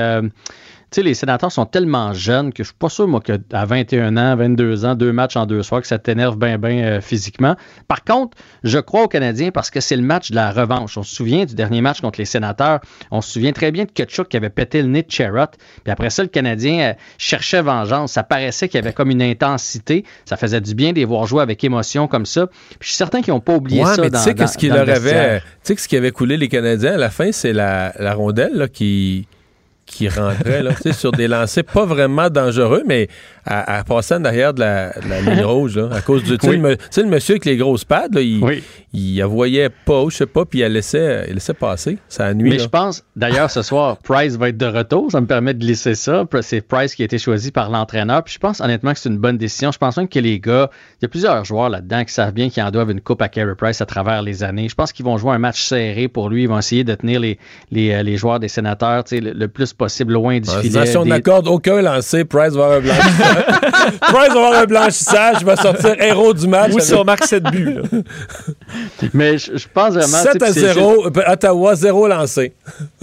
sais, 0.91 1.03
les 1.03 1.13
sénateurs 1.13 1.51
sont 1.51 1.65
tellement 1.65 2.13
jeunes 2.13 2.53
que 2.53 2.63
je 2.63 2.69
suis 2.69 2.77
pas 2.77 2.89
sûr, 2.89 3.07
moi, 3.07 3.21
qu'à 3.21 3.65
21 3.65 4.15
ans, 4.17 4.35
22 4.35 4.85
ans, 4.85 4.95
deux 4.95 5.11
matchs 5.11 5.35
en 5.35 5.45
deux 5.45 5.63
soirs, 5.63 5.81
que 5.81 5.87
ça 5.87 5.99
t'énerve 5.99 6.37
bien, 6.37 6.57
bien 6.57 6.83
euh, 6.83 7.01
physiquement. 7.01 7.55
Par 7.87 8.03
contre, 8.03 8.37
je 8.63 8.79
crois 8.79 9.03
aux 9.03 9.07
Canadiens 9.07 9.51
parce 9.51 9.69
que 9.69 9.79
c'est 9.79 9.95
le 9.95 10.01
match 10.01 10.31
de 10.31 10.35
la 10.35 10.51
revanche. 10.51 10.97
On 10.97 11.03
se 11.03 11.13
souvient 11.13 11.45
du 11.45 11.55
dernier 11.55 11.81
match 11.81 12.01
contre 12.01 12.19
les 12.19 12.25
sénateurs. 12.25 12.79
On 13.11 13.21
se 13.21 13.31
souvient 13.31 13.51
très 13.51 13.71
bien 13.71 13.85
de 13.85 13.91
Kutchuk 13.91 14.29
qui 14.29 14.37
avait 14.37 14.49
pété 14.49 14.81
le 14.81 14.87
nez 14.87 15.03
de 15.03 15.11
Cherrott. 15.11 15.55
Puis 15.83 15.91
après 15.91 16.09
ça, 16.09 16.23
le 16.23 16.29
Canadien 16.29 16.79
euh, 16.79 16.93
cherchait 17.17 17.61
vengeance. 17.61 18.13
Ça 18.13 18.23
paraissait 18.23 18.69
qu'il 18.69 18.79
y 18.79 18.83
avait 18.83 18.93
comme 18.93 19.11
une 19.11 19.21
intensité. 19.21 20.05
Ça 20.25 20.37
faisait 20.37 20.61
du 20.61 20.73
bien 20.73 20.91
de 20.91 20.97
les 20.97 21.05
voir 21.05 21.25
jouer 21.25 21.41
avec 21.41 21.63
émotion 21.63 22.07
comme 22.07 22.25
ça. 22.25 22.47
Puis 22.47 22.77
je 22.81 22.87
suis 22.87 22.95
certain 22.95 23.21
qu'ils 23.21 23.33
n'ont 23.33 23.41
pas 23.41 23.55
oublié 23.55 23.83
ça 23.83 24.01
mais 24.01 24.09
dans, 24.09 24.19
sais 24.19 24.35
ce 24.47 24.57
qui 24.57 24.69
leur 24.69 24.87
avait, 24.89 25.39
Tu 25.39 25.45
sais 25.63 25.75
que 25.75 25.81
ce 25.81 25.87
qui 25.87 25.97
avait 25.97 26.11
coulé 26.11 26.37
les 26.37 26.47
Canadiens 26.47 26.93
à 26.93 26.97
la 26.97 27.09
fin, 27.09 27.31
c'est 27.31 27.53
la, 27.53 27.93
la 27.99 28.13
rondelle 28.13 28.53
là, 28.53 28.67
qui 28.67 29.27
qui 29.97 30.09
rentrait 30.09 30.61
là, 30.61 30.71
sur 30.91 31.11
des 31.11 31.27
lancers 31.27 31.63
pas 31.63 31.85
vraiment 31.85 32.29
dangereux, 32.29 32.83
mais 32.85 33.07
à, 33.47 33.83
passer 33.83 34.15
en 34.15 34.25
arrière 34.25 34.53
de 34.53 34.59
la, 34.59 34.91
ligne 35.21 35.43
rouge, 35.43 35.79
à 35.91 36.01
cause 36.01 36.23
du. 36.23 36.37
Tu 36.37 36.47
sais, 36.47 37.03
le, 37.03 37.09
monsieur 37.09 37.33
avec 37.33 37.45
les 37.45 37.57
grosses 37.57 37.85
pattes, 37.85 38.11
il, 38.15 38.61
il, 38.93 39.23
voyait 39.23 39.69
pas, 39.69 40.05
je 40.09 40.17
sais 40.17 40.25
pas, 40.25 40.45
puis 40.45 40.59
il 40.59 40.65
laissait, 40.65 41.25
il 41.27 41.35
laissait 41.35 41.53
passer. 41.53 41.97
Ça 42.09 42.33
nuit. 42.33 42.49
Mais 42.49 42.59
je 42.59 42.67
pense, 42.67 43.03
d'ailleurs, 43.15 43.49
ce 43.49 43.61
soir, 43.61 43.97
Price 43.97 44.35
va 44.35 44.49
être 44.49 44.57
de 44.57 44.65
retour. 44.65 45.11
Ça 45.11 45.21
me 45.21 45.27
permet 45.27 45.53
de 45.53 45.59
glisser 45.59 45.95
ça. 45.95 46.25
C'est 46.41 46.61
Price 46.61 46.95
qui 46.95 47.01
a 47.01 47.05
été 47.05 47.17
choisi 47.17 47.51
par 47.51 47.69
l'entraîneur. 47.69 48.23
Puis 48.23 48.33
je 48.33 48.39
pense 48.39 48.61
honnêtement 48.61 48.93
que 48.93 48.99
c'est 48.99 49.09
une 49.09 49.17
bonne 49.17 49.37
décision. 49.37 49.71
Je 49.71 49.77
pense 49.77 49.97
même 49.97 50.07
que 50.07 50.19
les 50.19 50.39
gars, 50.39 50.69
il 50.99 51.03
y 51.03 51.05
a 51.05 51.09
plusieurs 51.09 51.45
joueurs 51.45 51.69
là-dedans 51.69 52.03
qui 52.03 52.13
savent 52.13 52.33
bien 52.33 52.49
qu'ils 52.49 52.63
en 52.63 52.71
doivent 52.71 52.91
une 52.91 53.01
coupe 53.01 53.21
à 53.21 53.29
Carey 53.29 53.55
Price 53.55 53.81
à 53.81 53.85
travers 53.85 54.21
les 54.21 54.43
années. 54.43 54.69
Je 54.69 54.75
pense 54.75 54.91
qu'ils 54.91 55.05
vont 55.05 55.17
jouer 55.17 55.31
un 55.31 55.39
match 55.39 55.61
serré 55.61 56.07
pour 56.07 56.29
lui. 56.29 56.43
Ils 56.43 56.49
vont 56.49 56.59
essayer 56.59 56.83
de 56.83 56.95
tenir 56.95 57.19
les, 57.19 57.37
les, 57.71 57.91
euh, 57.91 58.03
les 58.03 58.17
joueurs 58.17 58.39
des 58.39 58.47
sénateurs 58.47 59.03
le, 59.11 59.31
le, 59.33 59.47
plus 59.47 59.73
possible 59.73 60.13
loin 60.13 60.39
du 60.39 60.49
filet. 60.49 60.85
Si 60.85 60.97
on 60.97 61.05
n'accorde 61.05 61.47
aucun 61.47 61.81
lancé, 61.81 62.25
Price 62.25 62.53
va 62.53 62.65
avoir 62.65 62.79
un 62.79 62.81
Price 64.01 64.33
va 64.33 64.47
avoir 64.47 64.53
un 64.53 64.65
blanchissage. 64.65 65.37
Il 65.41 65.45
va 65.45 65.55
sortir 65.55 65.95
héros 66.01 66.33
du 66.33 66.47
match. 66.47 66.71
Oui, 66.73 66.81
si 66.81 66.93
on 66.93 67.03
marque 67.03 67.25
7 67.25 67.43
buts. 67.43 67.77
Mais 69.13 69.37
je, 69.37 69.67
pense 69.73 69.93
vraiment... 69.93 70.17
7 70.17 70.41
à 70.41 70.51
0. 70.51 71.07
Ottawa, 71.27 71.75
0 71.75 72.07
lancé. 72.07 72.53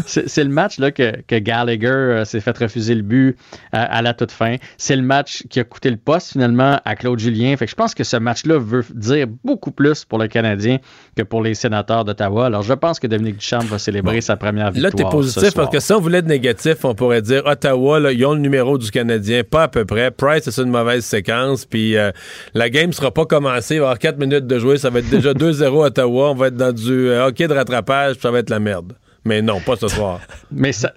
C'est 0.06 0.44
le 0.44 0.50
match 0.50 0.78
là, 0.78 0.90
que, 0.90 1.20
que 1.26 1.36
Gallagher 1.36 1.88
euh, 1.88 2.24
s'est 2.24 2.40
fait 2.40 2.56
refuser 2.56 2.94
le 2.94 3.02
but 3.02 3.30
euh, 3.30 3.32
à 3.70 4.02
la 4.02 4.14
toute 4.14 4.32
fin. 4.32 4.56
C'est 4.76 4.96
le 4.96 5.02
match 5.02 5.44
qui 5.48 5.60
a 5.60 5.64
coûté 5.64 5.90
le 5.90 5.96
poste 5.96 6.32
finalement 6.32 6.80
à 6.84 6.96
Claude 6.96 7.18
Julien. 7.18 7.56
Fait 7.56 7.66
que 7.66 7.70
je 7.70 7.76
pense 7.76 7.94
que 7.94 8.04
ce 8.04 8.16
match-là 8.16 8.58
veut 8.58 8.84
dire 8.94 9.26
beaucoup 9.44 9.70
plus 9.70 10.04
pour 10.04 10.18
le 10.18 10.28
Canadien 10.28 10.78
que 11.16 11.22
pour 11.22 11.42
les 11.42 11.54
sénateurs 11.54 12.04
d'Ottawa. 12.04 12.46
Alors 12.46 12.62
je 12.62 12.74
pense 12.74 12.98
que 12.98 13.06
Dominique 13.06 13.38
Duchamp 13.38 13.60
va 13.60 13.78
célébrer 13.78 14.20
sa 14.20 14.36
première 14.36 14.70
victoire. 14.70 14.92
Là, 14.92 14.96
tu 14.96 15.06
es 15.06 15.10
positif 15.10 15.54
parce 15.54 15.70
que 15.70 15.80
si 15.80 15.92
on 15.92 16.00
voulait 16.00 16.18
être 16.18 16.26
négatif, 16.26 16.84
on 16.84 16.94
pourrait 16.94 17.22
dire 17.22 17.42
Ottawa, 17.46 18.00
là, 18.00 18.12
ils 18.12 18.24
ont 18.26 18.34
le 18.34 18.40
numéro 18.40 18.78
du 18.78 18.90
Canadien, 18.90 19.42
pas 19.44 19.64
à 19.64 19.68
peu 19.68 19.84
près. 19.84 20.10
Price, 20.24 20.48
c'est 20.48 20.62
une 20.62 20.70
mauvaise 20.70 21.04
séquence. 21.04 21.64
Puis 21.64 21.96
euh, 21.96 22.10
la 22.54 22.70
game 22.70 22.92
sera 22.92 23.10
pas 23.10 23.26
commencée. 23.26 23.74
Il 23.74 23.80
va 23.80 23.84
y 23.84 23.86
avoir 23.88 23.98
4 23.98 24.18
minutes 24.18 24.46
de 24.46 24.58
jouer. 24.58 24.78
Ça 24.78 24.90
va 24.90 25.00
être 25.00 25.10
déjà 25.10 25.32
2-0 25.34 25.86
Ottawa. 25.86 26.30
On 26.30 26.34
va 26.34 26.48
être 26.48 26.56
dans 26.56 26.72
du 26.72 27.10
hockey 27.10 27.46
de 27.48 27.54
rattrapage. 27.54 28.16
Ça 28.20 28.30
va 28.30 28.38
être 28.38 28.50
la 28.50 28.60
merde. 28.60 28.94
Mais 29.26 29.40
non, 29.40 29.60
pas 29.60 29.76
ce 29.76 29.88
soir. 29.88 30.20
Mais 30.50 30.72
ça, 30.72 30.92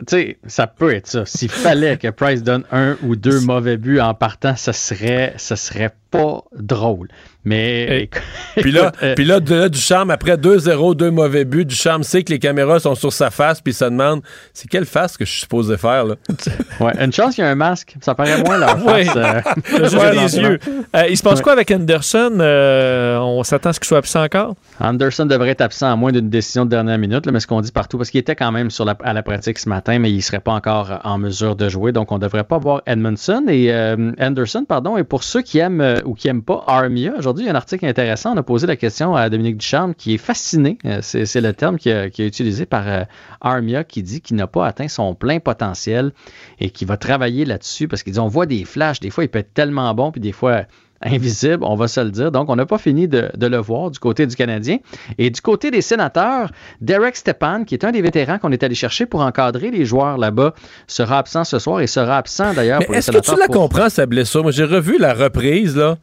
ça 0.47 0.67
peut 0.67 0.93
être 0.93 1.07
ça. 1.07 1.25
S'il 1.25 1.49
fallait 1.49 1.97
que 1.97 2.09
Price 2.09 2.43
donne 2.43 2.63
un 2.71 2.97
ou 3.03 3.15
deux 3.15 3.39
mauvais 3.45 3.77
buts 3.77 3.99
en 3.99 4.13
partant, 4.13 4.55
ça 4.55 4.73
serait, 4.73 5.33
ça 5.37 5.55
serait 5.55 5.91
pas 6.11 6.43
drôle. 6.57 7.07
Mais. 7.47 8.09
puis 8.57 8.71
là, 8.71 8.91
euh, 9.01 9.15
puis 9.15 9.23
là, 9.23 9.39
de, 9.39 9.69
du 9.69 9.79
charme, 9.79 10.11
après 10.11 10.35
2-0, 10.35 10.95
deux 10.95 11.11
mauvais 11.11 11.45
buts, 11.45 11.63
du 11.65 11.75
charme 11.75 12.03
sait 12.03 12.23
que 12.23 12.31
les 12.33 12.39
caméras 12.39 12.79
sont 12.81 12.95
sur 12.95 13.13
sa 13.13 13.29
face, 13.31 13.61
puis 13.61 13.73
ça 13.73 13.89
demande 13.89 14.21
c'est 14.53 14.67
quelle 14.69 14.85
face 14.85 15.15
que 15.15 15.23
je 15.23 15.31
suis 15.31 15.41
supposé 15.41 15.77
faire, 15.77 16.03
là? 16.05 16.15
ouais, 16.81 16.91
une 16.99 17.13
chance 17.13 17.35
qu'il 17.35 17.43
y 17.43 17.47
a 17.47 17.49
un 17.49 17.55
masque. 17.55 17.95
Ça 18.01 18.15
paraît 18.15 18.43
moins 18.43 18.57
leur 18.57 18.77
face. 18.83 19.15
euh, 19.15 20.11
les 20.11 20.37
yeux. 20.37 20.59
Euh, 20.95 21.07
il 21.09 21.15
se 21.15 21.23
passe 21.23 21.41
quoi 21.41 21.53
avec 21.53 21.71
Anderson? 21.71 22.37
Euh, 22.39 23.17
On 23.19 23.43
s'attend 23.43 23.69
à 23.69 23.73
ce 23.73 23.79
qu'il 23.79 23.87
soit 23.87 23.99
absent 23.99 24.23
encore? 24.23 24.55
Anderson 24.81 25.25
devrait 25.25 25.51
être 25.51 25.61
absent 25.61 25.91
à 25.91 25.95
moins 25.95 26.11
d'une 26.11 26.29
décision 26.29 26.65
de 26.65 26.69
dernière 26.71 26.97
minute, 26.97 27.25
là, 27.25 27.31
mais 27.31 27.39
ce 27.39 27.47
qu'on 27.47 27.61
dit 27.61 27.71
partout, 27.71 27.97
parce 27.97 28.09
qu'il 28.09 28.19
était 28.19 28.35
quand 28.35 28.51
même 28.51 28.69
sur 28.71 28.83
la, 28.83 28.97
à 29.03 29.13
la 29.13 29.23
pratique 29.23 29.57
ce 29.57 29.69
matin, 29.69 29.99
mais 29.99 30.11
il 30.11 30.17
ne 30.17 30.21
serait 30.21 30.39
pas 30.41 30.51
encore 30.51 30.99
en 31.05 31.17
mesure 31.17 31.55
de 31.55 31.69
jouer. 31.69 31.93
Donc, 31.93 32.11
on 32.11 32.15
ne 32.15 32.21
devrait 32.21 32.43
pas 32.43 32.57
voir 32.57 32.81
Edmondson 32.85 33.45
et 33.47 33.73
Anderson, 34.19 34.65
pardon. 34.67 34.97
Et 34.97 35.03
pour 35.03 35.23
ceux 35.23 35.41
qui 35.41 35.59
aiment 35.59 36.01
ou 36.05 36.13
qui 36.13 36.27
n'aiment 36.27 36.43
pas 36.43 36.63
Armia. 36.67 37.13
Aujourd'hui, 37.17 37.36
il 37.41 37.45
y 37.45 37.49
a 37.49 37.51
un 37.51 37.55
article 37.55 37.85
intéressant. 37.85 38.33
On 38.33 38.37
a 38.37 38.43
posé 38.43 38.67
la 38.67 38.75
question 38.75 39.15
à 39.15 39.29
Dominique 39.29 39.57
Ducharme 39.57 39.93
qui 39.95 40.13
est 40.13 40.17
fasciné. 40.17 40.77
Euh, 40.85 40.99
c'est 41.01 41.41
le 41.41 41.53
terme 41.53 41.77
qui, 41.77 41.89
est 41.89 42.19
utilisé 42.19 42.65
par 42.65 42.87
euh, 42.87 43.03
Armia 43.41 43.83
qui 43.83 44.03
dit 44.03 44.21
qu'il 44.21 44.35
n'a 44.35 44.47
pas 44.47 44.65
atteint 44.65 44.87
son 44.87 45.15
plein 45.15 45.39
potentiel 45.39 46.11
et 46.59 46.69
qui 46.69 46.85
va 46.85 46.97
travailler 46.97 47.45
là-dessus 47.45 47.87
parce 47.87 48.03
qu'ils 48.03 48.13
dit 48.13 48.19
on 48.19 48.27
voit 48.27 48.45
des 48.45 48.65
flashs. 48.65 48.99
Des 48.99 49.09
fois, 49.09 49.23
il 49.23 49.27
peut 49.27 49.39
être 49.39 49.53
tellement 49.53 49.93
bon, 49.93 50.11
puis 50.11 50.21
des 50.21 50.31
fois 50.31 50.65
invisible, 51.01 51.63
on 51.63 51.75
va 51.75 51.87
se 51.87 51.99
le 51.99 52.11
dire. 52.11 52.31
Donc, 52.31 52.49
on 52.49 52.55
n'a 52.55 52.65
pas 52.65 52.77
fini 52.77 53.07
de, 53.07 53.29
le 53.39 53.57
voir 53.57 53.91
du 53.91 53.99
côté 53.99 54.25
du 54.25 54.35
Canadien. 54.35 54.77
Et 55.17 55.29
du 55.29 55.41
côté 55.41 55.71
des 55.71 55.81
sénateurs, 55.81 56.51
Derek 56.81 57.15
Stepan, 57.15 57.63
qui 57.65 57.75
est 57.75 57.85
un 57.85 57.91
des 57.91 58.01
vétérans 58.01 58.39
qu'on 58.39 58.51
est 58.51 58.63
allé 58.63 58.75
chercher 58.75 59.05
pour 59.05 59.21
encadrer 59.21 59.71
les 59.71 59.85
joueurs 59.85 60.17
là-bas, 60.17 60.53
sera 60.87 61.19
absent 61.19 61.43
ce 61.43 61.59
soir 61.59 61.81
et 61.81 61.87
sera 61.87 62.17
absent 62.17 62.53
d'ailleurs 62.53 62.83
pour 62.85 62.95
Est-ce 62.95 63.11
que 63.11 63.19
tu 63.19 63.39
la 63.39 63.47
comprends, 63.47 63.89
sa 63.89 64.05
blessure? 64.05 64.43
Moi, 64.43 64.51
j'ai 64.51 64.63
revu 64.63 64.97
la 64.97 65.13
reprise, 65.13 65.75
là. 65.75 65.97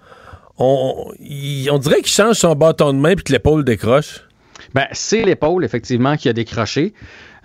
On, 0.59 1.13
on 1.71 1.79
dirait 1.79 1.97
qu'il 1.97 2.07
change 2.07 2.37
son 2.37 2.55
bâton 2.55 2.93
de 2.93 2.99
main 2.99 3.15
puis 3.15 3.25
que 3.25 3.33
l'épaule 3.33 3.65
décroche. 3.65 4.21
Ben, 4.75 4.87
c'est 4.93 5.23
l'épaule, 5.23 5.65
effectivement, 5.65 6.17
qui 6.17 6.29
a 6.29 6.33
décroché. 6.33 6.95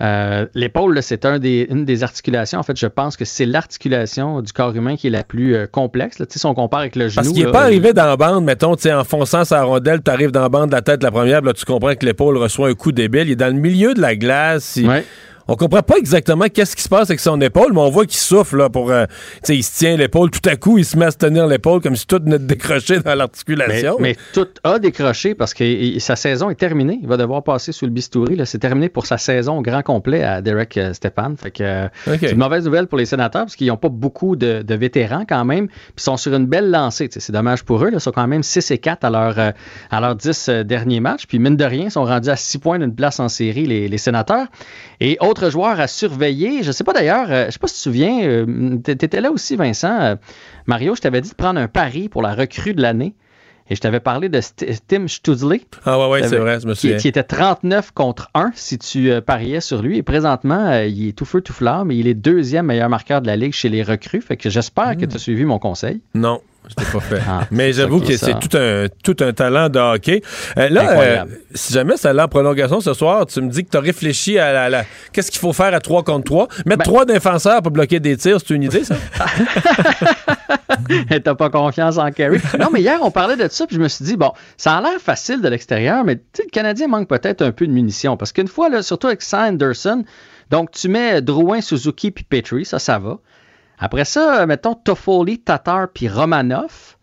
Euh, 0.01 0.45
l'épaule, 0.53 1.03
c'est 1.03 1.25
un 1.25 1.39
des, 1.39 1.67
une 1.69 1.83
des 1.83 2.03
articulations. 2.03 2.59
En 2.59 2.63
fait, 2.63 2.77
je 2.79 2.87
pense 2.87 3.17
que 3.17 3.25
c'est 3.25 3.45
l'articulation 3.45 4.41
du 4.41 4.53
corps 4.53 4.73
humain 4.75 4.95
qui 4.95 5.07
est 5.07 5.11
la 5.11 5.23
plus 5.23 5.55
euh, 5.55 5.67
complexe. 5.67 6.23
Si 6.29 6.45
on 6.45 6.53
compare 6.53 6.81
avec 6.81 6.95
le 6.95 7.09
genou. 7.09 7.15
Parce 7.15 7.29
qu'il 7.29 7.45
n'est 7.45 7.51
pas 7.51 7.63
arrivé 7.63 7.91
dans 7.91 8.05
la 8.05 8.15
bande, 8.15 8.45
mettons, 8.45 8.73
en 8.73 9.03
fonçant 9.03 9.43
sa 9.43 9.63
rondelle, 9.63 10.01
tu 10.03 10.09
arrives 10.09 10.31
dans 10.31 10.41
la 10.41 10.49
bande 10.49 10.69
de 10.69 10.75
la 10.75 10.81
tête 10.81 11.03
la 11.03 11.11
première, 11.11 11.41
là, 11.41 11.53
tu 11.53 11.65
comprends 11.65 11.95
que 11.95 12.05
l'épaule 12.05 12.37
reçoit 12.37 12.69
un 12.69 12.73
coup 12.73 12.91
débile. 12.91 13.27
Il 13.27 13.31
est 13.31 13.35
dans 13.35 13.53
le 13.53 13.59
milieu 13.59 13.93
de 13.93 14.01
la 14.01 14.15
glace. 14.15 14.79
On 15.51 15.55
comprend 15.55 15.81
pas 15.81 15.97
exactement 15.97 16.45
qu'est-ce 16.47 16.75
qui 16.75 16.83
se 16.83 16.89
passe 16.89 17.09
avec 17.09 17.19
son 17.19 17.41
épaule, 17.41 17.73
mais 17.73 17.79
on 17.79 17.89
voit 17.89 18.05
qu'il 18.05 18.19
souffle 18.19 18.57
là, 18.57 18.69
pour. 18.69 18.91
Euh, 18.91 19.05
sais, 19.41 19.57
il 19.57 19.63
se 19.63 19.79
tient 19.79 19.97
l'épaule. 19.97 20.29
Tout 20.29 20.47
à 20.47 20.55
coup, 20.55 20.77
il 20.77 20.85
se 20.85 20.95
met 20.95 21.05
à 21.05 21.11
se 21.11 21.17
tenir 21.17 21.47
l'épaule 21.47 21.81
comme 21.81 21.95
si 21.95 22.05
tout 22.05 22.19
venait 22.23 22.37
de 22.37 22.45
décrocher 22.45 22.99
dans 22.99 23.15
l'articulation. 23.15 23.97
Mais, 23.99 24.15
tout 24.31 24.47
a 24.63 24.77
décroché 24.77 25.33
parce 25.33 25.55
que 25.55 25.97
sa 25.97 26.15
saison 26.15 26.51
est 26.51 26.55
terminée. 26.55 26.99
Il 27.01 27.07
va 27.07 27.17
devoir 27.17 27.43
passer 27.43 27.71
sous 27.71 27.85
le 27.85 27.91
bistouri. 27.91 28.39
C'est 28.45 28.59
terminé 28.59 28.89
pour 28.89 29.07
sa 29.07 29.17
saison 29.17 29.57
au 29.57 29.61
grand 29.63 29.81
complet 29.81 30.23
à 30.23 30.43
Derek 30.43 30.77
euh, 30.77 30.93
Stepan. 30.93 31.33
Fait 31.35 31.49
que 31.49 31.63
euh, 31.63 31.87
c'est 32.05 32.31
une 32.31 32.37
mauvaise 32.37 32.65
nouvelle 32.65 32.85
pour 32.85 32.99
les 32.99 33.07
sénateurs 33.07 33.45
parce 33.45 33.55
qu'ils 33.55 33.67
n'ont 33.69 33.77
pas 33.77 33.89
beaucoup 33.89 34.35
de, 34.35 34.63
vétérans 34.75 35.25
quand 35.27 35.45
même. 35.45 35.67
Puis 35.67 35.95
ils 35.97 36.03
sont 36.03 36.17
sur 36.17 36.35
une 36.35 36.45
belle 36.45 36.69
lancée. 36.69 37.09
C'est 37.11 37.31
dommage 37.31 37.63
pour 37.63 37.83
eux. 37.83 37.89
Ils 37.91 37.99
sont 37.99 38.11
quand 38.11 38.27
même 38.27 38.43
6 38.43 38.69
et 38.69 38.77
4 38.77 39.03
à 39.03 39.09
leurs 39.09 39.53
à 39.89 39.99
leur 39.99 40.15
10 40.15 40.49
derniers 40.63 40.99
matchs. 40.99 41.25
Puis 41.25 41.39
mine 41.39 41.57
de 41.57 41.65
rien, 41.65 41.85
ils 41.85 41.91
sont 41.91 42.03
rendus 42.03 42.29
à 42.29 42.35
6 42.35 42.59
points 42.59 42.77
d'une 42.77 42.93
place 42.93 43.19
en 43.19 43.29
série, 43.29 43.65
les, 43.65 43.87
les 43.87 43.97
sénateurs. 43.97 44.45
Et 45.01 45.17
autre 45.21 45.49
joueur 45.49 45.79
à 45.79 45.87
surveiller, 45.87 46.61
je 46.61 46.67
ne 46.67 46.71
sais 46.73 46.83
pas 46.83 46.91
d'ailleurs, 46.91 47.27
euh, 47.29 47.43
je 47.43 47.47
ne 47.47 47.51
sais 47.51 47.59
pas 47.59 47.67
si 47.67 47.75
tu 47.75 47.79
te 47.79 47.83
souviens, 47.83 48.21
euh, 48.21 48.77
tu 48.83 48.91
étais 48.91 49.21
là 49.21 49.31
aussi, 49.31 49.55
Vincent. 49.55 49.97
Euh, 50.01 50.15
Mario, 50.65 50.93
je 50.95 51.01
t'avais 51.01 51.21
dit 51.21 51.29
de 51.29 51.35
prendre 51.35 51.59
un 51.59 51.69
pari 51.69 52.09
pour 52.09 52.21
la 52.21 52.33
recrue 52.33 52.73
de 52.73 52.81
l'année. 52.81 53.15
Et 53.71 53.75
je 53.75 53.81
t'avais 53.81 53.99
parlé 53.99 54.29
de 54.29 54.41
Tim 54.87 55.07
Studley. 55.07 55.61
Ah 55.85 55.99
ouais, 55.99 56.09
ouais, 56.09 56.27
c'est 56.27 56.37
vrai, 56.37 56.59
je 56.59 56.65
me 56.65 56.73
souviens. 56.73 56.97
Qui, 56.97 57.07
était 57.07 57.21
39 57.21 57.91
contre 57.91 58.31
1 58.33 58.51
si 58.55 58.79
tu 58.79 59.11
pariais 59.21 59.61
sur 59.61 59.83
lui. 59.83 59.99
Et 59.99 60.01
présentement, 60.01 60.79
il 60.79 61.09
est 61.09 61.11
tout 61.11 61.25
feu, 61.25 61.39
tout 61.41 61.53
flamme, 61.53 61.89
mais 61.89 61.97
il 61.97 62.07
est 62.07 62.15
deuxième 62.15 62.65
meilleur 62.65 62.89
marqueur 62.89 63.21
de 63.21 63.27
la 63.27 63.35
Ligue 63.35 63.53
chez 63.53 63.69
les 63.69 63.83
recrues. 63.83 64.21
Fait 64.21 64.37
que 64.37 64.49
j'espère 64.49 64.97
que 64.97 65.05
hmm. 65.05 65.09
tu 65.09 65.15
as 65.15 65.19
suivi 65.19 65.45
mon 65.45 65.59
conseil. 65.59 66.01
Non, 66.15 66.41
je 66.67 66.83
l'ai 66.83 66.91
pas 66.91 66.99
fait. 66.99 67.21
Ah, 67.27 67.47
mais 67.51 67.73
j'avoue 67.73 67.99
que 67.99 68.15
c'est 68.15 68.39
tout 68.39 68.57
un, 68.57 68.85
tout 69.03 69.15
un 69.21 69.33
talent 69.33 69.69
de 69.69 69.79
hockey. 69.79 70.21
Euh, 70.57 70.69
là, 70.69 70.91
euh, 70.91 71.25
si 71.53 71.73
jamais 71.73 71.97
ça 71.97 72.11
allait 72.11 72.21
en 72.21 72.27
prolongation 72.27 72.81
ce 72.81 72.93
soir, 72.93 73.25
tu 73.25 73.41
me 73.41 73.49
dis 73.49 73.63
que 73.63 73.69
tu 73.69 73.77
as 73.77 73.81
réfléchi 73.81 74.37
à 74.37 74.69
la. 74.69 74.83
Qu'est-ce 75.11 75.31
qu'il 75.31 75.39
faut 75.39 75.53
faire 75.53 75.73
à 75.73 75.79
3 75.79 76.03
contre 76.03 76.25
3? 76.25 76.47
Mettre 76.65 76.77
ben- 76.77 76.83
trois 76.83 77.05
défenseurs 77.05 77.61
pour 77.61 77.71
bloquer 77.71 77.99
des 77.99 78.17
tirs, 78.17 78.37
c'est 78.39 78.53
une 78.53 78.63
idée, 78.63 78.83
ça? 78.83 78.95
T'as 81.23 81.35
pas 81.35 81.49
confiance 81.49 81.97
en 81.97 82.11
Kerry? 82.11 82.39
Non, 82.59 82.67
mais 82.71 82.81
hier, 82.81 82.99
on 83.01 83.11
parlait 83.11 83.35
de 83.35 83.47
ça, 83.49 83.65
puis 83.65 83.75
je 83.75 83.81
me 83.81 83.87
suis 83.87 84.05
dit, 84.05 84.17
bon, 84.17 84.31
ça 84.57 84.77
a 84.77 84.81
l'air 84.81 84.99
facile 84.99 85.41
de 85.41 85.49
l'extérieur, 85.49 86.03
mais 86.03 86.19
le 86.37 86.49
Canadien 86.51 86.87
manque 86.87 87.07
peut-être 87.07 87.41
un 87.41 87.51
peu 87.51 87.67
de 87.67 87.71
munitions. 87.71 88.17
Parce 88.17 88.31
qu'une 88.31 88.47
fois, 88.47 88.69
là, 88.69 88.81
surtout 88.81 89.07
avec 89.07 89.21
Sanderson, 89.21 90.03
donc 90.49 90.71
tu 90.71 90.87
mets 90.87 91.21
Drouin, 91.21 91.61
Suzuki 91.61 92.11
puis 92.11 92.23
Petrie, 92.23 92.65
ça, 92.65 92.79
ça 92.79 92.99
va. 92.99 93.19
Après 93.79 94.05
ça, 94.05 94.45
mettons 94.45 94.75
Toffoli, 94.75 95.39
Tatar 95.39 95.89
puis 95.93 96.07
Romanov. 96.07 96.97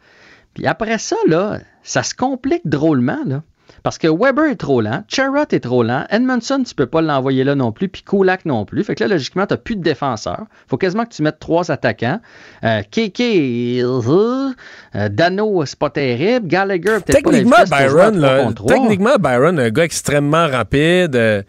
Puis 0.55 0.67
après 0.67 0.99
ça, 0.99 1.17
là, 1.27 1.59
ça 1.83 2.03
se 2.03 2.15
complique 2.15 2.67
drôlement, 2.67 3.21
là. 3.27 3.43
Parce 3.83 3.99
que 3.99 4.09
Weber 4.09 4.47
est 4.47 4.57
trop 4.57 4.81
lent, 4.81 5.05
Charrot 5.07 5.45
est 5.53 5.61
trop 5.61 5.85
lent, 5.85 6.07
Edmondson, 6.11 6.63
tu 6.67 6.75
peux 6.75 6.87
pas 6.87 7.03
l'envoyer 7.03 7.45
là 7.45 7.55
non 7.55 7.71
plus, 7.71 7.89
puis 7.89 8.03
Kulak 8.03 8.45
non 8.45 8.65
plus. 8.65 8.83
Fait 8.83 8.97
que 8.97 9.05
là, 9.05 9.11
logiquement, 9.11 9.47
tu 9.47 9.55
n'as 9.55 9.59
plus 9.59 9.77
de 9.77 9.83
défenseurs. 9.83 10.47
faut 10.67 10.77
quasiment 10.77 11.05
que 11.05 11.15
tu 11.15 11.23
mettes 11.23 11.39
trois 11.39 11.71
attaquants. 11.71 12.21
Euh, 12.65 12.83
Keke, 12.91 13.21
euh, 13.21 14.53
Dano, 15.09 15.65
c'est 15.67 15.79
pas 15.79 15.91
terrible. 15.91 16.49
Gallagher, 16.49 16.99
peut-être 17.05 17.23
pas 17.23 17.31
Techniquement, 17.31 17.65
Byron, 17.71 18.19
là, 18.19 18.53
techniquement, 18.67 19.17
Byron, 19.21 19.59
un 19.61 19.71
gars 19.71 19.85
extrêmement 19.85 20.49
rapide. 20.49 21.15
Euh, 21.15 21.43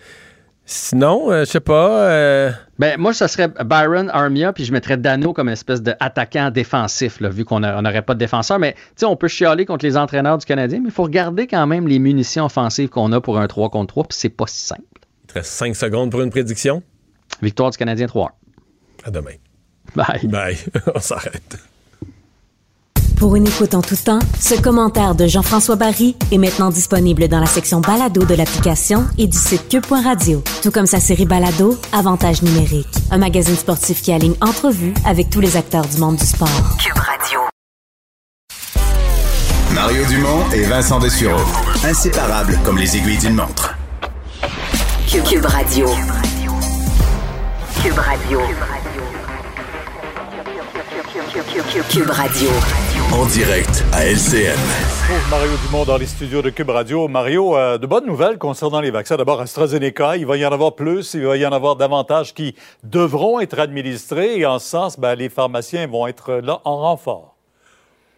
Sinon, 0.69 1.31
euh, 1.31 1.45
je 1.45 1.51
sais 1.51 1.59
pas. 1.61 2.09
Euh, 2.09 2.51
ben, 2.77 2.99
moi, 2.99 3.13
ça 3.13 3.29
serait 3.29 3.47
Byron 3.47 4.09
Armia, 4.13 4.51
puis 4.51 4.65
je 4.65 4.73
mettrais 4.73 4.97
Dano 4.97 5.31
comme 5.31 5.47
une 5.47 5.53
espèce 5.53 5.81
d'attaquant 5.81 6.51
défensif, 6.51 7.21
là, 7.21 7.29
vu 7.29 7.45
qu'on 7.45 7.61
n'aurait 7.61 8.01
pas 8.01 8.13
de 8.13 8.19
défenseur. 8.19 8.59
Mais, 8.59 8.75
on 9.01 9.15
peut 9.15 9.29
chialer 9.29 9.65
contre 9.65 9.85
les 9.85 9.95
entraîneurs 9.95 10.37
du 10.37 10.45
Canadien, 10.45 10.79
mais 10.81 10.89
il 10.89 10.91
faut 10.91 11.03
regarder 11.03 11.47
quand 11.47 11.65
même 11.67 11.87
les 11.87 11.99
munitions 11.99 12.45
offensives 12.45 12.89
qu'on 12.89 13.13
a 13.13 13.21
pour 13.21 13.39
un 13.39 13.47
3 13.47 13.69
contre 13.69 13.93
3, 13.93 14.03
puis 14.09 14.17
c'est 14.19 14.29
pas 14.29 14.45
si 14.45 14.59
simple. 14.59 14.81
Il 15.23 15.27
te 15.27 15.33
reste 15.35 15.51
5 15.51 15.73
secondes 15.73 16.11
pour 16.11 16.21
une 16.21 16.31
prédiction. 16.31 16.83
Victoire 17.41 17.71
du 17.71 17.77
Canadien 17.77 18.07
3 18.07 18.37
À 19.05 19.11
demain. 19.11 19.35
Bye. 19.95 20.27
Bye. 20.27 20.57
on 20.95 20.99
s'arrête. 20.99 21.57
Pour 23.17 23.35
une 23.35 23.47
écoute 23.47 23.73
en 23.73 23.81
tout 23.81 23.95
temps, 23.95 24.19
ce 24.39 24.53
commentaire 24.53 25.15
de 25.15 25.25
Jean-François 25.25 25.75
Barry 25.75 26.15
est 26.31 26.37
maintenant 26.37 26.69
disponible 26.69 27.27
dans 27.27 27.39
la 27.39 27.47
section 27.47 27.81
balado 27.81 28.23
de 28.25 28.35
l'application 28.35 29.05
et 29.17 29.25
du 29.25 29.37
site 29.37 29.67
cube.radio. 29.69 30.43
Tout 30.61 30.69
comme 30.69 30.85
sa 30.85 30.99
série 30.99 31.25
balado, 31.25 31.79
Avantage 31.93 32.43
numérique, 32.43 32.87
un 33.09 33.17
magazine 33.17 33.55
sportif 33.55 34.03
qui 34.03 34.11
aligne 34.11 34.35
entrevues 34.39 34.93
avec 35.03 35.31
tous 35.31 35.39
les 35.39 35.57
acteurs 35.57 35.87
du 35.87 35.97
monde 35.97 36.17
du 36.17 36.25
sport. 36.25 36.47
Cube 36.77 36.97
Radio. 36.97 37.39
Mario 39.73 40.05
Dumont 40.05 40.43
et 40.53 40.63
Vincent 40.63 40.99
Dessureau. 40.99 41.41
Inséparables 41.83 42.59
comme 42.63 42.77
les 42.77 42.97
aiguilles 42.97 43.17
d'une 43.17 43.35
montre. 43.35 43.75
Cube, 45.09 45.45
Radio. 45.45 45.87
Cube 47.81 47.97
Radio. 47.97 48.39
Cube 48.39 48.59
Radio. 48.59 49.16
En 53.13 53.25
direct 53.27 53.85
à 53.93 54.05
LCN. 54.05 54.57
Mario 55.29 55.51
Dumont 55.63 55.85
dans 55.85 55.97
les 55.97 56.07
studios 56.07 56.41
de 56.41 56.49
Cube 56.49 56.71
Radio. 56.71 57.07
Mario, 57.07 57.55
euh, 57.55 57.77
de 57.77 57.85
bonnes 57.85 58.07
nouvelles 58.07 58.39
concernant 58.39 58.81
les 58.81 58.89
vaccins. 58.89 59.17
D'abord, 59.17 59.39
AstraZeneca, 59.39 60.17
il 60.17 60.25
va 60.25 60.37
y 60.37 60.45
en 60.47 60.51
avoir 60.51 60.73
plus, 60.73 61.13
il 61.13 61.27
va 61.27 61.37
y 61.37 61.45
en 61.45 61.51
avoir 61.51 61.75
davantage 61.75 62.33
qui 62.33 62.55
devront 62.83 63.39
être 63.39 63.59
administrés. 63.59 64.39
Et 64.39 64.47
en 64.47 64.57
ce 64.57 64.67
sens, 64.67 64.99
ben, 64.99 65.13
les 65.13 65.29
pharmaciens 65.29 65.85
vont 65.85 66.07
être 66.07 66.33
là 66.33 66.59
en 66.65 66.77
renfort. 66.77 67.36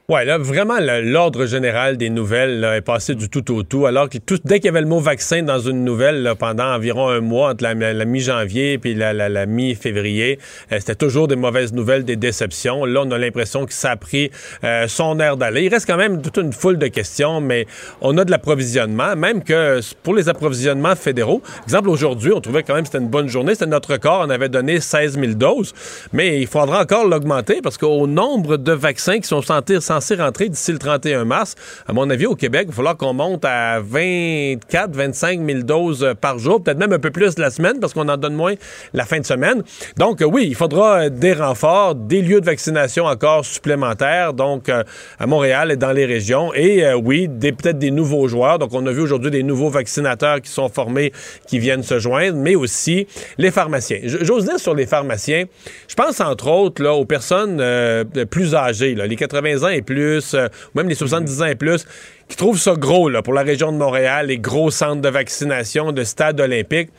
Oui, 0.10 0.26
là, 0.26 0.40
vraiment, 0.40 0.80
l'ordre 0.80 1.46
général 1.46 1.96
des 1.96 2.10
nouvelles 2.10 2.64
est 2.64 2.82
passé 2.82 3.14
du 3.14 3.30
tout 3.30 3.54
au 3.54 3.62
tout. 3.62 3.86
Alors 3.86 4.10
que 4.10 4.18
tout, 4.18 4.40
dès 4.44 4.56
qu'il 4.56 4.66
y 4.66 4.70
avait 4.70 4.82
le 4.82 4.88
mot 4.88 5.00
vaccin 5.00 5.44
dans 5.44 5.60
une 5.60 5.84
nouvelle, 5.84 6.34
pendant 6.40 6.74
environ 6.74 7.10
un 7.10 7.20
mois, 7.20 7.52
entre 7.52 7.64
la, 7.64 7.76
mi-janvier 8.06 8.80
et 8.84 8.94
la, 8.96 9.46
mi-février, 9.46 10.40
euh, 10.72 10.78
c'était 10.80 10.96
toujours 10.96 11.28
des 11.28 11.36
mauvaises 11.36 11.74
nouvelles, 11.74 12.06
des 12.06 12.16
déceptions. 12.16 12.86
Là, 12.86 13.04
on 13.06 13.12
a 13.12 13.20
l'impression 13.20 13.68
que 13.68 13.74
ça 13.74 13.92
a 13.92 13.98
pris 13.98 14.32
euh, 14.64 14.88
son 14.88 15.20
air 15.20 15.38
d'aller. 15.38 15.66
Il 15.66 15.70
reste 15.70 15.86
quand 15.86 15.98
même 15.98 16.24
toute 16.24 16.38
une 16.38 16.54
foule 16.54 16.80
de 16.80 16.88
questions, 16.88 17.40
mais 17.40 17.68
on 18.02 18.18
a 18.18 18.26
de 18.26 18.32
l'approvisionnement, 18.32 19.16
même 19.16 19.44
que 19.44 19.80
pour 20.02 20.16
les 20.16 20.28
approvisionnements 20.28 20.96
fédéraux, 20.96 21.44
exemple, 21.66 21.90
aujourd'hui, 21.90 22.32
on 22.34 22.42
trouvait 22.42 22.64
quand 22.64 22.74
même 22.74 22.82
que 22.82 22.90
c'était 22.90 23.04
une 23.04 23.12
bonne 23.12 23.30
journée. 23.30 23.54
C'était 23.54 23.68
notre 23.68 23.92
record. 23.92 24.26
On 24.26 24.32
avait 24.32 24.50
donné 24.50 24.80
16 24.80 25.20
000 25.20 25.34
doses, 25.34 25.76
mais 26.14 26.42
il 26.42 26.48
faudra 26.48 26.82
encore 26.82 27.06
l'augmenter 27.06 27.62
parce 27.62 27.78
qu'au 27.78 28.08
nombre 28.08 28.58
de 28.58 28.72
vaccins 28.72 29.20
qui 29.20 29.28
sont 29.28 29.44
santé 29.44 29.80
censé 30.00 30.16
rentrer 30.16 30.48
d'ici 30.48 30.72
le 30.72 30.78
31 30.78 31.26
mars. 31.26 31.56
À 31.88 31.94
mon 31.94 32.10
avis, 32.10 32.26
au 32.26 32.36
Québec, 32.36 32.64
il 32.66 32.70
va 32.70 32.76
falloir 32.76 32.98
qu'on 32.98 33.14
monte 33.14 33.44
à 33.44 33.80
24, 33.82 34.96
25 34.96 35.46
000 35.46 35.60
doses 35.64 36.14
par 36.22 36.40
jour, 36.40 36.64
peut-être 36.64 36.78
même 36.78 36.94
un 36.94 37.00
peu 37.00 37.12
plus 37.12 37.38
la 37.38 37.50
semaine 37.50 37.80
parce 37.80 37.94
qu'on 37.94 38.08
en 38.08 38.18
donne 38.18 38.34
moins 38.34 38.54
la 38.94 39.06
fin 39.06 39.20
de 39.20 39.26
semaine. 39.26 39.64
Donc, 39.98 40.24
oui, 40.26 40.46
il 40.48 40.56
faudra 40.56 41.10
des 41.10 41.34
renforts, 41.34 41.96
des 41.96 42.22
lieux 42.22 42.40
de 42.40 42.46
vaccination 42.46 43.06
encore 43.06 43.44
supplémentaires, 43.44 44.34
donc 44.34 44.70
euh, 44.70 44.84
à 45.20 45.28
Montréal 45.28 45.72
et 45.72 45.76
dans 45.76 45.92
les 45.92 46.06
régions. 46.06 46.54
Et 46.54 46.86
euh, 46.86 46.96
oui, 46.96 47.28
peut-être 47.28 47.78
des 47.78 47.92
nouveaux 47.92 48.28
joueurs. 48.28 48.58
Donc, 48.58 48.74
on 48.74 48.86
a 48.86 48.92
vu 48.92 49.02
aujourd'hui 49.02 49.32
des 49.32 49.44
nouveaux 49.44 49.70
vaccinateurs 49.70 50.42
qui 50.42 50.50
sont 50.50 50.70
formés, 50.70 51.12
qui 51.46 51.60
viennent 51.60 51.84
se 51.84 52.00
joindre, 52.00 52.38
mais 52.38 52.56
aussi 52.56 53.06
les 53.38 53.52
pharmaciens. 53.52 54.00
J'ose 54.04 54.46
dire 54.46 54.60
sur 54.60 54.76
les 54.76 54.86
pharmaciens, 54.86 55.44
je 55.88 55.96
pense 55.96 56.22
entre 56.22 56.48
autres 56.48 56.82
là, 56.82 56.94
aux 56.94 57.06
personnes 57.06 57.60
euh, 57.60 58.06
plus 58.30 58.56
âgées, 58.56 58.96
là, 58.96 59.08
les 59.08 59.16
80 59.18 59.64
ans 59.64 59.70
et 59.70 59.82
plus, 59.90 60.36
euh, 60.36 60.48
même 60.76 60.88
les 60.88 60.94
70 60.94 61.42
ans 61.42 61.46
et 61.46 61.56
plus, 61.56 61.88
qui 62.28 62.38
trouvent 62.38 62.60
ça 62.60 62.76
gros 62.76 63.10
là, 63.10 63.24
pour 63.24 63.34
la 63.34 63.42
région 63.42 63.72
de 63.72 63.78
Montréal, 63.78 64.28
les 64.28 64.38
gros 64.38 64.70
centres 64.70 65.02
de 65.02 65.10
vaccination, 65.10 65.92
de 65.92 66.04
stades 66.04 66.40
olympiques. 66.40 66.92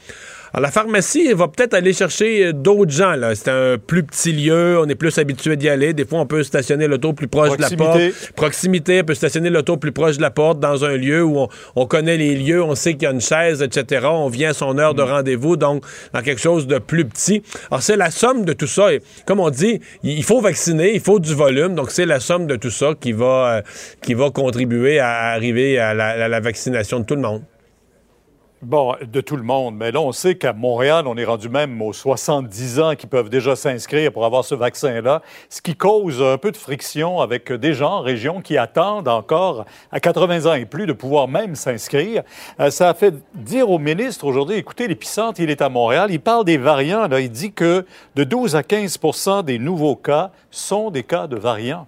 Alors, 0.53 0.63
la 0.63 0.71
pharmacie 0.73 1.33
va 1.33 1.47
peut-être 1.47 1.75
aller 1.75 1.93
chercher 1.93 2.53
d'autres 2.53 2.91
gens. 2.91 3.13
Là. 3.13 3.35
C'est 3.37 3.51
un 3.51 3.79
plus 3.79 4.03
petit 4.03 4.33
lieu, 4.33 4.81
on 4.81 4.89
est 4.89 4.97
plus 4.97 5.17
habitué 5.19 5.57
d'y 5.57 5.69
aller. 5.69 5.93
Des 5.93 6.05
fois, 6.05 6.21
on 6.21 6.27
peut 6.27 6.43
stationner 6.43 6.89
l'auto 6.89 7.13
plus 7.13 7.29
proche 7.29 7.57
de 7.57 7.63
la 7.63 7.71
porte. 7.71 8.01
Proximité, 8.35 9.01
on 9.03 9.05
peut 9.05 9.15
stationner 9.15 9.51
l'auto 9.51 9.77
plus 9.77 9.93
proche 9.93 10.17
de 10.17 10.23
la 10.23 10.31
porte 10.31 10.59
dans 10.59 10.85
un 10.85 10.97
lieu 10.97 11.23
où 11.23 11.47
on, 11.77 11.87
connaît 11.87 12.17
les 12.17 12.35
lieux, 12.35 12.63
on 12.63 12.75
sait 12.75 12.95
qu'il 12.95 13.05
y 13.05 13.07
a 13.07 13.11
une 13.11 13.21
chaise, 13.21 13.63
etc. 13.63 14.07
On 14.11 14.29
vient 14.29 14.51
à 14.51 14.55
son 14.55 14.77
heure 14.79 14.95
de 14.95 15.03
mm. 15.03 15.09
rendez-vous, 15.09 15.57
donc 15.57 15.85
dans 16.13 16.23
quelque 16.23 16.41
chose 16.41 16.67
de 16.67 16.79
plus 16.79 17.05
petit. 17.05 17.43
Alors, 17.71 17.83
c'est 17.83 17.97
la 17.97 18.11
somme 18.11 18.45
de 18.45 18.53
tout 18.53 18.67
ça. 18.67 18.93
Et, 18.93 19.01
comme 19.27 19.39
on 19.39 19.51
dit, 19.51 19.81
il 20.03 20.25
faut 20.25 20.41
vacciner, 20.41 20.95
il 20.95 21.01
faut 21.01 21.21
du 21.21 21.35
volume. 21.35 21.77
Donc, 21.77 21.93
c'est 21.93 22.07
la 22.07 22.19
somme 22.19 22.49
de 22.49 22.57
tout 22.57 22.71
ça 22.71 22.95
qui 23.01 23.13
va, 23.13 23.57
euh, 23.59 23.63
qui 24.03 24.15
va 24.15 24.31
contribuer 24.31 24.99
à 24.99 25.31
arriver 25.33 25.79
à 25.79 25.95
la 25.95 26.41
vaccination 26.41 27.01
de 27.01 27.05
tout 27.05 27.15
le 27.15 27.23
monde. 27.23 27.43
Bon, 28.63 28.95
de 29.01 29.23
tout 29.23 29.37
le 29.37 29.43
monde. 29.43 29.75
Mais 29.77 29.91
là, 29.91 30.03
on 30.03 30.13
sait 30.13 30.35
qu'à 30.35 30.53
Montréal, 30.53 31.07
on 31.07 31.17
est 31.17 31.25
rendu 31.25 31.49
même 31.49 31.81
aux 31.81 31.95
70 31.95 32.81
ans 32.81 32.95
qui 32.95 33.07
peuvent 33.07 33.31
déjà 33.31 33.57
s'inscrire 33.57 34.13
pour 34.13 34.27
avoir 34.27 34.45
ce 34.45 34.55
vaccin-là, 34.55 35.23
ce 35.49 35.63
qui 35.63 35.75
cause 35.75 36.21
un 36.21 36.37
peu 36.37 36.51
de 36.51 36.59
friction 36.59 37.21
avec 37.21 37.51
des 37.51 37.73
gens 37.73 37.93
en 37.93 38.01
région 38.03 38.43
qui 38.43 38.59
attendent 38.59 39.09
encore 39.09 39.65
à 39.91 39.99
80 39.99 40.45
ans 40.45 40.53
et 40.53 40.67
plus 40.67 40.85
de 40.85 40.93
pouvoir 40.93 41.27
même 41.27 41.55
s'inscrire. 41.55 42.23
Euh, 42.61 42.69
ça 42.69 42.91
a 42.91 42.95
fait 42.95 43.15
dire 43.35 43.71
au 43.71 43.79
ministre 43.79 44.27
aujourd'hui, 44.27 44.57
écoutez, 44.57 44.89
l'épicentre, 44.89 45.41
il 45.41 45.49
est 45.49 45.63
à 45.63 45.71
Montréal, 45.71 46.11
il 46.11 46.21
parle 46.21 46.45
des 46.45 46.59
variants. 46.59 47.09
Là, 47.09 47.21
il 47.21 47.31
dit 47.31 47.53
que 47.53 47.87
de 48.15 48.25
12 48.25 48.57
à 48.57 48.63
15 48.63 49.43
des 49.47 49.59
nouveaux 49.59 49.97
cas 49.97 50.33
sont 50.51 50.91
des 50.91 51.03
cas 51.03 51.27
de 51.27 51.37
variants. 51.37 51.87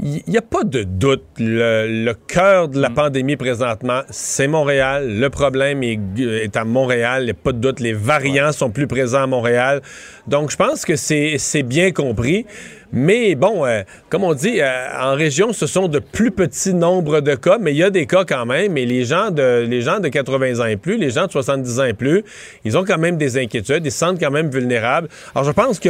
Il 0.00 0.22
n'y 0.26 0.36
a 0.36 0.42
pas 0.42 0.64
de 0.64 0.82
doute. 0.82 1.24
Le, 1.38 2.12
cœur 2.26 2.68
de 2.68 2.80
la 2.80 2.88
mm. 2.88 2.94
pandémie 2.94 3.36
présentement, 3.36 4.02
c'est 4.10 4.48
Montréal. 4.48 5.18
Le 5.18 5.30
problème 5.30 5.82
est, 5.82 6.56
à 6.56 6.64
Montréal. 6.64 7.22
Il 7.22 7.24
n'y 7.26 7.30
a 7.30 7.34
pas 7.34 7.52
de 7.52 7.58
doute. 7.58 7.80
Les 7.80 7.92
variants 7.92 8.52
sont 8.52 8.70
plus 8.70 8.86
présents 8.86 9.22
à 9.22 9.26
Montréal. 9.26 9.82
Donc, 10.26 10.50
je 10.50 10.56
pense 10.56 10.84
que 10.84 10.96
c'est 10.96 11.62
bien 11.62 11.92
compris. 11.92 12.46
Mais 12.92 13.34
bon, 13.34 13.64
euh, 13.64 13.82
comme 14.10 14.22
on 14.22 14.34
dit, 14.34 14.60
euh, 14.60 14.86
en 15.00 15.14
région, 15.14 15.54
ce 15.54 15.66
sont 15.66 15.88
de 15.88 15.98
plus 15.98 16.30
petits 16.30 16.74
nombres 16.74 17.20
de 17.20 17.34
cas, 17.34 17.56
mais 17.58 17.72
il 17.72 17.78
y 17.78 17.82
a 17.82 17.88
des 17.88 18.06
cas 18.06 18.24
quand 18.26 18.44
même. 18.44 18.76
Et 18.76 18.84
les 18.84 19.04
gens 19.06 19.30
de 19.30 19.64
les 19.66 19.80
gens 19.80 19.98
de 19.98 20.08
80 20.08 20.60
ans 20.60 20.66
et 20.66 20.76
plus, 20.76 20.98
les 20.98 21.08
gens 21.08 21.26
de 21.26 21.32
70 21.32 21.80
ans 21.80 21.84
et 21.84 21.94
plus, 21.94 22.22
ils 22.64 22.76
ont 22.76 22.84
quand 22.84 22.98
même 22.98 23.16
des 23.16 23.38
inquiétudes, 23.38 23.86
ils 23.86 23.90
se 23.90 23.98
sentent 23.98 24.20
quand 24.20 24.30
même 24.30 24.50
vulnérables. 24.50 25.08
Alors 25.34 25.46
je 25.46 25.52
pense 25.52 25.78
que 25.78 25.88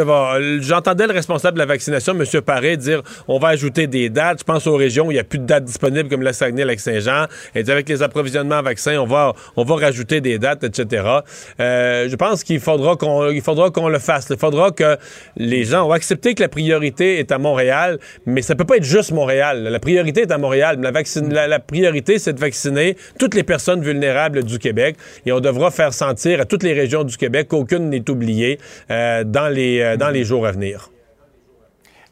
j'entendais 0.60 1.08
le 1.08 1.12
responsable 1.12 1.54
de 1.54 1.58
la 1.58 1.66
vaccination, 1.66 2.14
M. 2.14 2.40
Paré, 2.40 2.76
dire 2.76 3.02
on 3.26 3.40
va 3.40 3.48
ajouter 3.48 3.88
des 3.88 4.08
dates. 4.08 4.38
Je 4.40 4.44
pense 4.44 4.68
aux 4.68 4.76
régions 4.76 5.08
où 5.08 5.10
il 5.10 5.14
n'y 5.14 5.20
a 5.20 5.24
plus 5.24 5.40
de 5.40 5.46
dates 5.46 5.64
disponibles 5.64 6.08
comme 6.08 6.22
la 6.22 6.32
Saguenay, 6.32 6.64
lac 6.64 6.78
Saint-Jean. 6.78 7.26
Et 7.56 7.68
avec 7.68 7.88
les 7.88 8.02
approvisionnements 8.02 8.58
en 8.58 8.62
vaccins, 8.62 8.98
on 8.98 9.06
va 9.06 9.32
va 9.56 9.74
rajouter 9.74 10.20
des 10.20 10.38
dates, 10.38 10.62
etc. 10.62 11.04
Euh, 11.58 12.08
je 12.08 12.16
pense 12.16 12.44
qu'il 12.44 12.60
faudra 12.60 12.94
qu'on 12.94 13.30
il 13.30 13.42
faudra 13.42 13.70
qu'on 13.70 13.88
le 13.88 13.98
fasse. 13.98 14.28
Il 14.30 14.38
faudra 14.38 14.70
que 14.70 14.96
les 15.36 15.64
gens 15.64 15.88
ont 15.88 15.92
accepté 15.92 16.34
que 16.34 16.42
la 16.42 16.48
priorité 16.48 16.91
est 17.00 17.32
à 17.32 17.38
Montréal, 17.38 17.98
mais 18.26 18.42
ça 18.42 18.54
peut 18.54 18.64
pas 18.64 18.76
être 18.76 18.84
juste 18.84 19.12
Montréal. 19.12 19.64
La 19.64 19.78
priorité 19.78 20.22
est 20.22 20.30
à 20.30 20.38
Montréal. 20.38 20.78
La, 20.80 21.48
la, 21.48 21.58
priorité, 21.58 22.18
c'est 22.18 22.32
de 22.32 22.40
vacciner 22.40 22.96
toutes 23.18 23.34
les 23.34 23.42
personnes 23.42 23.82
vulnérables 23.82 24.44
du 24.44 24.58
Québec. 24.58 24.96
Et 25.26 25.32
on 25.32 25.40
devra 25.40 25.70
faire 25.70 25.92
sentir 25.92 26.40
à 26.40 26.44
toutes 26.44 26.62
les 26.62 26.72
régions 26.72 27.04
du 27.04 27.16
Québec 27.16 27.48
qu'aucune 27.48 27.90
n'est 27.90 28.08
oubliée 28.10 28.58
euh, 28.90 29.24
dans, 29.24 29.48
les, 29.48 29.80
euh, 29.80 29.96
dans 29.96 30.10
les 30.10 30.24
jours 30.24 30.46
à 30.46 30.52
venir. 30.52 30.90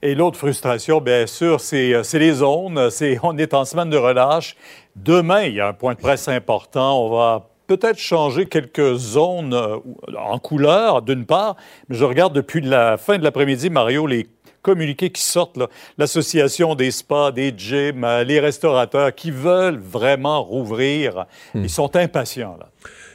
Et 0.03 0.15
l'autre 0.15 0.39
frustration, 0.39 1.01
bien 1.01 1.27
sûr, 1.27 1.61
c'est 1.61 1.93
euh, 1.93 2.03
les 2.15 2.33
zones. 2.33 2.91
On 3.23 3.37
est 3.37 3.55
en 3.55 3.65
semaine 3.65 3.91
de 3.91 3.99
relâche. 3.99 4.57
Demain, 4.97 5.43
il 5.43 5.55
y 5.55 5.61
a 5.61 5.69
un 5.69 5.73
point 5.73 5.95
de 5.95 5.99
presse 5.99 6.29
important. 6.29 7.05
On 7.05 7.11
va 7.11 7.51
peut-être 7.67 7.99
changer 7.99 8.47
quelques 8.47 8.95
zones 8.95 9.55
en 9.55 10.39
couleur, 10.41 11.03
d'une 11.03 11.25
part, 11.25 11.55
mais 11.89 11.97
je 11.97 12.05
regarde 12.05 12.33
depuis 12.33 12.61
la 12.63 12.97
fin 12.97 13.17
de 13.17 13.23
l'après-midi, 13.23 13.71
Mario, 13.71 14.09
les 14.09 14.27
communiqués 14.63 15.11
qui 15.11 15.23
sortent, 15.23 15.59
l'association 15.99 16.75
des 16.75 16.91
spas, 16.91 17.33
des 17.33 17.53
gyms, 17.57 18.05
euh, 18.05 18.25
les 18.25 18.41
restaurateurs 18.41 19.15
qui 19.15 19.31
veulent 19.31 19.79
vraiment 19.79 20.43
rouvrir, 20.43 21.27
hmm. 21.55 21.63
ils 21.63 21.71
sont 21.71 21.97
impatients. 21.97 22.57
Là. 22.59 22.69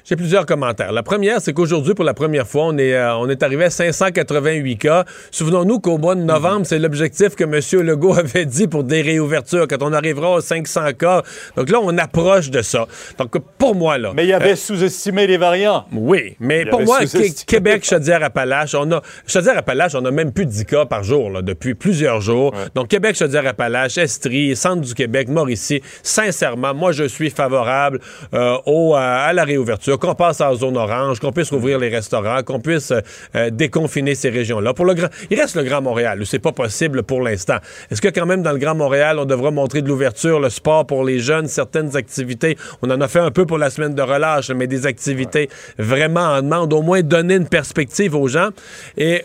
J'ai 0.08 0.16
plusieurs 0.16 0.46
commentaires. 0.46 0.92
La 0.92 1.02
première, 1.02 1.42
c'est 1.42 1.52
qu'aujourd'hui, 1.52 1.96
pour 1.96 2.06
la 2.06 2.14
première 2.14 2.46
fois, 2.46 2.66
on 2.66 2.78
est, 2.78 2.94
euh, 2.94 3.16
on 3.16 3.28
est 3.28 3.42
arrivé 3.42 3.64
à 3.64 3.70
588 3.72 4.78
cas. 4.78 5.04
Souvenons-nous 5.32 5.80
qu'au 5.80 5.98
mois 5.98 6.14
de 6.14 6.22
novembre, 6.22 6.64
c'est 6.68 6.78
l'objectif 6.78 7.36
que 7.36 7.44
M. 7.44 7.84
Legault 7.84 8.14
avait 8.20 8.46
dit 8.46 8.68
pour 8.68 8.84
des 8.84 9.02
réouvertures, 9.02 9.68
quand 9.68 9.82
on 9.82 9.94
arrivera 9.94 10.36
aux 10.36 10.42
500 10.42 10.94
cas. 11.00 11.24
Donc 11.56 11.72
là, 11.72 11.80
on 11.82 11.98
approche 11.98 12.52
de 12.52 12.62
ça. 12.62 12.86
Donc 13.18 13.36
pour 13.58 13.74
moi, 13.74 13.98
là... 13.98 14.12
Mais 14.16 14.28
il 14.28 14.34
avait 14.34 14.52
euh, 14.52 14.56
sous-estimé 14.56 15.26
les 15.26 15.38
variants. 15.38 15.86
Oui, 15.92 16.38
mais 16.40 16.68
pour 16.68 16.84
moi, 16.84 17.00
Québec, 17.48 17.84
Chaudière-Appalaches, 17.84 18.76
on 18.76 18.92
a... 18.92 19.02
Chaudière-Appalaches, 19.26 19.96
on 19.96 20.06
a 20.06 20.12
même 20.12 20.32
plus 20.32 20.46
de 20.46 20.52
10 20.52 20.66
cas 20.66 20.86
par 20.86 21.04
jour, 21.04 21.32
là, 21.32 21.42
depuis 21.42 21.74
plusieurs 21.74 22.22
jours. 22.22 22.54
Donc 22.76 22.90
Québec, 22.90 23.16
Chaudière-Appalaches, 23.16 23.98
Estrie, 23.98 24.56
Centre 24.56 24.82
du 24.82 24.94
Québec, 24.94 25.30
Mauricie, 25.30 25.82
sincèrement, 26.04 26.76
moi, 26.76 26.92
je 26.92 27.06
suis 27.06 27.32
favorable 27.32 28.00
euh, 28.36 28.56
au, 28.68 28.94
à 28.94 29.34
la 29.34 29.44
réouverture 29.44 29.95
qu'on 29.98 30.16
passe 30.16 30.42
en 30.42 30.54
zone 30.56 30.78
orange, 30.78 31.20
qu'on 31.20 31.32
puisse 31.32 31.52
rouvrir 31.52 31.80
les 31.80 31.90
restaurants, 31.90 32.44
qu'on 32.44 32.60
puisse 32.60 32.94
euh, 33.36 33.50
déconfiner 33.50 34.16
ces 34.16 34.30
régions-là. 34.30 34.74
Pour 34.74 34.86
le 34.86 34.94
grand, 34.94 35.10
il 35.30 35.40
reste 35.40 35.56
le 35.56 35.64
Grand 35.64 35.82
Montréal, 35.82 36.22
où 36.22 36.26
c'est 36.26 36.40
pas 36.40 36.52
possible 36.52 37.04
pour 37.04 37.22
l'instant. 37.22 37.58
Est-ce 37.92 38.02
que 38.02 38.10
quand 38.10 38.26
même 38.26 38.44
dans 38.44 38.52
le 38.52 38.58
Grand 38.58 38.76
Montréal, 38.76 39.20
on 39.20 39.26
devra 39.26 39.52
montrer 39.52 39.82
de 39.82 39.88
l'ouverture, 39.88 40.40
le 40.40 40.50
sport 40.50 40.86
pour 40.86 41.04
les 41.04 41.20
jeunes, 41.20 41.48
certaines 41.48 41.96
activités? 41.96 42.58
On 42.82 42.90
en 42.90 43.02
a 43.02 43.08
fait 43.08 43.20
un 43.20 43.32
peu 43.32 43.46
pour 43.46 43.58
la 43.58 43.70
semaine 43.70 43.96
de 43.96 44.02
relâche, 44.02 44.52
mais 44.52 44.68
des 44.68 44.86
activités 44.86 45.50
vraiment 45.78 46.22
en 46.22 46.42
demande, 46.42 46.74
au 46.74 46.82
moins 46.82 47.02
donner 47.02 47.36
une 47.36 47.48
perspective 47.48 48.16
aux 48.16 48.28
gens. 48.28 48.50
Et 48.98 49.24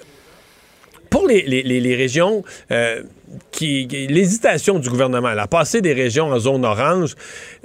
pour 1.10 1.26
les, 1.26 1.42
les, 1.42 1.96
régions, 1.96 2.44
euh, 2.70 3.02
l'hésitation 3.60 4.78
du 4.78 4.88
gouvernement, 4.88 5.28
à 5.28 5.46
passer 5.46 5.80
des 5.80 5.92
régions 5.92 6.26
en 6.26 6.38
zone 6.38 6.64
orange, 6.64 7.14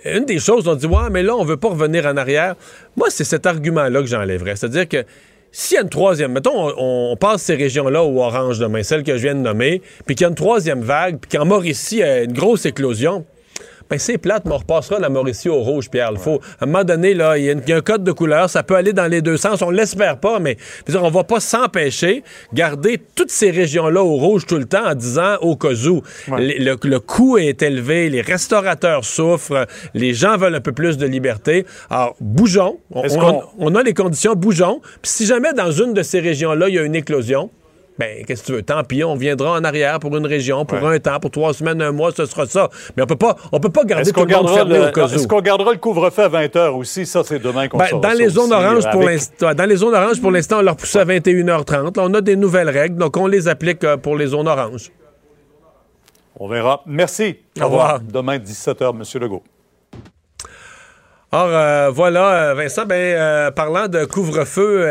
une 0.03 0.25
des 0.25 0.39
choses, 0.39 0.67
on 0.67 0.75
dit, 0.75 0.85
ouais, 0.85 1.09
mais 1.11 1.23
là, 1.23 1.35
on 1.35 1.43
veut 1.43 1.57
pas 1.57 1.69
revenir 1.69 2.05
en 2.05 2.17
arrière. 2.17 2.55
Moi, 2.95 3.07
c'est 3.09 3.23
cet 3.23 3.45
argument-là 3.45 4.01
que 4.01 4.07
j'enlèverais. 4.07 4.55
C'est-à-dire 4.55 4.87
que 4.87 5.05
s'il 5.51 5.75
y 5.75 5.77
a 5.77 5.83
une 5.83 5.89
troisième, 5.89 6.33
mettons, 6.33 6.73
on, 6.77 7.15
passe 7.15 7.43
ces 7.43 7.55
régions-là 7.55 8.03
au 8.03 8.21
orange 8.21 8.59
demain, 8.59 8.83
celles 8.83 9.03
que 9.03 9.15
je 9.15 9.23
viens 9.23 9.35
de 9.35 9.39
nommer, 9.39 9.81
puis 10.05 10.15
qu'il 10.15 10.25
y 10.25 10.27
a 10.27 10.29
une 10.29 10.35
troisième 10.35 10.81
vague, 10.81 11.17
puis 11.17 11.37
qu'en 11.37 11.45
Mauricie, 11.45 11.95
il 11.95 11.99
y 11.99 12.03
a 12.03 12.23
une 12.23 12.33
grosse 12.33 12.65
éclosion, 12.65 13.25
ben 13.89 13.99
c'est 13.99 14.17
plate, 14.17 14.45
mais 14.45 14.53
on 14.53 14.57
repassera 14.57 14.99
la 14.99 15.09
Mauricie 15.09 15.49
au 15.49 15.59
rouge, 15.59 15.89
Pierre. 15.89 16.09
Il 16.11 16.17
faut, 16.17 16.41
à 16.59 16.63
un 16.63 16.65
moment 16.65 16.83
donné, 16.83 17.13
là, 17.13 17.37
il 17.37 17.45
y, 17.45 17.73
a 17.73 17.75
un 17.75 17.81
code 17.81 18.03
de 18.03 18.11
couleur, 18.11 18.49
ça 18.49 18.63
peut 18.63 18.75
aller 18.75 18.93
dans 18.93 19.05
les 19.05 19.21
deux 19.21 19.37
sens. 19.37 19.61
On 19.61 19.69
l'espère 19.69 20.17
pas, 20.17 20.39
mais 20.39 20.57
on 20.93 21.09
va 21.09 21.23
pas 21.23 21.39
s'empêcher 21.39 22.23
garder 22.53 22.99
toutes 23.15 23.31
ces 23.31 23.51
régions-là 23.51 24.03
au 24.03 24.15
rouge 24.15 24.45
tout 24.45 24.57
le 24.57 24.65
temps 24.65 24.85
en 24.85 24.95
disant 24.95 25.35
au 25.41 25.55
cas 25.55 25.73
où. 25.87 26.01
Le, 26.27 26.97
coût 26.97 27.37
est 27.37 27.61
élevé, 27.61 28.09
les 28.09 28.21
restaurateurs 28.21 29.05
souffrent, 29.05 29.67
les 29.93 30.13
gens 30.13 30.37
veulent 30.37 30.55
un 30.55 30.61
peu 30.61 30.71
plus 30.71 30.97
de 30.97 31.05
liberté. 31.05 31.65
Alors, 31.89 32.15
bougeons. 32.19 32.79
On, 32.91 33.43
on 33.59 33.75
a 33.75 33.83
les 33.83 33.93
conditions, 33.93 34.33
bougeons. 34.33 34.81
Puis 35.01 35.11
si 35.11 35.25
jamais 35.25 35.53
dans 35.53 35.71
une 35.71 35.93
de 35.93 36.01
ces 36.01 36.19
régions-là, 36.19 36.69
il 36.69 36.75
y 36.75 36.79
a 36.79 36.83
une 36.83 36.95
éclosion, 36.95 37.49
ben, 37.97 38.25
qu'est-ce 38.25 38.41
que 38.41 38.47
tu 38.47 38.53
veux? 38.53 38.61
Tant 38.61 38.83
pis, 38.83 39.03
on 39.03 39.15
viendra 39.15 39.53
en 39.53 39.63
arrière 39.63 39.99
pour 39.99 40.15
une 40.17 40.25
région, 40.25 40.65
pour 40.65 40.85
un 40.85 40.99
temps, 40.99 41.19
pour 41.19 41.31
trois 41.31 41.53
semaines, 41.53 41.81
un 41.81 41.91
mois, 41.91 42.11
ce 42.15 42.25
sera 42.25 42.45
ça. 42.45 42.69
Mais 42.95 43.03
on 43.03 43.05
peut 43.05 43.15
pas, 43.15 43.35
on 43.51 43.59
peut 43.59 43.69
pas 43.69 43.85
garder 43.85 44.11
tout 44.11 44.25
le 44.25 44.35
monde 44.35 44.49
fermé 44.49 44.79
au 44.79 44.91
cas 44.91 45.07
Est-ce 45.07 45.27
qu'on 45.27 45.41
gardera 45.41 45.71
le 45.71 45.77
couvre-feu 45.77 46.23
à 46.23 46.27
20 46.27 46.45
h 46.55 46.69
aussi? 46.71 47.05
Ça, 47.05 47.23
c'est 47.23 47.39
demain 47.39 47.67
qu'on 47.69 47.77
ben, 47.77 47.99
dans 48.01 48.17
les 48.17 48.29
zones 48.29 48.51
oranges 48.51 48.89
pour 48.91 49.03
l'instant, 49.03 49.53
Dans 49.53 49.65
les 49.65 49.77
zones 49.77 49.95
oranges, 49.95 50.21
pour 50.21 50.31
l'instant, 50.31 50.59
on 50.59 50.63
leur 50.63 50.75
pousse 50.75 50.95
à 50.95 51.05
21h30. 51.05 51.93
on 51.97 52.13
a 52.13 52.21
des 52.21 52.35
nouvelles 52.35 52.69
règles, 52.69 52.97
donc 52.97 53.15
on 53.15 53.27
les 53.27 53.47
applique 53.47 53.83
euh, 53.83 53.95
pour 53.97 54.17
les 54.17 54.27
zones 54.27 54.47
oranges. 54.47 54.91
On 56.37 56.49
verra. 56.49 56.81
Merci. 56.85 57.37
Au 57.61 57.65
revoir. 57.65 58.01
Demain, 58.01 58.37
17h, 58.37 58.89
M. 58.89 59.21
Legault. 59.21 59.43
Or, 61.37 61.49
euh, 61.49 61.89
voilà, 61.93 62.51
euh, 62.51 62.53
Vincent, 62.53 62.85
ben, 62.85 62.95
euh, 62.95 63.51
parlant 63.51 63.89
de 63.89 64.05
couvre-feu, 64.05 64.87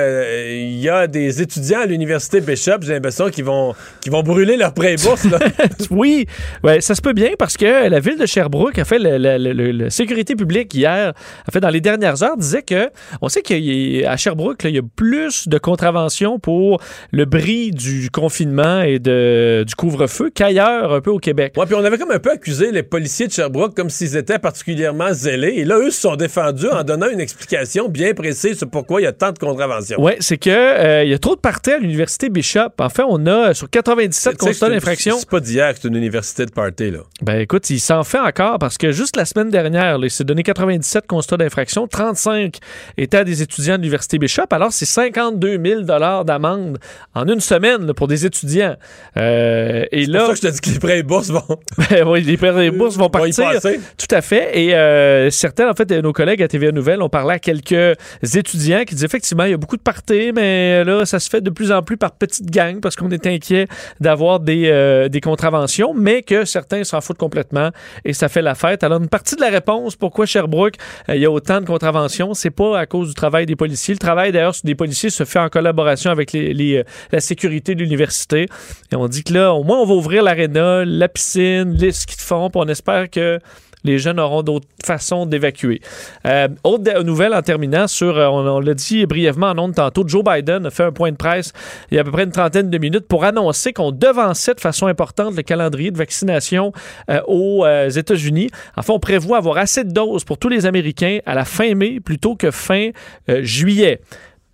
il 0.46 0.78
y 0.78 0.90
a 0.90 1.06
des 1.06 1.40
étudiants 1.40 1.80
à 1.80 1.86
l'université 1.86 2.42
Bishop, 2.42 2.82
j'ai 2.82 2.92
l'impression, 2.92 3.30
qui 3.30 3.40
vont, 3.40 3.74
qui 4.02 4.10
vont 4.10 4.22
brûler 4.22 4.58
leur 4.58 4.74
prêt 4.74 4.96
bourse. 4.96 5.26
oui, 5.90 6.26
ouais, 6.62 6.82
ça 6.82 6.94
se 6.94 7.00
peut 7.00 7.14
bien 7.14 7.30
parce 7.38 7.56
que 7.56 7.88
la 7.88 7.98
ville 7.98 8.18
de 8.18 8.26
Sherbrooke 8.26 8.78
a 8.78 8.84
fait 8.84 8.98
la 8.98 9.88
sécurité 9.88 10.36
publique 10.36 10.74
hier, 10.74 11.14
a 11.48 11.50
fait 11.50 11.60
dans 11.60 11.70
les 11.70 11.80
dernières 11.80 12.22
heures, 12.22 12.36
disait 12.36 12.60
que 12.60 12.90
on 13.22 13.30
sait 13.30 13.40
qu'à 13.40 14.14
Sherbrooke, 14.18 14.64
il 14.64 14.74
y 14.74 14.78
a 14.78 14.82
plus 14.96 15.48
de 15.48 15.56
contraventions 15.56 16.38
pour 16.38 16.78
le 17.10 17.24
bris 17.24 17.70
du 17.70 18.10
confinement 18.10 18.82
et 18.82 18.98
de, 18.98 19.64
du 19.66 19.74
couvre-feu 19.76 20.28
qu'ailleurs, 20.28 20.92
un 20.92 21.00
peu 21.00 21.10
au 21.10 21.20
Québec. 21.20 21.54
Oui, 21.56 21.64
puis 21.64 21.74
on 21.74 21.84
avait 21.86 21.96
comme 21.96 22.10
un 22.10 22.18
peu 22.18 22.32
accusé 22.32 22.70
les 22.70 22.82
policiers 22.82 23.28
de 23.28 23.32
Sherbrooke 23.32 23.74
comme 23.74 23.88
s'ils 23.88 24.18
étaient 24.18 24.38
particulièrement 24.38 25.14
zélés. 25.14 25.54
Et 25.56 25.64
là, 25.64 25.78
eux 25.78 25.90
sont 25.90 26.16
défendus 26.16 26.33
défendu 26.34 26.68
en 26.68 26.82
donnant 26.82 27.08
une 27.08 27.20
explication 27.20 27.88
bien 27.88 28.14
précise 28.14 28.58
sur 28.58 28.68
pourquoi 28.68 29.00
il 29.00 29.04
y 29.04 29.06
a 29.06 29.12
tant 29.12 29.32
de 29.32 29.38
contraventions. 29.38 29.96
Oui, 30.00 30.12
c'est 30.20 30.38
que 30.38 30.50
euh, 30.50 31.04
il 31.04 31.10
y 31.10 31.14
a 31.14 31.18
trop 31.18 31.36
de 31.36 31.40
parties 31.40 31.72
à 31.72 31.78
l'université 31.78 32.28
Bishop. 32.28 32.70
En 32.78 32.88
fait, 32.88 33.04
on 33.06 33.26
a 33.26 33.54
sur 33.54 33.70
97 33.70 34.36
constats 34.36 34.68
d'infraction. 34.68 35.16
C'est 35.18 35.28
pas 35.28 35.40
d'hier 35.40 35.72
que 35.74 35.80
c'est 35.80 35.88
une 35.88 35.96
université 35.96 36.46
de 36.46 36.50
party, 36.50 36.90
là. 36.90 37.00
Ben 37.22 37.40
écoute, 37.40 37.70
il 37.70 37.80
s'en 37.80 38.04
fait 38.04 38.18
encore 38.18 38.58
parce 38.58 38.78
que 38.78 38.92
juste 38.92 39.16
la 39.16 39.24
semaine 39.24 39.50
dernière, 39.50 39.98
il 40.02 40.10
s'est 40.10 40.24
donné 40.24 40.42
97 40.42 41.06
constats 41.06 41.36
d'infraction. 41.36 41.86
35 41.86 42.58
étaient 42.96 43.18
à 43.18 43.24
des 43.24 43.42
étudiants 43.42 43.76
de 43.76 43.82
l'université 43.82 44.18
Bishop. 44.18 44.46
Alors, 44.50 44.72
c'est 44.72 44.86
52 44.86 45.60
000 45.64 45.82
d'amende 45.82 46.78
en 47.14 47.26
une 47.28 47.40
semaine 47.40 47.92
pour 47.94 48.08
des 48.08 48.26
étudiants. 48.26 48.76
Euh, 49.16 49.84
et 49.92 50.06
là. 50.06 50.20
C'est 50.20 50.26
pour 50.26 50.26
ça 50.26 50.32
que 50.32 50.38
je 50.38 50.42
te 50.42 50.52
dis 50.54 50.60
que 50.60 50.70
les 50.74 50.78
prêts 50.78 50.98
et 50.98 51.02
bourses 51.02 51.30
vont. 51.30 51.42
ben, 51.90 52.06
oui, 52.06 52.22
les 52.22 52.36
prêts 52.36 52.66
et 52.66 52.70
bourses 52.70 52.96
vont 52.96 53.10
partir. 53.10 53.52
Tout 53.60 54.14
à 54.14 54.20
fait. 54.20 54.58
Et 54.58 54.74
euh, 54.74 55.30
certains, 55.30 55.70
en 55.70 55.74
fait, 55.74 55.90
nos 55.90 56.12
collègues 56.12 56.23
à 56.28 56.48
TVA 56.48 56.72
Nouvelle 56.72 57.02
ont 57.02 57.08
parlé 57.08 57.34
à 57.34 57.38
quelques 57.38 57.96
étudiants 58.34 58.84
qui 58.84 58.94
disaient 58.94 59.06
effectivement, 59.06 59.44
il 59.44 59.50
y 59.50 59.54
a 59.54 59.56
beaucoup 59.56 59.76
de 59.76 59.82
parties, 59.82 60.32
mais 60.34 60.84
là, 60.84 61.04
ça 61.04 61.18
se 61.18 61.28
fait 61.28 61.40
de 61.40 61.50
plus 61.50 61.72
en 61.72 61.82
plus 61.82 61.96
par 61.96 62.12
petites 62.12 62.50
gangs 62.50 62.80
parce 62.80 62.96
qu'on 62.96 63.10
est 63.10 63.26
inquiet 63.26 63.66
d'avoir 64.00 64.40
des, 64.40 64.68
euh, 64.70 65.08
des 65.08 65.20
contraventions, 65.20 65.94
mais 65.94 66.22
que 66.22 66.44
certains 66.44 66.84
s'en 66.84 67.00
foutent 67.00 67.18
complètement 67.18 67.70
et 68.04 68.12
ça 68.12 68.28
fait 68.28 68.42
la 68.42 68.54
fête. 68.54 68.84
Alors, 68.84 69.00
une 69.00 69.08
partie 69.08 69.36
de 69.36 69.40
la 69.40 69.50
réponse, 69.50 69.96
pourquoi 69.96 70.26
Sherbrooke, 70.26 70.74
il 71.08 71.16
y 71.16 71.24
a 71.24 71.30
autant 71.30 71.60
de 71.60 71.66
contraventions, 71.66 72.34
c'est 72.34 72.50
pas 72.50 72.78
à 72.78 72.86
cause 72.86 73.08
du 73.08 73.14
travail 73.14 73.46
des 73.46 73.56
policiers. 73.56 73.94
Le 73.94 73.98
travail, 73.98 74.32
d'ailleurs, 74.32 74.54
des 74.64 74.74
policiers 74.74 75.10
se 75.10 75.24
fait 75.24 75.38
en 75.38 75.48
collaboration 75.48 76.10
avec 76.10 76.32
la 76.32 77.20
sécurité 77.20 77.74
de 77.74 77.80
l'université. 77.80 78.48
Et 78.92 78.96
on 78.96 79.08
dit 79.08 79.24
que 79.24 79.32
là, 79.32 79.52
au 79.52 79.64
moins, 79.64 79.78
on 79.78 79.86
va 79.86 79.94
ouvrir 79.94 80.22
l'aréna, 80.22 80.84
la 80.84 81.08
piscine, 81.08 81.74
les 81.74 81.92
skis 81.92 82.16
de 82.16 82.22
fond, 82.22 82.50
puis 82.50 82.60
on 82.62 82.68
espère 82.68 83.10
que 83.10 83.38
les 83.84 83.98
jeunes 83.98 84.18
auront 84.18 84.42
d'autres 84.42 84.66
façons 84.84 85.26
d'évacuer. 85.26 85.80
Euh, 86.26 86.48
autre 86.64 87.02
nouvelle 87.02 87.34
en 87.34 87.42
terminant 87.42 87.86
sur, 87.86 88.16
euh, 88.18 88.26
on, 88.28 88.60
l'a 88.60 88.74
dit 88.74 89.06
brièvement 89.06 89.50
en 89.50 89.58
ondes 89.58 89.74
tantôt, 89.74 90.04
Joe 90.06 90.24
Biden 90.24 90.66
a 90.66 90.70
fait 90.70 90.84
un 90.84 90.92
point 90.92 91.12
de 91.12 91.16
presse 91.16 91.52
il 91.90 91.94
y 91.94 91.98
a 91.98 92.00
à 92.00 92.04
peu 92.04 92.10
près 92.10 92.24
une 92.24 92.32
trentaine 92.32 92.70
de 92.70 92.78
minutes 92.78 93.06
pour 93.06 93.24
annoncer 93.24 93.72
qu'on 93.72 93.92
devançait 93.92 94.54
de 94.54 94.60
façon 94.60 94.86
importante 94.86 95.36
le 95.36 95.42
calendrier 95.42 95.90
de 95.90 95.98
vaccination 95.98 96.72
euh, 97.10 97.20
aux 97.26 97.66
États-Unis. 97.88 98.50
Enfin, 98.76 98.94
on 98.94 98.98
prévoit 98.98 99.38
avoir 99.38 99.58
assez 99.58 99.84
de 99.84 99.92
doses 99.92 100.24
pour 100.24 100.38
tous 100.38 100.48
les 100.48 100.66
Américains 100.66 101.18
à 101.26 101.34
la 101.34 101.44
fin 101.44 101.74
mai 101.74 102.00
plutôt 102.00 102.36
que 102.36 102.50
fin 102.50 102.90
juillet. 103.28 104.00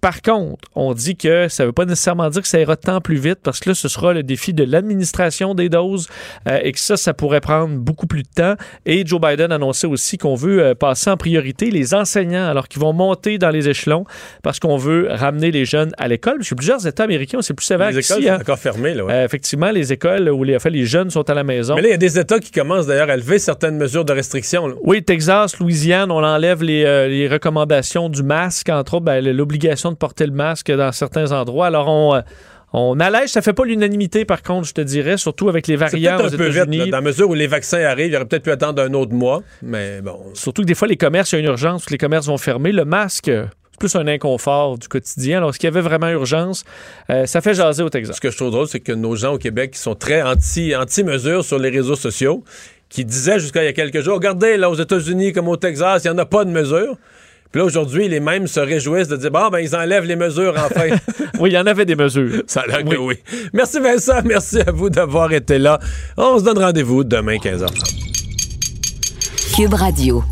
Par 0.01 0.23
contre, 0.23 0.69
on 0.75 0.95
dit 0.95 1.17
que 1.17 1.49
ça 1.49 1.63
ne 1.63 1.69
veut 1.69 1.73
pas 1.73 1.85
nécessairement 1.85 2.31
dire 2.31 2.41
que 2.41 2.49
ça 2.49 2.59
ira 2.59 2.77
tant 2.77 3.01
plus 3.01 3.17
vite 3.17 3.41
parce 3.43 3.61
que 3.61 3.71
là, 3.71 3.75
ce 3.75 3.89
sera 3.89 4.15
le 4.15 4.23
défi 4.23 4.55
de 4.55 4.65
l'administration 4.65 5.55
des 5.55 5.69
doses 5.69 6.09
euh, 6.49 6.59
et 6.63 6.73
que 6.73 6.79
ça, 6.79 6.97
ça 6.97 7.13
pourrait 7.13 7.43
prendre 7.43 7.77
beaucoup 7.77 8.07
plus 8.07 8.23
de 8.23 8.29
temps. 8.35 8.55
Et 8.87 9.05
Joe 9.05 9.21
Biden 9.21 9.53
annonçait 9.53 9.87
aussi 9.87 10.17
qu'on 10.17 10.37
veut 10.37 10.63
euh, 10.63 10.75
passer 10.75 11.11
en 11.11 11.19
priorité 11.19 11.71
les 11.71 11.93
enseignants 11.93 12.47
alors 12.47 12.69
qu'ils 12.69 12.81
vont 12.81 12.95
monter 12.95 13.37
dans 13.37 13.51
les 13.51 13.69
échelons 13.69 14.05
parce 14.43 14.59
qu'on 14.59 14.79
veut 14.79 15.09
ramener 15.11 15.51
les 15.51 15.67
jeunes 15.67 15.93
à 15.99 16.09
l'école. 16.09 16.43
Chez 16.43 16.55
plusieurs 16.55 16.87
États 16.87 17.05
américains, 17.05 17.43
c'est 17.43 17.55
plus 17.55 17.67
sévère 17.67 17.91
Les 17.91 17.99
écoles 17.99 18.23
sont 18.23 18.31
hein. 18.31 18.39
encore 18.41 18.59
fermées. 18.59 18.95
Là, 18.95 19.05
euh, 19.11 19.25
effectivement, 19.27 19.71
les 19.71 19.93
écoles 19.93 20.31
où 20.31 20.45
les, 20.45 20.57
les 20.65 20.87
jeunes 20.87 21.11
sont 21.11 21.29
à 21.29 21.35
la 21.35 21.45
maison. 21.45 21.75
Mais 21.75 21.83
là, 21.83 21.89
il 21.89 21.93
y 21.93 21.95
a 21.95 21.99
des 21.99 22.19
États 22.19 22.39
qui 22.39 22.53
commencent 22.53 22.87
d'ailleurs 22.87 23.11
à 23.11 23.17
lever 23.17 23.39
certaines 23.39 23.77
mesures 23.77 24.07
de 24.07 24.15
restriction. 24.15 24.75
Oui, 24.83 25.03
Texas, 25.03 25.59
Louisiane, 25.59 26.11
on 26.11 26.25
enlève 26.25 26.63
les, 26.63 26.85
les 27.09 27.29
recommandations 27.29 28.09
du 28.09 28.23
masque, 28.23 28.71
entre 28.71 28.95
autres, 28.95 29.05
ben, 29.05 29.23
l'obligation 29.25 29.90
de 29.91 29.97
porter 29.97 30.27
le 30.27 30.33
masque 30.33 30.71
dans 30.71 30.93
certains 30.93 31.33
endroits. 31.33 31.67
Alors, 31.67 31.89
on, 31.89 32.15
euh, 32.15 32.21
on 32.73 33.01
allège, 33.01 33.31
ça 33.31 33.43
fait 33.43 33.53
pas 33.53 33.65
l'unanimité, 33.65 34.25
par 34.25 34.43
contre, 34.43 34.69
je 34.69 34.75
te 34.75 34.81
dirais, 34.81 35.17
surtout 35.17 35.49
avec 35.49 35.67
les 35.67 35.77
variants 35.77 36.19
aux 36.21 36.29
États-Unis. 36.29 36.91
Dans 36.91 36.99
la 36.99 37.01
mesure 37.01 37.29
où 37.29 37.35
les 37.35 37.49
vaccins 37.49 37.81
arrivent, 37.81 38.12
il 38.12 38.17
aurait 38.17 38.27
peut-être 38.27 38.45
pu 38.45 38.53
attendre 38.53 38.81
un 38.83 38.95
autre 38.95 39.12
mois, 39.12 39.43
mais 39.62 40.01
bon. 40.01 40.19
Surtout 40.35 40.62
que 40.62 40.67
des 40.67 40.75
fois, 40.75 40.87
les 40.87 40.97
commerces, 40.97 41.33
il 41.33 41.37
y 41.37 41.39
a 41.39 41.41
une 41.41 41.49
urgence, 41.49 41.91
les 41.91 41.99
commerces 41.99 42.27
vont 42.27 42.39
fermer. 42.39 42.71
Le 42.71 42.85
masque, 42.85 43.25
c'est 43.25 43.79
plus 43.81 43.97
un 43.97 44.07
inconfort 44.07 44.79
du 44.79 44.87
quotidien. 44.87 45.39
Alors, 45.39 45.53
qu'il 45.53 45.65
y 45.65 45.67
avait 45.67 45.81
vraiment 45.81 46.11
urgence, 46.11 46.65
euh, 47.11 47.27
ça 47.27 47.41
fait 47.41 47.55
jaser 47.55 47.83
au 47.83 47.91
Texas. 47.91 48.15
Ce 48.17 48.21
que 48.21 48.31
je 48.31 48.37
trouve 48.37 48.53
drôle, 48.53 48.69
c'est 48.69 48.81
que 48.81 48.93
nos 48.93 49.17
gens 49.17 49.35
au 49.35 49.39
Québec 49.39 49.73
qui 49.73 49.81
sont 49.81 49.97
très 49.97 50.23
anti, 50.23 50.77
anti-mesures 50.77 51.45
sur 51.45 51.59
les 51.59 51.71
réseaux 51.71 51.97
sociaux, 51.97 52.45
qui 52.89 53.05
disaient 53.05 53.41
jusqu'à 53.41 53.62
il 53.62 53.67
y 53.67 53.69
a 53.69 53.73
quelques 53.73 54.01
jours, 54.01 54.15
regardez, 54.15 54.57
là, 54.57 54.71
aux 54.71 54.75
États-Unis 54.75 55.33
comme 55.33 55.49
au 55.49 55.57
Texas, 55.57 56.03
il 56.05 56.11
n'y 56.11 56.15
en 56.15 56.19
a 56.19 56.27
pas 56.27 56.45
de 56.45 56.51
mesures. 56.51 56.97
Puis 57.51 57.61
là, 57.61 57.65
aujourd'hui, 57.65 58.09
les 58.09 58.21
mêmes 58.21 58.47
se 58.47 58.61
réjouissent 58.61 59.09
de 59.09 59.17
dire, 59.17 59.31
bon, 59.31 59.49
ben, 59.49 59.59
ils 59.59 59.75
enlèvent 59.75 60.05
les 60.05 60.17
mesures 60.17 60.55
enfin. 60.57 60.97
oui, 61.41 61.51
il 61.51 61.55
y 61.55 61.59
en 61.59 61.67
avait 61.67 61.85
des 61.85 61.97
mesures. 61.97 62.43
Ça 62.47 62.61
a 62.61 62.67
l'air 62.67 62.83
oui. 62.85 62.95
que 62.95 63.01
oui. 63.01 63.15
Merci 63.53 63.81
Vincent, 63.81 64.21
merci 64.25 64.61
à 64.61 64.71
vous 64.71 64.89
d'avoir 64.89 65.33
été 65.33 65.59
là. 65.59 65.81
On 66.17 66.39
se 66.39 66.45
donne 66.45 66.59
rendez-vous 66.59 67.03
demain 67.03 67.37
15h. 67.37 67.67
Cube 69.57 69.75
Radio. 69.75 70.23